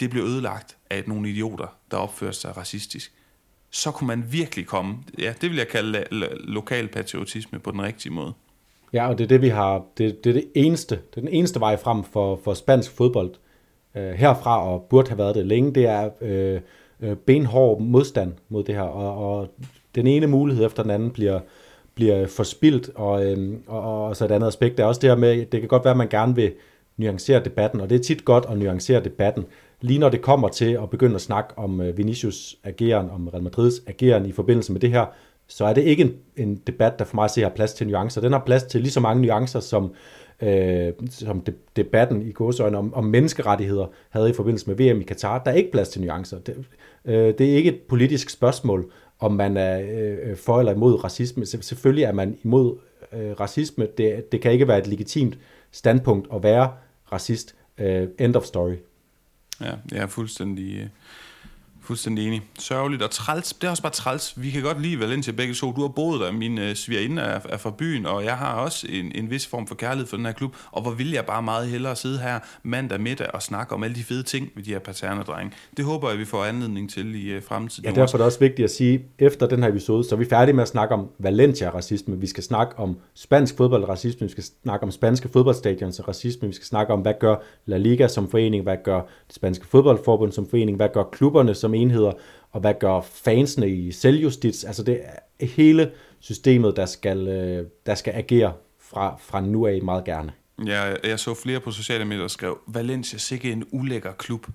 det 0.00 0.10
blev 0.10 0.24
ødelagt 0.24 0.76
af 0.90 1.02
nogle 1.06 1.30
idioter, 1.30 1.76
der 1.90 1.96
opfører 1.96 2.32
sig 2.32 2.56
racistisk. 2.56 3.12
Så 3.70 3.90
kunne 3.90 4.06
man 4.06 4.24
virkelig 4.30 4.66
komme, 4.66 4.96
ja, 5.18 5.34
det 5.40 5.50
vil 5.50 5.56
jeg 5.56 5.68
kalde 5.68 6.04
lokal 6.44 6.88
patriotisme 6.88 7.58
på 7.58 7.70
den 7.70 7.82
rigtige 7.82 8.12
måde. 8.12 8.32
Ja, 8.92 9.08
og 9.08 9.18
det 9.18 9.24
er 9.24 9.28
det, 9.28 9.42
vi 9.42 9.48
har, 9.48 9.84
det, 9.98 10.24
det 10.24 10.30
er 10.30 10.34
det 10.34 10.50
eneste, 10.54 10.94
det 10.94 11.16
er 11.16 11.20
den 11.20 11.28
eneste 11.28 11.60
vej 11.60 11.76
frem 11.76 12.04
for, 12.04 12.40
for 12.44 12.54
spansk 12.54 12.90
fodbold 12.90 13.34
øh, 13.96 14.10
herfra, 14.10 14.64
og 14.68 14.86
burde 14.90 15.08
have 15.08 15.18
været 15.18 15.34
det 15.34 15.46
længe, 15.46 15.74
det 15.74 15.86
er 15.86 16.10
øh, 16.20 16.60
øh, 17.02 17.16
benhård 17.16 17.80
modstand 17.80 18.32
mod 18.48 18.64
det 18.64 18.74
her, 18.74 18.82
og, 18.82 19.38
og 19.38 19.48
den 19.94 20.06
ene 20.06 20.26
mulighed 20.26 20.66
efter 20.66 20.82
den 20.82 20.90
anden 20.90 21.10
bliver, 21.10 21.40
bliver 21.94 22.26
forspildt, 22.26 22.90
og, 22.94 23.26
øh, 23.26 23.54
og, 23.66 24.06
og 24.06 24.16
så 24.16 24.24
et 24.24 24.30
andet 24.30 24.46
aspekt 24.46 24.80
er 24.80 24.84
også 24.84 25.00
det 25.00 25.10
her 25.10 25.16
med, 25.16 25.46
det 25.46 25.60
kan 25.60 25.68
godt 25.68 25.84
være, 25.84 25.90
at 25.90 25.98
man 25.98 26.08
gerne 26.08 26.34
vil 26.34 26.52
nuancere 26.96 27.44
debatten, 27.44 27.80
og 27.80 27.90
det 27.90 27.98
er 27.98 28.02
tit 28.02 28.24
godt 28.24 28.46
at 28.48 28.58
nuancere 28.58 29.04
debatten, 29.04 29.44
lige 29.80 29.98
når 29.98 30.08
det 30.08 30.22
kommer 30.22 30.48
til 30.48 30.72
at 30.82 30.90
begynde 30.90 31.14
at 31.14 31.20
snakke 31.20 31.58
om 31.58 31.80
øh, 31.80 31.98
Vinicius 31.98 32.56
ageren, 32.64 33.10
om 33.10 33.28
Real 33.28 33.42
Madrids 33.42 33.82
ageren 33.86 34.26
i 34.26 34.32
forbindelse 34.32 34.72
med 34.72 34.80
det 34.80 34.90
her, 34.90 35.06
så 35.48 35.64
er 35.64 35.72
det 35.72 35.82
ikke 35.82 36.02
en, 36.02 36.14
en 36.36 36.56
debat, 36.66 36.98
der 36.98 37.04
for 37.04 37.14
mig 37.14 37.30
ser 37.30 37.42
har 37.42 37.50
plads 37.50 37.72
til 37.72 37.86
nuancer. 37.86 38.20
Den 38.20 38.32
har 38.32 38.42
plads 38.46 38.62
til 38.62 38.80
lige 38.80 38.90
så 38.90 39.00
mange 39.00 39.22
nuancer, 39.22 39.60
som, 39.60 39.92
øh, 40.42 40.92
som 41.10 41.40
de, 41.40 41.52
debatten 41.76 42.22
i 42.22 42.32
gåsøjne 42.32 42.78
om, 42.78 42.94
om 42.94 43.04
menneskerettigheder 43.04 43.86
havde 44.10 44.30
i 44.30 44.32
forbindelse 44.32 44.70
med 44.70 44.76
VM 44.76 45.00
i 45.00 45.04
Katar. 45.04 45.42
Der 45.44 45.50
er 45.50 45.54
ikke 45.54 45.70
plads 45.70 45.88
til 45.88 46.02
nuancer. 46.02 46.38
Det, 46.38 46.64
øh, 47.04 47.14
det 47.14 47.40
er 47.40 47.56
ikke 47.56 47.70
et 47.70 47.80
politisk 47.88 48.30
spørgsmål, 48.30 48.92
om 49.18 49.32
man 49.32 49.56
er 49.56 49.80
øh, 49.80 50.36
for 50.36 50.58
eller 50.58 50.72
imod 50.72 51.04
racisme. 51.04 51.46
Selvfølgelig 51.46 52.04
er 52.04 52.12
man 52.12 52.38
imod 52.44 52.78
øh, 53.12 53.32
racisme. 53.40 53.86
Det, 53.98 54.32
det 54.32 54.40
kan 54.40 54.52
ikke 54.52 54.68
være 54.68 54.78
et 54.78 54.86
legitimt 54.86 55.38
standpunkt 55.70 56.28
at 56.34 56.42
være 56.42 56.72
racist. 57.12 57.54
Øh, 57.78 58.08
end 58.18 58.36
of 58.36 58.44
story. 58.44 58.74
Ja, 59.60 59.72
jeg 59.92 60.02
er 60.02 60.06
fuldstændig, 60.06 60.76
øh, 60.76 60.86
Fuldstændig 61.90 62.26
enig. 62.26 62.42
Sørgeligt 62.58 63.02
og 63.02 63.10
træls. 63.10 63.52
Det 63.52 63.66
er 63.66 63.70
også 63.70 63.82
bare 63.82 63.92
træls. 63.92 64.34
Vi 64.36 64.50
kan 64.50 64.62
godt 64.62 64.82
lide 64.82 65.00
Valencia 65.00 65.32
begge 65.32 65.54
to. 65.54 65.72
Du 65.72 65.80
har 65.80 65.88
boet 65.88 66.20
der. 66.20 66.32
Min 66.32 66.58
øh, 66.58 66.74
svigerinde 66.74 67.22
er, 67.22 67.40
er 67.48 67.56
fra 67.56 67.70
byen, 67.78 68.06
og 68.06 68.24
jeg 68.24 68.36
har 68.36 68.54
også 68.54 68.86
en, 68.90 69.12
en 69.14 69.30
vis 69.30 69.46
form 69.46 69.66
for 69.66 69.74
kærlighed 69.74 70.06
for 70.06 70.16
den 70.16 70.26
her 70.26 70.32
klub. 70.32 70.56
Og 70.70 70.82
hvor 70.82 70.90
vil 70.90 71.10
jeg 71.10 71.24
bare 71.24 71.42
meget 71.42 71.68
hellere 71.68 71.96
sidde 71.96 72.18
her 72.18 72.38
mandag 72.62 73.00
middag 73.00 73.26
og 73.34 73.42
snakke 73.42 73.74
om 73.74 73.82
alle 73.82 73.96
de 73.96 74.04
fede 74.04 74.22
ting 74.22 74.50
ved 74.56 74.64
de 74.64 74.70
her 74.70 74.78
paternedrenge. 74.78 75.52
Det 75.76 75.84
håber 75.84 76.10
jeg, 76.10 76.18
vi 76.18 76.24
får 76.24 76.44
anledning 76.44 76.90
til 76.90 77.24
i 77.24 77.28
øh, 77.28 77.42
fremtiden. 77.42 77.84
Ja, 77.84 78.00
derfor 78.00 78.14
er 78.14 78.18
det 78.18 78.26
også 78.26 78.38
vigtigt 78.38 78.64
at 78.64 78.70
sige, 78.70 79.04
efter 79.18 79.46
den 79.46 79.62
her 79.62 79.70
episode, 79.70 80.04
så 80.04 80.14
er 80.14 80.18
vi 80.18 80.24
færdige 80.24 80.54
med 80.54 80.62
at 80.62 80.68
snakke 80.68 80.94
om 80.94 81.08
Valencia-racisme. 81.18 82.16
Vi 82.16 82.26
skal 82.26 82.42
snakke 82.42 82.78
om 82.78 82.96
spansk 83.14 83.56
fodbold-racisme. 83.56 84.26
Vi 84.26 84.30
skal 84.30 84.44
snakke 84.62 84.82
om 84.82 84.90
spanske 84.90 85.28
fodboldstadions 85.28 86.08
racisme. 86.08 86.48
Vi 86.48 86.54
skal 86.54 86.66
snakke 86.66 86.92
om, 86.92 87.00
hvad 87.00 87.14
gør 87.20 87.36
La 87.66 87.76
Liga 87.76 88.08
som 88.08 88.30
forening, 88.30 88.62
hvad 88.62 88.76
gør 88.84 89.00
det 89.26 89.34
spanske 89.34 89.66
fodboldforbund 89.66 90.32
som 90.32 90.48
forening, 90.50 90.76
hvad 90.76 90.88
gør 90.94 91.02
klubberne 91.02 91.54
som 91.54 91.74
enheder, 91.82 92.12
og 92.50 92.60
hvad 92.60 92.74
gør 92.80 93.00
fansene 93.00 93.70
i 93.70 93.92
selvjustits. 93.92 94.64
Altså 94.64 94.82
det 94.82 95.00
er 95.38 95.46
hele 95.46 95.90
systemet, 96.20 96.76
der 96.76 96.86
skal, 96.86 97.28
øh, 97.28 97.66
der 97.86 97.94
skal 97.94 98.12
agere 98.16 98.52
fra, 98.80 99.16
fra 99.20 99.40
nu 99.40 99.66
af 99.66 99.82
meget 99.82 100.04
gerne. 100.04 100.32
Ja, 100.66 100.94
jeg 101.04 101.18
så 101.18 101.34
flere 101.34 101.60
på 101.60 101.70
sociale 101.70 102.04
medier, 102.04 102.20
der 102.20 102.28
skrev, 102.28 102.58
Valencia 102.66 103.18
sikke 103.18 103.52
en 103.52 103.64
ulækker 103.70 104.12
klub. 104.12 104.46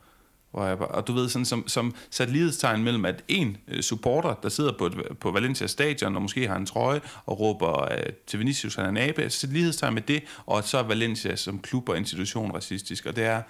Hvor 0.51 0.65
jeg 0.65 0.77
bare, 0.77 0.87
og 0.87 1.07
du 1.07 1.13
ved, 1.13 1.29
sådan 1.29 1.45
som, 1.45 1.67
som 1.67 1.95
sat 2.09 2.29
lighedstegn 2.29 2.83
mellem, 2.83 3.05
at 3.05 3.23
en 3.27 3.57
øh, 3.67 3.81
supporter, 3.81 4.33
der 4.43 4.49
sidder 4.49 4.71
på, 4.77 4.85
et, 4.85 4.93
på 5.19 5.31
Valencia 5.31 5.67
stadion, 5.67 6.15
og 6.15 6.21
måske 6.21 6.47
har 6.47 6.55
en 6.55 6.65
trøje, 6.65 7.01
og 7.25 7.39
råber 7.39 7.83
uh, 7.83 8.13
til 8.27 8.39
Vinicius, 8.39 8.75
han 8.75 8.85
er 8.85 8.89
en 8.89 8.97
abe, 8.97 9.29
sat 9.29 9.49
lighedstegn 9.49 9.93
med 9.93 10.01
det, 10.01 10.23
og 10.45 10.63
så 10.63 10.77
er 10.77 10.83
Valencia 10.83 11.35
som 11.35 11.59
klub 11.59 11.89
og 11.89 11.97
institution 11.97 12.51
racistisk, 12.51 13.05
og 13.05 13.15
det 13.15 13.23
er 13.23 13.41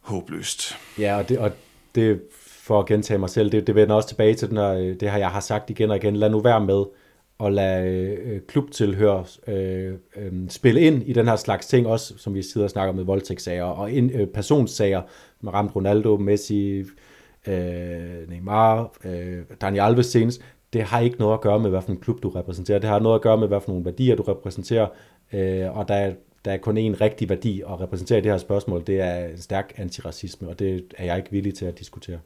håbløst. 0.00 0.76
Ja, 0.98 1.16
og 1.16 1.28
det, 1.28 1.38
og 1.38 1.52
det 1.94 2.22
for 2.68 2.78
at 2.80 2.86
gentage 2.86 3.18
mig 3.18 3.30
selv, 3.30 3.52
det, 3.52 3.66
det 3.66 3.74
vender 3.74 3.94
også 3.94 4.08
tilbage 4.08 4.34
til 4.34 4.48
den 4.48 4.56
her, 4.56 4.74
øh, 4.74 5.00
det 5.00 5.10
her, 5.10 5.18
jeg 5.18 5.28
har 5.28 5.40
sagt 5.40 5.70
igen 5.70 5.90
og 5.90 5.96
igen, 5.96 6.16
lad 6.16 6.30
nu 6.30 6.40
være 6.40 6.60
med 6.60 6.84
at 7.40 7.52
lade 7.52 7.86
øh, 7.86 8.34
øh, 8.34 8.40
klubtilhør 8.40 9.28
øh, 9.46 9.94
øh, 10.16 10.32
spille 10.48 10.80
ind 10.80 11.02
i 11.06 11.12
den 11.12 11.28
her 11.28 11.36
slags 11.36 11.66
ting, 11.66 11.86
også 11.86 12.14
som 12.16 12.34
vi 12.34 12.42
sidder 12.42 12.64
og 12.66 12.70
snakker 12.70 12.92
med 12.94 13.04
voldtægtssager 13.04 13.64
og 13.64 13.90
ind, 13.90 14.14
øh, 14.14 14.26
personssager 14.26 15.02
med 15.40 15.52
ramt 15.52 15.76
Ronaldo, 15.76 16.16
Messi, 16.16 16.84
øh, 17.46 18.28
Neymar, 18.28 18.92
øh, 19.04 19.38
Daniel 19.60 19.82
Alves 19.82 20.06
senest. 20.06 20.42
Det 20.72 20.82
har 20.82 21.00
ikke 21.00 21.18
noget 21.18 21.34
at 21.34 21.40
gøre 21.40 21.60
med, 21.60 21.70
hvad 21.70 21.82
for 21.82 21.90
en 21.90 22.00
klub 22.00 22.22
du 22.22 22.28
repræsenterer. 22.28 22.78
Det 22.78 22.88
har 22.88 22.98
noget 22.98 23.14
at 23.14 23.22
gøre 23.22 23.38
med, 23.38 23.48
hvad 23.48 23.60
for 23.60 23.80
værdier 23.80 24.16
du 24.16 24.22
repræsenterer, 24.22 24.86
øh, 25.32 25.76
og 25.76 25.88
der 25.88 25.94
er, 25.94 26.12
der 26.44 26.52
er 26.52 26.58
kun 26.58 26.78
én 26.78 27.00
rigtig 27.00 27.28
værdi 27.28 27.60
at 27.60 27.80
repræsentere 27.80 28.18
i 28.18 28.22
det 28.22 28.30
her 28.30 28.38
spørgsmål. 28.38 28.86
Det 28.86 29.00
er 29.00 29.26
en 29.26 29.38
stærk 29.38 29.72
antiracisme, 29.76 30.48
og 30.48 30.58
det 30.58 30.84
er 30.98 31.04
jeg 31.04 31.16
ikke 31.16 31.30
villig 31.30 31.54
til 31.54 31.66
at 31.66 31.78
diskutere. 31.78 32.18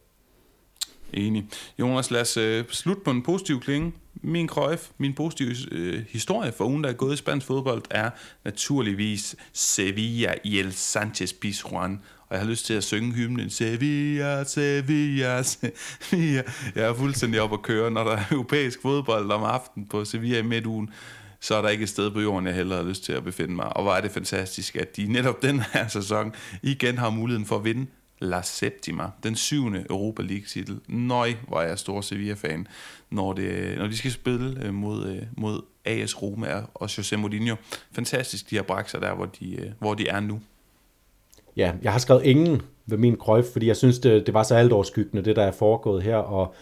Enig. 1.12 1.48
Jonas, 1.78 2.10
lad 2.10 2.20
os 2.20 2.36
øh, 2.36 2.64
slutte 2.70 3.02
på 3.04 3.10
en 3.10 3.22
positiv 3.22 3.60
klinge. 3.60 3.92
Min 4.14 4.48
krøjf, 4.48 4.88
min 4.98 5.14
positive 5.14 5.54
øh, 5.72 6.02
historie 6.08 6.52
for 6.52 6.64
ugen, 6.64 6.84
der 6.84 6.90
er 6.90 6.94
gået 6.94 7.14
i 7.14 7.16
spansk 7.16 7.46
fodbold, 7.46 7.82
er 7.90 8.10
naturligvis 8.44 9.36
Sevilla 9.52 10.34
i 10.44 10.58
El 10.58 10.72
Sanchez 10.72 11.32
Pizjuan. 11.32 12.00
Og 12.28 12.36
jeg 12.36 12.40
har 12.44 12.50
lyst 12.50 12.66
til 12.66 12.74
at 12.74 12.84
synge 12.84 13.12
hymnen 13.12 13.50
Sevilla, 13.50 14.44
Sevilla, 14.44 15.42
Sevilla. 15.42 16.42
Jeg 16.74 16.84
er 16.84 16.94
fuldstændig 16.94 17.40
op 17.40 17.52
at 17.52 17.62
køre, 17.62 17.90
når 17.90 18.04
der 18.04 18.10
er 18.10 18.24
europæisk 18.30 18.82
fodbold 18.82 19.30
om 19.30 19.42
aftenen 19.42 19.88
på 19.88 20.04
Sevilla 20.04 20.38
i 20.38 20.42
midtugen 20.42 20.90
så 21.42 21.54
er 21.54 21.62
der 21.62 21.68
ikke 21.68 21.82
et 21.82 21.88
sted 21.88 22.10
på 22.10 22.20
jorden, 22.20 22.46
jeg 22.46 22.54
hellere 22.54 22.82
har 22.82 22.88
lyst 22.88 23.04
til 23.04 23.12
at 23.12 23.24
befinde 23.24 23.54
mig. 23.54 23.76
Og 23.76 23.82
hvor 23.82 23.92
er 23.92 24.00
det 24.00 24.10
fantastisk, 24.10 24.76
at 24.76 24.96
de 24.96 25.12
netop 25.12 25.42
den 25.42 25.62
her 25.72 25.88
sæson 25.88 26.34
igen 26.62 26.98
har 26.98 27.10
muligheden 27.10 27.46
for 27.46 27.56
at 27.56 27.64
vinde 27.64 27.86
La 28.22 28.42
Septima, 28.42 29.10
den 29.22 29.36
syvende 29.36 29.84
Europa 29.90 30.22
League-titel. 30.22 30.80
Nøj, 30.88 31.32
hvor 31.48 31.60
er 31.60 31.68
jeg 31.68 31.78
stor 31.78 32.00
Sevilla-fan, 32.00 32.66
når, 33.10 33.32
det, 33.32 33.78
når 33.78 33.86
de 33.86 33.96
skal 33.96 34.10
spille 34.10 34.66
øh, 34.66 34.74
mod, 34.74 35.06
øh, 35.06 35.22
mod 35.36 35.60
AS 35.84 36.22
Roma 36.22 36.62
og 36.74 36.90
José 36.90 37.16
Mourinho. 37.16 37.56
Fantastisk, 37.92 38.50
de 38.50 38.56
har 38.56 38.62
bragt 38.62 38.90
sig 38.90 39.00
der, 39.00 39.14
hvor 39.14 39.26
de, 39.26 39.54
øh, 39.54 39.70
hvor 39.78 39.94
de 39.94 40.08
er 40.08 40.20
nu. 40.20 40.40
Ja, 41.56 41.72
jeg 41.82 41.92
har 41.92 41.98
skrevet 41.98 42.24
ingen 42.24 42.62
ved 42.86 42.98
min 42.98 43.16
krøjf, 43.16 43.44
fordi 43.52 43.66
jeg 43.66 43.76
synes, 43.76 43.98
det, 43.98 44.26
det 44.26 44.34
var 44.34 44.42
så 44.42 44.54
alt 44.54 44.72
overskyggende, 44.72 45.24
det 45.24 45.36
der 45.36 45.42
er 45.42 45.52
foregået 45.52 46.02
her, 46.02 46.16
og 46.16 46.54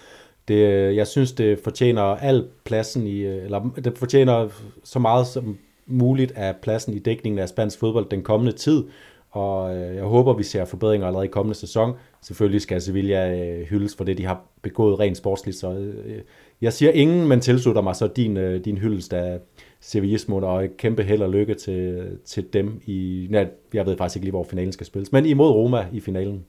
det, 0.49 0.97
jeg 0.97 1.07
synes, 1.07 1.33
det 1.33 1.61
fortjener 1.65 2.03
al 2.03 2.49
pladsen 2.65 3.07
i, 3.07 3.25
eller 3.25 3.71
det 3.85 3.99
fortjener 3.99 4.49
så 4.85 4.99
meget 4.99 5.27
som 5.27 5.59
muligt 5.87 6.33
af 6.33 6.57
pladsen 6.57 6.95
i 6.95 6.99
dækningen 6.99 7.39
af 7.39 7.49
spansk 7.49 7.79
fodbold 7.79 8.09
den 8.11 8.23
kommende 8.23 8.53
tid, 8.53 8.85
og 9.31 9.77
øh, 9.77 9.97
jeg 9.97 10.05
håber, 10.05 10.33
vi 10.33 10.43
ser 10.43 10.65
forbedringer 10.65 11.07
allerede 11.07 11.27
i 11.27 11.31
kommende 11.31 11.59
sæson. 11.59 11.97
Selvfølgelig 12.23 12.61
skal 12.61 12.83
Sevilla 12.83 13.41
øh, 13.41 13.67
hyldes 13.67 13.97
for 13.97 14.05
det, 14.05 14.19
de 14.19 14.25
har 14.25 14.45
begået 14.63 15.01
rent 15.01 15.17
sportsligt. 15.17 15.57
Så 15.57 15.73
øh, 15.73 16.23
jeg 16.61 16.73
siger 16.73 16.93
ingen, 16.93 17.29
men 17.29 17.41
tilslutter 17.41 17.83
mig 17.83 17.97
så 17.97 18.07
din, 18.07 18.63
din 18.63 18.79
hyldest 18.79 19.13
af 19.13 19.41
Sevilla 19.81 20.19
og 20.47 20.65
et 20.65 20.77
kæmpe 20.77 21.03
held 21.03 21.23
og 21.23 21.31
lykke 21.31 21.55
til, 21.55 22.09
til 22.25 22.53
dem 22.53 22.81
i... 22.87 23.27
Nej, 23.31 23.49
jeg 23.75 23.87
ved 23.87 23.97
faktisk 23.97 24.17
ikke 24.17 24.25
lige, 24.25 24.33
hvor 24.33 24.45
finalen 24.45 24.73
skal 24.73 24.87
spilles, 24.87 25.13
men 25.13 25.27
imod 25.27 25.51
Roma 25.51 25.87
i 25.93 26.01
finalen. 26.01 26.45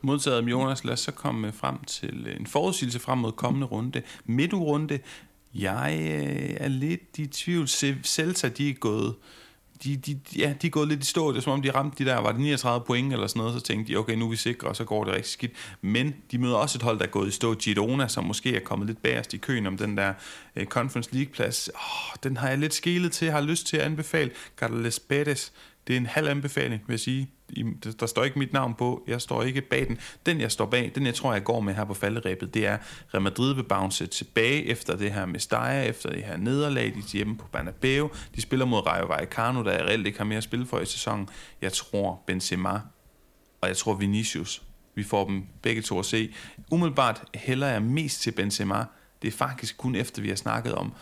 Modtaget 0.00 0.44
Jonas, 0.44 0.84
lad 0.84 0.92
os 0.92 1.00
så 1.00 1.12
komme 1.12 1.52
frem 1.52 1.84
til 1.86 2.28
en 2.40 2.46
forudsigelse 2.46 2.98
frem 2.98 3.18
mod 3.18 3.32
kommende 3.32 3.66
runde. 3.66 4.02
Midturunde, 4.24 4.98
jeg 5.54 5.96
er 6.60 6.68
lidt 6.68 7.18
i 7.18 7.26
tvivl. 7.26 7.68
Celta, 8.04 8.48
de 8.48 8.70
er 8.70 8.74
gået 8.74 9.14
de, 9.84 9.96
de, 9.96 10.20
ja, 10.36 10.54
de 10.62 10.66
er 10.66 10.70
gået 10.70 10.88
lidt 10.88 11.02
i 11.02 11.06
stå. 11.06 11.30
Det 11.30 11.36
er 11.36 11.40
som 11.40 11.52
om, 11.52 11.62
de 11.62 11.70
ramte 11.70 12.04
de 12.04 12.10
der, 12.10 12.16
var 12.16 12.32
det 12.32 12.40
39 12.40 12.84
point 12.86 13.12
eller 13.12 13.26
sådan 13.26 13.40
noget, 13.40 13.54
så 13.54 13.60
tænkte 13.60 13.92
de, 13.92 13.98
okay, 13.98 14.14
nu 14.14 14.26
er 14.26 14.30
vi 14.30 14.36
sikre, 14.36 14.68
og 14.68 14.76
så 14.76 14.84
går 14.84 15.04
det 15.04 15.14
rigtig 15.14 15.32
skidt. 15.32 15.52
Men 15.80 16.14
de 16.30 16.38
møder 16.38 16.54
også 16.54 16.78
et 16.78 16.82
hold, 16.82 16.98
der 16.98 17.04
er 17.04 17.10
gået 17.10 17.28
i 17.28 17.30
stå. 17.30 17.54
Girona, 17.54 18.08
som 18.08 18.24
måske 18.24 18.56
er 18.56 18.60
kommet 18.60 18.86
lidt 18.86 19.02
bagerst 19.02 19.34
i 19.34 19.36
køen 19.36 19.66
om 19.66 19.76
den 19.76 19.96
der 19.96 20.14
uh, 20.56 20.64
Conference 20.64 21.14
League-plads. 21.14 21.70
Oh, 21.74 22.14
den 22.22 22.36
har 22.36 22.48
jeg 22.48 22.58
lidt 22.58 22.74
skelet 22.74 23.12
til, 23.12 23.30
har 23.30 23.40
lyst 23.40 23.66
til 23.66 23.76
at 23.76 23.82
anbefale. 23.82 24.30
Carles 24.56 25.00
Betis, 25.00 25.52
det 25.86 25.92
er 25.92 25.96
en 25.96 26.06
halv 26.06 26.28
anbefaling, 26.28 26.82
vil 26.86 26.92
jeg 26.92 27.00
sige 27.00 27.30
der 28.00 28.06
står 28.06 28.24
ikke 28.24 28.38
mit 28.38 28.52
navn 28.52 28.74
på, 28.74 29.04
jeg 29.06 29.20
står 29.20 29.42
ikke 29.42 29.60
bag 29.60 29.88
den. 29.88 29.98
Den, 30.26 30.40
jeg 30.40 30.52
står 30.52 30.66
bag, 30.66 30.92
den 30.94 31.06
jeg 31.06 31.14
tror, 31.14 31.32
jeg 31.32 31.44
går 31.44 31.60
med 31.60 31.74
her 31.74 31.84
på 31.84 31.94
falderæbet, 31.94 32.54
det 32.54 32.66
er 32.66 32.78
Real 33.14 33.22
Madrid 33.22 33.54
vil 33.54 33.62
bounce 33.62 34.06
tilbage 34.06 34.66
efter 34.66 34.96
det 34.96 35.12
her 35.12 35.26
med 35.26 35.40
efter 35.88 36.10
det 36.10 36.24
her 36.24 36.36
nederlag, 36.36 36.84
de 36.84 36.98
er 36.98 37.12
hjemme 37.12 37.36
på 37.36 37.46
Bernabeu. 37.52 38.10
De 38.36 38.40
spiller 38.40 38.66
mod 38.66 38.86
Rayo 38.86 39.06
Vallecano, 39.06 39.64
der 39.64 39.70
reelt 39.70 40.06
ikke 40.06 40.18
har 40.18 40.24
mere 40.24 40.36
at 40.36 40.44
spille 40.44 40.66
for 40.66 40.80
i 40.80 40.86
sæsonen. 40.86 41.28
Jeg 41.62 41.72
tror 41.72 42.22
Benzema, 42.26 42.80
og 43.60 43.68
jeg 43.68 43.76
tror 43.76 43.94
Vinicius, 43.94 44.62
vi 44.94 45.02
får 45.02 45.26
dem 45.26 45.46
begge 45.62 45.82
to 45.82 45.98
at 45.98 46.04
se. 46.04 46.34
Umiddelbart 46.70 47.22
hælder 47.34 47.66
jeg 47.66 47.82
mest 47.82 48.22
til 48.22 48.32
Benzema. 48.32 48.84
Det 49.22 49.28
er 49.28 49.32
faktisk 49.32 49.76
kun 49.76 49.94
efter, 49.94 50.22
vi 50.22 50.28
har 50.28 50.36
snakket 50.36 50.74
om, 50.74 50.92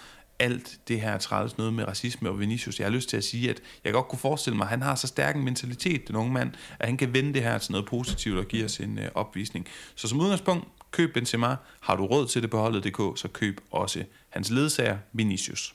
alt 0.40 0.78
det 0.88 1.00
her 1.00 1.18
træls 1.18 1.58
noget 1.58 1.74
med 1.74 1.88
racisme 1.88 2.28
og 2.28 2.40
Vinicius. 2.40 2.78
Jeg 2.78 2.86
har 2.86 2.92
lyst 2.92 3.08
til 3.08 3.16
at 3.16 3.24
sige, 3.24 3.50
at 3.50 3.62
jeg 3.84 3.92
godt 3.92 4.08
kunne 4.08 4.18
forestille 4.18 4.56
mig, 4.56 4.64
at 4.64 4.70
han 4.70 4.82
har 4.82 4.94
så 4.94 5.06
stærk 5.06 5.36
en 5.36 5.44
mentalitet, 5.44 6.08
den 6.08 6.16
unge 6.16 6.32
mand, 6.32 6.50
at 6.78 6.86
han 6.86 6.96
kan 6.96 7.14
vende 7.14 7.34
det 7.34 7.42
her 7.42 7.58
til 7.58 7.72
noget 7.72 7.86
positivt 7.86 8.38
og 8.38 8.44
give 8.44 8.64
os 8.64 8.78
en 8.78 8.98
øh, 8.98 9.08
opvisning. 9.14 9.66
Så 9.94 10.08
som 10.08 10.20
udgangspunkt, 10.20 10.64
køb 10.90 11.14
Benzema. 11.14 11.56
Har 11.80 11.96
du 11.96 12.06
råd 12.06 12.26
til 12.26 12.42
det 12.42 12.50
på 12.50 12.58
holdet.dk, 12.58 13.18
så 13.18 13.28
køb 13.32 13.60
også 13.70 14.04
hans 14.28 14.50
ledsager, 14.50 14.96
Vinicius. 15.12 15.74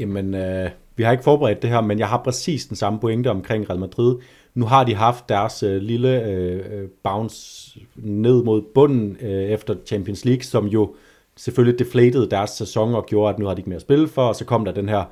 Jamen, 0.00 0.34
øh, 0.34 0.70
vi 0.96 1.02
har 1.02 1.12
ikke 1.12 1.24
forberedt 1.24 1.62
det 1.62 1.70
her, 1.70 1.80
men 1.80 1.98
jeg 1.98 2.08
har 2.08 2.22
præcis 2.22 2.66
den 2.66 2.76
samme 2.76 3.00
pointe 3.00 3.30
omkring 3.30 3.70
Real 3.70 3.80
Madrid. 3.80 4.16
Nu 4.54 4.66
har 4.66 4.84
de 4.84 4.94
haft 4.94 5.28
deres 5.28 5.62
øh, 5.62 5.82
lille 5.82 6.24
øh, 6.24 6.80
øh 6.80 6.88
bounce 7.02 7.78
ned 7.96 8.42
mod 8.42 8.62
bunden 8.74 9.16
øh, 9.20 9.44
efter 9.44 9.74
Champions 9.86 10.24
League, 10.24 10.42
som 10.42 10.66
jo 10.66 10.94
selvfølgelig 11.38 11.78
deflated 11.78 12.28
deres 12.28 12.50
sæson 12.50 12.94
og 12.94 13.06
gjorde, 13.06 13.34
at 13.34 13.38
nu 13.38 13.46
har 13.46 13.54
de 13.54 13.60
ikke 13.60 13.70
mere 13.70 13.76
at 13.76 13.82
spille 13.82 14.08
for, 14.08 14.22
og 14.22 14.36
så 14.36 14.44
kom 14.44 14.64
der 14.64 14.72
den 14.72 14.88
her 14.88 15.04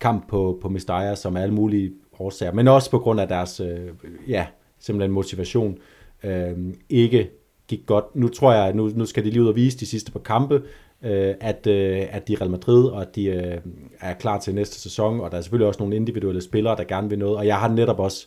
kamp 0.00 0.28
på, 0.28 0.58
på 0.62 0.68
Mestalla, 0.68 1.14
som 1.14 1.36
er 1.36 1.40
alle 1.40 1.54
mulige 1.54 1.92
årsager, 2.18 2.52
men 2.52 2.68
også 2.68 2.90
på 2.90 2.98
grund 2.98 3.20
af 3.20 3.28
deres, 3.28 3.60
øh, 3.60 3.88
ja, 4.28 4.46
simpelthen 4.78 5.12
motivation, 5.12 5.78
øh, 6.24 6.52
ikke 6.88 7.30
gik 7.68 7.86
godt. 7.86 8.16
Nu 8.16 8.28
tror 8.28 8.52
jeg, 8.52 8.72
nu, 8.74 8.90
nu 8.94 9.06
skal 9.06 9.24
de 9.24 9.30
lige 9.30 9.42
ud 9.42 9.48
og 9.48 9.56
vise 9.56 9.78
de 9.78 9.86
sidste 9.86 10.12
par 10.12 10.20
kampe, 10.20 10.62
øh, 11.02 11.34
at, 11.40 11.66
øh, 11.66 12.06
at 12.10 12.28
de 12.28 12.32
er 12.32 12.40
Real 12.40 12.50
Madrid, 12.50 12.84
og 12.84 13.02
at 13.02 13.16
de 13.16 13.24
øh, 13.26 13.58
er 14.00 14.14
klar 14.14 14.40
til 14.40 14.54
næste 14.54 14.80
sæson, 14.80 15.20
og 15.20 15.30
der 15.30 15.36
er 15.36 15.40
selvfølgelig 15.40 15.68
også 15.68 15.80
nogle 15.80 15.96
individuelle 15.96 16.40
spillere, 16.40 16.76
der 16.76 16.84
gerne 16.84 17.08
vil 17.08 17.18
noget, 17.18 17.36
og 17.36 17.46
jeg 17.46 17.56
har 17.56 17.68
netop 17.68 18.00
også 18.00 18.26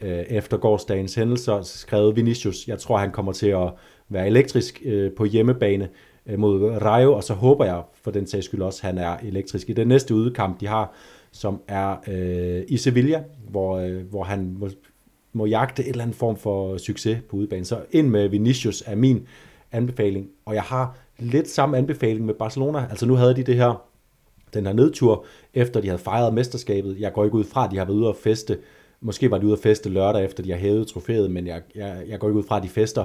øh, 0.00 0.18
efter 0.18 0.56
gårdsdagens 0.56 1.14
hændelser 1.14 1.62
skrevet 1.62 2.16
Vinicius. 2.16 2.68
Jeg 2.68 2.78
tror, 2.78 2.96
han 2.96 3.10
kommer 3.10 3.32
til 3.32 3.48
at 3.48 3.70
være 4.08 4.26
elektrisk 4.26 4.82
øh, 4.84 5.12
på 5.12 5.24
hjemmebane, 5.24 5.88
Øh, 6.26 6.38
mod 6.38 6.70
Rayo, 6.82 7.14
og 7.14 7.24
så 7.24 7.34
håber 7.34 7.64
jeg 7.64 7.82
for 8.02 8.10
den 8.10 8.26
sags 8.26 8.44
skyld 8.44 8.62
også, 8.62 8.80
at 8.82 8.94
han 8.94 8.98
er 8.98 9.16
elektrisk 9.22 9.70
i 9.70 9.72
den 9.72 9.88
næste 9.88 10.14
udekamp, 10.14 10.60
de 10.60 10.66
har, 10.66 10.92
som 11.32 11.60
er 11.68 11.96
øh, 12.08 12.62
i 12.68 12.76
Sevilla, 12.76 13.22
hvor, 13.48 13.78
øh, 13.78 14.10
hvor 14.10 14.24
han 14.24 14.56
må, 14.58 14.68
må 15.32 15.46
jagte 15.46 15.82
et 15.82 15.88
eller 15.88 16.02
andet 16.02 16.16
form 16.16 16.36
for 16.36 16.76
succes 16.76 17.18
på 17.30 17.36
udebanen. 17.36 17.64
Så 17.64 17.80
ind 17.90 18.08
med 18.08 18.28
Vinicius 18.28 18.82
er 18.86 18.94
min 18.94 19.26
anbefaling, 19.72 20.28
og 20.44 20.54
jeg 20.54 20.62
har 20.62 20.96
lidt 21.18 21.48
samme 21.48 21.76
anbefaling 21.76 22.26
med 22.26 22.34
Barcelona. 22.34 22.86
Altså 22.90 23.06
nu 23.06 23.14
havde 23.14 23.36
de 23.36 23.42
det 23.42 23.56
her, 23.56 23.82
den 24.54 24.66
her 24.66 24.72
nedtur, 24.72 25.24
efter 25.54 25.80
de 25.80 25.88
havde 25.88 26.02
fejret 26.02 26.34
mesterskabet. 26.34 27.00
Jeg 27.00 27.12
går 27.12 27.24
ikke 27.24 27.36
ud 27.36 27.44
fra, 27.44 27.64
at 27.64 27.70
de 27.70 27.76
har 27.76 27.84
været 27.84 27.96
ude 27.96 28.08
og 28.08 28.16
feste 28.16 28.58
måske 29.04 29.30
var 29.30 29.38
de 29.38 29.46
ude 29.46 29.52
at 29.52 29.58
feste 29.58 29.88
lørdag, 29.88 30.24
efter 30.24 30.42
de 30.42 30.50
har 30.50 30.58
hævet 30.58 30.86
trofæet, 30.86 31.30
men 31.30 31.46
jeg, 31.46 31.62
jeg, 31.74 32.02
jeg 32.08 32.18
går 32.18 32.28
ikke 32.28 32.38
ud 32.38 32.44
fra, 32.44 32.56
at 32.56 32.62
de 32.62 32.68
fester 32.68 33.04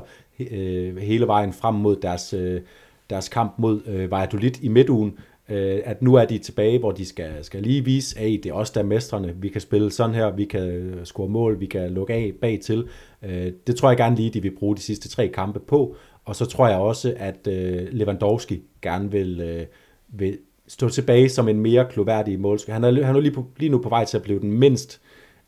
øh, 0.52 0.98
hele 0.98 1.28
vejen 1.28 1.54
frem 1.54 1.76
mod 1.76 1.96
deres, 1.96 2.34
øh, 2.34 2.62
deres 3.10 3.30
kamp 3.30 3.54
mod 3.58 3.82
øh, 3.88 4.12
Valladolid 4.12 4.64
i 4.64 4.68
midtugen, 4.68 5.18
øh, 5.50 5.80
at 5.86 6.02
nu 6.02 6.16
er 6.16 6.26
de 6.26 6.38
tilbage, 6.38 6.80
hvor 6.80 6.92
de 6.92 7.06
skal, 7.06 7.32
skal 7.42 7.64
lige 7.64 7.86
vise, 7.86 8.20
at 8.20 8.26
det 8.26 8.46
er 8.46 8.54
os, 8.54 8.72
der 8.72 8.80
er 8.80 8.86
mestrene. 8.86 9.34
Vi 9.36 9.50
kan 9.50 9.62
spille 9.62 9.92
sådan 9.92 10.16
her, 10.16 10.32
vi 10.32 10.46
kan 10.46 10.62
øh, 10.62 11.06
score 11.06 11.30
mål, 11.30 11.60
vi 11.60 11.66
kan 11.66 11.92
lukke 11.92 12.14
af 12.14 12.34
bag 12.42 12.60
til. 12.60 12.88
Øh, 13.24 13.52
det 13.68 13.76
tror 13.76 13.90
jeg 13.90 13.98
gerne 13.98 14.16
lige, 14.16 14.30
de 14.30 14.42
vil 14.42 14.56
bruge 14.60 14.76
de 14.76 14.82
sidste 14.82 15.10
tre 15.10 15.28
kampe 15.28 15.60
på. 15.60 15.96
Og 16.26 16.36
så 16.36 16.46
tror 16.46 16.68
jeg 16.68 16.78
også, 16.78 17.14
at 17.18 17.48
øh, 17.48 17.88
Lewandowski 17.92 18.62
gerne 18.82 19.12
vil, 19.12 19.42
øh, 19.42 19.66
vil 20.08 20.38
stå 20.68 20.90
tilbage 20.90 21.30
som 21.30 21.50
en 21.50 21.60
mere 21.60 21.86
kloværdig 21.90 22.40
målskytte. 22.40 22.74
Han 22.74 22.84
er, 22.84 23.06
han 23.06 23.16
er 23.16 23.20
lige, 23.20 23.34
på, 23.34 23.46
lige 23.58 23.70
nu 23.70 23.78
på 23.78 23.90
vej 23.90 24.06
til 24.06 24.18
at 24.18 24.24
blive 24.24 24.40
den 24.40 24.52
mindst 24.52 25.02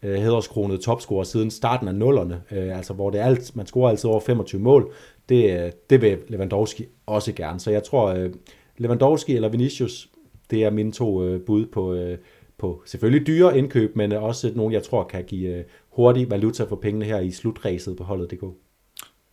øh, 0.03 0.15
hæderskronede 0.15 0.77
topscorer 0.77 1.23
siden 1.23 1.51
starten 1.51 1.87
af 1.87 1.95
nullerne, 1.95 2.41
øh, 2.51 2.77
altså 2.77 2.93
hvor 2.93 3.09
det 3.09 3.21
er 3.21 3.25
alt, 3.25 3.55
man 3.55 3.65
scorer 3.65 3.89
altid 3.89 4.09
over 4.09 4.19
25 4.19 4.61
mål. 4.61 4.93
Det, 5.31 5.65
øh, 5.65 5.71
det 5.89 6.01
vil 6.01 6.17
Lewandowski 6.27 6.85
også 7.05 7.33
gerne. 7.33 7.59
Så 7.59 7.71
jeg 7.71 7.83
tror, 7.83 8.07
øh, 8.13 8.33
Lewandowski 8.77 9.35
eller 9.35 9.49
Vinicius, 9.49 10.09
det 10.49 10.63
er 10.63 10.69
mine 10.69 10.91
to 10.91 11.23
øh, 11.25 11.41
bud 11.41 11.65
på, 11.65 11.93
øh, 11.93 12.17
på 12.57 12.83
selvfølgelig 12.85 13.27
dyre 13.27 13.57
indkøb, 13.57 13.95
men 13.95 14.11
også 14.11 14.51
nogle, 14.55 14.73
jeg 14.73 14.83
tror 14.83 15.03
kan 15.03 15.23
give 15.23 15.55
øh, 15.55 15.63
hurtig 15.89 16.29
valuta 16.29 16.63
for 16.63 16.75
pengene 16.75 17.05
her 17.05 17.19
i 17.19 17.31
slutræset 17.31 17.97
på 17.97 18.03
holdet.dk. 18.03 18.43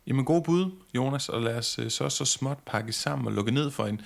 Jamen 0.06 0.24
god 0.24 0.42
bud, 0.42 0.70
Jonas, 0.96 1.28
og 1.28 1.42
lad 1.42 1.54
os 1.54 1.78
øh, 1.78 1.90
så 1.90 2.08
så 2.08 2.24
småt 2.24 2.58
pakke 2.66 2.92
sammen 2.92 3.26
og 3.26 3.32
lukke 3.32 3.52
ned 3.52 3.70
for 3.70 3.84
en 3.84 4.00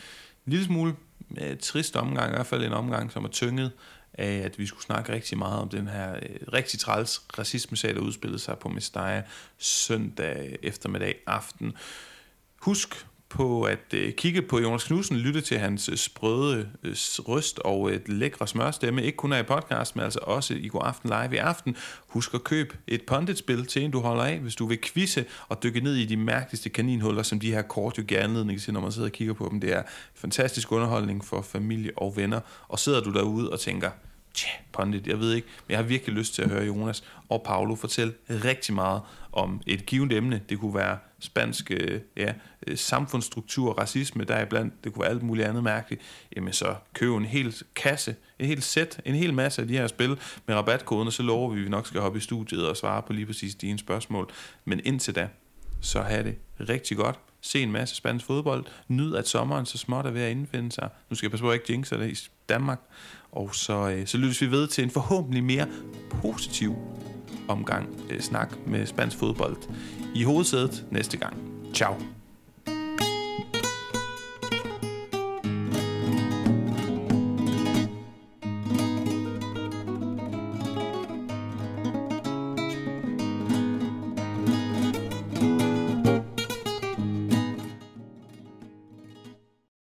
lille 0.46 0.64
smule 0.64 0.94
øh, 1.40 1.56
trist 1.56 1.96
omgang, 1.96 2.30
i 2.30 2.34
hvert 2.34 2.46
fald 2.46 2.64
en 2.64 2.72
omgang, 2.72 3.12
som 3.12 3.24
er 3.24 3.28
tynget 3.28 3.70
af, 4.14 4.42
at 4.44 4.58
vi 4.58 4.66
skulle 4.66 4.82
snakke 4.82 5.12
rigtig 5.12 5.38
meget 5.38 5.60
om 5.60 5.68
den 5.68 5.88
her 5.88 6.14
øh, 6.14 6.36
rigtig 6.52 6.80
træls 6.80 7.22
racisme-sag, 7.38 7.94
der 7.94 8.00
udspillede 8.00 8.38
sig 8.38 8.58
på 8.58 8.68
Mestaya 8.68 9.22
søndag 9.58 10.58
eftermiddag 10.62 11.14
aften. 11.26 11.72
Husk, 12.56 13.06
på 13.32 13.62
at 13.62 13.94
øh, 13.94 14.12
kigge 14.12 14.42
på 14.42 14.60
Jonas 14.60 14.84
Knudsen, 14.84 15.16
lytte 15.16 15.40
til 15.40 15.58
hans 15.58 15.88
øh, 15.88 15.96
sprøde 15.96 16.68
øh, 16.82 16.96
røst 17.18 17.58
og 17.58 17.92
et 17.92 18.08
lækre 18.08 18.46
smørstemme, 18.46 19.04
ikke 19.04 19.16
kun 19.16 19.32
er 19.32 19.38
i 19.38 19.42
podcast, 19.42 19.96
men 19.96 20.04
altså 20.04 20.18
også 20.22 20.54
i 20.54 20.68
God 20.68 20.80
Aften 20.84 21.10
Live 21.10 21.34
i 21.34 21.38
aften. 21.38 21.76
Husk 22.06 22.34
at 22.34 22.44
købe 22.44 22.76
et 22.86 23.02
punditspil 23.06 23.66
til 23.66 23.82
en, 23.84 23.90
du 23.90 24.00
holder 24.00 24.24
af, 24.24 24.38
hvis 24.38 24.54
du 24.54 24.66
vil 24.66 24.80
quizze 24.80 25.24
og 25.48 25.62
dykke 25.62 25.80
ned 25.80 25.94
i 25.94 26.04
de 26.04 26.16
mærkeligste 26.16 26.68
kaninhuller, 26.68 27.22
som 27.22 27.40
de 27.40 27.50
her 27.52 27.62
kort 27.62 27.98
jo 27.98 28.02
giver 28.02 28.20
anledning 28.20 28.60
til, 28.60 28.72
når 28.72 28.80
man 28.80 28.92
sidder 28.92 29.08
og 29.08 29.12
kigger 29.12 29.34
på 29.34 29.48
dem. 29.50 29.60
Det 29.60 29.72
er 29.72 29.82
fantastisk 30.14 30.72
underholdning 30.72 31.24
for 31.24 31.42
familie 31.42 31.90
og 31.96 32.16
venner. 32.16 32.40
Og 32.68 32.78
sidder 32.78 33.00
du 33.00 33.12
derude 33.12 33.50
og 33.50 33.60
tænker, 33.60 33.90
tja, 34.34 34.48
pundit, 34.72 35.06
jeg 35.06 35.20
ved 35.20 35.32
ikke, 35.32 35.48
men 35.66 35.70
jeg 35.72 35.78
har 35.78 35.84
virkelig 35.84 36.14
lyst 36.14 36.34
til 36.34 36.42
at 36.42 36.50
høre 36.50 36.64
Jonas 36.64 37.04
og 37.28 37.42
Paolo 37.42 37.74
fortælle 37.74 38.12
rigtig 38.28 38.74
meget 38.74 39.00
om 39.32 39.60
et 39.66 39.86
givet 39.86 40.12
emne. 40.12 40.40
Det 40.48 40.58
kunne 40.58 40.74
være 40.74 40.98
spansk 41.18 41.70
øh, 41.70 42.00
ja, 42.16 42.32
øh, 42.66 42.78
samfundsstruktur, 42.78 43.72
racisme, 43.72 44.24
der 44.24 44.34
er 44.34 44.44
blandt, 44.44 44.84
det 44.84 44.92
kunne 44.92 45.02
være 45.02 45.10
alt 45.10 45.22
muligt 45.22 45.48
andet 45.48 45.62
mærkeligt, 45.62 46.02
jamen 46.36 46.52
så 46.52 46.74
køb 46.94 47.14
en 47.14 47.24
hel 47.24 47.56
kasse, 47.74 48.16
en 48.38 48.46
hel 48.46 48.62
sæt, 48.62 49.00
en 49.04 49.14
hel 49.14 49.34
masse 49.34 49.62
af 49.62 49.68
de 49.68 49.74
her 49.74 49.86
spil 49.86 50.18
med 50.46 50.54
rabatkoden, 50.54 51.06
og 51.06 51.12
så 51.12 51.22
lover 51.22 51.50
vi, 51.50 51.60
at 51.60 51.64
vi 51.64 51.70
nok 51.70 51.86
skal 51.86 52.00
hoppe 52.00 52.18
i 52.18 52.20
studiet 52.20 52.68
og 52.68 52.76
svare 52.76 53.02
på 53.02 53.12
lige 53.12 53.26
præcis 53.26 53.54
dine 53.54 53.78
spørgsmål. 53.78 54.30
Men 54.64 54.80
indtil 54.84 55.14
da, 55.14 55.28
så 55.80 56.02
have 56.02 56.24
det 56.24 56.36
rigtig 56.68 56.96
godt. 56.96 57.18
Se 57.40 57.62
en 57.62 57.72
masse 57.72 57.94
spansk 57.94 58.26
fodbold. 58.26 58.64
Nyd, 58.88 59.14
at 59.14 59.28
sommeren 59.28 59.66
så 59.66 59.78
småt 59.78 60.06
er 60.06 60.10
ved 60.10 60.22
at 60.22 60.30
indfinde 60.30 60.72
sig. 60.72 60.88
Nu 61.10 61.16
skal 61.16 61.26
jeg 61.26 61.30
passe 61.30 61.42
på, 61.42 61.50
at 61.50 61.52
jeg 61.52 61.60
ikke 61.60 61.72
jinxer 61.72 61.96
det 61.96 62.10
i 62.10 62.28
Danmark. 62.48 62.80
Og 63.32 63.54
så, 63.54 63.90
øh, 63.90 64.06
så 64.06 64.18
lyttes 64.18 64.40
vi 64.40 64.50
ved 64.50 64.66
til 64.68 64.84
en 64.84 64.90
forhåbentlig 64.90 65.44
mere 65.44 65.66
positiv 66.10 66.76
omgang 67.48 67.88
øh, 68.10 68.20
snak 68.20 68.54
med 68.66 68.86
spansk 68.86 69.18
fodbold 69.18 69.56
i 70.14 70.24
hovedsædet 70.24 70.84
næste 70.90 71.16
gang. 71.16 71.36
Ciao. 71.74 72.21